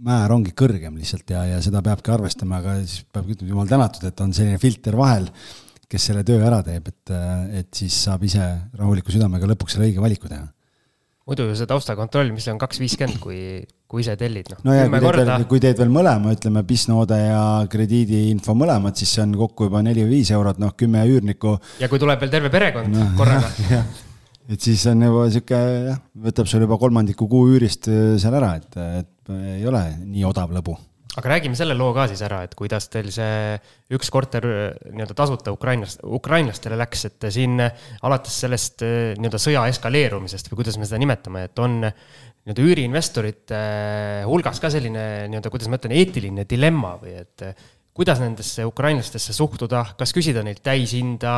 määr 0.00 0.32
ongi 0.32 0.54
kõrgem 0.56 0.94
lihtsalt 0.96 1.34
ja, 1.34 1.42
ja 1.54 1.58
seda 1.64 1.82
peabki 1.84 2.14
arvestama, 2.14 2.60
aga 2.62 2.78
siis 2.80 3.02
peab 3.12 3.28
ütlema, 3.28 3.52
jumal 3.52 3.68
tänatud, 3.68 4.06
et 4.08 4.22
on 4.24 4.32
selline 4.36 4.60
filter 4.62 4.96
vahel, 4.96 5.28
kes 5.90 6.06
selle 6.08 6.22
töö 6.24 6.40
ära 6.46 6.62
teeb, 6.64 6.88
et, 6.88 7.12
äh, 7.12 7.60
et 7.60 7.68
siis 7.76 7.98
saab 8.06 8.24
ise 8.24 8.46
rahuliku 8.78 9.12
südamega 9.12 9.50
lõpuks 9.52 9.76
selle 9.76 9.90
õige 9.90 10.02
valiku 10.02 10.30
teha. 10.30 10.48
muidu 11.30 11.44
ju 11.50 11.54
see 11.54 11.68
taustakontroll, 11.68 12.32
mis 12.34 12.48
on 12.50 12.56
kaks 12.58 12.80
viiskümmend, 12.80 13.20
kui, 13.22 13.60
kui 13.86 14.00
ise 14.02 14.16
tellid, 14.18 14.48
noh. 14.54 14.64
no 14.66 14.74
ja 14.74 14.88
kui 14.88 15.04
teed, 15.04 15.28
veel, 15.28 15.44
kui 15.52 15.60
teed 15.62 15.82
veel 15.84 15.92
mõlema, 15.92 16.32
ütleme, 16.34 16.64
PIS-noode 16.66 17.18
ja 17.20 17.42
krediidiinfo 17.70 18.56
mõlemad, 18.56 18.96
siis 18.98 19.12
see 19.14 19.26
on 19.28 19.36
kokku 19.38 19.68
juba 19.68 19.84
neli 19.84 20.02
või 20.06 20.16
viis 20.16 20.32
eurot, 20.34 20.58
noh, 20.58 20.72
kümme 20.80 21.04
üürnikku. 21.06 21.58
ja 21.78 21.92
kui 21.92 22.00
tuleb 22.02 22.24
veel 22.24 22.32
terve 22.32 22.50
perekond 22.50 22.96
no, 22.96 23.10
korraga 23.20 23.52
et 24.48 24.60
siis 24.60 24.82
on 24.90 25.02
juba 25.04 25.24
sihuke 25.32 25.58
jah, 25.90 25.98
võtab 26.26 26.48
sul 26.50 26.64
juba 26.64 26.78
kolmandiku 26.80 27.28
kuu 27.30 27.50
üürist 27.54 27.90
äh, 27.90 28.14
seal 28.20 28.36
ära, 28.38 28.54
et, 28.60 28.78
et 29.02 29.34
ei 29.56 29.66
ole 29.68 29.82
nii 30.04 30.24
odav 30.26 30.54
lõbu. 30.54 30.76
aga 31.20 31.32
räägime 31.34 31.58
selle 31.58 31.74
loo 31.74 31.92
ka 31.94 32.06
siis 32.10 32.22
ära, 32.26 32.42
et 32.46 32.54
kuidas 32.58 32.88
teil 32.88 33.10
see 33.14 33.58
üks 33.96 34.10
korter 34.14 34.46
äh, 34.48 34.62
nii-öelda 34.94 35.16
tasuta 35.18 35.54
ukrainlast, 35.54 36.04
ukrainlastele 36.06 36.78
läks, 36.80 37.04
et 37.10 37.30
siin 37.34 37.60
alates 37.60 38.40
sellest 38.46 38.86
äh, 38.86 39.12
nii-öelda 39.18 39.42
sõja 39.42 39.66
eskaleerumisest 39.74 40.50
või 40.50 40.62
kuidas 40.62 40.80
me 40.80 40.88
seda 40.88 41.02
nimetame, 41.02 41.48
et 41.50 41.62
on 41.62 41.82
nii-öelda 41.84 42.64
üüriinvestorite 42.64 43.60
hulgas 44.30 44.62
ka 44.62 44.72
selline 44.72 45.28
nii-öelda, 45.28 45.52
kuidas 45.52 45.68
ma 45.68 45.78
ütlen, 45.78 45.98
eetiline 46.00 46.48
dilemma 46.48 46.96
või 47.02 47.18
et 47.20 47.50
kuidas 47.96 48.20
nendesse 48.22 48.64
ukrainlastesse 48.68 49.34
suhtuda, 49.34 49.82
kas 49.98 50.14
küsida 50.14 50.44
neilt 50.46 50.62
täishinda, 50.66 51.32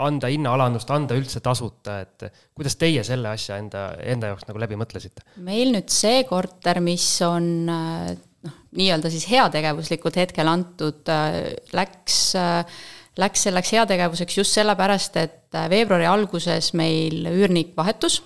anda 0.00 0.30
hinnaalandust, 0.32 0.90
anda 0.94 1.16
üldse 1.18 1.42
tasuta, 1.44 2.00
et 2.06 2.26
kuidas 2.56 2.78
teie 2.80 3.04
selle 3.06 3.30
asja 3.34 3.58
enda, 3.60 3.86
enda 4.00 4.32
jaoks 4.32 4.48
nagu 4.48 4.62
läbi 4.62 4.78
mõtlesite? 4.80 5.26
meil 5.44 5.74
nüüd 5.74 5.92
see 5.92 6.24
korter, 6.28 6.80
mis 6.84 7.06
on 7.26 7.48
noh, 7.68 8.58
nii-öelda 8.78 9.12
siis 9.12 9.28
heategevuslikult 9.30 10.18
hetkel 10.24 10.50
antud, 10.50 11.14
läks, 11.76 12.20
läks 13.20 13.48
selleks 13.48 13.74
heategevuseks 13.76 14.40
just 14.40 14.56
sellepärast, 14.56 15.20
et 15.20 15.64
veebruari 15.70 16.08
alguses 16.10 16.72
meil 16.78 17.28
üürnik 17.30 17.76
vahetus 17.76 18.22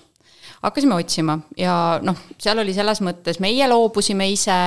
hakkasime 0.63 0.97
otsima 0.99 1.37
ja 1.59 1.99
noh, 2.03 2.17
seal 2.39 2.59
oli 2.63 2.73
selles 2.75 2.99
mõttes, 3.05 3.39
meie 3.43 3.67
loobusime 3.71 4.27
ise 4.31 4.57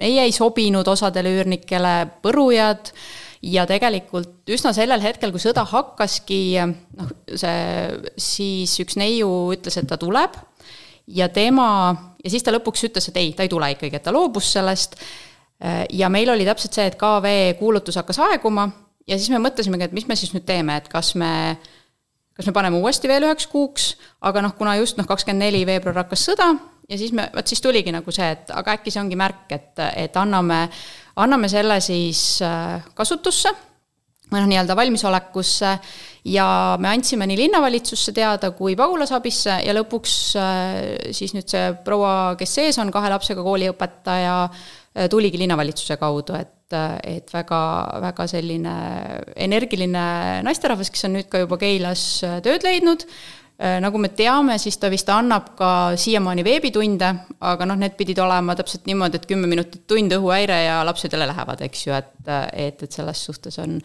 meie 0.00 0.26
ei 0.26 0.34
sobinud 0.34 0.88
osadele 0.88 1.32
üürnikele, 1.36 1.94
põrujad 2.24 2.92
ja 3.46 3.66
tegelikult 3.68 4.50
üsna 4.52 4.72
sellel 4.76 5.02
hetkel, 5.04 5.32
kui 5.32 5.42
sõda 5.42 5.64
hakkaski, 5.68 6.42
noh, 6.98 7.14
see, 7.28 7.56
siis 8.20 8.76
üks 8.84 8.98
neiu 9.00 9.30
ütles, 9.54 9.78
et 9.80 9.88
ta 9.88 9.98
tuleb 10.00 10.36
ja 11.10 11.30
tema, 11.32 11.70
ja 12.22 12.32
siis 12.32 12.44
ta 12.44 12.54
lõpuks 12.54 12.86
ütles, 12.90 13.10
et 13.10 13.18
ei, 13.20 13.32
ta 13.36 13.46
ei 13.46 13.52
tule 13.52 13.72
ikkagi, 13.74 13.96
et 13.96 14.06
ta 14.06 14.14
loobus 14.14 14.52
sellest. 14.56 14.96
ja 15.92 16.08
meil 16.08 16.30
oli 16.32 16.46
täpselt 16.48 16.76
see, 16.76 16.86
et 16.88 16.96
KV 17.00 17.58
kuulutus 17.58 17.98
hakkas 18.00 18.20
aeguma 18.24 18.70
ja 19.08 19.18
siis 19.18 19.28
me 19.32 19.40
mõtlesimegi, 19.42 19.88
et 19.88 19.96
mis 19.96 20.06
me 20.08 20.16
siis 20.16 20.32
nüüd 20.32 20.46
teeme, 20.48 20.78
et 20.80 20.88
kas 20.88 21.14
me 21.18 21.32
kas 22.40 22.48
me 22.48 22.54
paneme 22.56 22.78
uuesti 22.80 23.08
veel 23.10 23.26
üheks 23.28 23.44
kuuks, 23.52 23.94
aga 24.24 24.40
noh, 24.40 24.54
kuna 24.56 24.78
just 24.78 24.96
noh, 24.96 25.04
kakskümmend 25.08 25.44
neli 25.44 25.60
veebruar 25.68 25.98
hakkas 26.04 26.22
sõda, 26.30 26.54
ja 26.90 26.98
siis 26.98 27.14
me, 27.16 27.28
vot 27.34 27.46
siis 27.46 27.62
tuligi 27.62 27.92
nagu 27.94 28.14
see, 28.14 28.28
et 28.34 28.52
aga 28.54 28.76
äkki 28.78 28.92
see 28.92 29.02
ongi 29.02 29.18
märk, 29.18 29.46
et, 29.54 29.82
et 30.04 30.16
anname, 30.20 30.64
anname 31.22 31.50
selle 31.50 31.78
siis 31.84 32.40
äh, 32.44 32.80
kasutusse 32.96 33.52
või 34.30 34.44
noh, 34.44 34.50
nii-öelda 34.50 34.76
valmisolekusse. 34.78 35.74
Ja 36.30 36.46
me 36.78 36.90
andsime 36.92 37.26
nii 37.26 37.38
linnavalitsusse 37.46 38.12
teada 38.14 38.52
kui 38.54 38.76
pagulasabisse 38.78 39.56
ja 39.64 39.74
lõpuks 39.74 40.16
äh, 40.38 40.78
siis 41.16 41.34
nüüd 41.36 41.48
see 41.50 41.72
proua, 41.86 42.36
kes 42.38 42.58
sees 42.60 42.78
on, 42.82 42.92
kahe 42.94 43.10
lapsega 43.12 43.44
kooliõpetaja, 43.46 44.36
äh, 44.46 45.10
tuligi 45.12 45.40
linnavalitsuse 45.40 46.00
kaudu, 46.00 46.38
et 46.38 46.56
et 46.70 47.32
väga, 47.34 47.56
väga 47.98 48.24
selline 48.30 48.72
energiline 49.42 50.02
naisterahvas, 50.46 50.92
kes 50.94 51.08
on 51.08 51.16
nüüd 51.16 51.26
ka 51.26 51.40
juba 51.42 51.56
Keilas 51.58 52.04
tööd 52.44 52.62
leidnud 52.62 53.02
nagu 53.60 54.00
me 54.00 54.08
teame, 54.16 54.56
siis 54.60 54.78
ta 54.80 54.88
vist 54.92 55.08
annab 55.12 55.50
ka 55.58 55.70
siiamaani 56.00 56.44
veebitunde, 56.46 57.10
aga 57.44 57.66
noh, 57.68 57.76
need 57.80 57.96
pidid 57.98 58.20
olema 58.24 58.54
täpselt 58.56 58.86
niimoodi, 58.88 59.20
et 59.20 59.26
kümme 59.28 59.50
minutit 59.50 59.82
tund 59.90 60.14
õhuhäire 60.16 60.62
ja 60.64 60.78
lapsed 60.88 61.12
jälle 61.12 61.28
lähevad, 61.28 61.60
eks 61.66 61.86
ju, 61.86 61.96
et, 61.96 62.14
et, 62.56 62.86
et 62.86 63.00
selles 63.00 63.24
suhtes 63.28 63.60
on, 63.60 63.76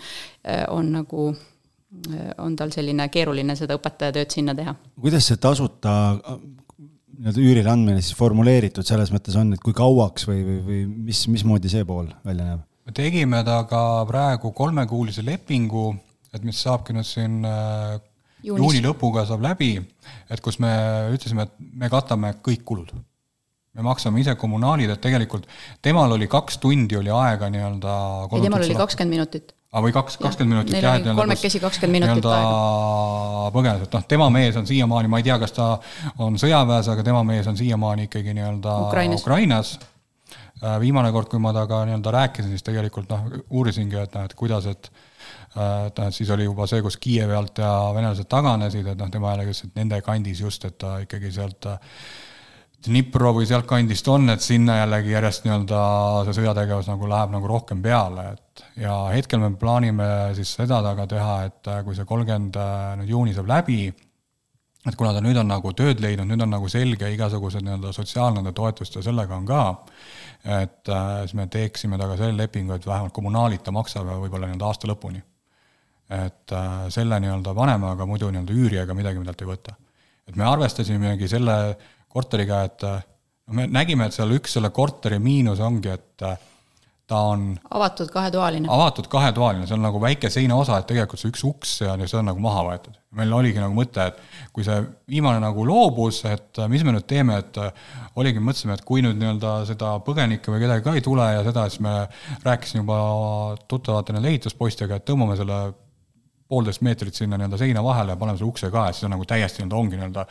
on 0.71 0.91
nagu, 0.95 1.28
on 2.43 2.55
tal 2.55 2.71
selline 2.71 3.09
keeruline 3.11 3.57
seda 3.59 3.76
õpetajatööd 3.76 4.38
sinna 4.38 4.55
teha. 4.55 4.76
kuidas 5.01 5.28
see 5.28 5.41
tasuta 5.43 6.15
nii-öelda 7.15 7.43
üürile 7.43 7.71
andmine 7.71 8.01
siis 8.03 8.15
formuleeritud 8.17 8.88
selles 8.88 9.11
mõttes 9.13 9.36
on, 9.39 9.53
et 9.55 9.63
kui 9.63 9.76
kauaks 9.76 10.28
või, 10.30 10.41
või, 10.43 10.57
või 10.65 10.82
mis, 11.09 11.26
mismoodi 11.32 11.71
see 11.71 11.86
pool 11.88 12.09
välja 12.28 12.47
näeb? 12.51 12.65
me 12.86 12.93
tegime 12.95 13.39
temaga 13.43 13.80
praegu 14.09 14.51
kolmekuulise 14.55 15.23
lepingu, 15.26 15.89
et 16.36 16.43
mis 16.45 16.59
saabki 16.61 16.93
nüüd 16.93 17.07
siin 17.07 17.39
juuni 18.46 18.84
lõpuga 18.86 19.26
saab 19.28 19.43
läbi, 19.46 19.74
et 20.30 20.41
kus 20.43 20.60
me 20.64 20.72
ütlesime, 21.16 21.48
et 21.48 21.68
me 21.84 21.91
katame 21.91 22.36
kõik 22.46 22.64
kulud. 22.68 22.93
me 23.76 23.84
maksame 23.84 24.22
ise 24.22 24.36
kommunaalid, 24.39 24.89
et 24.93 25.02
tegelikult 25.04 25.48
temal 25.84 26.12
oli 26.16 26.28
kaks 26.32 26.58
tundi 26.64 26.96
oli 26.96 27.12
aega 27.12 27.50
nii-öelda 27.52 27.96
ei, 28.32 28.41
temal 28.48 28.64
oli 28.64 28.78
kakskümmend 28.80 29.18
minutit 29.18 29.52
aa, 29.76 29.82
või 29.84 29.91
kaks, 29.96 30.16
kakskümmend 30.22 30.56
minutit 30.56 30.80
jah, 30.80 31.00
et 31.00 31.10
kolmekesi 31.18 31.60
kakskümmend 31.64 32.06
minutit 32.06 32.30
aega. 32.32 33.50
põgenes, 33.56 33.84
et 33.84 33.98
noh, 33.98 34.06
tema 34.08 34.30
mees 34.34 34.60
on 34.60 34.68
siiamaani, 34.70 35.12
ma 35.12 35.20
ei 35.20 35.28
tea, 35.28 35.36
kas 35.41 35.56
ta 35.56 35.74
on 36.24 36.39
sõjaväes, 36.41 36.89
aga 36.93 37.04
tema 37.08 37.26
mees 37.28 37.50
on 37.52 37.60
siiamaani 37.60 38.08
ikkagi 38.10 38.36
nii-öelda 38.38 38.78
Ukrainas, 38.88 39.26
Ukrainas. 39.26 39.74
Äh, 40.64 40.78
viimane 40.80 41.12
kord, 41.12 41.28
kui 41.28 41.41
ma 41.43 41.52
temaga 41.54 41.82
nii-öelda 41.89 42.16
rääkisin, 42.16 42.54
siis 42.56 42.64
tegelikult 42.64 43.12
noh, 43.12 43.28
uurisingi, 43.52 44.00
et 44.00 44.16
noh, 44.16 44.24
et 44.30 44.38
kuidas, 44.39 44.70
et 44.72 44.88
noh, 45.56 46.08
et 46.08 46.16
siis 46.16 46.30
oli 46.34 46.47
juba 46.47 46.68
see, 46.70 46.84
kus 46.86 46.97
Kiievi 47.01 47.36
alt 47.36 47.60
ja 47.64 47.72
venelased 47.95 48.28
taganesid, 48.32 48.88
et 48.91 49.01
noh, 49.01 49.10
tema 49.12 49.34
jällegi 49.34 49.53
ütles, 49.53 49.68
et 49.68 49.82
nende 49.82 49.99
kandis 50.06 50.41
just, 50.43 50.66
et 50.68 50.78
ta 50.82 50.97
ikkagi 51.03 51.32
sealt 51.36 51.70
äh, 51.72 51.99
Dnipro 52.86 53.32
või 53.34 53.47
sealtkandist 53.49 54.08
on, 54.14 54.30
et 54.30 54.43
sinna 54.45 54.76
jällegi 54.82 55.16
järjest 55.16 55.45
nii-öelda 55.47 55.78
see 56.28 56.36
sõjategevus 56.38 56.89
nagu 56.91 57.08
läheb 57.10 57.32
nagu 57.34 57.49
rohkem 57.49 57.82
peale, 57.82 58.28
et 58.36 58.66
ja 58.84 58.97
hetkel 59.10 59.41
me 59.41 59.49
plaanime 59.58 60.10
siis 60.38 60.51
seda 60.60 60.84
taga 60.86 61.08
teha, 61.10 61.38
et 61.49 61.72
äh, 61.72 61.84
kui 61.86 61.97
see 61.97 62.08
kolmkümmend 62.10 62.60
äh, 62.62 62.89
nüüd 63.01 63.14
juuni 63.16 63.34
saab 63.38 63.49
läbi, 63.49 63.80
et 64.86 64.99
kuna 64.99 65.16
ta 65.16 65.24
nüüd 65.26 65.39
on 65.41 65.49
nagu 65.49 65.72
tööd 65.74 66.03
leidnud, 66.03 66.30
nüüd 66.30 66.45
on 66.45 66.51
nagu 66.53 66.70
selge 66.70 67.10
igasugused 67.16 67.64
nii-öelda 67.66 67.93
sotsiaalnende 67.95 68.53
toetust 68.53 68.99
ja 68.99 69.06
sellega 69.08 69.34
on 69.34 69.47
ka, 69.49 69.64
et 70.62 70.91
siis 71.26 71.34
me 71.34 71.47
teeksime 71.49 71.97
temaga 71.97 72.20
selle 72.20 72.43
lepingu, 72.43 72.76
et 72.76 72.86
vähemalt 72.86 73.16
kommunaalid 73.16 73.66
ta 73.66 73.74
maksab 73.74 74.12
võib-olla 74.12 74.51
nii-öelda 74.51 74.68
aasta 74.70 74.91
lõpuni 74.91 75.24
et 76.10 76.53
äh, 76.53 76.86
selle 76.93 77.20
nii-öelda 77.22 77.53
paneme, 77.58 77.89
aga 77.95 78.06
muidu 78.06 78.30
nii-öelda 78.30 78.53
üüri 78.53 78.82
ega 78.84 78.93
midagi 78.97 79.24
talt 79.26 79.41
ei 79.41 79.49
võta. 79.49 79.76
et 80.26 80.36
me 80.36 80.45
arvestasimegi 80.45 81.28
selle 81.30 81.56
korteriga, 82.10 82.64
et 82.66 82.84
äh, 82.86 83.06
me 83.53 83.68
nägime, 83.70 84.08
et 84.08 84.18
seal 84.18 84.34
üks 84.38 84.58
selle 84.58 84.70
korteri 84.74 85.20
miinus 85.20 85.62
ongi, 85.62 85.89
et 85.89 86.26
äh, 86.26 86.38
ta 87.10 87.22
on 87.32 87.47
avatud 87.74 88.10
kahetoaline. 88.14 88.68
avatud 88.70 89.08
kahetoaline, 89.10 89.66
see 89.66 89.78
on 89.78 89.84
nagu 89.86 90.01
väike 90.01 90.30
seinaosa, 90.34 90.78
et 90.78 90.88
tegelikult 90.89 91.22
see 91.22 91.34
üks 91.34 91.45
uks 91.45 91.74
seal 91.82 92.01
ja 92.01 92.10
see 92.10 92.20
on 92.20 92.30
nagu 92.30 92.41
maha 92.41 92.64
võetud. 92.70 92.97
meil 93.18 93.34
oligi 93.34 93.62
nagu 93.62 93.74
mõte, 93.78 94.06
et 94.10 94.51
kui 94.53 94.66
see 94.66 94.78
viimane 95.10 95.41
nagu 95.41 95.66
loobus, 95.66 96.22
et 96.30 96.62
mis 96.70 96.84
me 96.86 96.93
nüüd 96.93 97.06
teeme, 97.10 97.38
et 97.41 97.58
oligi, 98.20 98.41
mõtlesime, 98.43 98.78
et 98.78 98.86
kui 98.86 99.01
nüüd 99.06 99.18
nii-öelda 99.22 99.56
seda 99.70 99.95
põgenikke 100.06 100.53
või 100.53 100.62
kedagi 100.66 100.86
ka 100.86 100.93
ei 100.97 101.06
tule 101.06 101.30
ja 101.34 101.41
seda, 101.45 101.66
siis 101.70 101.82
me 101.86 101.95
rääkisime 102.45 102.84
juba 102.84 102.99
tuttavate 103.70 104.14
nende 104.14 104.34
ehituspoistega, 104.34 104.99
et 104.99 105.10
tõmbame 105.10 105.38
selle 105.39 105.64
poolteist 106.50 106.84
meetrit 106.86 107.18
sinna 107.18 107.39
nii-öelda 107.39 107.58
seina 107.58 107.84
vahele 107.84 108.14
ja 108.14 108.20
paneme 108.22 108.38
selle 108.38 108.52
ukse 108.52 108.70
ka, 108.74 108.86
et 108.89 108.98
siis 108.98 109.08
on 109.08 109.16
nagu 109.16 109.26
täiesti 109.26 109.64
nii-öelda 109.64 109.80
ongi 109.80 109.97
nii-öelda 109.97 110.26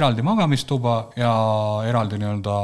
eraldi 0.00 0.24
magamistuba 0.24 0.94
ja 1.16 1.32
eraldi 1.88 2.20
nii-öelda 2.22 2.56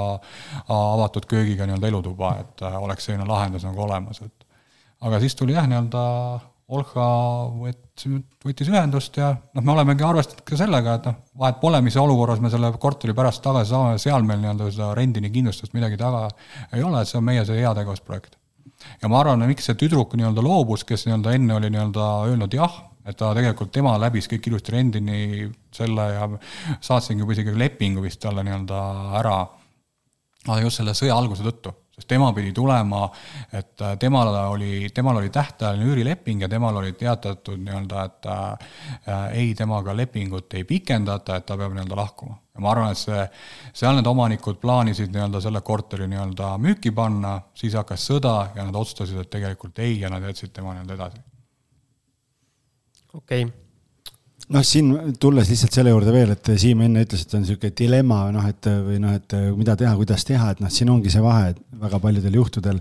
avatud 0.79 1.29
köögiga 1.29 1.69
nii-öelda 1.69 1.91
elutuba, 1.93 2.35
et 2.41 2.65
äh, 2.65 2.81
oleks 2.83 3.11
selline 3.11 3.29
lahendus 3.29 3.67
nagu 3.69 3.85
olemas, 3.85 4.23
et 4.25 4.49
aga 5.05 5.21
siis 5.21 5.37
tuli 5.37 5.57
jah, 5.57 5.69
nii-öelda 5.69 6.05
Olga 6.73 7.07
võttis, 7.61 8.07
võttis 8.41 8.69
ühendust 8.73 9.19
ja 9.21 9.35
noh, 9.37 9.61
me 9.61 9.75
olemegi 9.75 10.05
arvestanud 10.07 10.47
ka 10.49 10.57
sellega, 10.57 10.95
et 10.97 11.09
noh, 11.11 11.19
vahet 11.43 11.59
pole, 11.61 11.83
mis 11.85 11.99
olukorras 12.01 12.41
me 12.41 12.49
selle 12.49 12.71
korteri 12.81 13.13
pärast 13.17 13.43
tagasi 13.45 13.75
saame, 13.75 13.99
seal 14.01 14.25
meil 14.25 14.41
nii-öelda 14.41 14.71
seda 14.73 14.89
rendini 14.97 15.29
kindlustust 15.35 15.77
midagi 15.77 16.01
taga 16.01 16.25
ei 16.73 16.81
ole, 16.81 17.03
et 17.03 17.11
see 17.11 17.21
on 17.21 17.29
meie 17.29 17.45
see 17.45 17.61
heategevusprojekt. 17.61 18.39
ja 19.03 19.13
ma 19.13 19.21
arvan, 19.21 19.45
miks 19.51 19.69
see 19.69 19.77
tüdruk 19.77 20.17
nii-öelda 20.17 20.41
loobus, 20.45 20.87
kes 20.89 21.05
nii-öelda 21.05 21.37
enne 21.37 21.61
oli 21.61 21.69
nii-öelda 21.75 22.09
öelnud 22.31 22.57
jah 22.57 22.81
et 23.05 23.17
ta 23.17 23.31
tegelikult, 23.37 23.73
tema 23.73 23.95
läbis 24.01 24.29
kõik 24.31 24.49
ilusti 24.49 24.73
rendini 24.75 25.21
selle 25.75 26.09
ja 26.15 26.29
saatsingi 26.81 27.25
juba 27.25 27.37
isegi 27.37 27.57
lepingu 27.59 28.05
vist 28.05 28.23
talle 28.23 28.45
nii-öelda 28.47 28.83
ära, 29.21 29.39
aga 30.49 30.61
just 30.65 30.81
selle 30.81 30.95
sõja 30.97 31.17
alguse 31.17 31.45
tõttu, 31.45 31.73
sest 31.95 32.09
tema 32.09 32.31
pidi 32.37 32.53
tulema, 32.57 33.03
et 33.53 33.85
temal 34.01 34.31
oli, 34.47 34.89
temal 34.95 35.21
oli 35.21 35.29
tähtajaline 35.33 35.91
üürileping 35.91 36.47
ja 36.47 36.49
temal 36.49 36.81
oli 36.81 36.95
teatatud 36.97 37.61
nii-öelda, 37.61 38.07
et 38.09 38.31
äh, 38.33 39.29
ei, 39.43 39.53
temaga 39.59 39.97
lepingut 39.97 40.57
ei 40.57 40.65
pikendata, 40.69 41.37
et 41.37 41.47
ta 41.47 41.59
peab 41.61 41.77
nii-öelda 41.77 42.01
lahkuma. 42.01 42.39
ja 42.55 42.65
ma 42.65 42.73
arvan, 42.73 42.97
et 42.97 43.03
see, 43.03 43.21
seal 43.77 44.01
need 44.01 44.09
omanikud 44.09 44.63
plaanisid 44.65 45.13
nii-öelda 45.13 45.45
selle 45.45 45.61
korteri 45.61 46.09
nii-öelda 46.09 46.55
müüki 46.57 46.97
panna, 46.97 47.37
siis 47.55 47.77
hakkas 47.77 48.09
sõda 48.09 48.35
ja 48.57 48.65
nad 48.65 48.81
otsustasid, 48.81 49.21
et 49.21 49.33
tegelikult 49.37 49.85
ei 49.85 50.01
ja 50.01 50.13
nad 50.13 50.25
jätsid 50.25 50.57
tema 50.57 50.73
nii-öelda 50.73 51.01
edasi 51.03 51.25
okei. 53.15 53.45
Okay 53.45 53.53
noh, 54.53 54.65
siin 54.67 54.93
tulles 55.21 55.49
lihtsalt 55.51 55.79
selle 55.79 55.93
juurde 55.95 56.13
veel, 56.15 56.35
et 56.35 56.53
Siim 56.61 56.85
enne 56.85 57.05
ütles, 57.07 57.25
et 57.25 57.35
on 57.37 57.45
niisugune 57.45 57.75
dilemma 57.79 58.21
noh, 58.35 58.47
et 58.51 58.69
või 58.69 59.01
noh, 59.03 59.17
et 59.17 59.37
mida 59.57 59.77
teha, 59.81 59.95
kuidas 59.99 60.27
teha, 60.29 60.53
et 60.53 60.63
noh, 60.65 60.73
siin 60.73 60.93
ongi 60.93 61.13
see 61.13 61.23
vahe 61.25 61.55
väga 61.81 62.01
paljudel 62.03 62.39
juhtudel, 62.41 62.81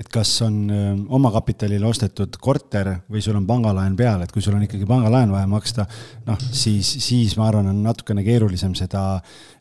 et 0.00 0.08
kas 0.12 0.30
on 0.46 0.56
omakapitalil 1.12 1.84
ostetud 1.84 2.38
korter 2.42 2.94
või 3.12 3.20
sul 3.24 3.36
on 3.36 3.46
pangalaen 3.48 3.96
peal, 3.98 4.24
et 4.24 4.32
kui 4.32 4.44
sul 4.44 4.56
on 4.56 4.64
ikkagi 4.64 4.88
pangalaen 4.88 5.34
vaja 5.34 5.50
maksta, 5.50 5.86
noh, 6.26 6.40
siis, 6.48 6.94
siis 7.04 7.36
ma 7.36 7.50
arvan, 7.50 7.68
on 7.74 7.84
natukene 7.84 8.24
keerulisem 8.26 8.74
seda 8.78 9.04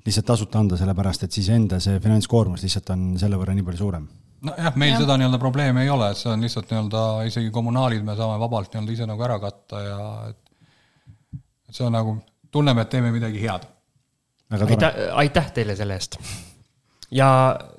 lihtsalt 0.06 0.31
tasuta 0.31 0.64
anda, 0.64 0.80
sellepärast 0.80 1.27
et 1.27 1.35
siis 1.35 1.52
enda 1.53 1.84
see 1.84 1.99
finantskoormus 2.02 2.64
lihtsalt 2.64 2.95
on 2.95 3.14
selle 3.22 3.39
võrra 3.41 3.57
nii 3.57 3.68
palju 3.68 3.84
suurem 3.84 4.10
nojah, 4.48 4.76
meil 4.80 4.96
ja. 4.96 5.02
seda 5.04 5.18
nii-öelda 5.20 5.40
probleemi 5.42 5.86
ei 5.86 5.92
ole, 5.94 6.12
et 6.12 6.20
see 6.20 6.32
on 6.32 6.44
lihtsalt 6.44 6.72
nii-öelda 6.72 7.04
isegi 7.30 7.52
kommunaalid 7.54 8.06
me 8.06 8.16
saame 8.18 8.40
vabalt 8.42 8.74
nii-öelda 8.74 8.96
ise 8.96 9.08
nagu 9.10 9.26
ära 9.28 9.38
katta 9.44 9.82
ja 9.86 10.00
et, 10.30 10.40
et 11.70 11.78
see 11.78 11.88
on 11.88 11.96
nagu, 11.96 12.16
tunneme, 12.54 12.86
et 12.86 12.94
teeme 12.94 13.12
midagi 13.14 13.42
head. 13.44 13.68
aitäh, 14.58 15.04
aitäh 15.24 15.52
teile 15.56 15.76
selle 15.80 15.98
eest. 16.00 16.18
ja 17.12 17.30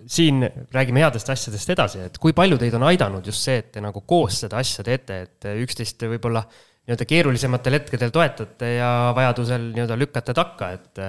siin 0.07 0.43
räägime 0.73 1.03
headest 1.05 1.31
asjadest 1.35 1.75
edasi, 1.75 2.07
et 2.09 2.19
kui 2.23 2.35
palju 2.37 2.59
teid 2.61 2.75
on 2.79 2.87
aidanud 2.91 3.27
just 3.27 3.43
see, 3.43 3.59
et 3.63 3.73
te 3.75 3.85
nagu 3.85 4.05
koos 4.07 4.43
seda 4.47 4.61
asja 4.63 4.85
teete, 4.87 5.23
et 5.27 5.51
üksteist 5.67 6.07
võib-olla 6.15 6.45
nii-öelda 6.83 7.07
keerulisematel 7.07 7.79
hetkedel 7.79 8.11
toetate 8.15 8.75
ja 8.77 8.91
vajadusel 9.17 9.71
nii-öelda 9.75 9.99
lükkate 9.99 10.35
takka, 10.35 10.73
et 10.79 11.07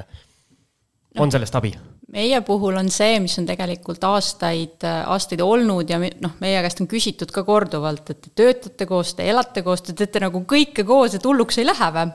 on 1.22 1.32
sellest 1.34 1.56
abi? 1.62 1.74
Meie 2.12 2.42
puhul 2.46 2.76
on 2.78 2.90
see, 2.92 3.20
mis 3.24 3.36
on 3.40 3.46
tegelikult 3.48 4.04
aastaid, 4.08 4.84
aastaid 4.84 5.42
olnud 5.44 5.90
ja 5.90 6.00
noh, 6.02 6.36
meie 6.44 6.62
käest 6.66 6.82
on 6.84 6.90
küsitud 6.92 7.32
ka 7.34 7.46
korduvalt, 7.48 8.10
et 8.12 8.22
te 8.26 8.34
töötate 8.42 8.88
koos, 8.90 9.14
te 9.18 9.28
elate 9.30 9.64
koos, 9.66 9.86
te 9.86 9.96
teete 9.98 10.24
nagu 10.24 10.44
kõike 10.50 10.86
koos, 10.88 11.16
et 11.16 11.26
hulluks 11.26 11.62
ei 11.62 11.68
lähe 11.70 11.92
või? 11.96 12.12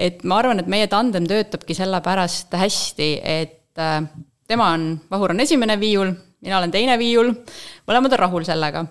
et 0.00 0.24
ma 0.24 0.40
arvan, 0.40 0.62
et 0.62 0.70
meie 0.70 0.88
tandem 0.90 1.28
töötabki 1.30 1.76
sellepärast 1.78 2.56
hästi, 2.58 3.12
et 3.22 3.80
äh, 3.80 4.02
tema 4.50 4.72
on, 4.74 4.92
Vahur 5.10 5.34
on 5.34 5.46
esimene 5.46 5.78
viiul, 5.80 6.12
mina 6.40 6.58
olen 6.58 6.70
teine 6.72 6.98
viiul, 7.00 7.34
mõlemad 7.88 8.16
on 8.16 8.24
rahul 8.24 8.46
sellega 8.48 8.86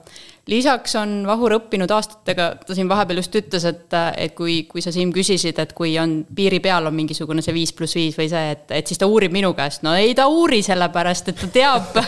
lisaks 0.49 0.95
on 0.97 1.11
Vahur 1.27 1.53
õppinud 1.59 1.91
aastatega, 1.93 2.49
ta 2.65 2.75
siin 2.75 2.89
vahepeal 2.89 3.21
just 3.21 3.35
ütles, 3.37 3.65
et, 3.69 3.95
et 4.17 4.33
kui, 4.37 4.63
kui 4.69 4.81
sa, 4.83 4.91
Siim, 4.93 5.11
küsisid, 5.13 5.59
et 5.61 5.73
kui 5.77 5.93
on 6.01 6.19
piiri 6.35 6.59
peal 6.63 6.89
on 6.89 6.95
mingisugune 6.95 7.43
see 7.45 7.53
viis 7.55 7.73
pluss 7.75 7.97
viis 7.97 8.17
või 8.17 8.29
see, 8.31 8.55
et, 8.55 8.65
et 8.79 8.89
siis 8.89 8.99
ta 8.99 9.07
uurib 9.09 9.33
minu 9.35 9.51
käest. 9.57 9.83
no 9.85 9.93
ei, 9.97 10.15
ta 10.17 10.27
uuri 10.31 10.61
sellepärast, 10.65 11.31
et 11.31 11.41
ta 11.43 11.49
teab 11.53 11.99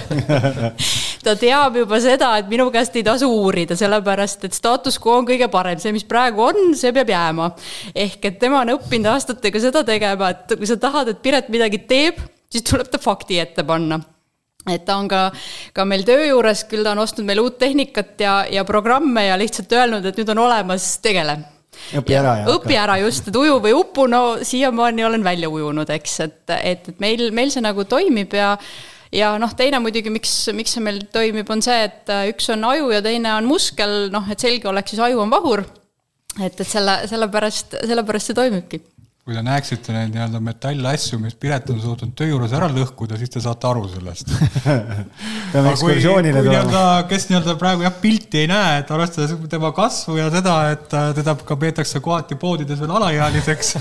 ta 1.26 1.36
teab 1.40 1.78
juba 1.84 2.02
seda, 2.04 2.34
et 2.42 2.50
minu 2.52 2.70
käest 2.74 2.98
ei 2.98 3.06
tasu 3.06 3.30
uurida, 3.30 3.78
sellepärast 3.80 4.48
et 4.50 4.58
status 4.58 4.98
quo 5.02 5.20
on 5.20 5.30
kõige 5.30 5.50
parem, 5.54 5.80
see, 5.82 5.94
mis 5.96 6.08
praegu 6.08 6.48
on, 6.50 6.62
see 6.78 6.94
peab 6.96 7.14
jääma. 7.14 7.52
ehk 7.94 8.32
et 8.32 8.40
tema 8.42 8.64
on 8.66 8.76
õppinud 8.78 9.14
aastatega 9.14 9.62
seda 9.62 9.86
tegema, 9.88 10.34
et 10.34 10.58
kui 10.58 10.70
sa 10.70 10.80
tahad, 10.82 11.14
et 11.14 11.22
Piret 11.22 11.54
midagi 11.54 11.84
teeb, 11.86 12.18
siis 12.52 12.66
tuleb 12.66 12.90
ta 12.90 13.00
fakti 13.02 13.38
ette 13.42 13.64
panna 13.68 14.02
et 14.70 14.84
ta 14.86 14.98
on 15.02 15.08
ka, 15.10 15.24
ka 15.74 15.86
meil 15.90 16.04
töö 16.06 16.28
juures, 16.28 16.66
küll 16.70 16.86
ta 16.86 16.94
on 16.94 17.02
ostnud 17.02 17.26
meil 17.28 17.42
uut 17.42 17.58
tehnikat 17.62 18.20
ja, 18.22 18.36
ja 18.52 18.66
programme 18.68 19.26
ja 19.26 19.40
lihtsalt 19.40 19.74
öelnud, 19.74 20.06
et 20.06 20.22
nüüd 20.22 20.30
on 20.36 20.44
olemas, 20.46 20.94
tegele. 21.02 21.40
õpi 21.98 22.18
ära 22.18 22.38
ja, 22.42 22.46
ja 22.46 22.56
õpi 22.56 22.78
ära 22.78 23.00
just, 23.02 23.32
et 23.32 23.42
uju 23.42 23.58
või 23.64 23.74
upu, 23.78 24.06
no 24.12 24.24
siiamaani 24.46 25.08
olen 25.08 25.26
välja 25.26 25.50
ujunud, 25.50 25.90
eks, 25.98 26.20
et, 26.28 26.42
et, 26.60 26.90
et 26.94 27.04
meil, 27.04 27.30
meil 27.34 27.54
see 27.54 27.64
nagu 27.64 27.88
toimib 27.90 28.38
ja 28.38 28.56
ja 29.12 29.34
noh, 29.42 29.52
teine 29.58 29.82
muidugi, 29.84 30.12
miks, 30.14 30.34
miks 30.56 30.78
see 30.78 30.84
meil 30.84 31.02
toimib, 31.12 31.50
on 31.52 31.60
see, 31.64 31.82
et 31.90 32.12
üks 32.32 32.48
on 32.54 32.64
aju 32.70 32.94
ja 32.94 33.02
teine 33.04 33.34
on 33.36 33.50
muskel, 33.50 34.08
noh, 34.14 34.30
et 34.32 34.40
selge 34.40 34.70
oleks, 34.72 34.94
siis 34.94 35.04
aju 35.04 35.26
on 35.26 35.34
vahur. 35.34 35.66
et, 36.40 36.54
et 36.54 36.68
selle, 36.68 37.02
sellepärast, 37.12 37.76
sellepärast 37.90 38.32
see 38.32 38.38
toimibki 38.38 38.80
kui 39.22 39.36
te 39.38 39.42
näeksite 39.46 39.94
neid 39.94 40.16
nii-öelda 40.16 40.40
metallasju, 40.42 41.20
mis 41.22 41.36
Piret 41.38 41.68
on 41.70 41.78
suutnud 41.84 42.16
töö 42.18 42.32
juures 42.32 42.54
ära 42.58 42.66
lõhkuda, 42.74 43.20
siis 43.22 43.30
te 43.30 43.42
saate 43.44 43.68
aru 43.70 43.84
sellest 43.92 44.32
peame 45.52 45.74
ekskursioonile 45.76 46.42
tulema. 46.42 46.86
kes 47.10 47.28
nii-öelda 47.30 47.54
praegu 47.62 47.86
jah, 47.86 47.94
pilti 48.02 48.42
ei 48.42 48.50
näe, 48.50 48.80
et 48.82 48.90
arvestades 48.96 49.36
tema 49.52 49.70
kasvu 49.78 50.18
ja 50.18 50.32
seda, 50.34 50.56
et 50.74 50.98
äh, 50.98 51.12
teda 51.20 51.36
ka 51.46 51.60
peetakse 51.62 52.02
kohati 52.02 52.40
poodides 52.42 52.82
veel 52.82 52.96
alaealiseks 52.98 53.76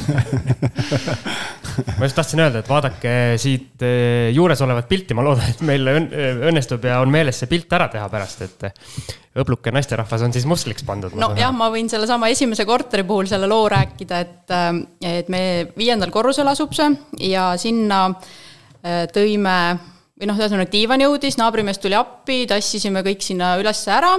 ma 1.97 2.05
just 2.05 2.21
tahtsin 2.21 2.45
öelda, 2.45 2.61
et 2.61 2.69
vaadake 2.69 3.17
siit 3.41 3.87
äh, 3.89 4.29
juures 4.37 4.61
olevat 4.67 4.93
pilti, 4.93 5.17
ma 5.17 5.25
loodan, 5.25 5.49
et 5.55 5.65
meil 5.65 5.89
õnnestub 6.51 6.85
ja 6.85 7.01
on 7.01 7.17
meeles 7.17 7.41
see 7.41 7.49
pilt 7.49 7.73
ära 7.81 7.89
teha 7.89 8.12
pärast, 8.12 8.45
et 8.45 8.69
õbluke 9.39 9.70
naisterahvas 9.74 10.24
on 10.27 10.32
siis 10.35 10.47
mustliks 10.48 10.85
pandud. 10.86 11.15
no 11.19 11.31
jah, 11.39 11.52
ma 11.55 11.70
võin 11.70 11.90
sellesama 11.90 12.31
esimese 12.32 12.66
korteri 12.66 13.05
puhul 13.07 13.28
selle 13.31 13.47
loo 13.51 13.69
rääkida, 13.70 14.23
et, 14.24 14.55
äh, 14.55 14.70
et 15.20 15.28
me 15.31 15.43
viiendal 15.78 16.11
korrusel 16.15 16.51
asub 16.51 16.74
see 16.77 16.90
ja 17.31 17.52
sinna 17.61 18.07
äh, 18.11 19.05
tõime 19.15 19.59
või 20.20 20.28
noh, 20.28 20.40
ühesõnaga 20.40 20.73
diivan 20.73 21.05
jõudis, 21.07 21.39
naabrimees 21.40 21.78
tuli 21.81 21.97
appi, 21.97 22.43
tassisime 22.51 23.05
kõik 23.07 23.23
sinna 23.24 23.55
üles 23.61 23.85
ära 23.89 24.16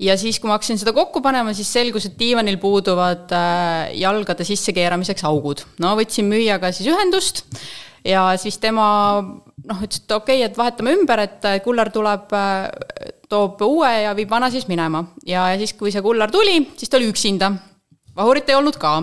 ja 0.00 0.16
siis, 0.18 0.38
kui 0.40 0.48
ma 0.48 0.56
hakkasin 0.56 0.80
seda 0.80 0.94
kokku 0.96 1.20
panema, 1.22 1.52
siis 1.54 1.68
selgus, 1.74 2.08
et 2.08 2.16
diivanil 2.18 2.56
puuduvad 2.62 3.36
äh, 3.36 3.92
jalgade 4.00 4.48
sissekeeramiseks 4.48 5.28
augud. 5.28 5.66
no 5.84 5.92
võtsin 5.98 6.30
müüjaga 6.30 6.72
siis 6.72 6.88
ühendust 6.94 7.44
ja 8.06 8.30
siis 8.40 8.56
tema 8.62 8.88
noh, 9.20 9.84
ütles, 9.84 10.00
et 10.00 10.16
okei 10.16 10.40
okay,, 10.40 10.48
et 10.48 10.56
vahetame 10.56 10.96
ümber, 10.96 11.26
et 11.28 11.48
kullar 11.68 11.92
tuleb 11.92 12.32
toob 13.28 13.62
uue 13.66 13.90
ja 14.04 14.14
viib 14.16 14.30
vana 14.30 14.50
siis 14.50 14.68
minema. 14.68 15.04
ja 15.26 15.46
siis, 15.60 15.74
kui 15.78 15.92
see 15.92 16.04
kullar 16.04 16.30
tuli, 16.32 16.60
siis 16.76 16.90
ta 16.90 16.98
oli 16.98 17.10
üksinda. 17.12 17.52
vahurit 18.16 18.48
ei 18.48 18.58
olnud 18.58 18.76
ka. 18.80 18.94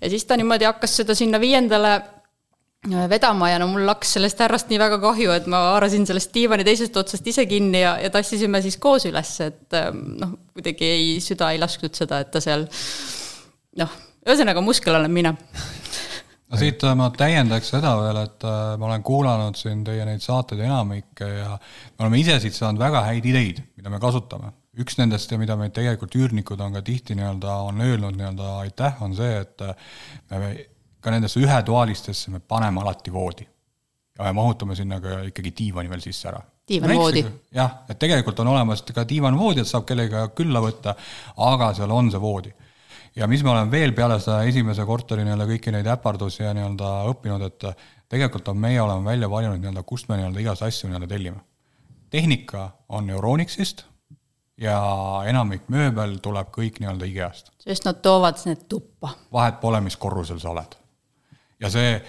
ja 0.00 0.10
siis 0.10 0.24
ta 0.24 0.36
niimoodi 0.36 0.68
hakkas 0.68 0.96
seda 1.02 1.14
sinna 1.14 1.40
viiendale 1.40 1.94
äh, 1.96 3.08
vedama 3.10 3.50
ja 3.50 3.58
no 3.58 3.68
mul 3.72 3.88
hakkas 3.88 4.16
sellest 4.16 4.40
härrast 4.40 4.70
nii 4.70 4.80
väga 4.80 4.98
kahju, 5.02 5.34
et 5.34 5.46
ma 5.50 5.62
haarasin 5.72 6.06
sellest 6.06 6.34
diivani 6.34 6.64
teisest 6.64 6.96
otsast 6.96 7.26
ise 7.26 7.46
kinni 7.46 7.82
ja, 7.82 7.96
ja 8.02 8.10
tassisime 8.10 8.62
siis 8.62 8.78
koos 8.82 9.08
üles, 9.10 9.36
et 9.44 9.78
ähm, 9.78 10.02
noh, 10.20 10.36
kuidagi 10.54 10.90
ei, 10.90 11.14
süda 11.20 11.52
ei 11.52 11.62
lasknud 11.62 11.94
seda, 11.94 12.22
et 12.22 12.30
ta 12.30 12.42
seal 12.44 12.68
noh, 13.82 14.02
ühesõnaga 14.26 14.62
muskel 14.64 14.98
olen 14.98 15.12
mina 15.12 15.36
no 16.56 16.62
siit 16.64 16.84
äh, 16.88 16.94
ma 16.98 17.08
täiendaks 17.14 17.72
seda 17.74 17.94
veel, 18.00 18.20
et 18.24 18.46
äh, 18.48 18.76
ma 18.80 18.88
olen 18.90 19.04
kuulanud 19.06 19.58
siin 19.60 19.82
teie 19.86 20.04
neid 20.08 20.24
saateid 20.24 20.62
enamikke 20.64 21.28
ja 21.28 21.50
me 21.56 22.06
oleme 22.06 22.22
ise 22.22 22.38
siit 22.42 22.56
saanud 22.56 22.80
väga 22.80 23.04
häid 23.10 23.28
ideid, 23.28 23.60
mida 23.76 23.92
me 23.92 24.00
kasutame. 24.02 24.54
üks 24.76 24.98
nendest 24.98 25.30
ja 25.32 25.38
mida 25.40 25.56
meid 25.56 25.72
tegelikult 25.76 26.14
üürnikud 26.18 26.60
on 26.60 26.74
ka 26.76 26.82
tihti 26.84 27.14
nii-öelda, 27.16 27.60
on 27.68 27.80
öelnud 27.80 28.16
nii-öelda 28.16 28.56
aitäh, 28.64 28.98
on 29.04 29.14
see, 29.16 29.38
et 29.44 29.62
äh, 29.64 29.76
me 30.32 30.56
ka 31.06 31.14
nendesse 31.14 31.40
ühetoalistesse 31.40 32.34
me 32.34 32.40
paneme 32.40 32.82
alati 32.82 33.12
voodi. 33.12 33.46
ja 34.18 34.24
me 34.24 34.32
mahutame 34.32 34.74
sinna 34.74 35.00
ka 35.00 35.20
ikkagi 35.28 35.52
diivani 35.58 35.90
veel 35.92 36.02
sisse 36.04 36.28
ära. 36.32 36.40
diivanvoodi. 36.68 37.24
jah, 37.54 37.82
et 37.88 37.98
tegelikult 37.98 38.40
on 38.42 38.52
olemas 38.54 38.82
ka 38.94 39.04
diivanvoodi, 39.08 39.62
et 39.62 39.70
saab 39.70 39.86
kellega 39.86 40.28
külla 40.36 40.62
võtta, 40.64 40.96
aga 41.36 41.72
seal 41.78 41.92
on 41.94 42.10
see 42.10 42.20
voodi. 42.20 42.52
Ja 43.16 43.26
mis 43.26 43.44
me 43.44 43.50
oleme 43.50 43.70
veel 43.70 43.92
peale 43.96 44.18
seda 44.20 44.42
esimese 44.48 44.84
korteri 44.88 45.24
nii-öelda 45.24 45.48
kõiki 45.48 45.74
neid 45.74 45.88
äpardusi 45.90 46.42
ja 46.44 46.54
nii-öelda 46.56 46.92
õppinud, 47.12 47.44
et 47.48 47.68
tegelikult 48.12 48.48
on, 48.52 48.60
meie 48.60 48.80
oleme 48.82 49.04
välja 49.10 49.30
valinud 49.30 49.60
nii-öelda, 49.60 49.82
kust 49.88 50.08
me 50.08 50.20
nii-öelda 50.20 50.42
igast 50.44 50.66
asju 50.66 50.90
nii-öelda 50.90 51.10
tellime. 51.10 51.40
tehnika 52.10 52.70
on 52.88 53.10
Euronixist 53.10 53.84
ja 54.60 54.78
enamik 55.28 55.68
mööbel 55.72 56.18
tuleb 56.22 56.50
kõik 56.54 56.80
nii-öelda 56.80 57.08
IKEA-st. 57.10 57.52
sest 57.64 57.84
nad 57.84 58.00
toovad 58.02 58.40
need 58.46 58.66
tuppa. 58.68 59.14
vahet 59.32 59.60
pole, 59.60 59.80
mis 59.80 59.96
korrusel 59.96 60.38
sa 60.40 60.50
oled. 60.50 60.76
ja 61.60 61.70
see, 61.70 62.00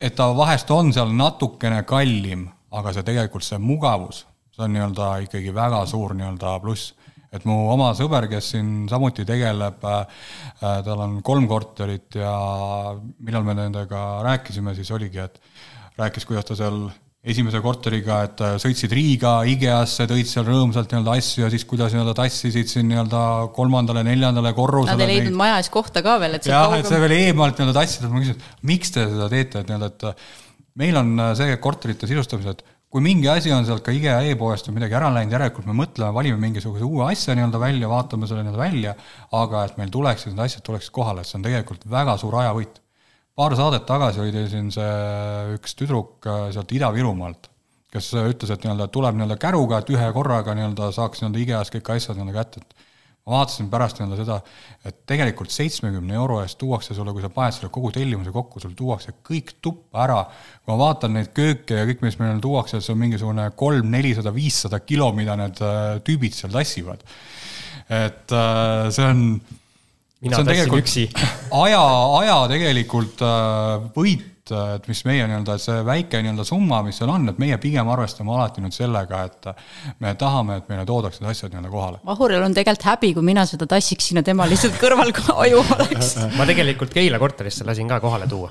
et 0.00 0.14
ta 0.14 0.30
vahest 0.36 0.70
on 0.70 0.92
seal 0.92 1.12
natukene 1.16 1.82
kallim, 1.82 2.48
aga 2.70 2.92
see 2.92 3.02
tegelikult, 3.02 3.44
see 3.44 3.58
mugavus, 3.58 4.26
see 4.52 4.64
on 4.64 4.72
nii-öelda 4.76 5.14
ikkagi 5.28 5.54
väga 5.54 5.86
suur 5.86 6.14
nii-öelda 6.14 6.58
pluss. 6.60 6.94
Et 7.32 7.46
mu 7.48 7.56
oma 7.72 7.92
sõber, 7.98 8.28
kes 8.30 8.52
siin 8.54 8.72
samuti 8.90 9.24
tegeleb 9.28 9.84
äh,, 9.88 10.26
tal 10.60 11.06
on 11.06 11.20
kolm 11.24 11.48
korterit 11.50 12.20
ja 12.20 12.32
millal 13.24 13.46
me 13.46 13.56
nendega 13.58 14.22
rääkisime, 14.26 14.76
siis 14.76 14.90
oligi, 14.94 15.22
et 15.22 15.40
rääkis, 15.98 16.28
kuidas 16.28 16.48
ta 16.48 16.58
seal 16.58 16.84
esimese 17.22 17.60
korteriga, 17.62 18.18
et 18.26 18.40
äh, 18.42 18.56
sõitsid 18.62 18.92
Riiga 18.96 19.36
IKEA-sse, 19.52 20.08
tõid 20.10 20.26
seal 20.26 20.46
rõõmsalt 20.48 20.90
nii-öelda 20.90 21.14
asju 21.20 21.44
ja 21.44 21.50
siis 21.52 21.64
kuidas 21.70 21.94
nii-öelda 21.94 22.16
tassisid 22.18 22.70
siin 22.70 22.88
nii-öelda 22.90 23.20
kolmandale-neljandale 23.54 24.50
korrusele. 24.56 24.96
Nad 24.98 25.04
ei 25.06 25.20
leidnud 25.20 25.38
maja 25.38 25.60
ees 25.60 25.70
kohta 25.72 26.02
ka 26.02 26.16
veel, 26.22 26.40
et 26.40 26.48
jah, 26.50 26.74
et 26.74 26.88
see 26.90 26.98
veel 27.04 27.14
eemalt 27.20 27.60
nii-öelda 27.60 27.76
tassida, 27.78 28.10
ma 28.10 28.24
küsisin, 28.24 28.42
et 28.42 28.66
miks 28.72 28.94
te 28.96 29.06
seda 29.06 29.30
teete, 29.30 29.62
et 29.62 29.70
nii-öelda, 29.70 29.90
et 29.92 30.08
äh, 30.10 30.26
meil 30.82 30.98
on 30.98 31.14
äh, 31.22 31.30
see 31.38 31.60
korterite 31.62 32.10
sisustamisel, 32.10 32.58
et 32.58 32.66
kui 32.92 33.00
mingi 33.00 33.28
asi 33.32 33.52
on 33.56 33.64
sealt 33.64 33.80
ka 33.86 33.92
IKEA 33.96 34.18
e-poest 34.28 34.66
või 34.68 34.76
midagi 34.76 34.96
ära 34.98 35.08
läinud, 35.14 35.32
järelikult 35.32 35.68
me 35.68 35.76
mõtleme, 35.78 36.12
valime 36.12 36.36
mingisuguse 36.42 36.84
uue 36.84 37.06
asja 37.08 37.32
nii-öelda 37.38 37.60
välja, 37.62 37.88
vaatame 37.88 38.28
selle 38.28 38.44
nii-öelda 38.44 38.60
välja, 38.60 38.92
aga 39.38 39.62
et 39.64 39.78
meil 39.80 39.92
tuleksid 39.94 40.34
need 40.34 40.44
asjad, 40.44 40.64
tuleksid 40.66 40.92
kohale, 40.92 41.24
et 41.24 41.30
see 41.30 41.38
on 41.38 41.46
tegelikult 41.46 41.86
väga 41.88 42.18
suur 42.20 42.36
ajavõit. 42.42 42.82
Paar 43.40 43.56
saadet 43.56 43.86
tagasi 43.88 44.20
oli 44.20 44.34
teil 44.34 44.50
siin 44.52 44.68
see 44.74 44.92
üks 45.56 45.72
tüdruk 45.78 46.28
äh, 46.28 46.44
sealt 46.52 46.76
Ida-Virumaalt, 46.76 47.48
kes 47.96 48.12
ütles, 48.20 48.52
et 48.52 48.66
nii-öelda 48.66 48.90
tuleb 48.92 49.16
nii-öelda 49.16 49.40
käruga, 49.40 49.80
et 49.80 49.92
ühe 49.96 50.12
korraga 50.12 50.52
nii-öelda 50.58 50.92
saaks 50.92 51.24
nii-öelda 51.24 51.44
IKEA-s 51.46 51.72
kõik 51.78 51.94
asjad 51.96 52.20
nii-öelda 52.20 52.36
kätte, 52.42 52.60
et 52.60 52.91
ma 53.22 53.36
vaatasin 53.36 53.68
pärast 53.70 54.00
nii-öelda 54.00 54.18
seda, 54.18 54.36
et 54.88 54.96
tegelikult 55.06 55.52
seitsmekümne 55.54 56.16
euro 56.18 56.40
eest 56.42 56.58
tuuakse 56.58 56.94
sulle, 56.96 57.14
kui 57.14 57.22
sa 57.22 57.30
paned 57.30 57.54
selle 57.54 57.70
kogu 57.74 57.92
tellimuse 57.94 58.32
kokku, 58.34 58.58
sul 58.62 58.74
tuuakse 58.78 59.14
kõik 59.28 59.54
tuppa 59.62 60.02
ära. 60.08 60.24
kui 60.64 60.72
ma 60.72 60.78
vaatan 60.80 61.14
neid 61.14 61.30
kööke 61.36 61.78
ja 61.78 61.86
kõik, 61.86 62.02
mis 62.02 62.18
meile 62.18 62.40
tuuakse, 62.42 62.80
see 62.82 62.94
on 62.94 62.98
mingisugune 63.04 63.46
kolm, 63.54 63.92
nelisada, 63.94 64.34
viissada 64.34 64.82
kilo, 64.82 65.12
mida 65.14 65.38
need 65.38 65.62
äh, 65.62 66.00
tüübid 66.02 66.34
seal 66.34 66.50
tassivad. 66.54 67.06
et 67.86 68.34
äh, 68.34 68.90
see 68.90 69.06
on 69.06 69.24
mina 70.22 70.42
tassin 70.42 70.76
üksi. 70.80 71.06
aja, 71.64 71.82
aja 72.18 72.36
tegelikult 72.50 73.22
äh, 73.22 73.88
võit, 73.94 74.26
et 74.76 74.88
mis 74.90 75.04
meie 75.08 75.26
nii-öelda 75.28 75.56
see 75.62 75.78
väike 75.86 76.22
nii-öelda 76.22 76.46
summa, 76.48 76.82
mis 76.86 77.00
seal 77.00 77.12
on, 77.12 77.28
et 77.32 77.40
meie 77.42 77.58
pigem 77.62 77.88
arvestame 77.92 78.34
alati 78.34 78.64
nüüd 78.64 78.76
sellega, 78.76 79.24
et 79.28 79.96
me 80.02 80.14
tahame, 80.18 80.60
et 80.62 80.68
meile 80.72 80.86
toodaks 80.88 81.20
need 81.20 81.32
asjad 81.32 81.54
nii-öelda 81.54 81.72
kohale. 81.72 82.02
Vahuril 82.06 82.44
on 82.44 82.56
tegelikult 82.56 82.88
häbi, 82.92 83.14
kui 83.16 83.26
mina 83.32 83.46
seda 83.48 83.68
tassiksin 83.70 84.20
ja 84.22 84.26
tema 84.26 84.48
lihtsalt 84.50 84.78
kõrval 84.80 85.12
aju 85.12 85.64
oleks. 85.76 86.14
ma 86.36 86.48
tegelikult 86.48 86.94
Keila 86.94 87.20
korterisse 87.22 87.66
lasin 87.68 87.90
ka 87.90 88.00
kohale 88.02 88.28
tuua 88.30 88.50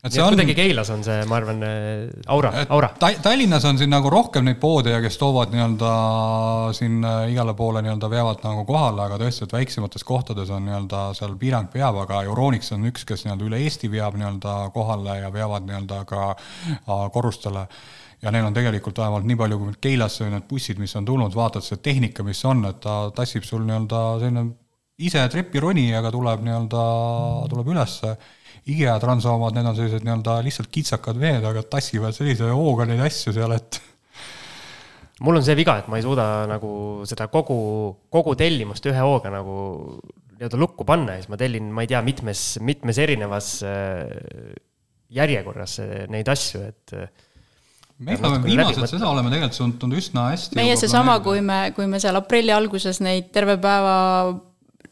et 0.00 0.14
see 0.14 0.22
on 0.24 0.32
kuidagi 0.32 0.54
Keilas 0.56 0.90
on 0.94 1.02
see, 1.04 1.18
ma 1.28 1.36
arvan, 1.36 1.60
äh, 1.66 2.08
aura, 2.32 2.52
aura 2.72 2.88
ta,. 3.00 3.10
Tallinnas 3.22 3.66
on 3.68 3.78
siin 3.80 3.92
nagu 3.92 4.10
rohkem 4.12 4.46
neid 4.48 4.60
poode 4.62 4.94
ja 4.94 5.00
kes 5.04 5.18
toovad 5.20 5.52
nii-öelda 5.52 5.92
siin 6.76 7.04
äh, 7.04 7.32
igale 7.34 7.54
poole 7.58 7.82
nii-öelda 7.84 8.10
veavad 8.12 8.44
nagu 8.46 8.64
kohale, 8.68 9.04
aga 9.04 9.20
tõesti, 9.20 9.44
et 9.44 9.56
väiksemates 9.56 10.06
kohtades 10.08 10.52
on 10.56 10.64
nii-öelda 10.68 11.02
seal 11.18 11.36
piirang 11.40 11.68
peab, 11.72 12.00
aga 12.06 12.22
Euronix 12.28 12.72
on 12.76 12.88
üks, 12.88 13.04
kes 13.08 13.26
nii-öelda 13.26 13.48
üle 13.50 13.60
Eesti 13.66 13.92
veab 13.92 14.16
nii-öelda 14.20 14.56
kohale 14.76 15.20
ja 15.20 15.32
veavad 15.34 15.68
nii-öelda 15.68 16.04
ka 16.08 16.30
äh, 16.32 17.04
korrustele 17.12 17.66
ja 18.22 18.32
neil 18.32 18.48
on 18.48 18.56
tegelikult 18.56 18.98
vähemalt 19.00 19.28
nii 19.28 19.36
palju, 19.36 19.60
kui 19.60 19.76
Keilasse 19.88 20.32
need 20.32 20.48
bussid, 20.48 20.80
mis 20.80 20.96
on 20.96 21.06
tulnud, 21.08 21.36
vaatad 21.36 21.64
see 21.64 21.80
tehnika, 21.84 22.24
mis 22.24 22.40
on, 22.48 22.64
et 22.68 22.80
ta 22.84 23.02
tassib 23.16 23.44
sul 23.48 23.68
nii-öelda 23.68 24.02
selline 24.24 24.48
ise 25.00 25.22
trepironi, 25.32 25.88
aga 25.96 26.12
tuleb 26.12 26.44
nii-öelda, 26.44 26.82
tuleb 27.52 27.72
ülesse 27.72 28.16
IKEA 28.68 28.96
transomad, 29.00 29.54
need 29.56 29.68
on 29.70 29.76
sellised 29.78 30.04
nii-öelda 30.04 30.40
lihtsalt 30.44 30.68
kitsakad 30.72 31.20
veed, 31.20 31.44
aga 31.46 31.62
tassivad 31.64 32.16
sellise 32.16 32.50
hooga 32.52 32.86
neid 32.88 33.00
asju 33.06 33.32
seal, 33.36 33.54
et 33.56 33.80
mul 35.24 35.40
on 35.40 35.46
see 35.46 35.56
viga, 35.58 35.78
et 35.80 35.88
ma 35.90 36.00
ei 36.00 36.04
suuda 36.04 36.26
nagu 36.50 36.72
seda 37.08 37.28
kogu, 37.32 37.60
kogu 38.12 38.36
tellimust 38.40 38.86
ühe 38.90 39.06
hooga 39.06 39.32
nagu 39.32 39.56
nii-öelda 40.40 40.60
lukku 40.60 40.86
panna 40.88 41.16
ja 41.16 41.22
siis 41.22 41.32
ma 41.32 41.38
tellin, 41.40 41.72
ma 41.72 41.84
ei 41.84 41.90
tea, 41.90 42.00
mitmes, 42.04 42.44
mitmes 42.64 43.00
erinevas 43.00 43.58
äh, 43.66 44.54
järjekorras 45.12 45.80
äh, 45.84 45.96
neid 46.12 46.28
asju, 46.32 46.62
et 46.70 46.94
äh, 46.96 47.10
me 48.00 48.16
oleme 48.16 48.44
viimased, 48.46 48.86
seda 48.88 49.10
oleme 49.10 49.32
tegelikult 49.32 49.58
suutnud 49.58 49.96
üsna 50.00 50.30
hästi. 50.30 50.56
meie 50.56 50.76
seesama, 50.80 51.18
kui 51.24 51.42
me, 51.44 51.62
kui 51.76 51.88
me 51.90 52.00
seal 52.00 52.16
aprilli 52.16 52.54
alguses 52.56 53.02
neid 53.04 53.28
terve 53.34 53.58
päeva 53.60 53.96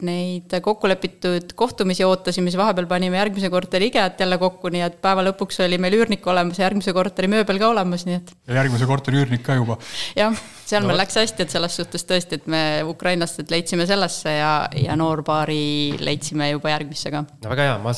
neid 0.05 0.53
kokkulepitud 0.63 1.53
kohtumisi 1.59 2.05
ootasime, 2.07 2.47
siis 2.51 2.59
vahepeal 2.59 2.87
panime 2.87 3.19
järgmise 3.19 3.49
korteri 3.51 3.89
IKEA-t 3.91 4.23
jälle 4.23 4.37
kokku, 4.39 4.71
nii 4.71 4.85
et 4.85 4.99
päeva 5.03 5.25
lõpuks 5.27 5.59
oli 5.65 5.79
meil 5.81 5.97
üürnik 5.97 6.27
olemas 6.27 6.59
ja 6.59 6.67
järgmise 6.69 6.93
korteri 6.95 7.31
mööbel 7.31 7.59
ka 7.59 7.73
olemas, 7.73 8.05
nii 8.07 8.19
et. 8.21 8.31
ja 8.47 8.61
järgmise 8.61 8.87
korteri 8.87 9.19
üürnik 9.19 9.43
ka 9.43 9.57
juba. 9.59 9.79
jah, 10.15 10.43
seal 10.69 10.85
no, 10.85 10.91
meil 10.91 11.01
läks 11.01 11.19
hästi, 11.19 11.45
et 11.45 11.55
selles 11.55 11.75
suhtes 11.81 12.07
tõesti, 12.07 12.39
et 12.39 12.47
me 12.51 12.61
ukrainlased 12.87 13.51
leidsime 13.51 13.87
sellesse 13.89 14.35
ja, 14.37 14.53
ja 14.79 14.95
noorpaari 14.99 15.99
leidsime 15.99 16.51
juba 16.53 16.71
järgmisse 16.71 17.11
ka. 17.13 17.25
no 17.43 17.51
väga 17.51 17.67
hea, 17.67 17.75
ma, 17.83 17.93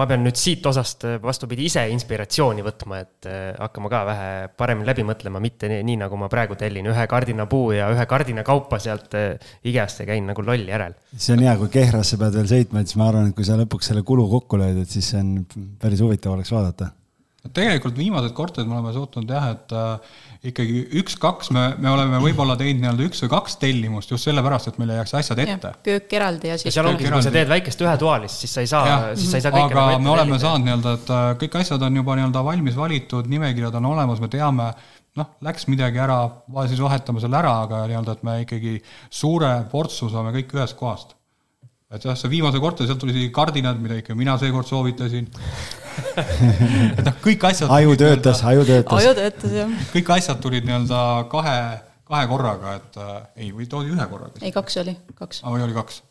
ma 0.00 0.08
pean 0.08 0.24
nüüd 0.24 0.40
siit 0.40 0.66
osast 0.72 1.04
vastupidi 1.22 1.68
ise 1.68 1.84
inspiratsiooni 1.92 2.64
võtma, 2.64 3.02
et 3.04 3.28
äh, 3.28 3.44
hakkama 3.60 3.92
ka 3.92 4.02
vähe 4.08 4.32
paremini 4.56 4.88
läbi 4.88 5.04
mõtlema, 5.12 5.42
mitte 5.44 5.68
nii, 5.68 5.84
nii 5.92 6.00
nagu 6.06 6.20
ma 6.20 6.30
praegu 6.32 6.56
tellin 6.56 6.88
ühe 6.94 7.06
kardinapuu 7.10 7.76
ja 7.76 7.92
ühe 7.92 8.08
kardinakaupa 8.08 8.80
sealt 8.80 9.18
äh, 9.20 9.52
IKEA-st 9.60 10.06
ja 10.06 10.10
käin 10.14 10.32
nagu 10.32 10.46
loll 10.46 10.64
järel. 10.72 10.96
see 11.12 11.36
on 11.36 11.42
on 11.42 11.50
hea, 11.50 11.58
kui 11.60 11.70
Kehrasse 11.74 12.18
pead 12.20 12.36
veel 12.38 12.50
sõitma, 12.50 12.82
et 12.82 12.90
siis 12.90 12.98
ma 13.00 13.08
arvan, 13.10 13.30
et 13.30 13.36
kui 13.36 13.46
sa 13.46 13.58
lõpuks 13.58 13.90
selle 13.90 14.02
kulu 14.06 14.26
kokku 14.30 14.58
lööd, 14.60 14.82
et 14.82 14.90
siis 14.90 15.12
see 15.12 15.20
on 15.20 15.32
päris 15.82 16.02
huvitav 16.04 16.34
oleks 16.36 16.52
vaadata. 16.54 16.92
tegelikult 17.52 17.96
viimased 17.98 18.34
korterid 18.38 18.68
me 18.70 18.76
oleme 18.76 18.92
suutnud 18.94 19.30
jah, 19.34 19.48
et 19.56 19.74
äh, 19.74 20.20
ikkagi 20.42 20.80
üks-kaks 20.98 21.52
me, 21.54 21.62
me 21.78 21.90
oleme 21.92 22.18
võib-olla 22.22 22.56
teinud 22.58 22.82
nii-öelda 22.82 23.04
üks 23.06 23.22
või 23.22 23.30
kaks 23.30 23.54
tellimust 23.62 24.10
just 24.10 24.26
sellepärast, 24.26 24.72
et 24.72 24.80
meil 24.80 24.90
ei 24.90 24.98
jääks 24.98 25.14
asjad 25.20 25.42
ette. 25.44 25.70
köök 25.86 26.16
eraldi 26.18 26.50
ja 26.50 26.56
siis. 26.58 26.74
seal 26.74 26.88
ongi, 26.90 27.06
kui 27.06 27.22
sa 27.22 27.30
teed 27.34 27.50
väikest 27.52 27.84
ühetoalist, 27.84 28.42
siis 28.42 28.56
sa 28.56 28.64
ei 28.64 28.70
saa, 28.70 28.96
siis 29.14 29.30
sa 29.30 29.38
ei 29.38 29.46
saa 29.46 29.54
kõike. 29.54 29.78
aga 29.78 30.00
me 30.02 30.10
oleme 30.16 30.40
saanud 30.42 30.66
nii-öelda, 30.66 30.96
et 30.98 31.14
äh, 31.14 31.28
kõik 31.44 31.56
asjad 31.62 31.86
on 31.86 32.02
juba 32.02 32.18
nii-öelda 32.18 32.42
valmis 32.50 32.78
valitud, 32.78 33.30
nimekirjad 33.30 33.78
on 33.78 33.88
olemas, 33.92 34.22
me 34.22 34.30
teame 34.32 34.68
noh, 35.20 35.32
läks 35.46 35.68
midagi 35.70 36.02
ära, 36.02 36.18
siis 36.66 36.82
vahetame 36.82 37.22
selle 37.22 37.38
ära, 37.38 37.54
aga 37.68 37.86
nii-öelda, 37.86 38.18
et 38.18 38.26
me 38.26 38.38
ikkagi 38.42 38.76
suure 39.14 39.54
portsu 39.70 40.10
saame 40.10 40.34
kõik 40.40 40.56
ühest 40.58 40.78
kohast 40.80 41.14
et 41.92 42.04
jah, 42.06 42.16
see 42.18 42.30
viimase 42.32 42.60
korteri, 42.62 42.88
sealt 42.88 43.00
tuli 43.02 43.14
isegi 43.14 43.32
kardinad, 43.34 43.80
mida 43.82 43.98
ikka 44.00 44.16
mina 44.18 44.36
seekord 44.40 44.68
soovitasin 44.68 45.28
et 46.96 47.02
noh, 47.04 47.18
kõik 47.24 47.44
asjad. 47.50 47.72
aju 47.78 47.96
töötas, 48.00 48.42
aju 48.48 48.64
töötas. 48.68 48.96
aju 48.98 49.14
töötas, 49.18 49.56
jah. 49.60 49.74
kõik 49.92 50.14
asjad 50.16 50.40
tulid 50.42 50.66
nii-öelda 50.68 51.02
kahe, 51.32 51.58
kahe 52.08 52.30
korraga, 52.30 52.78
et 52.80 52.98
äh, 53.02 53.12
ei, 53.44 53.52
või 53.52 53.68
toodi 53.70 53.92
ühe 53.92 54.08
korraga. 54.08 54.40
ei, 54.40 54.54
kaks 54.54 54.80
oli, 54.84 54.96
kaks. 55.18 55.44
aa, 55.44 55.54
või 55.54 55.66
oli 55.68 55.76
kaks? 55.76 56.02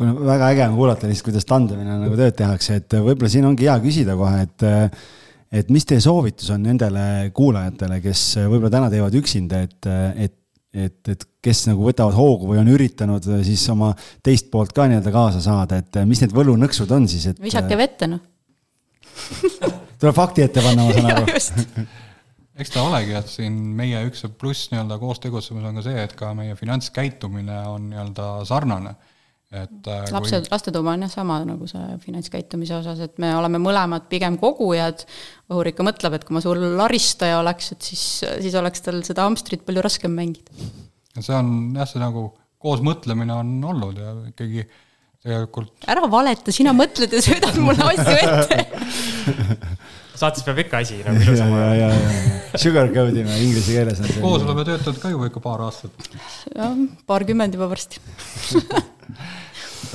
kuule, 0.00 0.16
väga 0.32 0.50
äge 0.54 0.66
on 0.70 0.76
kuulata 0.80 1.10
lihtsalt, 1.10 1.28
kuidas 1.28 1.48
tandemina 1.48 2.00
nagu 2.00 2.16
tööd 2.18 2.36
tehakse, 2.38 2.80
et 2.80 3.00
võib-olla 3.00 3.32
siin 3.32 3.48
ongi 3.48 3.68
hea 3.68 3.76
küsida 3.84 4.16
kohe, 4.18 4.44
et 4.48 4.68
et 5.60 5.70
mis 5.74 5.84
teie 5.84 6.00
soovitus 6.00 6.52
on 6.54 6.62
nendele 6.62 7.32
kuulajatele, 7.34 7.98
kes 8.04 8.20
võib-olla 8.46 8.70
täna 8.76 8.90
teevad 8.92 9.16
üksinda, 9.18 9.64
et, 9.66 9.88
et 10.14 10.36
et, 10.74 11.00
et 11.08 11.24
kes 11.42 11.64
nagu 11.68 11.84
võtavad 11.84 12.14
hoogu 12.14 12.50
või 12.52 12.60
on 12.62 12.70
üritanud 12.70 13.26
äh, 13.30 13.42
siis 13.46 13.64
oma 13.72 13.92
teist 14.24 14.50
poolt 14.52 14.74
ka 14.76 14.86
nii-öelda 14.90 15.12
kaasa 15.14 15.42
saada, 15.44 15.80
et 15.82 15.98
äh, 15.98 16.06
mis 16.08 16.22
need 16.22 16.34
võlunõksud 16.36 16.92
on 16.94 17.08
siis, 17.10 17.26
et. 17.32 17.40
visake 17.42 17.74
äh, 17.74 17.80
vette, 17.80 18.10
noh. 18.10 18.22
Tuleb 20.00 20.16
fakti 20.16 20.46
ette 20.46 20.62
panna, 20.64 20.86
ma 20.86 20.94
saan 20.96 21.10
aru. 21.12 21.86
eks 22.60 22.72
ta 22.72 22.84
olegi, 22.86 23.16
et 23.18 23.32
siin 23.32 23.56
meie 23.76 24.02
üks 24.08 24.24
pluss 24.38 24.70
nii-öelda 24.72 25.00
koos 25.02 25.20
tegutsemises 25.22 25.70
on 25.70 25.80
ka 25.80 25.86
see, 25.86 26.04
et 26.06 26.14
ka 26.16 26.32
meie 26.36 26.56
finantskäitumine 26.58 27.62
on 27.68 27.90
nii-öelda 27.90 28.32
sarnane 28.48 28.94
et 29.50 29.88
äh, 29.90 30.10
lapsed 30.14 30.44
kui..., 30.46 30.52
lastetuba 30.52 30.92
on 30.94 31.06
jah 31.06 31.12
sama 31.12 31.40
nagu 31.46 31.66
see 31.70 31.96
finantskäitumise 32.04 32.76
osas, 32.78 33.00
et 33.02 33.16
me 33.22 33.32
oleme 33.36 33.58
mõlemad 33.62 34.06
pigem 34.12 34.38
kogujad, 34.40 35.06
Õhur 35.50 35.66
ikka 35.66 35.82
mõtleb, 35.82 36.14
et 36.14 36.24
kui 36.26 36.36
ma 36.36 36.42
suur 36.44 36.60
laristaja 36.78 37.40
oleks, 37.40 37.72
et 37.74 37.88
siis, 37.88 38.04
siis 38.22 38.54
oleks 38.54 38.84
tal 38.84 39.00
seda 39.06 39.24
hamstrit 39.26 39.64
palju 39.66 39.82
raskem 39.82 40.14
mängida. 40.14 40.54
see 41.18 41.34
on 41.34 41.74
jah, 41.74 41.88
see 41.90 42.02
nagu 42.02 42.28
koosmõtlemine 42.60 43.34
on 43.34 43.56
olnud 43.72 43.98
ja 43.98 44.14
ikkagi 44.30 44.66
tegelikult 45.20 45.88
ära 45.90 46.06
valeta, 46.12 46.54
sina 46.54 46.72
mõtled 46.76 47.12
ja 47.16 47.24
söödad 47.24 47.58
mulle 47.60 47.90
asju 47.90 48.16
ette 48.22 48.60
saates 50.20 50.44
peab 50.46 50.60
ikka 50.64 50.82
asi 50.84 51.00
nagu 51.04 51.20
ja, 51.20 51.26
ilusam 51.26 51.54
ja, 51.56 51.90
olema. 51.90 52.62
sugarcoat 52.64 53.20
ime 53.22 53.36
inglise 53.44 53.76
keeles 53.76 54.00
on 54.02 54.10
koos 54.20 54.42
see. 54.42 54.48
oleme 54.48 54.66
töötanud 54.68 55.02
ka 55.02 55.12
juba 55.14 55.30
ikka 55.30 55.44
paar 55.44 55.66
aastat. 55.68 56.10
jah, 56.54 56.74
paarkümmend 57.10 57.56
juba 57.58 57.70
varsti. 57.72 58.02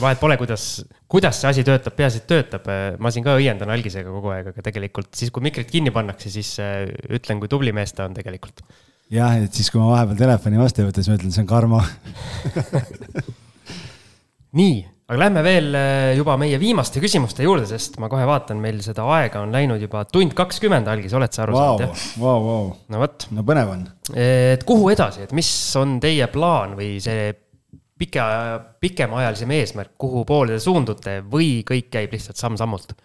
vahet 0.02 0.20
pole, 0.20 0.38
kuidas, 0.40 0.66
kuidas 1.12 1.40
see 1.40 1.52
asi 1.52 1.66
töötab, 1.68 1.96
peaasi, 1.98 2.24
et 2.24 2.28
töötab. 2.30 2.68
ma 3.00 3.12
siin 3.14 3.26
ka 3.26 3.36
õiendan 3.40 3.72
algisega 3.76 4.12
kogu 4.12 4.34
aeg, 4.36 4.52
aga 4.52 4.66
tegelikult 4.66 5.14
siis, 5.16 5.32
kui 5.34 5.46
mikrid 5.46 5.70
kinni 5.72 5.94
pannakse, 5.96 6.32
siis 6.34 6.56
äh, 6.64 6.84
ütlen, 7.16 7.40
kui 7.44 7.52
tubli 7.52 7.76
mees 7.76 7.96
ta 7.96 8.10
on 8.10 8.18
tegelikult. 8.18 8.64
jah, 9.14 9.38
et 9.46 9.54
siis, 9.56 9.70
kui 9.72 9.82
ma 9.82 9.94
vahepeal 9.94 10.20
telefoni 10.26 10.60
vastu 10.60 10.84
ei 10.84 10.90
võta, 10.90 11.04
siis 11.04 11.14
ma 11.14 11.20
ütlen, 11.20 11.36
see 11.36 11.46
on 11.46 11.50
Karmo. 11.50 11.82
nii, 14.60 14.84
aga 15.06 15.20
lähme 15.22 15.42
veel 15.46 15.68
äh, 15.78 16.12
juba 16.18 16.34
meie 16.42 16.58
viimaste 16.62 17.02
küsimuste 17.04 17.46
juurde, 17.46 17.68
sest 17.70 18.00
ma 18.02 18.10
kohe 18.10 18.26
vaatan, 18.26 18.58
meil 18.62 18.80
seda 18.86 19.06
aega 19.20 19.44
on 19.46 19.54
läinud 19.54 19.84
juba 19.84 20.02
tund 20.10 20.34
kakskümmend 20.38 20.90
algis, 20.90 21.14
oled 21.14 21.36
sa 21.36 21.44
aru 21.46 21.54
Vau, 21.54 21.76
saanud, 21.78 21.86
jah? 21.86 22.06
vau, 22.24 22.38
vau, 22.48 22.70
no 22.90 23.02
vot, 23.04 23.28
no 23.38 23.46
põnev 23.46 23.74
on. 23.76 23.84
et 24.18 24.66
kuhu 24.66 24.90
edasi, 24.96 25.28
et 25.28 25.36
mis 25.38 25.50
on 25.78 26.00
teie 26.02 26.26
plaan 26.34 26.74
või 26.80 26.96
see 27.06 27.30
pika, 28.02 28.26
pikemaajalisem 28.82 29.54
eesmärk, 29.60 29.94
kuhu 30.02 30.26
poole 30.28 30.58
te 30.58 30.64
suundute 30.64 31.20
või 31.30 31.60
kõik 31.68 31.92
käib 31.94 32.18
lihtsalt 32.18 32.42
samm-sammult? 32.42 32.98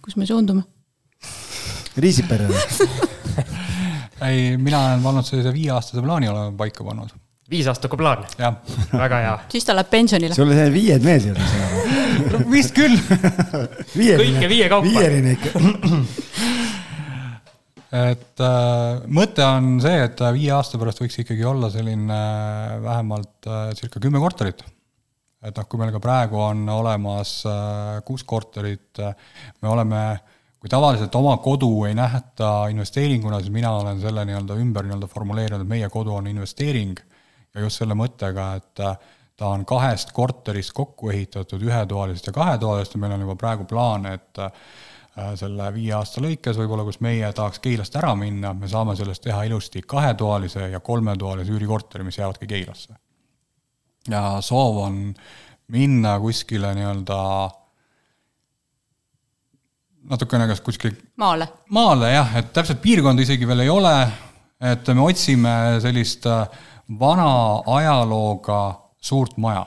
kus 0.00 0.16
me 0.16 0.24
suundume? 0.24 0.64
Riisiperre, 1.98 2.46
ei, 4.30 4.54
mina 4.56 4.80
olen 4.80 5.04
pannud 5.04 5.26
sellise 5.26 5.52
viieaastase 5.52 6.00
plaani 6.00 6.30
oleme 6.30 6.56
paika 6.56 6.86
pannud, 6.86 7.12
viisaastaku 7.50 7.96
plaan, 7.96 8.24
väga 8.92 9.20
hea. 9.24 9.34
siis 9.48 9.64
ta 9.64 9.76
läheb 9.76 9.90
pensionile. 9.90 10.36
sulle 10.36 10.56
see 10.58 10.72
viied 10.74 11.04
ma 11.04 11.16
saan 11.22 11.36
aru. 11.66 11.78
vist 12.54 12.74
küll. 12.76 12.96
Kõike 13.94 14.50
viie 14.50 14.68
kaupa. 14.70 14.88
viieline 14.88 15.34
ikka. 15.36 15.52
et 18.12 18.44
äh, 18.44 19.04
mõte 19.16 19.44
on 19.46 19.78
see, 19.80 20.00
et 20.04 20.24
äh, 20.24 20.34
viie 20.36 20.52
aasta 20.56 20.80
pärast 20.80 21.00
võiks 21.00 21.22
ikkagi 21.24 21.46
olla 21.48 21.70
selline 21.72 22.18
äh, 22.18 22.74
vähemalt 22.84 23.48
äh, 23.48 23.70
circa 23.78 24.02
kümme 24.02 24.20
korterit. 24.20 24.64
et 25.40 25.56
noh, 25.56 25.68
kui 25.70 25.80
meil 25.80 25.94
ka 25.94 26.02
praegu 26.04 26.40
on 26.50 26.66
olemas 26.74 27.38
äh, 27.48 28.00
kuus 28.04 28.26
korterit 28.28 29.00
äh,, 29.00 29.14
me 29.62 29.72
oleme, 29.72 30.02
kui 30.60 30.68
tavaliselt 30.68 31.14
oma 31.16 31.38
kodu 31.40 31.86
ei 31.88 31.94
nähta 31.96 32.66
investeeringuna, 32.68 33.40
siis 33.40 33.54
mina 33.54 33.72
olen 33.78 34.02
selle 34.04 34.26
nii-öelda 34.28 34.58
ümber 34.60 34.84
nii-öelda 34.84 35.08
formuleerinud, 35.08 35.64
et 35.64 35.76
meie 35.78 35.88
kodu 35.94 36.18
on 36.18 36.28
investeering 36.28 36.98
ja 37.54 37.64
just 37.64 37.80
selle 37.82 37.96
mõttega, 37.98 38.50
et 38.58 38.84
äh, 38.84 38.98
ta 39.38 39.52
on 39.54 39.64
kahest 39.68 40.12
korterist 40.12 40.72
kokku 40.74 41.10
ehitatud, 41.14 41.62
ühetoalisest 41.62 42.30
ja 42.30 42.36
kahetoalisest 42.36 42.96
ja 42.96 43.02
meil 43.02 43.16
on 43.16 43.26
juba 43.26 43.36
praegu 43.38 43.66
plaan, 43.70 44.06
et 44.10 44.40
äh, 44.42 44.52
selle 45.38 45.68
viie 45.74 45.92
aasta 45.98 46.22
lõikes 46.22 46.58
võib-olla, 46.58 46.84
kus 46.86 47.00
meie 47.04 47.30
tahaks 47.34 47.62
Keilast 47.62 47.96
ära 47.98 48.14
minna, 48.18 48.52
me 48.54 48.70
saame 48.70 48.96
sellest 48.98 49.24
teha 49.26 49.42
ilusti 49.48 49.82
kahetoalise 49.86 50.70
ja 50.72 50.80
kolmetoalise 50.80 51.54
üürikorteri, 51.54 52.06
mis 52.06 52.18
jäävadki 52.18 52.46
Keilasse. 52.50 52.94
ja 54.08 54.38
soov 54.40 54.76
on 54.86 55.00
minna 55.68 56.18
kuskile 56.20 56.70
nii-öelda 56.74 57.18
natukene 60.08 60.46
kas 60.48 60.60
kuskil 60.64 60.94
maale. 61.16 61.48
maale 61.70 62.12
jah, 62.12 62.36
et 62.40 62.52
täpselt 62.52 62.80
piirkonda 62.82 63.22
isegi 63.22 63.46
veel 63.48 63.66
ei 63.66 63.70
ole, 63.72 63.94
et 64.60 64.88
me 64.94 65.04
otsime 65.04 65.54
sellist 65.82 66.26
äh, 66.26 66.46
vana 66.88 67.32
ajalooga 67.78 68.60
suurt 69.00 69.36
maja. 69.36 69.66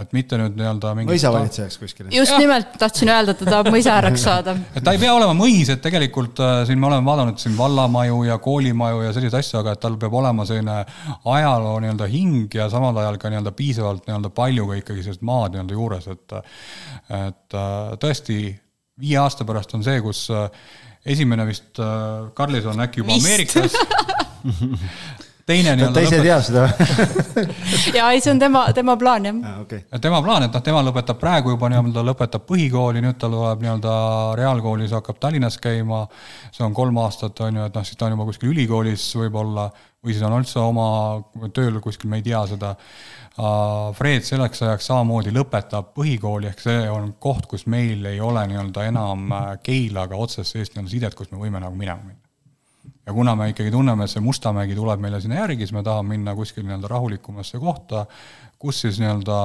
et 0.00 0.14
mitte 0.16 0.32
nüüd 0.40 0.54
nii-öelda 0.56 0.94
mingi 0.96 1.10
mõisavalitsejaks 1.10 1.74
kuskil. 1.76 2.06
just 2.14 2.32
nimelt 2.40 2.70
tahtsin 2.80 3.10
öelda, 3.12 3.34
et 3.34 3.40
ta 3.42 3.48
tahab 3.50 3.68
mõisaääreks 3.74 4.22
saada. 4.24 4.54
et 4.78 4.84
ta 4.86 4.94
ei 4.96 5.00
pea 5.02 5.12
olema 5.12 5.34
mõis, 5.36 5.68
et 5.68 5.82
tegelikult 5.84 6.40
äh, 6.40 6.62
siin 6.64 6.80
me 6.80 6.88
oleme 6.88 7.04
vaadanud 7.04 7.36
siin 7.42 7.52
vallamaju 7.58 8.22
ja 8.24 8.38
koolimaju 8.40 9.02
ja 9.04 9.12
selliseid 9.12 9.42
asju, 9.42 9.58
aga 9.60 9.74
et 9.76 9.82
tal 9.82 9.98
peab 10.00 10.16
olema 10.22 10.46
selline 10.48 10.78
ajaloo 11.34 11.76
nii-öelda 11.84 12.08
hing 12.14 12.56
ja 12.56 12.70
samal 12.72 12.96
ajal 13.02 13.20
ka 13.20 13.28
nii-öelda 13.34 13.52
piisavalt 13.58 14.08
nii-öelda 14.08 14.32
palju 14.40 14.70
ka 14.70 14.80
ikkagi 14.80 15.04
sellist 15.04 15.26
maad 15.26 15.58
nii-öelda 15.58 15.76
juures, 15.76 16.08
et 16.14 16.36
et 17.20 17.58
äh, 17.60 17.80
tõesti 18.00 18.38
viie 19.00 19.20
aasta 19.20 19.44
pärast 19.48 19.76
on 19.76 19.84
see, 19.84 20.00
kus 20.06 20.30
äh, 20.32 20.46
esimene 21.04 21.44
vist 21.48 21.76
Karlis 22.36 22.64
on 22.72 22.80
äkki 22.86 23.04
juba 23.04 23.18
Vist. 23.18 23.26
Ameerikas. 23.26 23.76
teine 25.46 25.72
ta 25.72 25.76
nii-öelda 25.78 26.04
ise 26.04 26.20
lõpeb 26.20 26.26
teab 26.26 26.42
seda. 26.46 26.64
ja 27.98 28.08
ei, 28.14 28.22
see 28.22 28.32
on 28.34 28.42
tema, 28.42 28.64
tema 28.76 28.96
plaan 29.00 29.28
jah. 29.28 29.60
okei, 29.62 29.84
ja 29.90 30.00
tema 30.02 30.22
plaan, 30.24 30.46
et 30.46 30.56
noh, 30.56 30.64
tema 30.64 30.82
lõpetab 30.86 31.20
praegu 31.20 31.54
juba 31.54 31.70
nii-öelda 31.72 32.04
lõpetab 32.10 32.46
põhikooli, 32.48 33.02
nüüd 33.04 33.20
tal 33.20 33.34
tuleb 33.36 33.64
nii-öelda 33.64 33.94
reaalkoolis, 34.40 34.96
hakkab 34.98 35.20
Tallinnas 35.22 35.58
käima. 35.62 36.06
see 36.52 36.64
on 36.66 36.74
kolm 36.74 36.98
aastat 37.04 37.40
on 37.46 37.60
ju, 37.60 37.68
et 37.70 37.78
noh, 37.78 37.86
siis 37.86 37.98
ta 37.98 38.08
on 38.08 38.16
juba 38.16 38.28
kuskil 38.28 38.52
ülikoolis 38.54 39.06
võib-olla 39.20 39.70
või 40.00 40.14
siis 40.14 40.24
on 40.24 40.36
üldse 40.38 40.60
oma 40.62 40.86
tööl 41.54 41.80
kuskil, 41.84 42.10
me 42.10 42.20
ei 42.20 42.26
tea 42.26 42.40
seda. 42.48 42.74
Fred 43.96 44.24
selleks 44.26 44.64
ajaks 44.66 44.88
samamoodi 44.90 45.32
lõpetab 45.32 45.94
põhikooli, 45.96 46.50
ehk 46.50 46.60
see 46.60 46.80
on 46.92 47.14
koht, 47.22 47.46
kus 47.48 47.64
meil 47.70 48.04
ei 48.10 48.20
ole 48.20 48.42
nii-öelda 48.50 48.88
enam 48.90 49.30
äh, 49.32 49.52
Keilaga 49.64 50.18
otsest 50.18 50.52
sellist 50.52 50.74
nii-öelda 50.74 50.92
sidet, 50.92 51.16
kus 51.16 51.30
me 51.32 51.40
võime 51.40 51.62
nagu 51.62 51.78
minema 51.78 52.02
minna 52.02 52.29
ja 53.10 53.14
kuna 53.14 53.34
me 53.36 53.50
ikkagi 53.50 53.72
tunneme, 53.74 54.06
et 54.06 54.12
see 54.12 54.22
Mustamägi 54.22 54.76
tuleb 54.78 55.02
meile 55.02 55.18
sinna 55.20 55.40
järgi, 55.42 55.66
siis 55.66 55.74
me 55.74 55.82
tahame 55.86 56.14
minna 56.14 56.34
kuskile 56.38 56.68
nii-öelda 56.68 56.90
rahulikumasse 56.90 57.58
kohta, 57.58 58.04
kus 58.60 58.82
siis 58.84 59.00
nii-öelda 59.00 59.38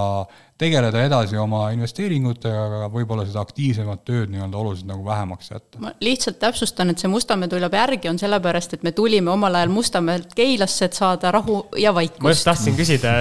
tegeleda 0.60 1.02
edasi 1.08 1.38
oma 1.40 1.64
investeeringutega, 1.74 2.66
aga 2.68 2.90
võib-olla 2.92 3.24
seda 3.26 3.42
aktiivsemat 3.42 4.04
tööd 4.06 4.30
nii-öelda 4.32 4.60
oluliselt 4.60 4.90
nagu 4.92 5.06
vähemaks 5.08 5.50
jätta. 5.52 5.80
ma 5.82 5.94
lihtsalt 6.04 6.38
täpsustan, 6.40 6.94
et 6.94 7.02
see 7.02 7.10
Mustamäe 7.10 7.50
tuleb 7.52 7.74
järgi, 7.74 8.12
on 8.12 8.22
sellepärast, 8.22 8.78
et 8.78 8.86
me 8.86 8.94
tulime 8.96 9.34
omal 9.34 9.58
ajal 9.58 9.74
Mustamäelt 9.74 10.38
Keilasse, 10.38 10.92
et 10.92 11.00
saada 11.00 11.34
rahu 11.34 11.58
ja 11.82 11.96
ma 11.96 12.06
just 12.06 12.22
vaikust. 12.22 12.46
tahtsin 12.52 12.78
küsida, 12.78 13.16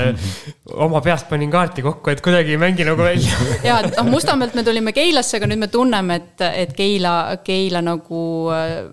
oma 0.75 1.01
peast 1.01 1.31
panin 1.31 1.51
kaarti 1.55 1.87
kokku, 1.87 2.13
et 2.13 2.21
kuidagi 2.27 2.59
ei 2.59 2.61
mängi 2.61 2.85
nagu 2.85 3.09
välja. 3.09 3.41
ja 3.71 3.81
et 3.81 3.97
noh, 3.97 4.13
Mustamäelt 4.13 4.59
me 4.59 4.67
tulime 4.67 4.93
Keilasse, 4.93 5.39
aga 5.41 5.49
nüüd 5.49 5.65
me 5.65 5.73
tunneme, 5.73 6.21
et, 6.21 6.47
et 6.53 6.77
Keila, 6.77 7.17
Keila 7.49 7.87
nagu 7.87 8.21
äh, 8.53 8.93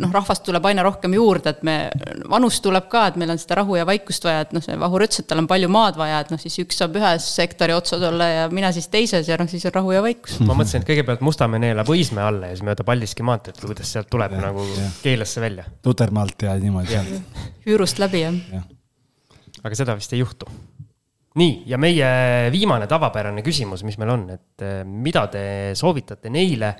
noh, 0.00 0.12
rahvast 0.12 0.44
tuleb 0.46 0.64
aina 0.68 0.84
rohkem 0.86 1.14
juurde, 1.16 1.52
et 1.52 1.62
me, 1.66 1.76
vanust 2.30 2.62
tuleb 2.64 2.88
ka, 2.92 3.04
et 3.10 3.18
meil 3.20 3.32
on 3.34 3.40
seda 3.40 3.58
rahu 3.60 3.76
ja 3.78 3.86
vaikust 3.88 4.24
vaja, 4.26 4.46
et 4.46 4.54
noh, 4.56 4.64
see 4.64 4.76
Vahur 4.80 5.04
ütles, 5.04 5.22
et 5.22 5.28
tal 5.28 5.42
on 5.42 5.48
palju 5.50 5.68
maad 5.72 5.98
vaja, 6.00 6.22
et 6.24 6.32
noh, 6.32 6.40
siis 6.40 6.56
üks 6.62 6.80
saab 6.80 6.96
ühes 6.98 7.26
sektori 7.36 7.74
otsas 7.76 8.02
olla 8.08 8.28
ja 8.30 8.48
mina 8.52 8.72
siis 8.74 8.88
teises 8.92 9.28
ja 9.28 9.38
noh, 9.40 9.50
siis 9.50 9.64
on 9.68 9.76
rahu 9.76 9.94
ja 9.94 10.02
vaikus. 10.04 10.38
ma 10.42 10.56
mõtlesin, 10.56 10.82
et 10.82 10.88
kõigepealt 10.88 11.24
Mustamäe 11.24 11.62
neelab 11.62 11.92
Õismäe 11.92 12.24
alla 12.26 12.50
ja 12.50 12.56
siis 12.56 12.66
mööda 12.66 12.86
Paldiski 12.88 13.26
maanteed, 13.26 13.60
kuidas 13.62 13.92
sealt 13.94 14.10
tuleb 14.12 14.36
ja, 14.36 14.42
nagu 14.48 14.66
jah. 14.72 14.98
Keilasse 15.04 15.42
välja. 15.44 15.66
Tutermaalt 15.84 16.46
ja 16.48 16.56
niimoodi 16.60 16.92
sealt, 16.94 17.40
üürust 17.68 18.02
läbi 18.02 18.24
jah. 18.24 18.42
jah. 18.58 18.68
aga 19.62 19.78
seda 19.78 19.96
vist 19.98 20.12
ei 20.16 20.22
juhtu. 20.22 20.48
nii, 21.38 21.62
ja 21.70 21.78
meie 21.80 22.08
viimane 22.52 22.88
tavapärane 22.90 23.44
küsimus, 23.44 23.84
mis 23.86 23.96
meil 24.00 24.16
on, 24.16 24.28
et 24.34 24.64
eh, 24.66 24.82
mida 24.84 25.26
te 25.32 25.44
soovitate 25.78 26.32
neile 26.32 26.76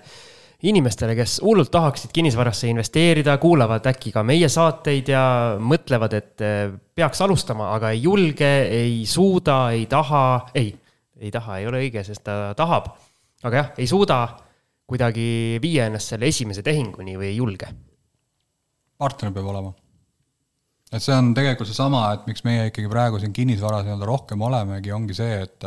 inimestele, 0.62 1.16
kes 1.18 1.40
hullult 1.42 1.70
tahaksid 1.74 2.12
kinnisvarasse 2.14 2.68
investeerida, 2.70 3.34
kuulavad 3.42 3.86
äkki 3.90 4.12
ka 4.14 4.22
meie 4.26 4.48
saateid 4.52 5.10
ja 5.10 5.24
mõtlevad, 5.58 6.14
et 6.18 6.44
eh, 6.44 6.70
peaks 6.94 7.22
alustama, 7.24 7.72
aga 7.76 7.90
ei 7.94 8.04
julge, 8.04 8.52
ei 8.70 9.02
suuda, 9.08 9.58
ei 9.74 9.88
taha, 9.90 10.24
ei, 10.54 10.70
ei 11.18 11.32
taha, 11.34 11.58
ei 11.58 11.66
ole 11.70 11.82
õige, 11.86 12.04
sest 12.06 12.24
ta 12.26 12.54
tahab. 12.58 12.92
aga 13.42 13.58
jah, 13.58 13.70
ei 13.82 13.90
suuda 13.90 14.20
kuidagi 14.86 15.58
viia 15.62 15.88
ennast 15.88 16.12
selle 16.12 16.28
esimese 16.30 16.62
tehinguni 16.62 17.16
või 17.18 17.32
ei 17.32 17.36
julge. 17.36 17.72
partner 18.98 19.32
peab 19.32 19.46
olema. 19.50 19.72
Et 20.92 21.00
see 21.00 21.14
on 21.16 21.30
tegelikult 21.32 21.68
seesama, 21.70 22.02
et 22.12 22.26
miks 22.28 22.42
meie 22.44 22.66
ikkagi 22.68 22.90
praegu 22.92 23.20
siin 23.20 23.32
kinnisvaras 23.32 23.86
nii-öelda 23.86 24.08
rohkem 24.08 24.42
olemegi, 24.44 24.92
ongi 24.92 25.16
see, 25.16 25.38
et 25.46 25.66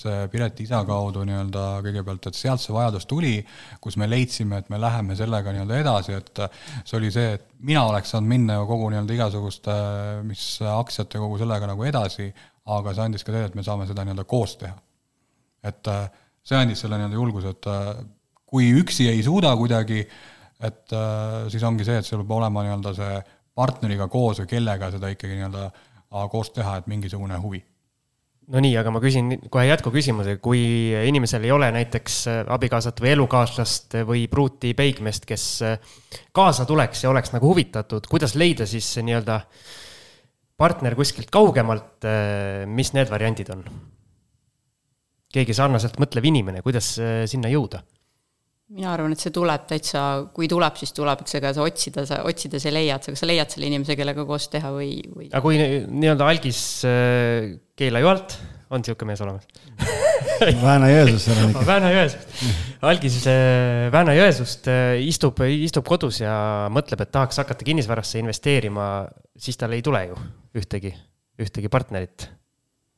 see 0.00 0.26
Pireti 0.32 0.66
isa 0.68 0.82
kaudu 0.88 1.24
nii-öelda 1.28 1.64
kõigepealt, 1.86 2.28
et 2.28 2.36
sealt 2.36 2.60
see 2.60 2.76
vajadus 2.76 3.08
tuli, 3.08 3.38
kus 3.80 3.96
me 4.00 4.08
leidsime, 4.10 4.60
et 4.60 4.68
me 4.72 4.80
läheme 4.82 5.16
sellega 5.16 5.54
nii-öelda 5.56 5.80
edasi, 5.80 6.18
et 6.20 6.42
see 6.82 6.98
oli 7.00 7.12
see, 7.14 7.38
et 7.38 7.48
mina 7.64 7.86
oleks 7.88 8.12
saanud 8.12 8.28
minna 8.28 8.58
ju 8.58 8.68
kogu 8.68 8.90
nii-öelda 8.92 9.16
igasuguste, 9.16 9.78
mis 10.28 10.44
aktsiate 10.68 11.22
kogu 11.22 11.40
sellega 11.40 11.70
nagu 11.72 11.88
edasi, 11.88 12.28
aga 12.68 12.92
see 12.92 13.08
andis 13.08 13.24
ka 13.24 13.32
see, 13.32 13.48
et 13.48 13.56
me 13.56 13.64
saame 13.64 13.88
seda 13.88 14.04
nii-öelda 14.04 14.28
koos 14.28 14.58
teha. 14.60 14.76
et 15.68 15.88
äh, 15.90 16.04
see 16.46 16.60
andis 16.60 16.84
selle 16.84 17.00
nii-öelda 17.00 17.16
julguse, 17.16 17.56
et 17.56 17.72
äh, 17.72 17.88
kui 18.48 18.68
üksi 18.78 19.08
ei 19.08 19.24
suuda 19.24 19.50
kuidagi, 19.56 20.04
et 20.60 20.92
äh, 20.92 21.48
siis 21.52 21.64
ongi 21.64 21.88
see, 21.88 21.98
et 21.98 22.06
sul 22.06 22.20
peab 22.20 22.36
olema 22.38 22.62
nii-öelda 22.66 22.94
see 22.96 23.18
partneriga 23.58 24.06
koos 24.12 24.42
või 24.42 24.52
kellega 24.54 24.92
seda 24.94 25.10
ikkagi 25.14 25.38
nii-öelda 25.38 25.64
äh, 25.66 26.28
koos 26.30 26.52
teha, 26.54 26.78
et 26.78 26.86
mingisugune 26.90 27.40
huvi. 27.42 27.60
no 28.48 28.62
nii, 28.64 28.76
aga 28.80 28.92
ma 28.94 29.02
küsin 29.04 29.34
kohe 29.50 29.66
jätkuküsimuse, 29.68 30.38
kui 30.44 30.62
inimesel 31.10 31.44
ei 31.44 31.52
ole 31.54 31.72
näiteks 31.74 32.20
äh, 32.30 32.40
abikaasat 32.54 33.02
või 33.04 33.12
elukaaslast 33.16 33.98
või 34.08 34.24
pruuti 34.30 34.72
peigmeest, 34.78 35.28
kes 35.28 35.50
äh, 35.66 35.98
kaasa 36.32 36.68
tuleks 36.68 37.04
ja 37.04 37.12
oleks 37.12 37.34
nagu 37.34 37.50
huvitatud, 37.50 38.08
kuidas 38.10 38.38
leida 38.38 38.66
siis 38.66 38.94
nii-öelda 39.02 39.42
partner 40.58 40.96
kuskilt 40.98 41.30
kaugemalt, 41.30 42.02
mis 42.66 42.90
need 42.96 43.10
variandid 43.12 43.52
on? 43.54 43.62
keegi 45.34 45.54
sarnaselt 45.56 45.98
mõtlev 46.00 46.26
inimene, 46.28 46.62
kuidas 46.64 46.94
äh, 47.02 47.22
sinna 47.30 47.50
jõuda? 47.52 47.82
Mina 48.68 48.90
arvan, 48.92 49.14
et 49.14 49.22
see 49.22 49.32
tuleb 49.32 49.64
täitsa, 49.70 50.02
kui 50.36 50.48
tuleb, 50.50 50.76
siis 50.80 50.92
tuleb, 50.96 51.22
eks 51.24 51.38
ega 51.38 51.54
sa 51.56 51.64
otsida, 51.64 52.04
sa 52.08 52.20
otsides 52.28 52.66
ei 52.68 52.74
leia, 52.74 52.98
et 52.98 53.06
sa, 53.06 53.14
kas 53.14 53.22
sa 53.24 53.28
leiad 53.30 53.54
selle 53.54 53.70
inimese, 53.70 53.96
kellega 53.98 54.26
koos 54.28 54.48
teha 54.52 54.72
või, 54.74 54.90
või 55.14 55.30
aga 55.30 55.40
kui 55.44 55.56
ni- 55.60 55.82
nii-öelda 56.04 56.28
algis 56.28 56.60
äh, 56.88 57.54
Keila-Joalt 57.78 58.36
on 58.68 58.82
niisugune 58.84 59.14
mees 59.14 59.22
olemas 59.24 59.46
Vääna-Jõesuus 60.66 61.24
seal 61.24 61.38
on 61.40 61.52
ikka. 61.54 61.64
Vääna-Jõesust, 61.66 62.40
algis 62.90 63.18
äh, 63.30 63.88
Vääna-Jõesust 63.94 64.68
äh, 64.70 64.96
istub, 65.08 65.40
istub 65.48 65.86
kodus 65.88 66.20
ja 66.20 66.34
mõtleb, 66.74 67.02
et 67.02 67.12
tahaks 67.14 67.40
hakata 67.40 67.66
kinnisvarasse 67.66 68.20
investeerima, 68.20 69.06
siis 69.38 69.56
tal 69.58 69.72
ei 69.76 69.82
tule 69.86 70.04
ju 70.10 70.18
ühtegi, 70.58 70.92
ühtegi 71.40 71.70
partnerit 71.72 72.28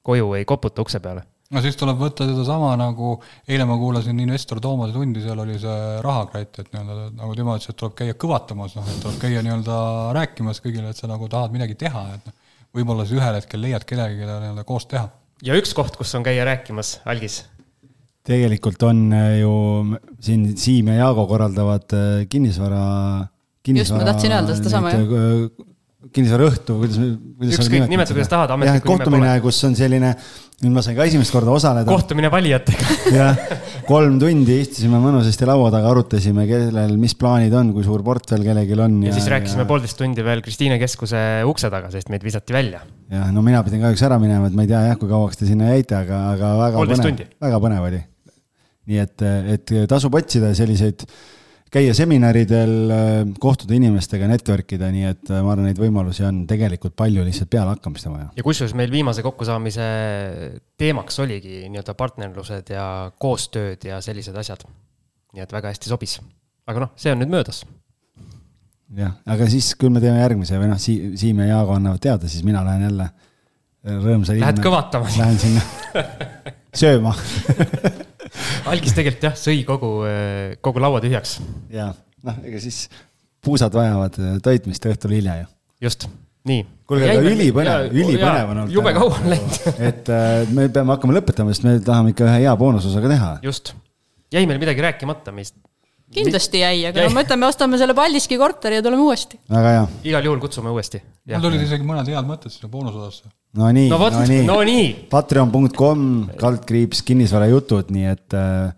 koju 0.02 0.34
ei 0.38 0.44
koputa 0.48 0.82
ukse 0.82 1.00
peale. 1.00 1.22
No 1.50 1.62
siis 1.64 1.78
tuleb 1.80 2.00
võtta 2.00 2.26
sedasama 2.28 2.72
nagu, 2.78 3.14
eile 3.50 3.66
ma 3.68 3.76
kuulasin 3.80 4.20
investor 4.22 4.60
Toomase 4.62 4.94
tundi, 4.96 5.22
seal 5.24 5.42
oli 5.42 5.58
see 5.60 5.78
rahakratt, 6.04 6.62
et 6.62 6.72
nii-öelda 6.72 7.10
nagu 7.18 7.38
tema 7.38 7.56
ütles, 7.58 7.72
et 7.72 7.80
tuleb 7.80 7.96
käia 8.02 8.18
kõvatamas, 8.26 8.76
noh, 8.78 8.90
et 8.90 9.00
tuleb 9.04 9.18
käia 9.22 9.44
nii-öelda 9.46 9.78
rääkimas 10.16 10.62
kõigile, 10.64 10.92
et 10.92 11.00
sa 11.00 11.10
nagu 11.10 11.28
tahad 11.30 11.54
midagi 11.54 11.78
teha, 11.80 12.04
et 12.18 12.28
noh, 12.30 12.36
võib-olla 12.76 13.06
sa 13.06 13.18
ühel 13.18 13.40
hetkel 13.40 13.64
leiad 13.66 13.86
kellegi, 13.88 14.20
keda 14.22 14.42
nii-öelda 14.44 14.66
koos 14.68 14.86
teha 14.90 15.08
ja 15.46 15.56
üks 15.58 15.72
koht, 15.76 15.96
kus 15.98 16.14
on 16.18 16.26
käia 16.26 16.44
rääkimas, 16.48 16.98
algis, 17.08 17.42
tegelikult 18.26 18.82
on 18.86 19.08
äh, 19.16 19.40
ju 19.40 19.54
siin 20.22 20.50
Siim 20.58 20.92
ja 20.92 21.04
Jaago 21.04 21.26
korraldavad 21.30 21.96
äh, 21.96 22.08
kinnisvara. 22.30 23.26
Just, 23.66 23.92
ma 23.92 24.06
tahtsin 24.08 24.32
öelda 24.32 24.56
sedasama, 24.56 24.92
jah. 24.94 25.50
kinnisvaraõhtu, 26.08 26.76
kuidas, 26.80 26.96
kuidas. 27.36 27.56
Ükskõik, 27.60 27.84
nimeta, 27.90 28.14
kuidas 28.16 28.30
tahad, 28.32 28.52
ametlikku 28.54 28.88
nime 28.88 29.04
kohtumine 29.04 29.26
pole., 29.26 29.42
kus 29.44 29.58
on 29.68 29.74
selline, 29.76 30.12
nüüd 30.62 30.72
ma 30.72 30.84
sain 30.84 30.96
ka 30.96 31.04
esimest 31.10 31.34
korda 31.34 31.52
osaleda. 31.52 31.84
kohtumine 31.90 32.30
valijatega. 32.32 32.94
jah, 33.18 33.42
kolm 33.88 34.16
tundi 34.22 34.56
istusime 34.62 35.00
mõnusasti 35.02 35.48
laua 35.48 35.68
taga, 35.74 35.90
arutasime, 35.92 36.46
kellel 36.48 36.94
mis 37.00 37.12
plaanid 37.20 37.52
on, 37.60 37.74
kui 37.76 37.84
suur 37.84 38.04
portfell 38.06 38.46
kellelgi 38.46 38.78
on. 38.80 38.96
ja 39.04 39.12
siis 39.16 39.28
rääkisime 39.32 39.66
poolteist 39.68 40.00
tundi 40.00 40.24
veel 40.24 40.40
Kristiine 40.46 40.80
keskuse 40.80 41.20
ukse 41.48 41.68
taga, 41.72 41.92
sest 41.92 42.08
meid 42.12 42.24
visati 42.24 42.56
välja. 42.56 42.80
jah, 43.12 43.28
no 43.34 43.44
mina 43.44 43.60
pidin 43.66 43.84
kahjuks 43.84 44.06
ära 44.08 44.16
minema, 44.22 44.48
et 44.48 44.56
ma 44.56 44.64
ei 44.64 44.72
tea 44.72 44.80
jah, 44.88 44.96
kui 45.00 45.10
kauaks 45.10 45.42
te 45.42 45.50
sinna 45.50 45.74
jäite, 45.74 46.00
aga, 46.00 46.22
aga 46.32 46.54
väga 46.64 46.86
põnev 46.94 47.26
väga 47.44 47.60
põnev 47.66 47.90
oli. 47.90 48.00
nii 48.88 49.04
et, 49.04 49.28
et 49.56 49.76
tasub 49.92 50.16
otsida 50.16 50.54
selliseid, 50.56 51.04
käia 51.70 51.94
seminaridel, 51.94 52.72
kohtuda 53.42 53.76
inimestega, 53.76 54.26
network 54.30 54.74
ida, 54.74 54.90
nii 54.92 55.06
et 55.06 55.30
ma 55.30 55.52
arvan, 55.52 55.68
neid 55.68 55.78
võimalusi 55.80 56.24
on 56.26 56.42
tegelikult 56.50 56.96
palju, 56.98 57.22
lihtsalt 57.26 57.50
pealehakkamist 57.52 58.08
on 58.10 58.16
vaja. 58.16 58.28
ja 58.36 58.46
kusjuures 58.46 58.74
meil 58.78 58.90
viimase 58.92 59.22
kokkusaamise 59.26 59.86
teemaks 60.80 61.20
oligi 61.22 61.62
nii-öelda 61.68 61.94
partnerlused 61.98 62.74
ja 62.74 62.84
koostööd 63.22 63.86
ja 63.86 64.00
sellised 64.04 64.36
asjad. 64.42 64.66
nii 65.34 65.46
et 65.46 65.54
väga 65.54 65.70
hästi 65.70 65.92
sobis. 65.92 66.18
aga 66.66 66.86
noh, 66.86 66.92
see 66.98 67.14
on 67.14 67.22
nüüd 67.22 67.32
möödas. 67.36 67.62
jah, 68.98 69.14
aga 69.26 69.50
siis 69.50 69.72
küll 69.78 69.94
me 69.94 70.02
teeme 70.02 70.18
järgmise 70.22 70.58
või 70.58 70.72
noh, 70.74 70.82
Siim, 70.82 71.16
Siim 71.20 71.42
ja 71.44 71.52
Jaago 71.54 71.78
annavad 71.78 72.02
teada, 72.02 72.28
siis 72.28 72.46
mina 72.46 72.66
lähen 72.66 72.88
jälle 72.88 73.10
rõõmsa 73.86 74.34
Lähed 74.36 74.58
kõvatama. 74.60 75.08
Lähen 75.16 75.38
sinna 75.38 75.62
sööma 76.82 77.14
algis 78.70 78.96
tegelikult 78.96 79.28
jah, 79.30 79.36
sõi 79.38 79.62
kogu, 79.68 79.92
kogu 80.64 80.82
laua 80.82 81.02
tühjaks. 81.04 81.38
ja 81.72 81.90
noh, 82.26 82.42
ega 82.46 82.60
siis 82.62 82.84
puusad 83.44 83.74
vajavad 83.74 84.18
toitmist 84.44 84.86
õhtul 84.90 85.14
hilja 85.16 85.40
ju. 85.42 85.48
just, 85.88 86.06
nii. 86.48 86.64
kuulge, 86.88 87.08
aga 87.12 87.32
ülipõnev, 87.32 87.86
ülipõnev 87.94 88.52
on 88.52 88.62
olnud. 88.64 88.74
jube 88.74 88.94
kaua 88.96 89.16
on 89.18 89.30
läinud. 89.34 89.60
et 89.90 90.12
äh, 90.14 90.28
me 90.56 90.68
peame 90.72 90.94
hakkama 90.96 91.16
lõpetama, 91.18 91.54
sest 91.54 91.66
me 91.66 91.76
tahame 91.84 92.14
ikka 92.14 92.26
ühe 92.28 92.38
hea 92.44 92.54
boonusosaga 92.60 93.12
teha. 93.14 93.32
just, 93.46 93.74
jäi 94.34 94.46
meil 94.50 94.60
midagi 94.62 94.84
rääkimata, 94.86 95.34
mis 95.36 95.54
kindlasti 96.14 96.62
jäi, 96.62 96.82
aga 96.90 97.06
no 97.06 97.14
mõtleme, 97.14 97.48
ostame 97.48 97.78
selle 97.80 97.94
Paldiski 97.96 98.38
korteri 98.40 98.80
ja 98.80 98.84
tuleme 98.84 99.04
uuesti. 99.06 99.38
väga 99.50 99.74
hea. 99.76 99.86
igal 100.10 100.26
juhul 100.26 100.42
kutsume 100.42 100.72
uuesti. 100.74 101.02
mul 101.30 101.46
tulid 101.46 101.64
isegi 101.66 101.86
mõned 101.86 102.10
head 102.10 102.28
mõtted 102.28 102.54
sinna 102.54 102.70
boonusosasse. 102.72 103.30
no 103.58 103.70
nii, 103.76 103.88
no 103.92 103.98
no, 104.02 104.26
nii 104.32 104.44
no 104.48 104.60
nii, 104.66 104.86
Patreon.com, 105.12 106.06
kaldkriips, 106.40 107.04
kinnisvarajutud, 107.06 107.92
nii 107.94 108.06
et 108.10 108.38
äh, 108.38 108.72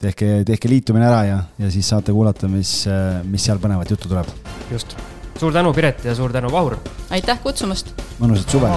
tehke, 0.00 0.32
tehke 0.48 0.72
liitumine 0.72 1.08
ära 1.10 1.22
ja, 1.28 1.38
ja 1.60 1.70
siis 1.74 1.90
saate 1.90 2.14
kuulata, 2.16 2.50
mis, 2.50 2.84
mis 3.28 3.48
seal 3.48 3.62
põnevat 3.62 3.90
juttu 3.90 4.10
tuleb. 4.10 4.30
just. 4.70 4.96
suur 5.40 5.54
tänu, 5.56 5.74
Piret 5.74 6.04
ja 6.06 6.14
suur 6.14 6.32
tänu, 6.34 6.52
Vahur 6.54 6.78
aitäh 7.10 7.42
kutsumast 7.42 7.94
mõnusat 8.22 8.58
suve, 8.58 8.74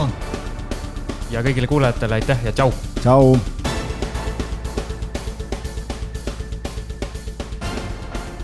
ja 1.34 1.46
kõigile 1.46 1.70
kuulajatele 1.70 2.22
aitäh 2.22 2.50
ja 2.50 2.56
tšau. 2.56 2.74
tšau 3.02 3.63